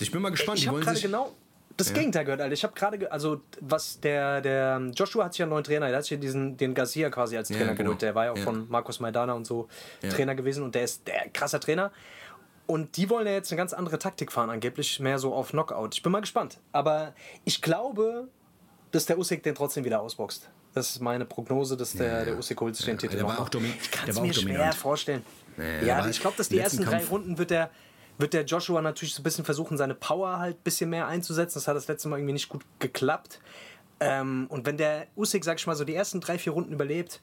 ich 0.00 0.10
bin 0.10 0.22
mal 0.22 0.30
gespannt. 0.30 0.58
Ich 0.58 0.68
habe 0.68 0.80
gerade 0.80 1.00
genau 1.00 1.34
das 1.78 1.94
Gegenteil 1.94 2.24
gehört, 2.26 2.42
Alter. 2.42 2.52
Ich 2.52 2.62
habe 2.64 2.74
gerade, 2.74 2.98
ge- 2.98 3.08
also 3.08 3.40
was 3.60 3.98
der, 3.98 4.42
der 4.42 4.90
Joshua 4.94 5.24
hat 5.24 5.32
sich 5.32 5.38
ja 5.38 5.46
einen 5.46 5.50
neuen 5.52 5.64
Trainer, 5.64 5.88
der 5.88 5.96
hat 5.96 6.04
sich 6.04 6.10
ja 6.10 6.16
diesen, 6.18 6.54
den 6.58 6.74
Garcia 6.74 7.08
quasi 7.08 7.34
als 7.36 7.48
Trainer 7.48 7.74
genau. 7.74 7.76
geholt. 7.90 8.02
Der 8.02 8.14
war 8.14 8.26
ja 8.26 8.32
auch 8.32 8.36
Ja. 8.36 8.42
von 8.44 8.68
Markus 8.68 9.00
Maidana 9.00 9.32
und 9.32 9.46
so 9.46 9.68
Ja. 10.02 10.10
Trainer 10.10 10.34
gewesen 10.34 10.62
und 10.64 10.74
der 10.74 10.84
ist 10.84 11.06
der 11.08 11.30
krasser 11.32 11.60
Trainer. 11.60 11.90
Und 12.66 12.96
die 12.96 13.10
wollen 13.10 13.26
ja 13.26 13.32
jetzt 13.32 13.50
eine 13.50 13.56
ganz 13.58 13.72
andere 13.72 13.98
Taktik 13.98 14.30
fahren, 14.32 14.48
angeblich 14.50 15.00
mehr 15.00 15.18
so 15.18 15.34
auf 15.34 15.50
Knockout. 15.50 15.94
Ich 15.94 16.02
bin 16.02 16.12
mal 16.12 16.20
gespannt. 16.20 16.58
Aber 16.72 17.12
ich 17.44 17.60
glaube, 17.60 18.28
dass 18.92 19.06
der 19.06 19.18
Usyk 19.18 19.42
den 19.42 19.54
trotzdem 19.54 19.84
wieder 19.84 20.00
ausboxt. 20.00 20.48
Das 20.74 20.90
ist 20.90 21.00
meine 21.00 21.24
Prognose, 21.26 21.76
dass 21.76 21.92
der, 21.92 22.24
der 22.24 22.38
Usyk 22.38 22.60
holt 22.60 22.76
sich 22.76 22.86
den 22.86 22.96
Titel 22.98 23.16
der 23.16 23.26
war 23.26 23.40
auch 23.40 23.48
domi- 23.50 23.74
Ich 23.80 23.90
kann 23.90 24.08
es 24.08 24.18
mir 24.20 24.32
schwer 24.32 24.42
dominant. 24.44 24.74
vorstellen. 24.74 25.22
Ja, 25.58 25.82
Ja, 26.00 26.08
ich 26.08 26.20
glaube, 26.20 26.36
dass 26.38 26.48
die 26.48 26.58
ersten 26.58 26.82
drei 26.84 26.92
Kampf- 26.98 27.10
Runden 27.10 27.36
wird 27.36 27.50
der, 27.50 27.70
wird 28.16 28.32
der 28.32 28.44
Joshua 28.44 28.80
natürlich 28.80 29.12
so 29.14 29.20
ein 29.20 29.24
bisschen 29.24 29.44
versuchen, 29.44 29.76
seine 29.76 29.94
Power 29.94 30.38
halt 30.38 30.56
ein 30.56 30.62
bisschen 30.62 30.88
mehr 30.88 31.06
einzusetzen. 31.08 31.54
Das 31.58 31.68
hat 31.68 31.76
das 31.76 31.88
letzte 31.88 32.08
Mal 32.08 32.18
irgendwie 32.18 32.32
nicht 32.34 32.48
gut 32.48 32.64
geklappt. 32.78 33.40
Ähm, 34.00 34.46
und 34.48 34.64
wenn 34.66 34.78
der 34.78 35.08
Usyk, 35.16 35.44
sag 35.44 35.58
ich 35.58 35.66
mal, 35.66 35.76
so 35.76 35.84
die 35.84 35.94
ersten 35.94 36.20
drei, 36.20 36.38
vier 36.38 36.52
Runden 36.52 36.72
überlebt, 36.72 37.20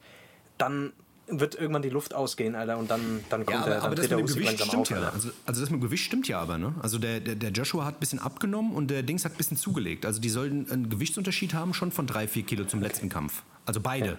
dann 0.58 0.92
wird 1.32 1.54
irgendwann 1.54 1.82
die 1.82 1.88
Luft 1.90 2.14
ausgehen, 2.14 2.54
Alter, 2.54 2.78
und 2.78 2.90
dann, 2.90 3.20
dann 3.28 3.44
kommt 3.46 3.58
Ja, 3.60 3.64
der, 3.64 3.76
aber, 3.78 3.86
aber 3.86 3.94
dann 3.94 3.96
das 3.96 4.08
dreht 4.08 4.10
der 4.10 4.18
mit 4.18 4.28
dem 4.28 4.34
Gewicht 4.34 4.60
stimmt 4.64 4.74
auf, 4.74 4.90
ja. 4.90 5.08
Also, 5.10 5.30
also 5.46 5.60
das 5.60 5.70
mit 5.70 5.80
dem 5.80 5.84
Gewicht 5.84 6.04
stimmt 6.04 6.28
ja 6.28 6.40
aber, 6.40 6.58
ne? 6.58 6.74
Also 6.82 6.98
der, 6.98 7.20
der, 7.20 7.34
der 7.34 7.50
Joshua 7.50 7.84
hat 7.84 7.96
ein 7.96 8.00
bisschen 8.00 8.18
abgenommen 8.18 8.72
und 8.72 8.88
der 8.90 9.02
Dings 9.02 9.24
hat 9.24 9.32
ein 9.32 9.36
bisschen 9.38 9.56
zugelegt. 9.56 10.06
Also 10.06 10.20
die 10.20 10.28
sollten 10.30 10.70
einen 10.70 10.88
Gewichtsunterschied 10.90 11.54
haben 11.54 11.74
schon 11.74 11.92
von 11.92 12.06
drei, 12.06 12.26
vier 12.28 12.42
Kilo 12.42 12.64
zum 12.64 12.80
letzten 12.80 13.08
Kampf. 13.08 13.42
Also 13.66 13.80
beide. 13.80 14.18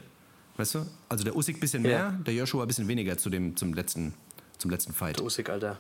Weißt 0.57 0.76
du? 0.76 0.86
Also 1.09 1.24
der 1.24 1.36
Usyk 1.36 1.57
ein 1.57 1.59
bisschen 1.59 1.82
mehr, 1.82 1.91
Ja. 1.91 2.12
der 2.12 2.34
Joshua 2.34 2.64
ein 2.64 2.68
bisschen 2.68 2.88
weniger 2.88 3.18
zu 3.18 3.30
dem, 3.30 3.55
zum, 3.55 3.74
letzten, 3.74 4.14
zum 4.57 4.70
letzten 4.70 4.93
Fight. 4.93 5.18
Der 5.18 5.26
Usyk, 5.26 5.49
Alter. 5.49 5.80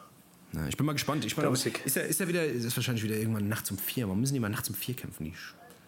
Na, 0.53 0.67
ich 0.67 0.75
bin 0.75 0.85
mal 0.85 0.93
gespannt. 0.93 1.23
Ich 1.25 1.35
bin 1.35 1.41
Der 1.43 1.47
aber, 1.49 1.53
Usyk. 1.57 1.85
ist, 1.85 1.95
ja, 1.95 2.01
ist 2.01 2.19
ja 2.19 2.27
wieder, 2.27 2.43
ist 2.45 2.75
wahrscheinlich 2.75 3.03
wieder 3.03 3.15
irgendwann 3.15 3.47
nachts 3.47 3.71
um 3.71 3.77
vier. 3.77 4.05
Warum 4.07 4.19
müssen 4.19 4.33
die 4.33 4.39
mal 4.39 4.49
nachts 4.49 4.67
um 4.69 4.75
vier 4.75 4.95
kämpfen? 4.95 5.25
Die 5.25 5.33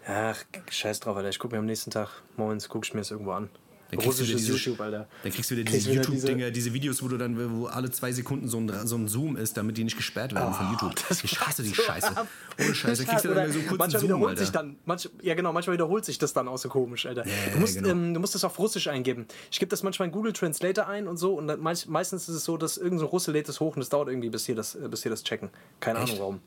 Ach, 0.07 0.37
scheiß 0.69 0.99
drauf, 0.99 1.15
Alter. 1.17 1.29
Ich 1.29 1.39
gucke 1.39 1.55
mir 1.55 1.59
am 1.59 1.65
nächsten 1.65 1.91
Tag, 1.91 2.09
morgens, 2.37 2.67
gucke 2.69 2.85
ich 2.85 2.93
mir 2.93 2.99
das 3.01 3.11
irgendwo 3.11 3.31
an. 3.31 3.49
Dann 3.95 4.03
kriegst 4.03 4.19
du 4.19 4.23
wieder 4.23 4.33
Russisches 4.33 4.55
diese, 4.57 4.69
YouTube, 4.69 4.81
Alter. 4.81 5.07
Dann 5.23 5.31
kriegst 5.31 5.51
du 5.51 5.55
wieder 5.55 5.71
diese 5.71 5.91
YouTube-Dinger, 5.91 6.51
diese 6.51 6.73
Videos, 6.73 7.03
wo 7.03 7.07
du 7.07 7.17
dann, 7.17 7.59
wo 7.59 7.65
alle 7.67 7.91
zwei 7.91 8.11
Sekunden 8.11 8.47
so 8.47 8.59
ein, 8.59 8.87
so 8.87 8.95
ein 8.95 9.07
Zoom 9.07 9.37
ist, 9.37 9.57
damit 9.57 9.77
die 9.77 9.83
nicht 9.83 9.97
gesperrt 9.97 10.33
werden 10.33 10.53
von 10.53 10.71
YouTube. 10.71 10.93
Ich 11.23 11.39
hasse 11.39 11.63
die 11.63 11.73
Scheiße. 11.73 12.11
Ohne 12.59 12.75
Scheiße. 12.75 13.05
Kriegst 13.05 13.25
du 13.25 13.33
dann 13.33 13.51
so 13.51 13.59
kurzen 13.59 13.77
manchmal 13.77 13.99
Zoom, 13.99 14.09
wiederholt 14.09 14.29
Alter. 14.29 14.41
sich 14.41 14.51
dann, 14.51 14.77
manch, 14.85 15.09
ja 15.21 15.35
genau, 15.35 15.53
manchmal 15.53 15.75
wiederholt 15.75 16.05
sich 16.05 16.17
das 16.17 16.33
dann 16.33 16.47
auch 16.47 16.57
so 16.57 16.69
komisch, 16.69 17.05
Alter. 17.05 17.23
du, 17.53 17.59
musst, 17.59 17.75
genau. 17.75 17.89
ähm, 17.89 18.13
du 18.13 18.19
musst 18.19 18.35
das 18.35 18.43
auf 18.43 18.57
Russisch 18.59 18.87
eingeben. 18.87 19.25
Ich 19.51 19.59
gebe 19.59 19.69
das 19.69 19.83
manchmal 19.83 20.07
in 20.07 20.11
Google 20.11 20.33
Translator 20.33 20.87
ein 20.87 21.07
und 21.07 21.17
so 21.17 21.33
und 21.35 21.47
dann 21.47 21.59
meist, 21.59 21.87
meistens 21.87 22.29
ist 22.29 22.35
es 22.35 22.43
so, 22.43 22.57
dass 22.57 22.77
irgendein 22.77 22.99
so 22.99 23.05
Russe 23.07 23.31
lädt 23.31 23.47
das 23.47 23.59
hoch 23.59 23.75
und 23.75 23.81
es 23.81 23.89
dauert 23.89 24.09
irgendwie, 24.09 24.29
bis 24.29 24.45
hier 24.45 24.55
das, 24.55 24.75
äh, 24.75 24.87
bis 24.87 25.03
hier 25.03 25.11
das 25.11 25.23
checken. 25.23 25.49
Keine 25.79 25.99
Ahnung 25.99 26.19
warum. 26.19 26.39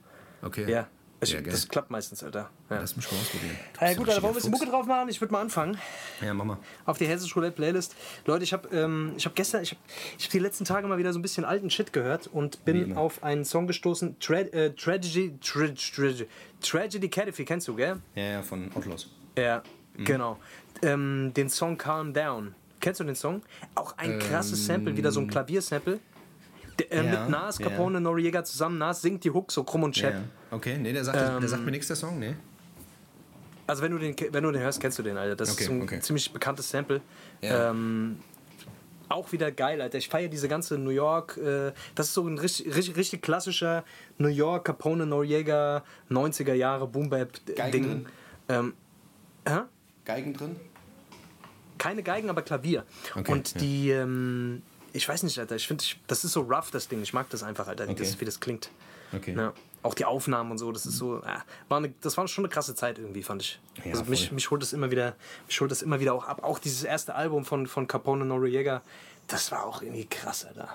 Okay. 0.43 0.71
Ja, 0.71 0.89
ich, 1.21 1.33
Ja, 1.33 1.41
das 1.41 1.69
klappt 1.69 1.91
meistens, 1.91 2.23
Alter. 2.23 2.51
Ja. 2.71 2.81
Lass 2.81 2.97
mich 2.97 3.11
mal 3.11 3.19
ausprobieren. 3.19 3.57
Bist 3.81 3.97
gut, 3.97 4.09
Alter, 4.09 4.23
wollen 4.23 4.23
wir 4.23 4.29
ein 4.29 4.35
bisschen 4.35 4.51
Mucke 4.51 4.67
drauf 4.67 4.87
machen? 4.87 5.09
Ich 5.09 5.21
würde 5.21 5.33
mal 5.33 5.41
anfangen. 5.41 5.79
Ja, 6.21 6.35
mach 6.35 6.45
mal. 6.45 6.59
Auf 6.85 6.99
die 6.99 7.07
Hessische 7.07 7.35
Roulette 7.35 7.57
Playlist. 7.57 7.95
Leute, 8.27 8.45
ich 8.45 8.53
habe 8.53 8.69
ähm, 8.77 9.13
ich 9.17 9.25
hab 9.27 9.35
gestern, 9.35 9.63
ich 9.63 9.71
habe 9.73 9.81
ich 10.19 10.25
hab 10.27 10.31
die 10.33 10.39
letzten 10.39 10.65
Tage 10.65 10.87
mal 10.89 10.99
wieder 10.99 11.13
so 11.13 11.19
ein 11.19 11.23
bisschen 11.23 11.45
alten 11.45 11.71
Shit 11.71 11.93
gehört 11.93 12.27
und 12.27 12.65
bin 12.65 12.97
auf 12.97 13.23
einen 13.23 13.45
Song 13.45 13.67
gestoßen. 13.67 14.19
Tra 14.21 14.35
äh, 14.41 14.73
Tragedy, 14.75 15.39
Tra 15.41 15.67
Tragedy, 15.69 16.27
Tragedy 16.61 17.09
Cataphy, 17.09 17.45
kennst 17.45 17.69
du, 17.69 17.75
gell? 17.77 17.97
Ja, 18.15 18.23
ja, 18.25 18.43
von 18.43 18.71
Outlaws. 18.75 19.09
Ja, 19.39 19.63
Mhm. 19.97 20.05
genau. 20.05 20.39
Ähm, 20.83 21.33
den 21.35 21.49
Song 21.49 21.79
Calm 21.79 22.13
Down. 22.13 22.55
Kennst 22.81 23.01
du 23.01 23.05
den 23.05 23.15
Song? 23.15 23.43
Auch 23.75 23.97
ein 23.97 24.19
krasses 24.19 24.67
Sample, 24.67 24.95
wieder 24.97 25.11
so 25.11 25.21
ein 25.21 25.29
Klaviersample. 25.29 25.99
Äh. 26.83 26.97
Ja, 26.97 27.03
mit 27.03 27.31
Nas, 27.31 27.59
ja. 27.59 27.69
Capone, 27.69 28.01
Noriega 28.01 28.45
zusammen. 28.45 28.79
Nas 28.79 29.03
singt 29.03 29.25
die 29.25 29.31
Hook 29.31 29.51
so 29.53 29.65
krumm 29.65 29.83
und 29.85 29.95
chap. 29.95 30.15
Ja. 30.15 30.21
Okay, 30.51 30.79
nee, 30.79 30.93
der 30.93 31.05
sagt, 31.05 31.19
Ähm, 31.21 31.41
der 31.41 31.49
sagt 31.49 31.65
mir 31.65 31.71
nichts, 31.71 31.87
der 31.89 31.97
Song, 31.97 32.19
nee. 32.19 32.35
Also 33.67 33.83
wenn 33.83 33.91
du 33.93 33.99
den, 33.99 34.15
wenn 34.33 34.45
du 34.45 34.53
den 34.53 34.63
hörst, 34.63 34.81
kennst 34.81 34.99
du 34.99 35.03
den, 35.03 35.17
Alter. 35.17 35.35
Das 35.37 35.53
Okay, 35.53 35.65
ist 35.65 35.71
ein 35.71 35.83
okay. 35.83 36.01
ziemlich 36.01 36.33
bekanntes 36.33 36.71
Sample. 36.71 37.01
Ja. 37.41 37.71
Ähm, 37.71 38.21
auch 39.09 39.31
wieder 39.33 39.51
geil, 39.53 39.81
Alter. 39.81 39.99
Ich 39.99 40.09
feiere 40.09 40.29
diese 40.29 40.47
ganze 40.49 40.79
New 40.79 40.91
York. 40.91 41.37
Äh, 41.37 41.73
das 41.95 42.09
ist 42.09 42.15
so 42.15 42.27
ein 42.27 42.39
richtig, 42.39 42.75
richtig, 42.75 42.97
richtig 42.97 43.23
klassischer 43.23 43.85
New 44.19 44.29
York, 44.29 44.65
Capone, 44.67 45.07
Noriega, 45.07 45.83
90er 46.11 46.55
Jahre 46.55 46.87
Boom 46.87 47.11
Bap 47.11 47.31
Geigen 47.57 47.73
Ding. 47.73 47.83
drin? 47.85 48.07
Ähm, 48.49 48.75
hä? 49.49 49.59
Geigen 50.05 50.33
drin? 50.35 50.57
Keine 51.79 52.03
Geigen, 52.03 52.31
aber 52.31 52.43
Klavier. 52.43 52.85
Okay, 53.15 53.31
Und 53.33 53.55
ja. 53.55 53.61
die, 53.61 53.91
ähm, 53.91 54.63
ich 54.97 55.09
weiß 55.09 55.23
nicht, 55.23 55.39
Alter. 55.39 55.57
Ich 55.57 55.67
finde, 55.67 55.85
das 56.07 56.25
ist 56.25 56.33
so 56.33 56.41
rough, 56.43 56.71
das 56.71 56.89
Ding. 56.89 57.03
Ich 57.03 57.13
mag 57.13 57.29
das 57.31 57.43
einfach, 57.43 57.69
Alter, 57.69 57.87
wie, 57.87 57.93
Okay. 57.93 58.03
das, 58.03 58.21
wie 58.21 58.25
das 58.25 58.41
klingt. 58.41 58.71
Okay. 59.15 59.35
Ja. 59.37 59.53
Auch 59.83 59.95
die 59.95 60.05
Aufnahmen 60.05 60.51
und 60.51 60.59
so, 60.59 60.73
das 60.73 60.85
ist 60.85 60.97
so, 60.97 61.19
äh, 61.19 61.27
war 61.69 61.79
eine, 61.79 61.95
das 62.01 62.17
war 62.17 62.27
schon 62.27 62.45
eine 62.45 62.53
krasse 62.53 62.75
Zeit 62.75 62.99
irgendwie, 62.99 63.23
fand 63.23 63.43
ich. 63.43 63.61
Ja, 63.85 63.93
also 63.93 64.05
mich, 64.07 64.33
mich 64.33 64.51
holt 64.51 64.61
das 64.63 64.73
immer 64.73 64.91
wieder, 64.91 65.15
mich 65.47 65.61
holt 65.61 65.71
das 65.71 65.83
immer 65.83 66.01
wieder 66.01 66.13
auch 66.13 66.25
ab. 66.25 66.43
Auch 66.43 66.59
dieses 66.59 66.83
erste 66.83 67.15
Album 67.15 67.45
von, 67.45 67.69
von 67.69 67.87
Capone 67.87 68.25
Noriega, 68.25 68.83
das 69.29 69.53
war 69.53 69.65
auch 69.65 69.83
irgendwie 69.83 70.07
krass, 70.07 70.45
Alter. 70.45 70.69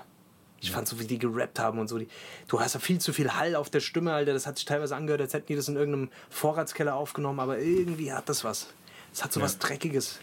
Ich 0.60 0.70
fand 0.70 0.86
so, 0.88 0.98
wie 1.00 1.04
die 1.04 1.18
gerappt 1.18 1.58
haben 1.58 1.78
und 1.80 1.88
so. 1.88 1.98
Die, 1.98 2.08
du 2.46 2.60
hast 2.60 2.74
ja 2.74 2.80
viel 2.80 3.00
zu 3.00 3.12
viel 3.12 3.34
Hall 3.34 3.56
auf 3.56 3.68
der 3.68 3.80
Stimme, 3.80 4.12
Alter. 4.14 4.32
Das 4.32 4.46
hat 4.46 4.56
sich 4.56 4.64
teilweise 4.64 4.94
angehört, 4.94 5.20
als 5.20 5.34
hätten 5.34 5.48
die 5.48 5.56
das 5.56 5.66
in 5.68 5.74
irgendeinem 5.76 6.08
Vorratskeller 6.30 6.94
aufgenommen, 6.94 7.40
aber 7.40 7.58
irgendwie 7.58 8.12
hat 8.12 8.28
das 8.28 8.44
was. 8.44 8.68
Es 9.12 9.24
hat 9.24 9.32
so 9.32 9.40
was 9.40 9.58
Dreckiges. 9.58 10.20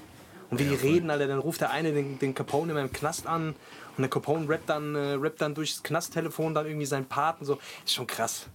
Und 0.49 0.57
wie 0.57 0.63
die 0.63 0.73
reden, 0.73 1.11
Alter, 1.11 1.27
dann 1.27 1.37
ruft 1.39 1.61
der 1.61 1.69
eine 1.69 1.91
den, 1.91 2.17
den 2.17 2.33
Capone 2.33 2.71
immer 2.71 2.81
im 2.81 2.91
Knast 2.91 3.27
an 3.27 3.53
und 3.99 4.03
der 4.03 4.09
Capone 4.09 4.47
rappt 4.47 4.69
dann, 4.69 4.95
äh, 4.95 5.15
rappt 5.15 5.41
dann 5.41 5.53
durchs 5.53 5.83
Knasttelefon 5.83 6.53
dann 6.53 6.65
irgendwie 6.65 6.85
seinen 6.85 7.05
Part 7.05 7.41
und 7.41 7.47
so. 7.47 7.59
Ist 7.83 7.95
schon 7.95 8.07
krass. 8.07 8.45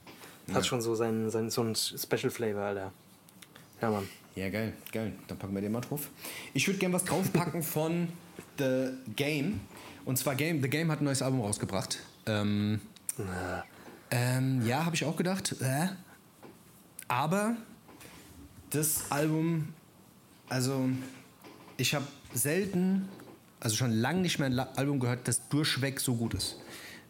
Hat 0.54 0.64
schon 0.64 0.80
so, 0.80 0.94
sein, 0.94 1.28
sein, 1.28 1.50
so 1.50 1.62
ein 1.62 1.74
Special 1.74 2.30
Flavor, 2.30 2.62
Alter. 2.62 2.92
Ja, 3.82 3.90
Mann. 3.90 4.08
Ja, 4.36 4.48
geil, 4.48 4.72
geil. 4.90 5.12
Dann 5.28 5.36
packen 5.36 5.54
wir 5.54 5.60
den 5.60 5.72
mal 5.72 5.82
drauf. 5.82 6.08
Ich 6.54 6.66
würde 6.66 6.78
gerne 6.78 6.94
was 6.94 7.04
draufpacken 7.04 7.62
von 7.74 8.08
The 8.56 8.92
Game. 9.16 9.60
Und 10.06 10.16
zwar 10.16 10.34
Game. 10.34 10.62
The 10.62 10.70
Game 10.70 10.90
hat 10.90 11.02
ein 11.02 11.04
neues 11.04 11.20
Album 11.20 11.42
rausgebracht. 11.42 11.98
Ähm, 12.24 12.80
ähm, 14.10 14.66
ja, 14.66 14.86
habe 14.86 14.96
ich 14.96 15.04
auch 15.04 15.16
gedacht. 15.16 15.56
Äh. 15.60 15.88
Aber 17.06 17.54
das 18.70 19.10
Album, 19.10 19.74
also 20.48 20.88
ich 21.76 21.94
habe 21.94 22.06
selten, 22.32 23.10
also 23.64 23.74
schon 23.76 23.90
lange 23.92 24.20
nicht 24.20 24.38
mehr 24.38 24.48
ein 24.48 24.58
Album 24.58 25.00
gehört, 25.00 25.26
das 25.26 25.48
durchweg 25.48 25.98
so 26.00 26.14
gut 26.14 26.34
ist. 26.34 26.56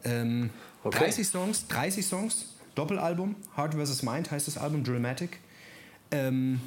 Ähm, 0.05 0.51
Okay. 0.87 0.99
30 0.99 1.27
Songs, 1.27 1.67
30 1.69 2.07
Songs, 2.07 2.45
Doppelalbum, 2.75 3.37
Heart 3.57 3.75
vs. 3.75 4.03
Mind 4.03 4.31
heißt 4.31 4.47
das 4.47 4.59
Album, 4.59 4.85
Dramatic. 4.85 5.39
Ähm, 6.11 6.61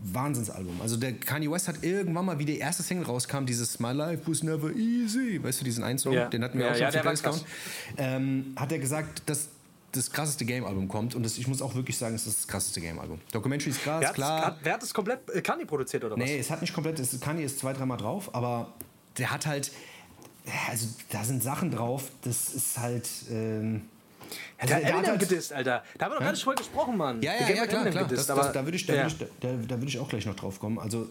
Wahnsinnsalbum. 0.00 0.80
Also 0.82 0.96
der 0.98 1.14
Kanye 1.14 1.50
West 1.50 1.66
hat 1.66 1.82
irgendwann 1.82 2.26
mal, 2.26 2.38
wie 2.38 2.44
die 2.44 2.58
erste 2.58 2.82
Single 2.82 3.06
rauskam, 3.06 3.46
dieses 3.46 3.80
My 3.80 3.92
Life 3.92 4.22
Was 4.26 4.42
Never 4.42 4.70
Easy, 4.72 5.42
weißt 5.42 5.60
du, 5.62 5.64
diesen 5.64 5.82
einen 5.82 5.98
Song, 5.98 6.12
Ja. 6.12 6.28
den 6.28 6.44
hatten 6.44 6.58
wir 6.58 6.66
Ja, 6.66 6.70
auch 6.72 6.74
schon 6.76 6.82
ja, 6.82 7.10
auf 7.12 7.22
gehauen, 7.22 7.40
ähm, 7.96 8.52
hat 8.56 8.70
er 8.70 8.78
gesagt, 8.78 9.22
dass 9.26 9.48
das 9.98 10.10
krasseste 10.10 10.44
Game-Album 10.44 10.88
kommt. 10.88 11.14
Und 11.14 11.22
das, 11.22 11.38
ich 11.38 11.46
muss 11.46 11.60
auch 11.62 11.74
wirklich 11.74 11.96
sagen, 11.96 12.14
es 12.14 12.26
ist 12.26 12.38
das 12.38 12.48
krasseste 12.48 12.80
Game-Album. 12.80 13.20
Documentary 13.32 13.70
ist 13.70 13.82
krass, 13.82 14.00
Wer, 14.00 14.12
klar. 14.12 14.46
Hat, 14.46 14.58
wer 14.62 14.74
hat 14.74 14.82
das 14.82 14.94
komplett 14.94 15.28
äh, 15.30 15.42
Kanye 15.42 15.64
produziert 15.64 16.04
oder 16.04 16.16
was? 16.16 16.24
Nee, 16.24 16.38
es 16.38 16.50
hat 16.50 16.60
nicht 16.60 16.72
komplett, 16.72 16.98
es, 16.98 17.18
Kanye 17.20 17.44
ist 17.44 17.58
zwei, 17.58 17.72
dreimal 17.72 17.98
drauf, 17.98 18.34
aber 18.34 18.72
der 19.18 19.30
hat 19.30 19.46
halt, 19.46 19.72
also 20.70 20.86
da 21.10 21.24
sind 21.24 21.42
Sachen 21.42 21.70
drauf, 21.70 22.04
das 22.22 22.54
ist 22.54 22.78
halt, 22.78 23.08
ähm, 23.30 23.82
der 24.62 24.76
hat 24.76 24.82
der 24.82 24.90
Eminem 24.90 25.06
halt- 25.06 25.20
gedisst, 25.20 25.52
Alter. 25.52 25.82
Da 25.96 26.04
haben 26.04 26.12
wir 26.12 26.16
doch 26.16 26.24
gar 26.24 26.32
nicht 26.32 26.44
drüber 26.44 26.56
gesprochen, 26.56 26.96
Mann. 26.96 27.22
Ja, 27.22 27.32
ja, 27.32 27.40
ja, 27.40 27.62
hat 27.62 27.68
klar, 27.68 27.86
klar. 27.86 28.04
gedisst, 28.04 28.28
das, 28.28 28.36
das, 28.36 28.52
da 28.52 28.64
würde 28.64 28.76
ich, 28.76 28.86
da 28.86 28.94
ja. 28.94 29.02
würd 29.02 29.12
ich, 29.12 29.26
da, 29.40 29.48
da 29.48 29.80
würd 29.80 29.88
ich 29.88 29.98
auch 29.98 30.08
gleich 30.08 30.26
noch 30.26 30.36
drauf 30.36 30.60
kommen. 30.60 30.78
Also 30.78 31.08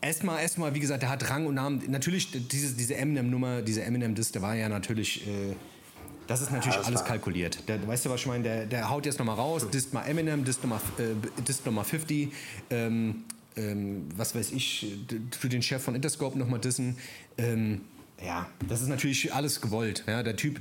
erstmal, 0.00 0.40
erstmal, 0.42 0.74
wie 0.74 0.80
gesagt, 0.80 1.02
der 1.02 1.10
hat 1.10 1.28
Rang 1.28 1.46
und 1.46 1.54
Namen. 1.54 1.82
Natürlich, 1.88 2.30
diese, 2.48 2.74
diese 2.74 2.96
Eminem-Nummer, 2.96 3.62
diese 3.62 3.82
Eminem-Diss, 3.82 4.32
der 4.32 4.42
war 4.42 4.54
ja 4.54 4.68
natürlich, 4.68 5.26
äh, 5.26 5.54
das 6.30 6.40
ist 6.42 6.52
natürlich 6.52 6.76
das 6.76 6.86
alles 6.86 7.00
war- 7.00 7.08
kalkuliert. 7.08 7.68
Der, 7.68 7.86
weißt 7.86 8.04
du, 8.06 8.10
was 8.10 8.20
ich 8.20 8.26
meine? 8.26 8.44
Der, 8.44 8.66
der 8.66 8.88
haut 8.88 9.04
jetzt 9.04 9.18
nochmal 9.18 9.34
raus, 9.36 9.66
disst 9.72 9.92
mal 9.92 10.04
Eminem, 10.04 10.44
disst 10.44 10.62
nochmal 10.62 10.80
äh, 10.98 11.42
disst 11.42 11.66
noch 11.66 11.72
mal 11.72 11.84
50, 11.84 12.32
ähm, 12.70 13.24
ähm, 13.56 14.08
was 14.16 14.34
weiß 14.34 14.52
ich, 14.52 14.86
für 15.38 15.48
den 15.48 15.60
Chef 15.60 15.82
von 15.82 15.94
Interscope 15.96 16.38
nochmal 16.38 16.60
dissen. 16.60 16.96
Ähm, 17.36 17.80
ja, 18.24 18.46
das 18.68 18.80
ist 18.82 18.88
natürlich 18.88 19.34
alles 19.34 19.60
gewollt. 19.60 20.04
Ja, 20.06 20.22
der 20.22 20.36
Typ, 20.36 20.60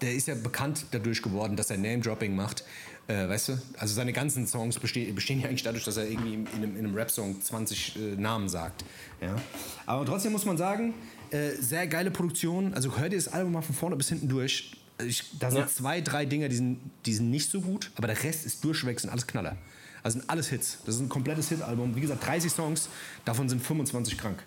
der 0.00 0.14
ist 0.14 0.26
ja 0.28 0.34
bekannt 0.34 0.86
dadurch 0.90 1.22
geworden, 1.22 1.54
dass 1.54 1.70
er 1.70 1.76
Name-Dropping 1.76 2.34
macht. 2.34 2.64
Äh, 3.06 3.28
weißt 3.28 3.50
du? 3.50 3.52
Also 3.78 3.94
seine 3.94 4.12
ganzen 4.12 4.46
Songs 4.48 4.78
bestehen, 4.80 5.14
bestehen 5.14 5.40
ja 5.40 5.46
eigentlich 5.48 5.62
dadurch, 5.62 5.84
dass 5.84 5.96
er 5.98 6.08
irgendwie 6.08 6.34
in 6.34 6.46
einem, 6.48 6.76
in 6.76 6.84
einem 6.84 6.94
Rap-Song 6.96 7.40
20 7.40 7.96
äh, 7.96 8.00
Namen 8.20 8.48
sagt. 8.48 8.84
Ja? 9.20 9.36
Aber 9.84 10.04
trotzdem 10.04 10.32
muss 10.32 10.44
man 10.44 10.56
sagen, 10.56 10.94
äh, 11.30 11.50
sehr 11.60 11.86
geile 11.86 12.10
Produktion. 12.10 12.74
Also 12.74 12.98
hör 12.98 13.08
dir 13.08 13.16
das 13.16 13.28
Album 13.28 13.52
mal 13.52 13.62
von 13.62 13.74
vorne 13.76 13.94
bis 13.94 14.08
hinten 14.08 14.28
durch. 14.28 14.72
Ich, 15.04 15.38
da 15.38 15.50
sind 15.50 15.60
Ja. 15.60 15.66
zwei, 15.66 16.00
drei 16.00 16.24
Dinger, 16.24 16.48
die 16.48 16.56
sind, 16.56 16.80
die 17.04 17.14
sind 17.14 17.30
nicht 17.30 17.50
so 17.50 17.60
gut, 17.60 17.90
aber 17.96 18.06
der 18.06 18.22
Rest 18.22 18.46
ist 18.46 18.64
durchweg, 18.64 18.98
sind 19.00 19.10
alles 19.10 19.26
Knaller. 19.26 19.56
Also 20.02 20.18
sind 20.20 20.30
alles 20.30 20.48
Hits. 20.48 20.78
Das 20.86 20.94
ist 20.94 21.00
ein 21.00 21.08
komplettes 21.08 21.48
Hit-Album. 21.50 21.96
Wie 21.96 22.00
gesagt, 22.00 22.26
30 22.26 22.50
Songs, 22.52 22.88
davon 23.24 23.48
sind 23.48 23.60
25 23.62 24.16
krank. 24.16 24.42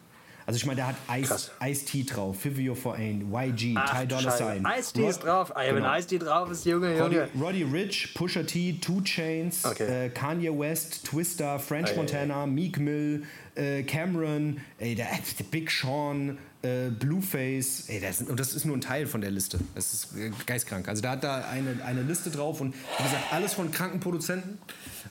Also 0.45 0.57
ich 0.57 0.65
meine, 0.65 0.77
der 0.77 0.87
hat 0.87 0.95
Ice, 1.15 1.27
Krass. 1.27 1.51
Ice-T 1.63 2.05
drauf, 2.05 2.39
Fivio 2.39 2.73
for 2.73 2.95
Ain, 2.95 3.31
YG, 3.31 3.75
Ach, 3.77 3.99
Ty 4.01 4.07
Dolla. 4.07 4.31
Sign. 4.31 4.65
Ice-T 4.79 5.07
ist 5.07 5.17
Rod- 5.19 5.25
drauf. 5.27 5.55
Ah, 5.55 5.61
ja, 5.63 5.75
wenn 5.75 5.83
Genau. 5.83 5.95
Ice-T 5.95 6.17
drauf 6.17 6.49
ist, 6.49 6.65
Junge, 6.65 6.99
Roddy, 6.99 7.15
Junge. 7.17 7.29
Roddy 7.39 7.63
Rich, 7.63 8.15
Pusha 8.15 8.41
T, 8.41 8.79
Two 8.81 9.01
Chains, 9.01 9.63
Okay. 9.63 10.05
äh, 10.05 10.09
Kanye 10.09 10.49
West, 10.57 11.05
Twister, 11.05 11.59
French 11.59 11.95
Montana, 11.95 12.47
Meek 12.47 12.79
Mill, 12.79 13.23
äh, 13.53 13.83
Cameron, 13.83 14.59
ey, 14.79 14.95
der, 14.95 15.09
der 15.37 15.43
Big 15.51 15.69
Sean, 15.69 16.39
äh, 16.61 16.89
Blueface, 16.89 17.85
ey, 17.87 18.01
das, 18.01 18.21
und 18.21 18.37
das 18.39 18.53
ist 18.53 18.65
nur 18.65 18.75
ein 18.75 18.81
Teil 18.81 19.07
von 19.07 19.21
der 19.21 19.31
Liste. 19.31 19.59
Das 19.75 19.93
ist 19.93 20.17
äh, 20.17 20.31
geistkrank. 20.45 20.89
Also 20.89 21.01
da 21.01 21.11
hat 21.11 21.23
da 21.23 21.45
eine, 21.49 21.83
eine 21.85 22.01
Liste 22.01 22.31
drauf 22.31 22.59
und 22.59 22.73
wie 22.73 23.03
gesagt, 23.03 23.31
alles 23.31 23.53
von 23.53 23.71
kranken 23.71 23.99
Produzenten. 23.99 24.57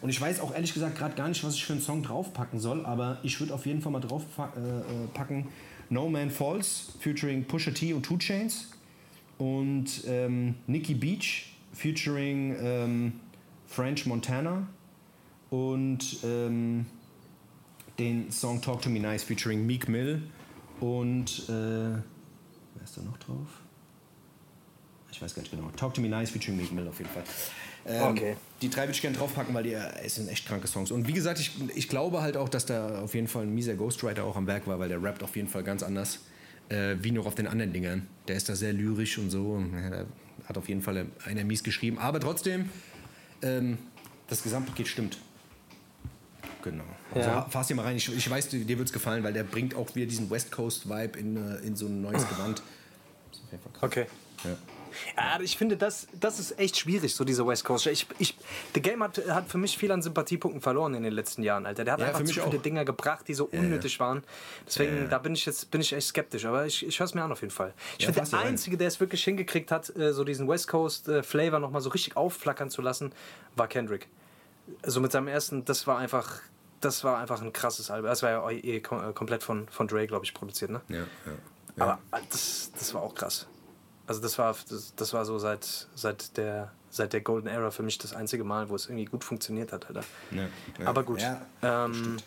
Und 0.03 0.11
ich 0.11 0.21
weiß 0.21 0.41
auch 0.41 0.55
ehrlich 0.55 0.75
gesagt 0.75 0.99
gerade 0.99 1.15
gar 1.15 1.29
nicht, 1.29 1.43
was 1.45 1.55
ich 1.55 1.65
für 1.65 1.73
einen 1.73 1.83
Song 1.83 2.03
draufpacken 2.03 2.61
soll, 2.61 2.85
aber 2.85 3.19
ich 3.23 3.41
würde 3.41 3.55
auf 3.55 3.65
jeden 3.65 3.81
Fall 3.81 3.93
mal 3.93 4.01
draufpacken 4.01 5.37
äh, 5.37 5.41
äh, 5.41 5.45
No 5.91 6.09
Man 6.09 6.31
Falls, 6.31 6.93
featuring 7.01 7.45
Pusha 7.45 7.71
T 7.71 7.95
und 7.95 8.03
Two 8.03 8.19
Chains 8.19 8.69
und 9.39 10.03
ähm, 10.07 10.57
Nicki 10.67 10.95
Beach 10.95 11.55
featuring 11.73 12.57
ähm, 12.61 13.13
French 13.67 14.05
Montana 14.05 14.67
und 15.49 16.19
ähm, 16.25 16.85
den 17.99 18.31
Song 18.31 18.61
Talk 18.61 18.83
to 18.83 18.91
Me 18.91 19.01
Nice 19.01 19.23
featuring 19.23 19.67
Meek 19.67 19.89
Mill 19.89 20.23
und 20.81 21.45
äh, 21.49 21.53
wer 21.53 22.85
ist 22.85 22.97
da 22.97 23.03
noch 23.03 23.19
drauf? 23.19 23.47
Ich 25.11 25.23
weiß 25.23 25.35
gar 25.35 25.43
nicht 25.43 25.51
genau. 25.51 25.69
Talk 25.77 25.95
to 25.95 26.01
Me 26.01 26.09
Nice 26.09 26.31
featuring 26.31 26.59
Meek 26.59 26.73
Mill 26.73 26.87
auf 26.87 26.99
jeden 26.99 27.11
Fall. 27.11 27.25
Ähm, 27.87 28.03
Okay. 28.03 28.37
Die 28.61 28.69
drei 28.69 28.83
würde 28.83 28.93
ich 28.93 29.03
gerne 29.03 29.17
draufpacken, 29.17 29.55
weil 29.55 29.65
die, 29.65 29.73
äh, 29.73 29.89
es 30.05 30.17
sind 30.17 30.29
echt 30.29 30.47
kranke 30.47 30.67
Songs. 30.69 30.91
Und 30.91 31.09
wie 31.09 31.13
gesagt, 31.13 31.41
ich, 31.41 31.53
ich 31.75 31.89
glaube 31.89 32.23
halt 32.23 32.37
auch, 32.37 32.49
dass 32.49 32.67
da 32.67 33.01
auf 33.03 33.15
jeden 33.15 33.29
Fall 33.29 33.43
ein 33.45 33.55
mieser 33.55 33.75
Ghostwriter 33.75 34.25
auch 34.25 34.37
am 34.37 34.47
Werk 34.47 34.67
war, 34.67 34.79
weil 34.79 34.89
der 34.89 35.03
rappt 35.03 35.23
auf 35.23 35.35
jeden 35.37 35.49
Fall 35.49 35.65
ganz 35.65 35.83
anders 35.83 36.21
äh, 36.69 36.97
wie 37.01 37.11
noch 37.11 37.27
auf 37.27 37.35
den 37.35 37.47
anderen 37.47 37.73
Dingern. 37.73 38.07
Der 38.29 38.37
ist 38.37 38.49
da 38.49 38.55
sehr 38.57 38.73
lyrisch 38.73 39.19
und 39.19 39.31
so. 39.31 39.53
Und, 39.53 39.73
ja, 39.73 39.91
der 39.91 40.07
hat 40.47 40.59
auf 40.59 40.69
jeden 40.69 40.83
Fall 40.83 41.07
einer 41.25 41.45
mies 41.45 41.63
geschrieben. 41.65 41.99
Aber 41.99 42.21
trotzdem, 42.21 42.69
ähm, 43.43 43.79
das 44.29 44.43
Gesamtpaket 44.43 44.89
stimmt. 44.89 45.19
Genau. 46.63 46.85
Also 47.15 47.29
Ja. 47.31 47.47
fass 47.49 47.69
dir 47.69 47.75
mal 47.75 47.83
rein. 47.85 47.97
Ich, 47.97 48.15
ich 48.15 48.29
weiß, 48.29 48.49
dir 48.49 48.67
wird 48.67 48.89
es 48.89 48.93
gefallen, 48.93 49.23
weil 49.25 49.33
der 49.33 49.45
bringt 49.45 49.75
auch 49.75 49.95
wieder 49.95 50.07
diesen 50.07 50.29
West 50.31 50.51
Coast-Vibe 50.51 51.19
in, 51.19 51.37
äh, 51.37 51.57
in 51.67 51.77
so 51.77 51.87
ein 51.87 52.03
neues 52.03 52.29
Gewand. 52.29 52.63
Okay. 53.81 54.07
Ja. 54.45 54.57
Ja, 55.17 55.39
ich 55.41 55.57
finde, 55.57 55.77
das, 55.77 56.09
das 56.19 56.41
ist 56.41 56.59
echt 56.59 56.77
schwierig, 56.79 57.15
so 57.15 57.23
diese 57.25 57.47
West 57.47 57.63
Coast. 57.65 57.87
Ich, 57.87 58.07
ich, 58.19 58.35
The 58.75 58.81
Game 58.81 59.03
hat, 59.03 59.21
hat 59.29 59.49
für 59.49 59.59
mich 59.59 59.77
viel 59.79 59.93
an 59.93 60.03
Sympathiepunkten 60.03 60.61
verloren 60.61 60.95
in 60.95 61.03
den 61.03 61.13
letzten 61.13 61.43
Jahren, 61.43 61.67
Alter. 61.67 61.85
Der 61.85 61.93
hat 61.93 62.01
Ja, 62.01 62.07
einfach 62.09 62.25
zu 62.25 62.33
viele 62.33 62.47
auch. 62.47 62.63
Dinger 62.63 62.85
gebracht, 62.85 63.29
die 63.29 63.35
so 63.35 63.45
unnötig 63.45 64.01
waren. 64.01 64.25
Deswegen, 64.67 65.09
da 65.09 65.19
bin 65.19 65.35
ich 65.35 65.45
jetzt 65.47 65.71
bin 65.71 65.83
ich 65.83 65.93
echt 65.93 66.09
skeptisch. 66.09 66.47
Aber 66.47 66.67
ich, 66.67 66.85
ich 66.85 66.99
höre 66.99 67.05
es 67.05 67.15
mir 67.15 67.23
an 67.23 67.31
auf 67.31 67.43
jeden 67.43 67.53
Fall. 67.53 67.75
Ich 67.99 68.07
Ja, 68.07 68.13
finde, 68.13 68.29
der. 68.31 68.41
Einzige, 68.41 68.77
der 68.77 68.89
es 68.89 68.99
wirklich 68.99 69.23
hingekriegt 69.23 69.71
hat, 69.71 69.95
äh, 69.97 70.13
so 70.13 70.25
diesen 70.25 70.49
West 70.49 70.69
Coast 70.69 71.07
äh, 71.09 71.23
Flavor 71.23 71.61
nochmal 71.61 71.83
so 71.83 71.91
richtig 71.91 72.17
aufflackern 72.17 72.71
zu 72.71 72.83
lassen, 72.83 73.13
war 73.57 73.69
Kendrick. 73.69 74.09
Also 74.83 75.01
mit 75.01 75.13
seinem 75.13 75.29
ersten, 75.29 75.65
das 75.65 75.87
war 75.87 75.99
einfach... 75.99 76.41
Das 76.81 77.03
war 77.03 77.19
einfach 77.19 77.43
ein 77.43 77.53
krasses 77.53 77.91
Album. 77.91 78.09
Das 78.09 78.23
war 78.23 78.31
ja 78.31 78.49
eh 78.51 78.77
äh, 78.77 78.81
komplett 78.81 79.43
von, 79.43 79.67
von 79.69 79.89
Dre, 79.89 80.07
glaube 80.07 80.25
ich, 80.25 80.33
produziert, 80.33 80.71
ne? 80.71 80.81
Ja, 80.89 80.99
ja. 80.99 81.07
Aber 81.77 81.99
äh, 82.13 82.21
das, 82.31 82.71
das 82.79 82.95
war 82.95 83.03
auch 83.03 83.17
krass. 83.17 83.49
Also 84.07 84.21
das 84.21 84.39
war, 84.39 84.55
das, 84.71 84.95
das 84.95 85.13
war 85.13 85.25
so 85.25 85.41
seit, 85.41 85.89
seit, 85.97 86.37
der, 86.37 86.71
seit 86.91 87.13
der 87.13 87.21
Golden 87.21 87.49
Era 87.49 87.73
für 87.73 87.83
mich 87.83 87.99
das 87.99 88.13
einzige 88.15 88.45
Mal, 88.45 88.69
wo 88.69 88.77
es 88.77 88.87
irgendwie 88.87 89.07
gut 89.07 89.25
funktioniert 89.25 89.73
hat, 89.73 89.87
Alter. 89.89 90.05
Ja, 90.31 90.43
ja. 90.79 90.87
Aber 90.87 91.03
gut. 91.03 91.21
Ja, 91.21 91.43
ähm, 91.63 92.19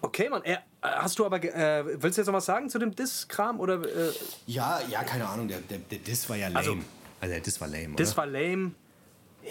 okay, 0.00 0.28
Mann. 0.30 0.42
Äh, 0.44 0.56
hast 0.82 1.18
du 1.18 1.26
aber, 1.26 1.38
ge- 1.40 1.50
äh, 1.50 1.84
willst 2.02 2.16
du 2.16 2.22
jetzt 2.22 2.26
noch 2.26 2.34
was 2.34 2.46
sagen 2.46 2.70
zu 2.70 2.78
dem 2.78 2.94
Diss-Kram? 2.94 3.60
Oder, 3.60 3.82
äh, 3.84 4.12
ja, 4.46 4.80
ja, 4.88 5.02
keine 5.04 5.28
Ahnung. 5.28 5.48
Der, 5.48 5.58
der, 5.60 5.78
der 5.78 5.98
Diss 5.98 6.28
war 6.28 6.36
ja 6.36 6.46
lame. 6.48 6.58
Also- 6.58 6.72
Also, 7.20 7.32
der 7.34 7.40
Diss 7.42 7.60
war 7.60 7.68
lame, 7.68 7.96
das 7.96 8.08
oder? 8.12 8.16
war 8.18 8.26
lame. 8.26 8.72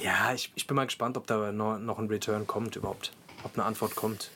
Ja, 0.03 0.33
ich, 0.33 0.51
ich 0.55 0.67
bin 0.67 0.75
mal 0.75 0.85
gespannt, 0.85 1.17
ob 1.17 1.27
da 1.27 1.51
noch, 1.51 1.97
ein 1.99 2.07
Return 2.07 2.45
kommt 2.47 2.75
überhaupt. 2.75 3.11
Ob 3.43 3.53
eine 3.55 3.63
Antwort 3.65 3.95
kommt. 3.95 4.29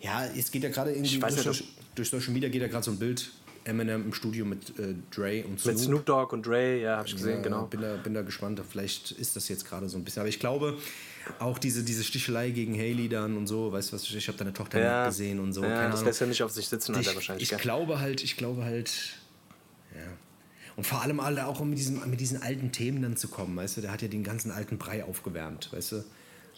Ja, 0.00 0.24
es 0.26 0.50
geht 0.50 0.62
ja 0.62 0.68
gerade 0.68 0.90
irgendwie 0.92 1.16
Ich 1.16 1.22
weiß 1.22 1.34
durch, 1.34 1.46
nicht, 1.46 1.58
Social- 1.58 1.72
durch 1.94 2.10
Social 2.10 2.32
Media 2.32 2.48
geht 2.48 2.62
ja 2.62 2.68
gerade 2.68 2.84
so 2.84 2.90
ein 2.90 2.98
Bild 2.98 3.30
Eminem 3.64 4.04
im 4.04 4.12
Studio 4.14 4.44
mit 4.44 4.78
äh, 4.78 4.94
Dre 5.10 5.42
und 5.44 5.58
Snoop. 5.58 5.74
Mit 5.74 5.82
Snoop 5.84 6.06
Dogg 6.06 6.32
und 6.32 6.46
Dre, 6.46 6.80
ja, 6.80 6.98
hab 6.98 7.06
ich 7.06 7.14
gesehen, 7.16 7.38
Ja, 7.38 7.42
genau. 7.42 7.62
Bin 7.66 7.80
da, 7.80 7.96
bin 7.96 8.14
da 8.14 8.22
gespannt. 8.22 8.60
Vielleicht 8.70 9.10
ist 9.12 9.34
das 9.34 9.48
jetzt 9.48 9.66
gerade 9.68 9.88
so 9.88 9.98
ein 9.98 10.04
bisschen. 10.04 10.20
Aber 10.20 10.28
ich 10.28 10.38
glaube, 10.38 10.78
auch 11.40 11.58
diese, 11.58 11.82
diese 11.82 12.04
Stichelei 12.04 12.50
gegen 12.50 12.74
Haley 12.78 13.08
dann 13.08 13.36
und 13.36 13.48
so, 13.48 13.72
weißt 13.72 13.90
du 13.90 13.96
was, 13.96 14.04
ich, 14.04 14.14
ich 14.14 14.28
habe 14.28 14.38
deine 14.38 14.52
Tochter 14.52 14.80
Ja, 14.80 15.06
gesehen 15.06 15.40
und 15.40 15.52
so. 15.52 15.64
ja 15.64 15.86
das 15.86 15.94
Ahnung. 15.94 16.04
lässt 16.04 16.20
ja 16.20 16.26
nicht 16.28 16.42
auf 16.44 16.52
sich 16.52 16.68
sitzen, 16.68 16.94
ich, 17.00 17.12
wahrscheinlich. 17.12 17.42
ich 17.42 17.48
gell? 17.50 17.58
glaube 17.58 17.98
halt, 17.98 18.22
ich 18.22 18.36
glaube 18.36 18.64
halt, 18.64 18.92
ja. 19.96 20.02
Und 20.76 20.86
vor 20.86 21.02
allem 21.02 21.20
alle 21.20 21.46
auch 21.46 21.60
um 21.60 21.70
mit, 21.70 21.78
diesem, 21.78 22.08
mit 22.08 22.20
diesen 22.20 22.42
alten 22.42 22.70
Themen 22.70 23.02
dann 23.02 23.16
zu 23.16 23.28
kommen, 23.28 23.56
weißt 23.56 23.78
du, 23.78 23.80
der 23.80 23.92
hat 23.92 24.02
ja 24.02 24.08
den 24.08 24.22
ganzen 24.22 24.50
alten 24.50 24.76
Brei 24.76 25.04
aufgewärmt, 25.04 25.72
weißt 25.72 25.92
du. 25.92 26.04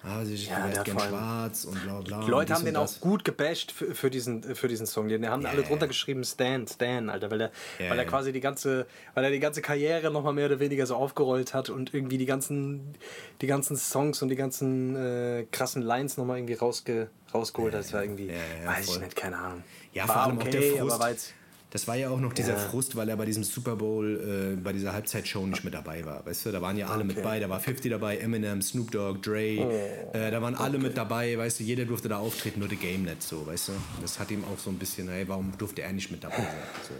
Ah, 0.02 0.22
ich 0.22 0.48
Ja, 0.48 0.68
ja, 0.68 0.82
gern 0.84 0.98
schwarz 0.98 1.64
und 1.64 1.82
bla 1.82 2.00
bla. 2.00 2.24
Die 2.24 2.30
Leute 2.30 2.54
haben 2.54 2.64
den 2.64 2.76
auch 2.76 3.00
gut 3.00 3.24
gebasht 3.24 3.72
für, 3.72 3.96
für, 3.96 4.10
diesen, 4.10 4.42
für 4.54 4.68
diesen 4.68 4.86
Song. 4.86 5.08
Die 5.08 5.26
haben 5.26 5.44
alle 5.44 5.62
drunter 5.64 5.88
geschrieben 5.88 6.22
Stan, 6.22 6.68
Stan, 6.68 7.10
Alter, 7.10 7.32
weil 7.32 7.40
er, 7.40 7.50
Ja, 7.80 7.90
weil 7.90 7.98
er 7.98 8.04
quasi 8.04 8.32
die 8.32 8.40
ganze, 8.40 8.86
weil 9.14 9.24
er 9.24 9.30
die 9.32 9.40
ganze 9.40 9.60
Karriere 9.60 10.12
nochmal 10.12 10.34
mehr 10.34 10.46
oder 10.46 10.60
weniger 10.60 10.86
so 10.86 10.94
aufgerollt 10.94 11.52
hat 11.52 11.68
und 11.68 11.94
irgendwie 11.94 12.16
die 12.16 12.26
ganzen, 12.26 12.94
die 13.40 13.48
ganzen 13.48 13.76
Songs 13.76 14.22
und 14.22 14.28
die 14.28 14.36
ganzen 14.36 14.94
äh, 14.94 15.46
krassen 15.50 15.82
Lines 15.82 16.16
nochmal 16.16 16.38
irgendwie 16.38 16.54
rausge, 16.54 17.10
rausgeholt 17.34 17.74
hat. 17.74 17.80
Das 17.80 17.92
war 17.92 18.02
irgendwie, 18.02 18.30
weiß 18.66 18.86
voll. 18.86 18.96
ich 18.96 19.02
nicht, 19.02 19.16
keine 19.16 19.36
Ahnung. 19.36 19.64
Ja, 19.92 20.06
war 20.06 20.14
vor 20.14 20.22
allem 20.22 20.38
okay, 20.38 20.48
auch 20.48 20.88
der 20.88 20.98
Frust. 20.98 21.34
Das 21.70 21.86
war 21.86 21.96
ja 21.96 22.08
auch 22.08 22.18
noch 22.20 22.32
dieser 22.32 22.54
Ja. 22.54 22.58
Frust, 22.58 22.96
weil 22.96 23.10
er 23.10 23.16
bei 23.18 23.26
diesem 23.26 23.44
Super 23.44 23.76
Bowl, 23.76 24.54
äh, 24.56 24.56
bei 24.56 24.72
dieser 24.72 24.94
Halbzeitshow 24.94 25.46
nicht 25.46 25.64
mit 25.64 25.74
dabei 25.74 26.02
war. 26.06 26.24
Weißt 26.24 26.46
du, 26.46 26.50
da 26.52 26.62
waren 26.62 26.78
ja 26.78 26.86
alle 26.86 27.04
mit 27.04 27.16
Okay. 27.18 27.24
bei. 27.24 27.40
Da 27.40 27.50
war 27.50 27.60
50 27.60 27.90
dabei, 27.90 28.16
Eminem, 28.16 28.62
Snoop 28.62 28.90
Dogg, 28.90 29.20
Dre. 29.20 29.58
Oh, 29.58 30.16
äh, 30.16 30.30
da 30.30 30.40
waren 30.40 30.54
alle 30.54 30.78
mit 30.78 30.96
dabei, 30.96 31.36
weißt 31.36 31.60
du, 31.60 31.64
jeder 31.64 31.84
durfte 31.84 32.08
da 32.08 32.18
auftreten, 32.18 32.60
nur 32.60 32.70
The 32.70 32.76
Game 32.76 33.02
nicht 33.02 33.22
so, 33.22 33.46
weißt 33.46 33.68
du. 33.68 33.72
Das 34.00 34.18
hat 34.18 34.30
ihm 34.30 34.44
auch 34.44 34.58
so 34.58 34.70
ein 34.70 34.78
bisschen, 34.78 35.10
hey, 35.10 35.28
warum 35.28 35.52
durfte 35.58 35.82
er 35.82 35.92
nicht 35.92 36.10
mit 36.10 36.24
dabei 36.24 36.36
sein? 36.36 36.46
So. 36.88 36.94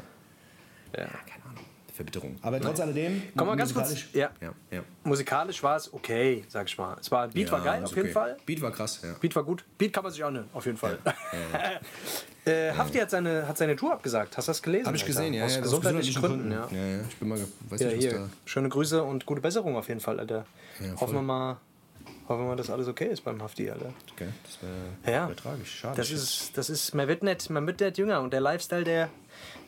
ja. 1.01 1.07
Keine 1.07 1.45
Ahnung. 1.45 1.48
Verbitterung. 1.99 2.37
Aber 2.43 2.61
trotz 2.61 2.81
alledem. 2.81 3.23
Komm 3.37 3.49
mal 3.49 3.57
ganz 3.57 3.75
kurz. 3.75 3.91
musikalisch- 3.91 4.15
Ja. 4.17 4.31
Ja, 4.41 4.53
ja. 4.71 4.83
Musikalisch 5.05 5.63
war 5.63 5.77
es 5.77 5.93
okay, 5.93 6.45
sag 6.49 6.69
ich 6.69 6.79
mal. 6.79 6.97
Es 7.01 7.11
war, 7.11 7.29
Beat 7.29 7.51
war 7.51 7.61
geil, 7.63 7.83
auf 7.85 7.91
jeden 7.91 8.03
okay. 8.03 8.13
Fall. 8.13 8.37
Beat 8.47 8.63
war 8.63 8.71
krass, 8.71 9.01
ja. 9.03 9.15
Beat 9.21 9.35
war 9.37 9.43
gut. 9.43 9.65
Beat 9.77 9.93
kann 9.93 10.05
man 10.05 10.13
sich 10.13 10.23
auch 10.23 10.31
nehmen, 10.31 10.49
auf 10.53 10.65
jeden 10.65 10.79
Fall. 10.79 10.99
äh, 12.45 12.73
Hafti 12.73 12.99
hat 12.99 13.11
seine, 13.11 13.47
hat 13.49 13.59
seine 13.59 13.77
Tour 13.77 13.93
abgesagt. 13.93 14.37
Hast 14.37 14.49
du 14.49 14.51
das 14.51 14.63
gelesen? 14.63 14.87
Hab 14.87 14.95
ich 14.95 15.03
Alter? 15.03 15.13
gesehen, 15.13 15.35
ja. 15.35 15.45
Aus 15.45 15.55
ja 15.57 15.61
gesundheitlichen 15.61 16.23
Gründen, 16.23 16.51
ja. 16.53 16.69
ja. 16.71 16.77
ja. 16.87 17.01
Ich 17.09 17.17
bin 17.17 17.29
mal, 17.29 17.39
weiß 17.69 17.81
Ja, 17.81 17.87
nicht, 17.89 17.97
was 17.99 18.05
hier. 18.05 18.13
da. 18.15 18.29
Schöne 18.45 18.69
Grüße 18.69 19.03
und 19.03 19.27
gute 19.27 19.41
Besserung 19.41 19.77
auf 19.77 19.89
jeden 19.89 20.01
Fall, 20.01 20.21
Alter. 20.21 20.47
Hoffen, 21.01 21.15
wir 21.15 21.23
mal, 21.23 21.57
Hoffen 22.29 22.43
wir 22.43 22.49
mal, 22.49 22.57
dass 22.57 22.71
alles 22.71 22.87
okay 22.89 23.07
ist 23.07 23.23
beim 23.23 23.43
Hafti, 23.43 23.71
Alter. 23.71 23.93
Okay, 24.15 24.29
das 24.45 24.59
wäre 24.63 25.17
Ja. 25.17 25.29
wär 25.29 25.37
tragisch. 25.37 25.75
Schade. 25.81 25.97
Das 25.97 26.11
ist, 26.11 26.57
das 26.57 26.71
ist, 26.71 26.95
man 26.95 27.09
wird 27.09 27.23
nicht, 27.23 27.51
man 27.51 27.67
wird 27.67 27.81
nicht 27.81 27.99
jünger 27.99 28.21
und 28.21 28.33
der 28.33 28.41
Lifestyle, 28.41 28.85
der, 28.85 29.09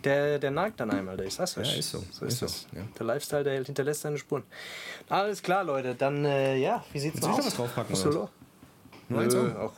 der, 0.04 0.38
der 0.38 0.50
nagt 0.50 0.80
dann 0.80 0.90
einmal. 0.90 1.20
Ich 1.20 1.34
sag's 1.34 1.56
euch. 1.58 1.72
Ja, 1.72 1.78
ist 1.78 1.90
so. 1.90 1.98
So 2.10 2.24
ist, 2.24 2.32
Ist 2.34 2.38
so, 2.40 2.46
das. 2.46 2.66
ja. 2.74 2.82
Der 2.98 3.06
Lifestyle, 3.06 3.44
der 3.44 3.62
hinterlässt 3.64 4.02
seine 4.02 4.18
Spuren. 4.18 4.42
Alles 5.08 5.42
klar, 5.42 5.64
Leute. 5.64 5.94
Dann, 5.94 6.24
äh, 6.24 6.56
ja, 6.56 6.84
wie 6.92 7.00
sieht's 7.00 7.22
aus? 7.22 7.38
noch 7.38 7.46
was 7.46 7.54
draufpacken, 7.54 7.94
oder 7.94 8.10
du 8.10 8.18
noch? 8.18 8.30
Nur 9.08 9.22
nö, 9.22 9.30
Song? 9.30 9.56
auch, 9.56 9.72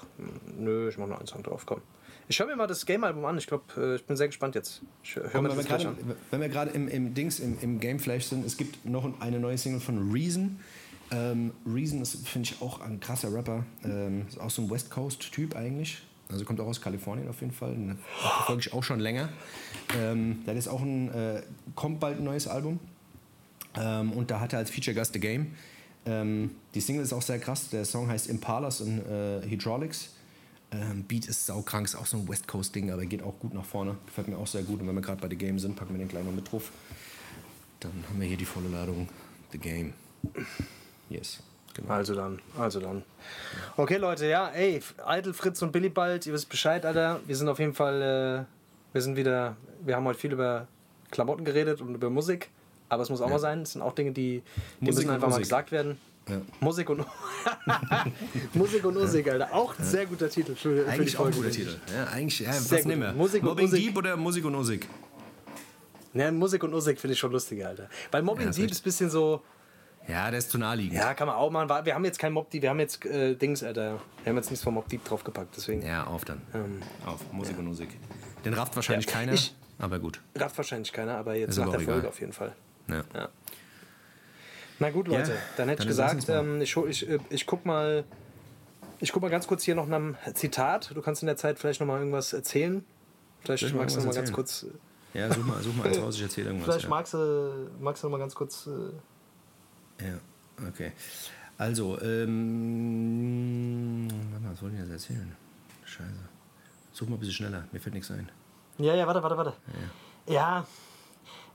nö, 0.59 0.89
ich 0.89 0.99
mach 0.99 1.07
noch 1.07 1.19
einen 1.19 1.27
Song 1.27 1.43
drauf, 1.43 1.65
komm. 1.65 1.81
Ich 2.29 2.39
höre 2.39 2.47
mir 2.47 2.57
mal 2.57 2.67
das 2.67 2.87
Game-Album 2.87 3.25
an. 3.25 3.37
Ich 3.39 3.47
glaube, 3.47 3.97
ich 3.97 4.05
bin 4.05 4.17
sehr 4.17 4.29
gespannt 4.29 4.55
jetzt. 4.55 4.81
Ich 5.03 5.17
höre 5.17 5.29
Komm, 5.31 5.45
mir 5.45 5.51
wenn, 5.51 5.57
wir 5.57 5.63
das 5.65 5.83
gerade, 5.83 5.89
an. 5.89 6.17
wenn 6.31 6.41
wir 6.41 6.49
gerade 6.49 6.71
im, 6.71 6.89
im 6.89 7.15
Dings, 7.15 7.41
im, 7.41 7.59
im 7.61 7.81
Gameflash 7.81 8.25
sind, 8.25 8.47
es 8.47 8.57
gibt 8.57 8.85
noch 8.87 9.09
eine 9.21 9.41
neue 9.41 9.59
Single 9.59 9.81
von 9.81 10.13
Reason. 10.13 10.61
Ähm, 11.11 11.53
Reason 11.67 12.01
ist, 12.01 12.27
finde 12.27 12.49
ich, 12.51 12.63
auch 12.63 12.81
ein 12.81 13.01
krasser 13.01 13.33
Rapper. 13.35 13.65
Ähm, 13.85 14.27
ist 14.29 14.41
auch 14.41 14.51
so 14.51 14.63
ein 14.63 14.71
West 14.71 14.91
Coast-Typ 14.91 15.57
eigentlich. 15.57 16.03
Also 16.33 16.45
kommt 16.45 16.61
auch 16.61 16.67
aus 16.67 16.81
Kalifornien 16.81 17.29
auf 17.29 17.41
jeden 17.41 17.53
Fall. 17.53 17.73
Den 17.73 17.99
verfolge 18.21 18.61
ich 18.61 18.73
auch 18.73 18.83
schon 18.83 19.01
länger. 19.01 19.29
Ähm, 19.99 20.43
der 20.47 20.55
ist 20.55 20.69
auch 20.69 20.81
ein, 20.81 21.13
äh, 21.13 21.43
kommt 21.75 22.01
bald 22.01 22.19
ein 22.19 22.25
neues 22.25 22.49
Album. 22.49 22.81
Ähm, 23.77 24.13
und 24.13 24.31
da 24.31 24.41
hat 24.41 24.53
er 24.53 24.59
als 24.59 24.71
Feature-Gast 24.71 25.13
The 25.15 25.21
Game. 25.21 25.55
Ähm, 26.05 26.51
die 26.75 26.81
Single 26.81 27.03
ist 27.03 27.13
auch 27.13 27.23
sehr 27.23 27.39
krass. 27.39 27.71
Der 27.71 27.85
Song 27.85 28.09
heißt 28.09 28.27
Impalas 28.27 28.81
und 28.81 28.99
äh, 28.99 29.43
Hydraulics. 29.49 30.11
Ähm, 30.73 31.05
Beat 31.05 31.27
ist 31.27 31.47
saukrank, 31.47 31.87
ist 31.87 31.95
auch 31.95 32.07
so 32.07 32.17
ein 32.17 32.29
West 32.29 32.49
Coast-Ding, 32.49 32.91
aber 32.91 33.05
geht 33.05 33.23
auch 33.23 33.39
gut 33.39 33.53
nach 33.55 33.65
vorne. 33.65 33.97
Gefällt 34.07 34.29
mir 34.29 34.39
auch 34.39 34.47
sehr 34.47 34.63
gut. 34.63 34.81
Und 34.81 34.89
wenn 34.89 34.95
wir 34.95 35.03
gerade 35.03 35.21
bei 35.21 35.29
The 35.29 35.37
Game 35.37 35.59
sind, 35.59 35.77
packen 35.77 35.95
wir 35.95 35.99
den 35.99 36.09
gleich 36.09 36.25
noch 36.25 36.33
mit 36.33 36.51
drauf. 36.51 36.73
Dann 37.81 37.93
haben 38.09 38.21
wir 38.21 38.27
hier 38.27 38.37
die 38.37 38.45
volle 38.45 38.69
Ladung 38.69 39.09
The 39.53 39.59
Game. 39.59 39.93
Yes. 41.11 41.41
Genau. 41.75 41.93
Also 41.93 42.15
dann, 42.15 42.41
also 42.59 42.81
dann. 42.81 43.03
Okay, 43.77 43.97
Leute, 43.97 44.27
ja, 44.27 44.49
ey, 44.49 44.83
Eitel, 45.05 45.33
Fritz 45.33 45.63
und 45.63 45.73
Billy 45.73 45.89
bald, 45.89 46.27
ihr 46.27 46.33
wisst 46.33 46.49
Bescheid, 46.49 46.85
Alter. 46.85 47.21
Wir 47.27 47.37
sind 47.37 47.49
auf 47.49 47.59
jeden 47.59 47.75
Fall, 47.75 48.03
äh, 48.03 48.95
wir 48.95 49.01
sind 49.01 49.17
wieder, 49.17 49.57
wir 49.81 49.97
haben 49.97 50.05
heute 50.05 50.19
viel 50.19 50.33
über 50.33 50.67
Klamotten 51.11 51.45
geredet 51.45 51.81
und 51.81 51.95
über 51.95 52.11
Musik, 52.11 52.51
aber 52.89 53.03
es 53.03 53.11
muss 53.11 53.21
auch 53.21 53.31
mal 53.31 53.39
sein. 53.39 53.63
Es 53.63 53.73
sind 53.73 53.83
auch 53.83 53.95
Dinge, 53.95 54.13
die, 54.13 54.43
die 54.81 54.85
Musik 54.85 55.05
müssen 55.05 55.11
einfach 55.15 55.29
mal 55.31 55.39
gesagt 55.39 55.73
werden. 55.73 55.99
Ja. 56.29 56.41
Musik 56.61 56.89
und 56.89 57.05
Musik 58.55 58.85
und 58.85 58.95
Musik, 58.95 59.29
Alter. 59.29 59.53
Auch 59.53 59.77
ein 59.79 59.85
sehr 59.85 60.07
guter 60.07 60.29
Titel 60.29 60.55
für, 60.55 60.85
für 60.85 60.89
Eigentlich 60.89 61.19
auch 61.19 61.27
ein 61.27 61.33
guter 61.33 61.51
Titel. 61.51 61.77
Ja, 61.93 62.05
eigentlich, 62.13 62.41
ja, 62.41 62.53
Sehr 62.53 62.79
was 62.79 62.85
nehmen 62.85 63.03
wir? 63.03 63.13
Musik 63.13 63.43
und 63.43 63.49
Mobbing 63.49 63.67
Musik. 63.67 63.85
Deep 63.87 63.97
oder 63.97 64.17
Musik 64.17 64.45
und 64.45 64.53
Musik? 64.53 64.89
Ne, 66.13 66.31
Musik 66.31 66.63
und 66.63 66.71
Musik 66.71 67.01
finde 67.01 67.15
ich 67.15 67.19
schon 67.19 67.33
lustiger, 67.33 67.69
Alter. 67.69 67.89
Weil 68.11 68.23
Mobbing 68.23 68.45
Ja, 68.45 68.49
richtig. 68.51 68.71
ist 68.71 68.81
ein 68.81 68.85
bisschen 68.85 69.11
so, 69.11 69.43
Ja, 70.09 70.31
der 70.31 70.39
ist 70.39 70.51
zu 70.51 70.59
naheliegend. 70.59 70.95
ja, 70.95 71.15
kann 71.15 71.29
man 71.29 71.37
auch 71.37 71.51
machen. 71.51 71.69
Wir 71.87 71.95
haben 71.95 72.05
jetzt 72.05 72.19
kein 72.19 72.33
Mob 72.33 72.51
Deep, 72.51 72.63
wir 72.63 72.71
haben 72.71 72.81
jetzt 72.81 73.05
äh, 73.07 73.35
Dings, 73.37 73.63
Alter. 73.63 74.01
Wir 74.25 74.31
haben 74.31 74.37
jetzt 74.37 74.51
nichts 74.51 74.65
vom 74.65 74.75
Mob 74.75 74.89
Deep 74.89 75.05
draufgepackt, 75.05 75.57
deswegen. 75.57 75.83
Ja, 75.87 76.05
auf 76.07 76.25
dann. 76.25 76.43
Ähm, 76.55 76.83
auf, 77.07 77.21
Musik 77.33 77.59
und 77.59 77.67
Musik. 77.67 77.89
Den 78.45 78.55
rafft 78.55 78.75
wahrscheinlich 78.75 79.07
Ja. 79.07 79.13
keiner, 79.13 79.33
Ich- 79.35 79.55
aber 79.79 79.99
gut. 80.01 80.21
Rafft 80.37 80.57
wahrscheinlich 80.59 80.93
keiner, 80.93 81.17
aber 81.17 81.35
jetzt 81.37 81.57
nach 81.57 81.67
der 81.71 81.79
auch 81.79 81.83
Folge 81.85 82.01
egal. 82.01 82.09
auf 82.09 82.21
jeden 82.21 82.33
Fall. 82.33 82.53
Ja. 82.89 83.03
Ja. 83.15 83.29
Na 84.79 84.91
gut, 84.91 85.07
Leute, 85.07 85.31
Ja, 85.33 85.37
dann 85.57 85.69
hätte 85.69 85.79
dann 85.79 85.87
ich 85.87 85.87
gesagt, 85.89 86.29
ähm, 86.29 86.61
ich, 86.61 86.77
ich, 86.77 87.09
äh, 87.09 87.19
ich 87.31 87.47
guck 87.47 87.65
mal. 87.65 88.05
Ich 88.99 89.13
guck 89.13 89.23
mal 89.23 89.31
ganz 89.31 89.47
kurz 89.49 89.63
hier 89.65 89.75
noch 89.75 89.87
nach 89.89 89.97
einem 89.97 90.17
Zitat. 90.35 90.93
Du 90.95 91.03
kannst 91.03 91.23
in 91.23 91.27
der 91.27 91.37
Zeit 91.37 91.59
vielleicht 91.59 91.81
noch 91.81 91.87
mal 91.89 91.99
irgendwas 91.99 92.33
erzählen. 92.33 92.85
Vielleicht 93.41 93.65
ich 93.65 93.75
magst 93.75 93.97
du 93.97 94.01
noch 94.01 94.07
mal 94.07 94.15
irgendwas 94.15 94.35
ganz 94.35 94.67
erzählen? 94.67 94.71
kurz. 94.73 94.79
Ja, 95.15 95.33
such 95.33 95.45
mal, 95.45 95.61
such 95.63 95.75
mal 95.75 95.87
eins 95.89 95.99
raus, 96.03 96.15
ich 96.17 96.23
erzähle 96.23 96.47
irgendwas. 96.49 96.67
Vielleicht 96.69 96.85
ja. 96.85 96.91
magst 96.91 97.15
du, 97.15 97.69
magst 97.81 98.03
du 98.03 98.07
noch 98.07 98.13
mal 98.13 98.19
ganz 98.19 98.35
kurz. 98.35 98.67
Äh, 98.69 98.71
Ja, 100.03 100.67
okay. 100.69 100.93
Also, 101.59 102.01
ähm. 102.03 104.09
warte 104.31 104.45
mal, 104.45 104.53
Was 104.53 104.63
wollte 104.63 104.77
ich 104.77 104.83
jetzt 104.83 104.91
erzählen? 104.93 105.37
Scheiße. 105.85 106.13
Such 106.93 107.09
mal 107.09 107.17
ein 107.17 107.21
bisschen 107.21 107.35
schneller, 107.35 107.65
mir 107.73 107.81
fällt 107.81 107.95
nichts 107.95 108.11
ein. 108.11 108.31
ja, 108.79 108.95
ja, 108.95 109.07
warte, 109.07 109.23
warte, 109.23 109.37
warte. 109.37 109.53
Ja, 110.27 110.67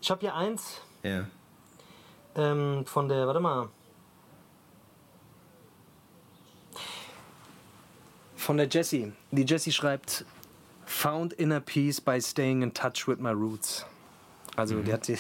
ich 0.01 0.09
habe 0.11 0.21
hier 0.21 0.35
eins 0.35 0.81
Ja. 1.03 1.25
ähm, 2.35 2.85
von 2.85 3.07
der. 3.09 3.25
Warte 3.27 3.39
mal. 3.39 3.69
Von 8.35 8.57
der 8.57 8.67
Jessie. 8.67 9.11
Die 9.31 9.43
Jessie 9.45 9.71
schreibt: 9.71 10.25
Found 10.85 11.33
inner 11.33 11.59
peace 11.59 11.99
by 11.99 12.21
staying 12.21 12.61
in 12.61 12.73
touch 12.73 13.07
with 13.07 13.19
my 13.19 13.31
roots. 13.31 13.85
Also, 14.57 14.81
die 14.81 14.91
hat, 14.91 15.07
die, 15.07 15.15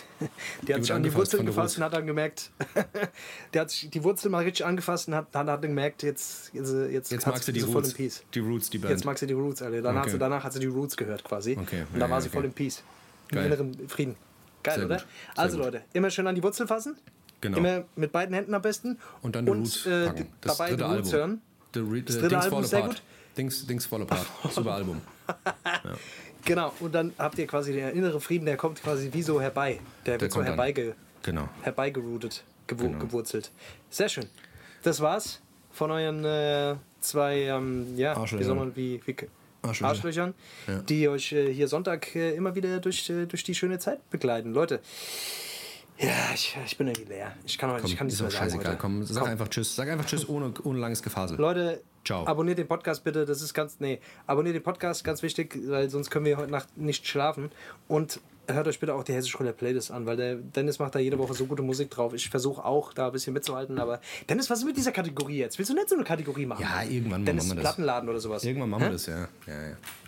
die 0.63 0.73
hat 0.73 0.81
sich 0.81 0.91
an 0.91 1.03
die 1.03 1.13
Wurzeln 1.13 1.45
der 1.45 1.53
gefasst 1.53 1.77
und 1.77 1.83
hat 1.83 1.93
dann 1.93 2.07
gemerkt, 2.07 2.51
die 3.53 3.59
hat 3.59 3.69
sich 3.69 3.89
die 3.89 4.03
Wurzel 4.03 4.29
mal 4.29 4.43
richtig 4.43 4.65
angefasst 4.65 5.07
und 5.07 5.15
hat, 5.15 5.27
hat 5.33 5.47
dann 5.47 5.61
gemerkt, 5.61 6.03
jetzt, 6.03 6.51
jetzt, 6.53 6.73
jetzt, 6.91 7.11
Jetzt 7.11 7.25
hat 7.25 7.35
magst 7.35 7.47
du 7.47 7.51
die 7.53 7.59
voll 7.61 7.75
Roots. 7.75 7.89
in 7.91 7.95
Peace. 7.95 8.23
Die 8.33 8.39
Roots, 8.39 8.69
die 8.71 8.77
Band. 8.79 8.91
Jetzt 8.91 9.05
mag 9.05 9.17
sie 9.17 9.27
die 9.27 9.33
Roots, 9.33 9.61
Alter. 9.61 9.81
Dann 9.81 9.95
hat 9.95 10.01
Okay. 10.03 10.11
sie, 10.11 10.17
danach 10.19 10.43
hat 10.43 10.53
sie 10.53 10.59
die 10.59 10.65
Roots 10.65 10.97
gehört 10.97 11.23
quasi. 11.23 11.55
Okay, 11.61 11.83
Und 11.93 11.99
da 11.99 12.07
ja, 12.07 12.11
war 12.11 12.19
sie 12.21 12.29
voll 12.29 12.39
okay. 12.39 12.47
im 12.47 12.53
Peace. 12.53 12.83
Im 13.29 13.35
Geil. 13.35 13.45
inneren 13.45 13.87
Frieden. 13.87 14.15
Geil, 14.63 14.75
Sehr 14.77 14.85
oder? 14.85 15.03
Also. 15.35 15.57
Leute, 15.59 15.83
immer 15.93 16.09
schön 16.09 16.25
an 16.27 16.35
die 16.35 16.41
Wurzel 16.43 16.65
fassen. 16.67 16.97
Genau. 17.39 17.59
Immer 17.59 17.85
mit 17.95 18.11
beiden 18.11 18.33
Händen 18.33 18.53
am 18.55 18.61
besten. 18.63 18.97
Und 19.21 19.35
dann 19.35 19.45
die 19.45 19.51
Roots 19.51 19.85
äh, 19.85 20.07
packen. 20.07 20.27
Das 20.41 20.57
dabei 20.57 20.71
die 20.71 20.77
dritte 20.77 20.95
Roots 20.95 21.13
Album. 21.13 21.19
hören. 21.29 21.41
The, 21.75 21.79
Re 21.81 22.01
Das 22.01 22.15
the 22.15 22.21
dritte 22.21 22.29
Dings 22.29 22.43
Album 22.45 22.55
Fall 22.57 22.63
ist 22.63 22.69
sehr 22.71 22.83
Apart. 22.83 23.03
Dings 23.37 23.85
Fall 23.85 24.01
Apart. 24.01 24.25
Super 24.51 24.71
Album. 24.73 25.01
Genau, 26.47 26.73
und 26.79 26.93
dann 26.95 27.13
habt 27.17 27.37
ihr 27.37 27.45
quasi 27.47 27.73
den 27.73 27.89
inneren 27.89 28.19
Frieden, 28.21 28.45
der 28.45 28.57
kommt 28.57 28.81
quasi 28.81 29.09
wie 29.11 29.21
so 29.21 29.39
herbei. 29.41 29.79
Der, 30.05 30.19
wird 30.19 30.31
so 30.31 30.43
herbeige, 30.43 30.95
Genau. 31.23 31.47
herbeigeroutet, 31.61 32.43
gewu 32.67 32.83
Genau. 32.87 32.99
gewurzelt. 32.99 33.51
Sehr 33.89 34.09
schön. 34.09 34.25
Das 34.83 35.01
war's 35.01 35.41
von 35.71 35.91
euren 35.91 36.23
äh, 36.23 36.75
zwei, 37.01 37.41
ähm, 37.43 37.97
ja, 37.97 38.15
wie 38.31 38.43
soll 38.43 38.55
man, 38.55 38.75
wie, 38.75 39.01
wie 39.05 39.15
Arschlöcher. 39.61 39.89
Arschlöchern, 39.89 40.33
Ja. 40.67 40.79
die 40.79 41.07
euch 41.09 41.31
äh, 41.33 41.51
hier 41.53 41.67
Sonntag 41.67 42.15
äh, 42.15 42.33
immer 42.35 42.55
wieder 42.55 42.79
durch, 42.79 43.09
äh, 43.09 43.25
durch 43.25 43.43
die 43.43 43.53
schöne 43.55 43.79
Zeit 43.79 44.07
begleiten. 44.09 44.53
Leute, 44.53 44.79
ja, 45.99 46.11
ich, 46.33 46.57
ich 46.65 46.77
bin 46.77 46.87
irgendwie 46.87 47.09
leer. 47.09 47.33
Ich 47.45 47.57
kann, 47.57 47.71
heute, 47.71 47.81
Komm, 47.81 47.91
ich 47.91 47.97
kann 47.97 48.07
auch 48.07 48.11
mehr 48.11 48.17
sagen 48.17 48.31
scheißegal. 48.31 48.65
heute. 48.71 48.77
Komm, 48.77 49.03
sag 49.03 49.21
Komm. 49.23 49.31
einfach 49.31 49.47
Tschüss. 49.47 49.75
Sag 49.75 49.89
einfach 49.89 50.05
Tschüss 50.05 50.27
ohne, 50.29 50.53
ohne 50.63 50.79
langes 50.79 51.01
Gefasel. 51.01 51.37
Leute, 51.37 51.81
Ciao. 52.05 52.25
abonniert 52.25 52.57
den 52.57 52.67
Podcast 52.67 53.03
bitte, 53.03 53.25
das 53.25 53.41
ist 53.41 53.53
ganz, 53.53 53.79
nee, 53.79 53.99
abonniert 54.27 54.55
den 54.55 54.63
Podcast, 54.63 55.03
ganz 55.03 55.23
wichtig, 55.23 55.57
weil 55.67 55.89
sonst 55.89 56.09
können 56.09 56.25
wir 56.25 56.37
heute 56.37 56.51
Nacht 56.51 56.77
nicht 56.77 57.07
schlafen. 57.07 57.51
Und 57.87 58.19
hört 58.47 58.67
euch 58.67 58.79
bitte 58.79 58.93
auch 58.93 59.03
die 59.03 59.13
Hessische 59.13 59.37
Roller 59.39 59.51
Playlist 59.53 59.91
an, 59.91 60.05
weil 60.05 60.15
der 60.15 60.35
Dennis 60.35 60.79
macht 60.79 60.95
da 60.95 60.99
jede 60.99 61.17
Woche 61.17 61.33
so 61.33 61.45
gute 61.47 61.63
Musik 61.63 61.89
drauf. 61.89 62.13
Ich 62.13 62.29
versuche 62.29 62.63
auch 62.63 62.93
da 62.93 63.07
ein 63.07 63.11
bisschen 63.11 63.33
mitzuhalten, 63.33 63.77
aber 63.79 63.99
Dennis, 64.29 64.49
was 64.49 64.59
ist 64.59 64.65
mit 64.65 64.77
dieser 64.77 64.91
Kategorie 64.91 65.39
jetzt? 65.39 65.57
Willst 65.57 65.71
du 65.71 65.75
nicht 65.75 65.89
so 65.89 65.95
eine 65.95 66.03
Kategorie 66.05 66.45
machen? 66.45 66.61
Ja, 66.61 66.83
irgendwann 66.83 67.25
Dennis 67.25 67.45
machen 67.45 67.57
wir 67.57 67.63
das. 67.63 67.73
Plattenladen 67.73 68.09
oder 68.09 68.19
sowas. 68.19 68.43
Irgendwann 68.43 68.69
machen 68.69 68.81
wir 68.83 68.87
Hä? 68.89 68.93
das, 68.93 69.05
ja. 69.07 69.27
ja, 69.47 69.53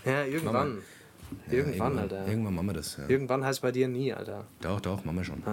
ja. 0.05 0.11
Ja, 0.11 0.23
irgendwann. 0.25 0.77
Ja, 1.47 1.53
irgendwann, 1.53 1.99
Alter. 1.99 2.27
Irgendwann 2.27 2.55
machen 2.55 2.67
wir 2.67 2.73
das, 2.73 2.97
ja. 2.97 3.07
Irgendwann 3.07 3.43
heißt 3.43 3.61
bei 3.61 3.71
dir 3.71 3.87
nie, 3.87 4.13
Alter. 4.13 4.45
Doch, 4.61 4.79
doch, 4.79 5.03
machen 5.03 5.17
wir 5.17 5.23
schon. 5.23 5.43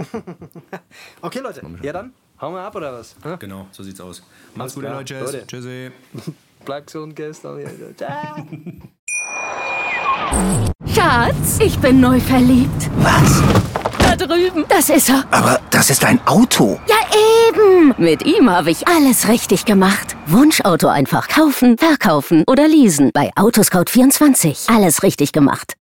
Okay, 1.22 1.40
Leute, 1.40 1.62
ja 1.82 1.92
dann, 1.92 2.12
hauen 2.40 2.54
wir 2.54 2.60
ab 2.60 2.74
oder 2.74 2.92
was? 2.92 3.14
Hä? 3.22 3.36
Genau, 3.38 3.66
so 3.72 3.82
sieht's 3.82 4.00
aus. 4.00 4.22
Macht's 4.54 4.74
gut. 4.74 4.84
Leute. 4.84 5.20
Leute. 5.20 5.46
Tschüssi. 5.46 5.90
Bleib 6.64 6.86
gesund, 6.86 7.16
gestern. 7.16 7.60
Ciao. 7.96 8.46
Schatz, 10.86 11.58
ich 11.60 11.78
bin 11.78 12.00
neu 12.00 12.20
verliebt. 12.20 12.90
Was? 12.98 13.42
Da 14.00 14.16
drüben. 14.16 14.64
Das 14.68 14.90
ist 14.90 15.08
er. 15.08 15.24
Aber 15.30 15.60
das 15.70 15.90
ist 15.90 16.04
ein 16.04 16.20
Auto. 16.26 16.78
Ja, 16.86 16.96
eben. 17.48 17.94
Mit 17.96 18.24
ihm 18.26 18.50
habe 18.50 18.70
ich 18.70 18.86
alles 18.88 19.28
richtig 19.28 19.64
gemacht. 19.64 20.16
Wunschauto 20.26 20.88
einfach 20.88 21.28
kaufen, 21.28 21.78
verkaufen 21.78 22.44
oder 22.46 22.66
leasen. 22.68 23.10
Bei 23.14 23.30
Autoscout24. 23.36 24.74
Alles 24.74 25.02
richtig 25.02 25.32
gemacht. 25.32 25.74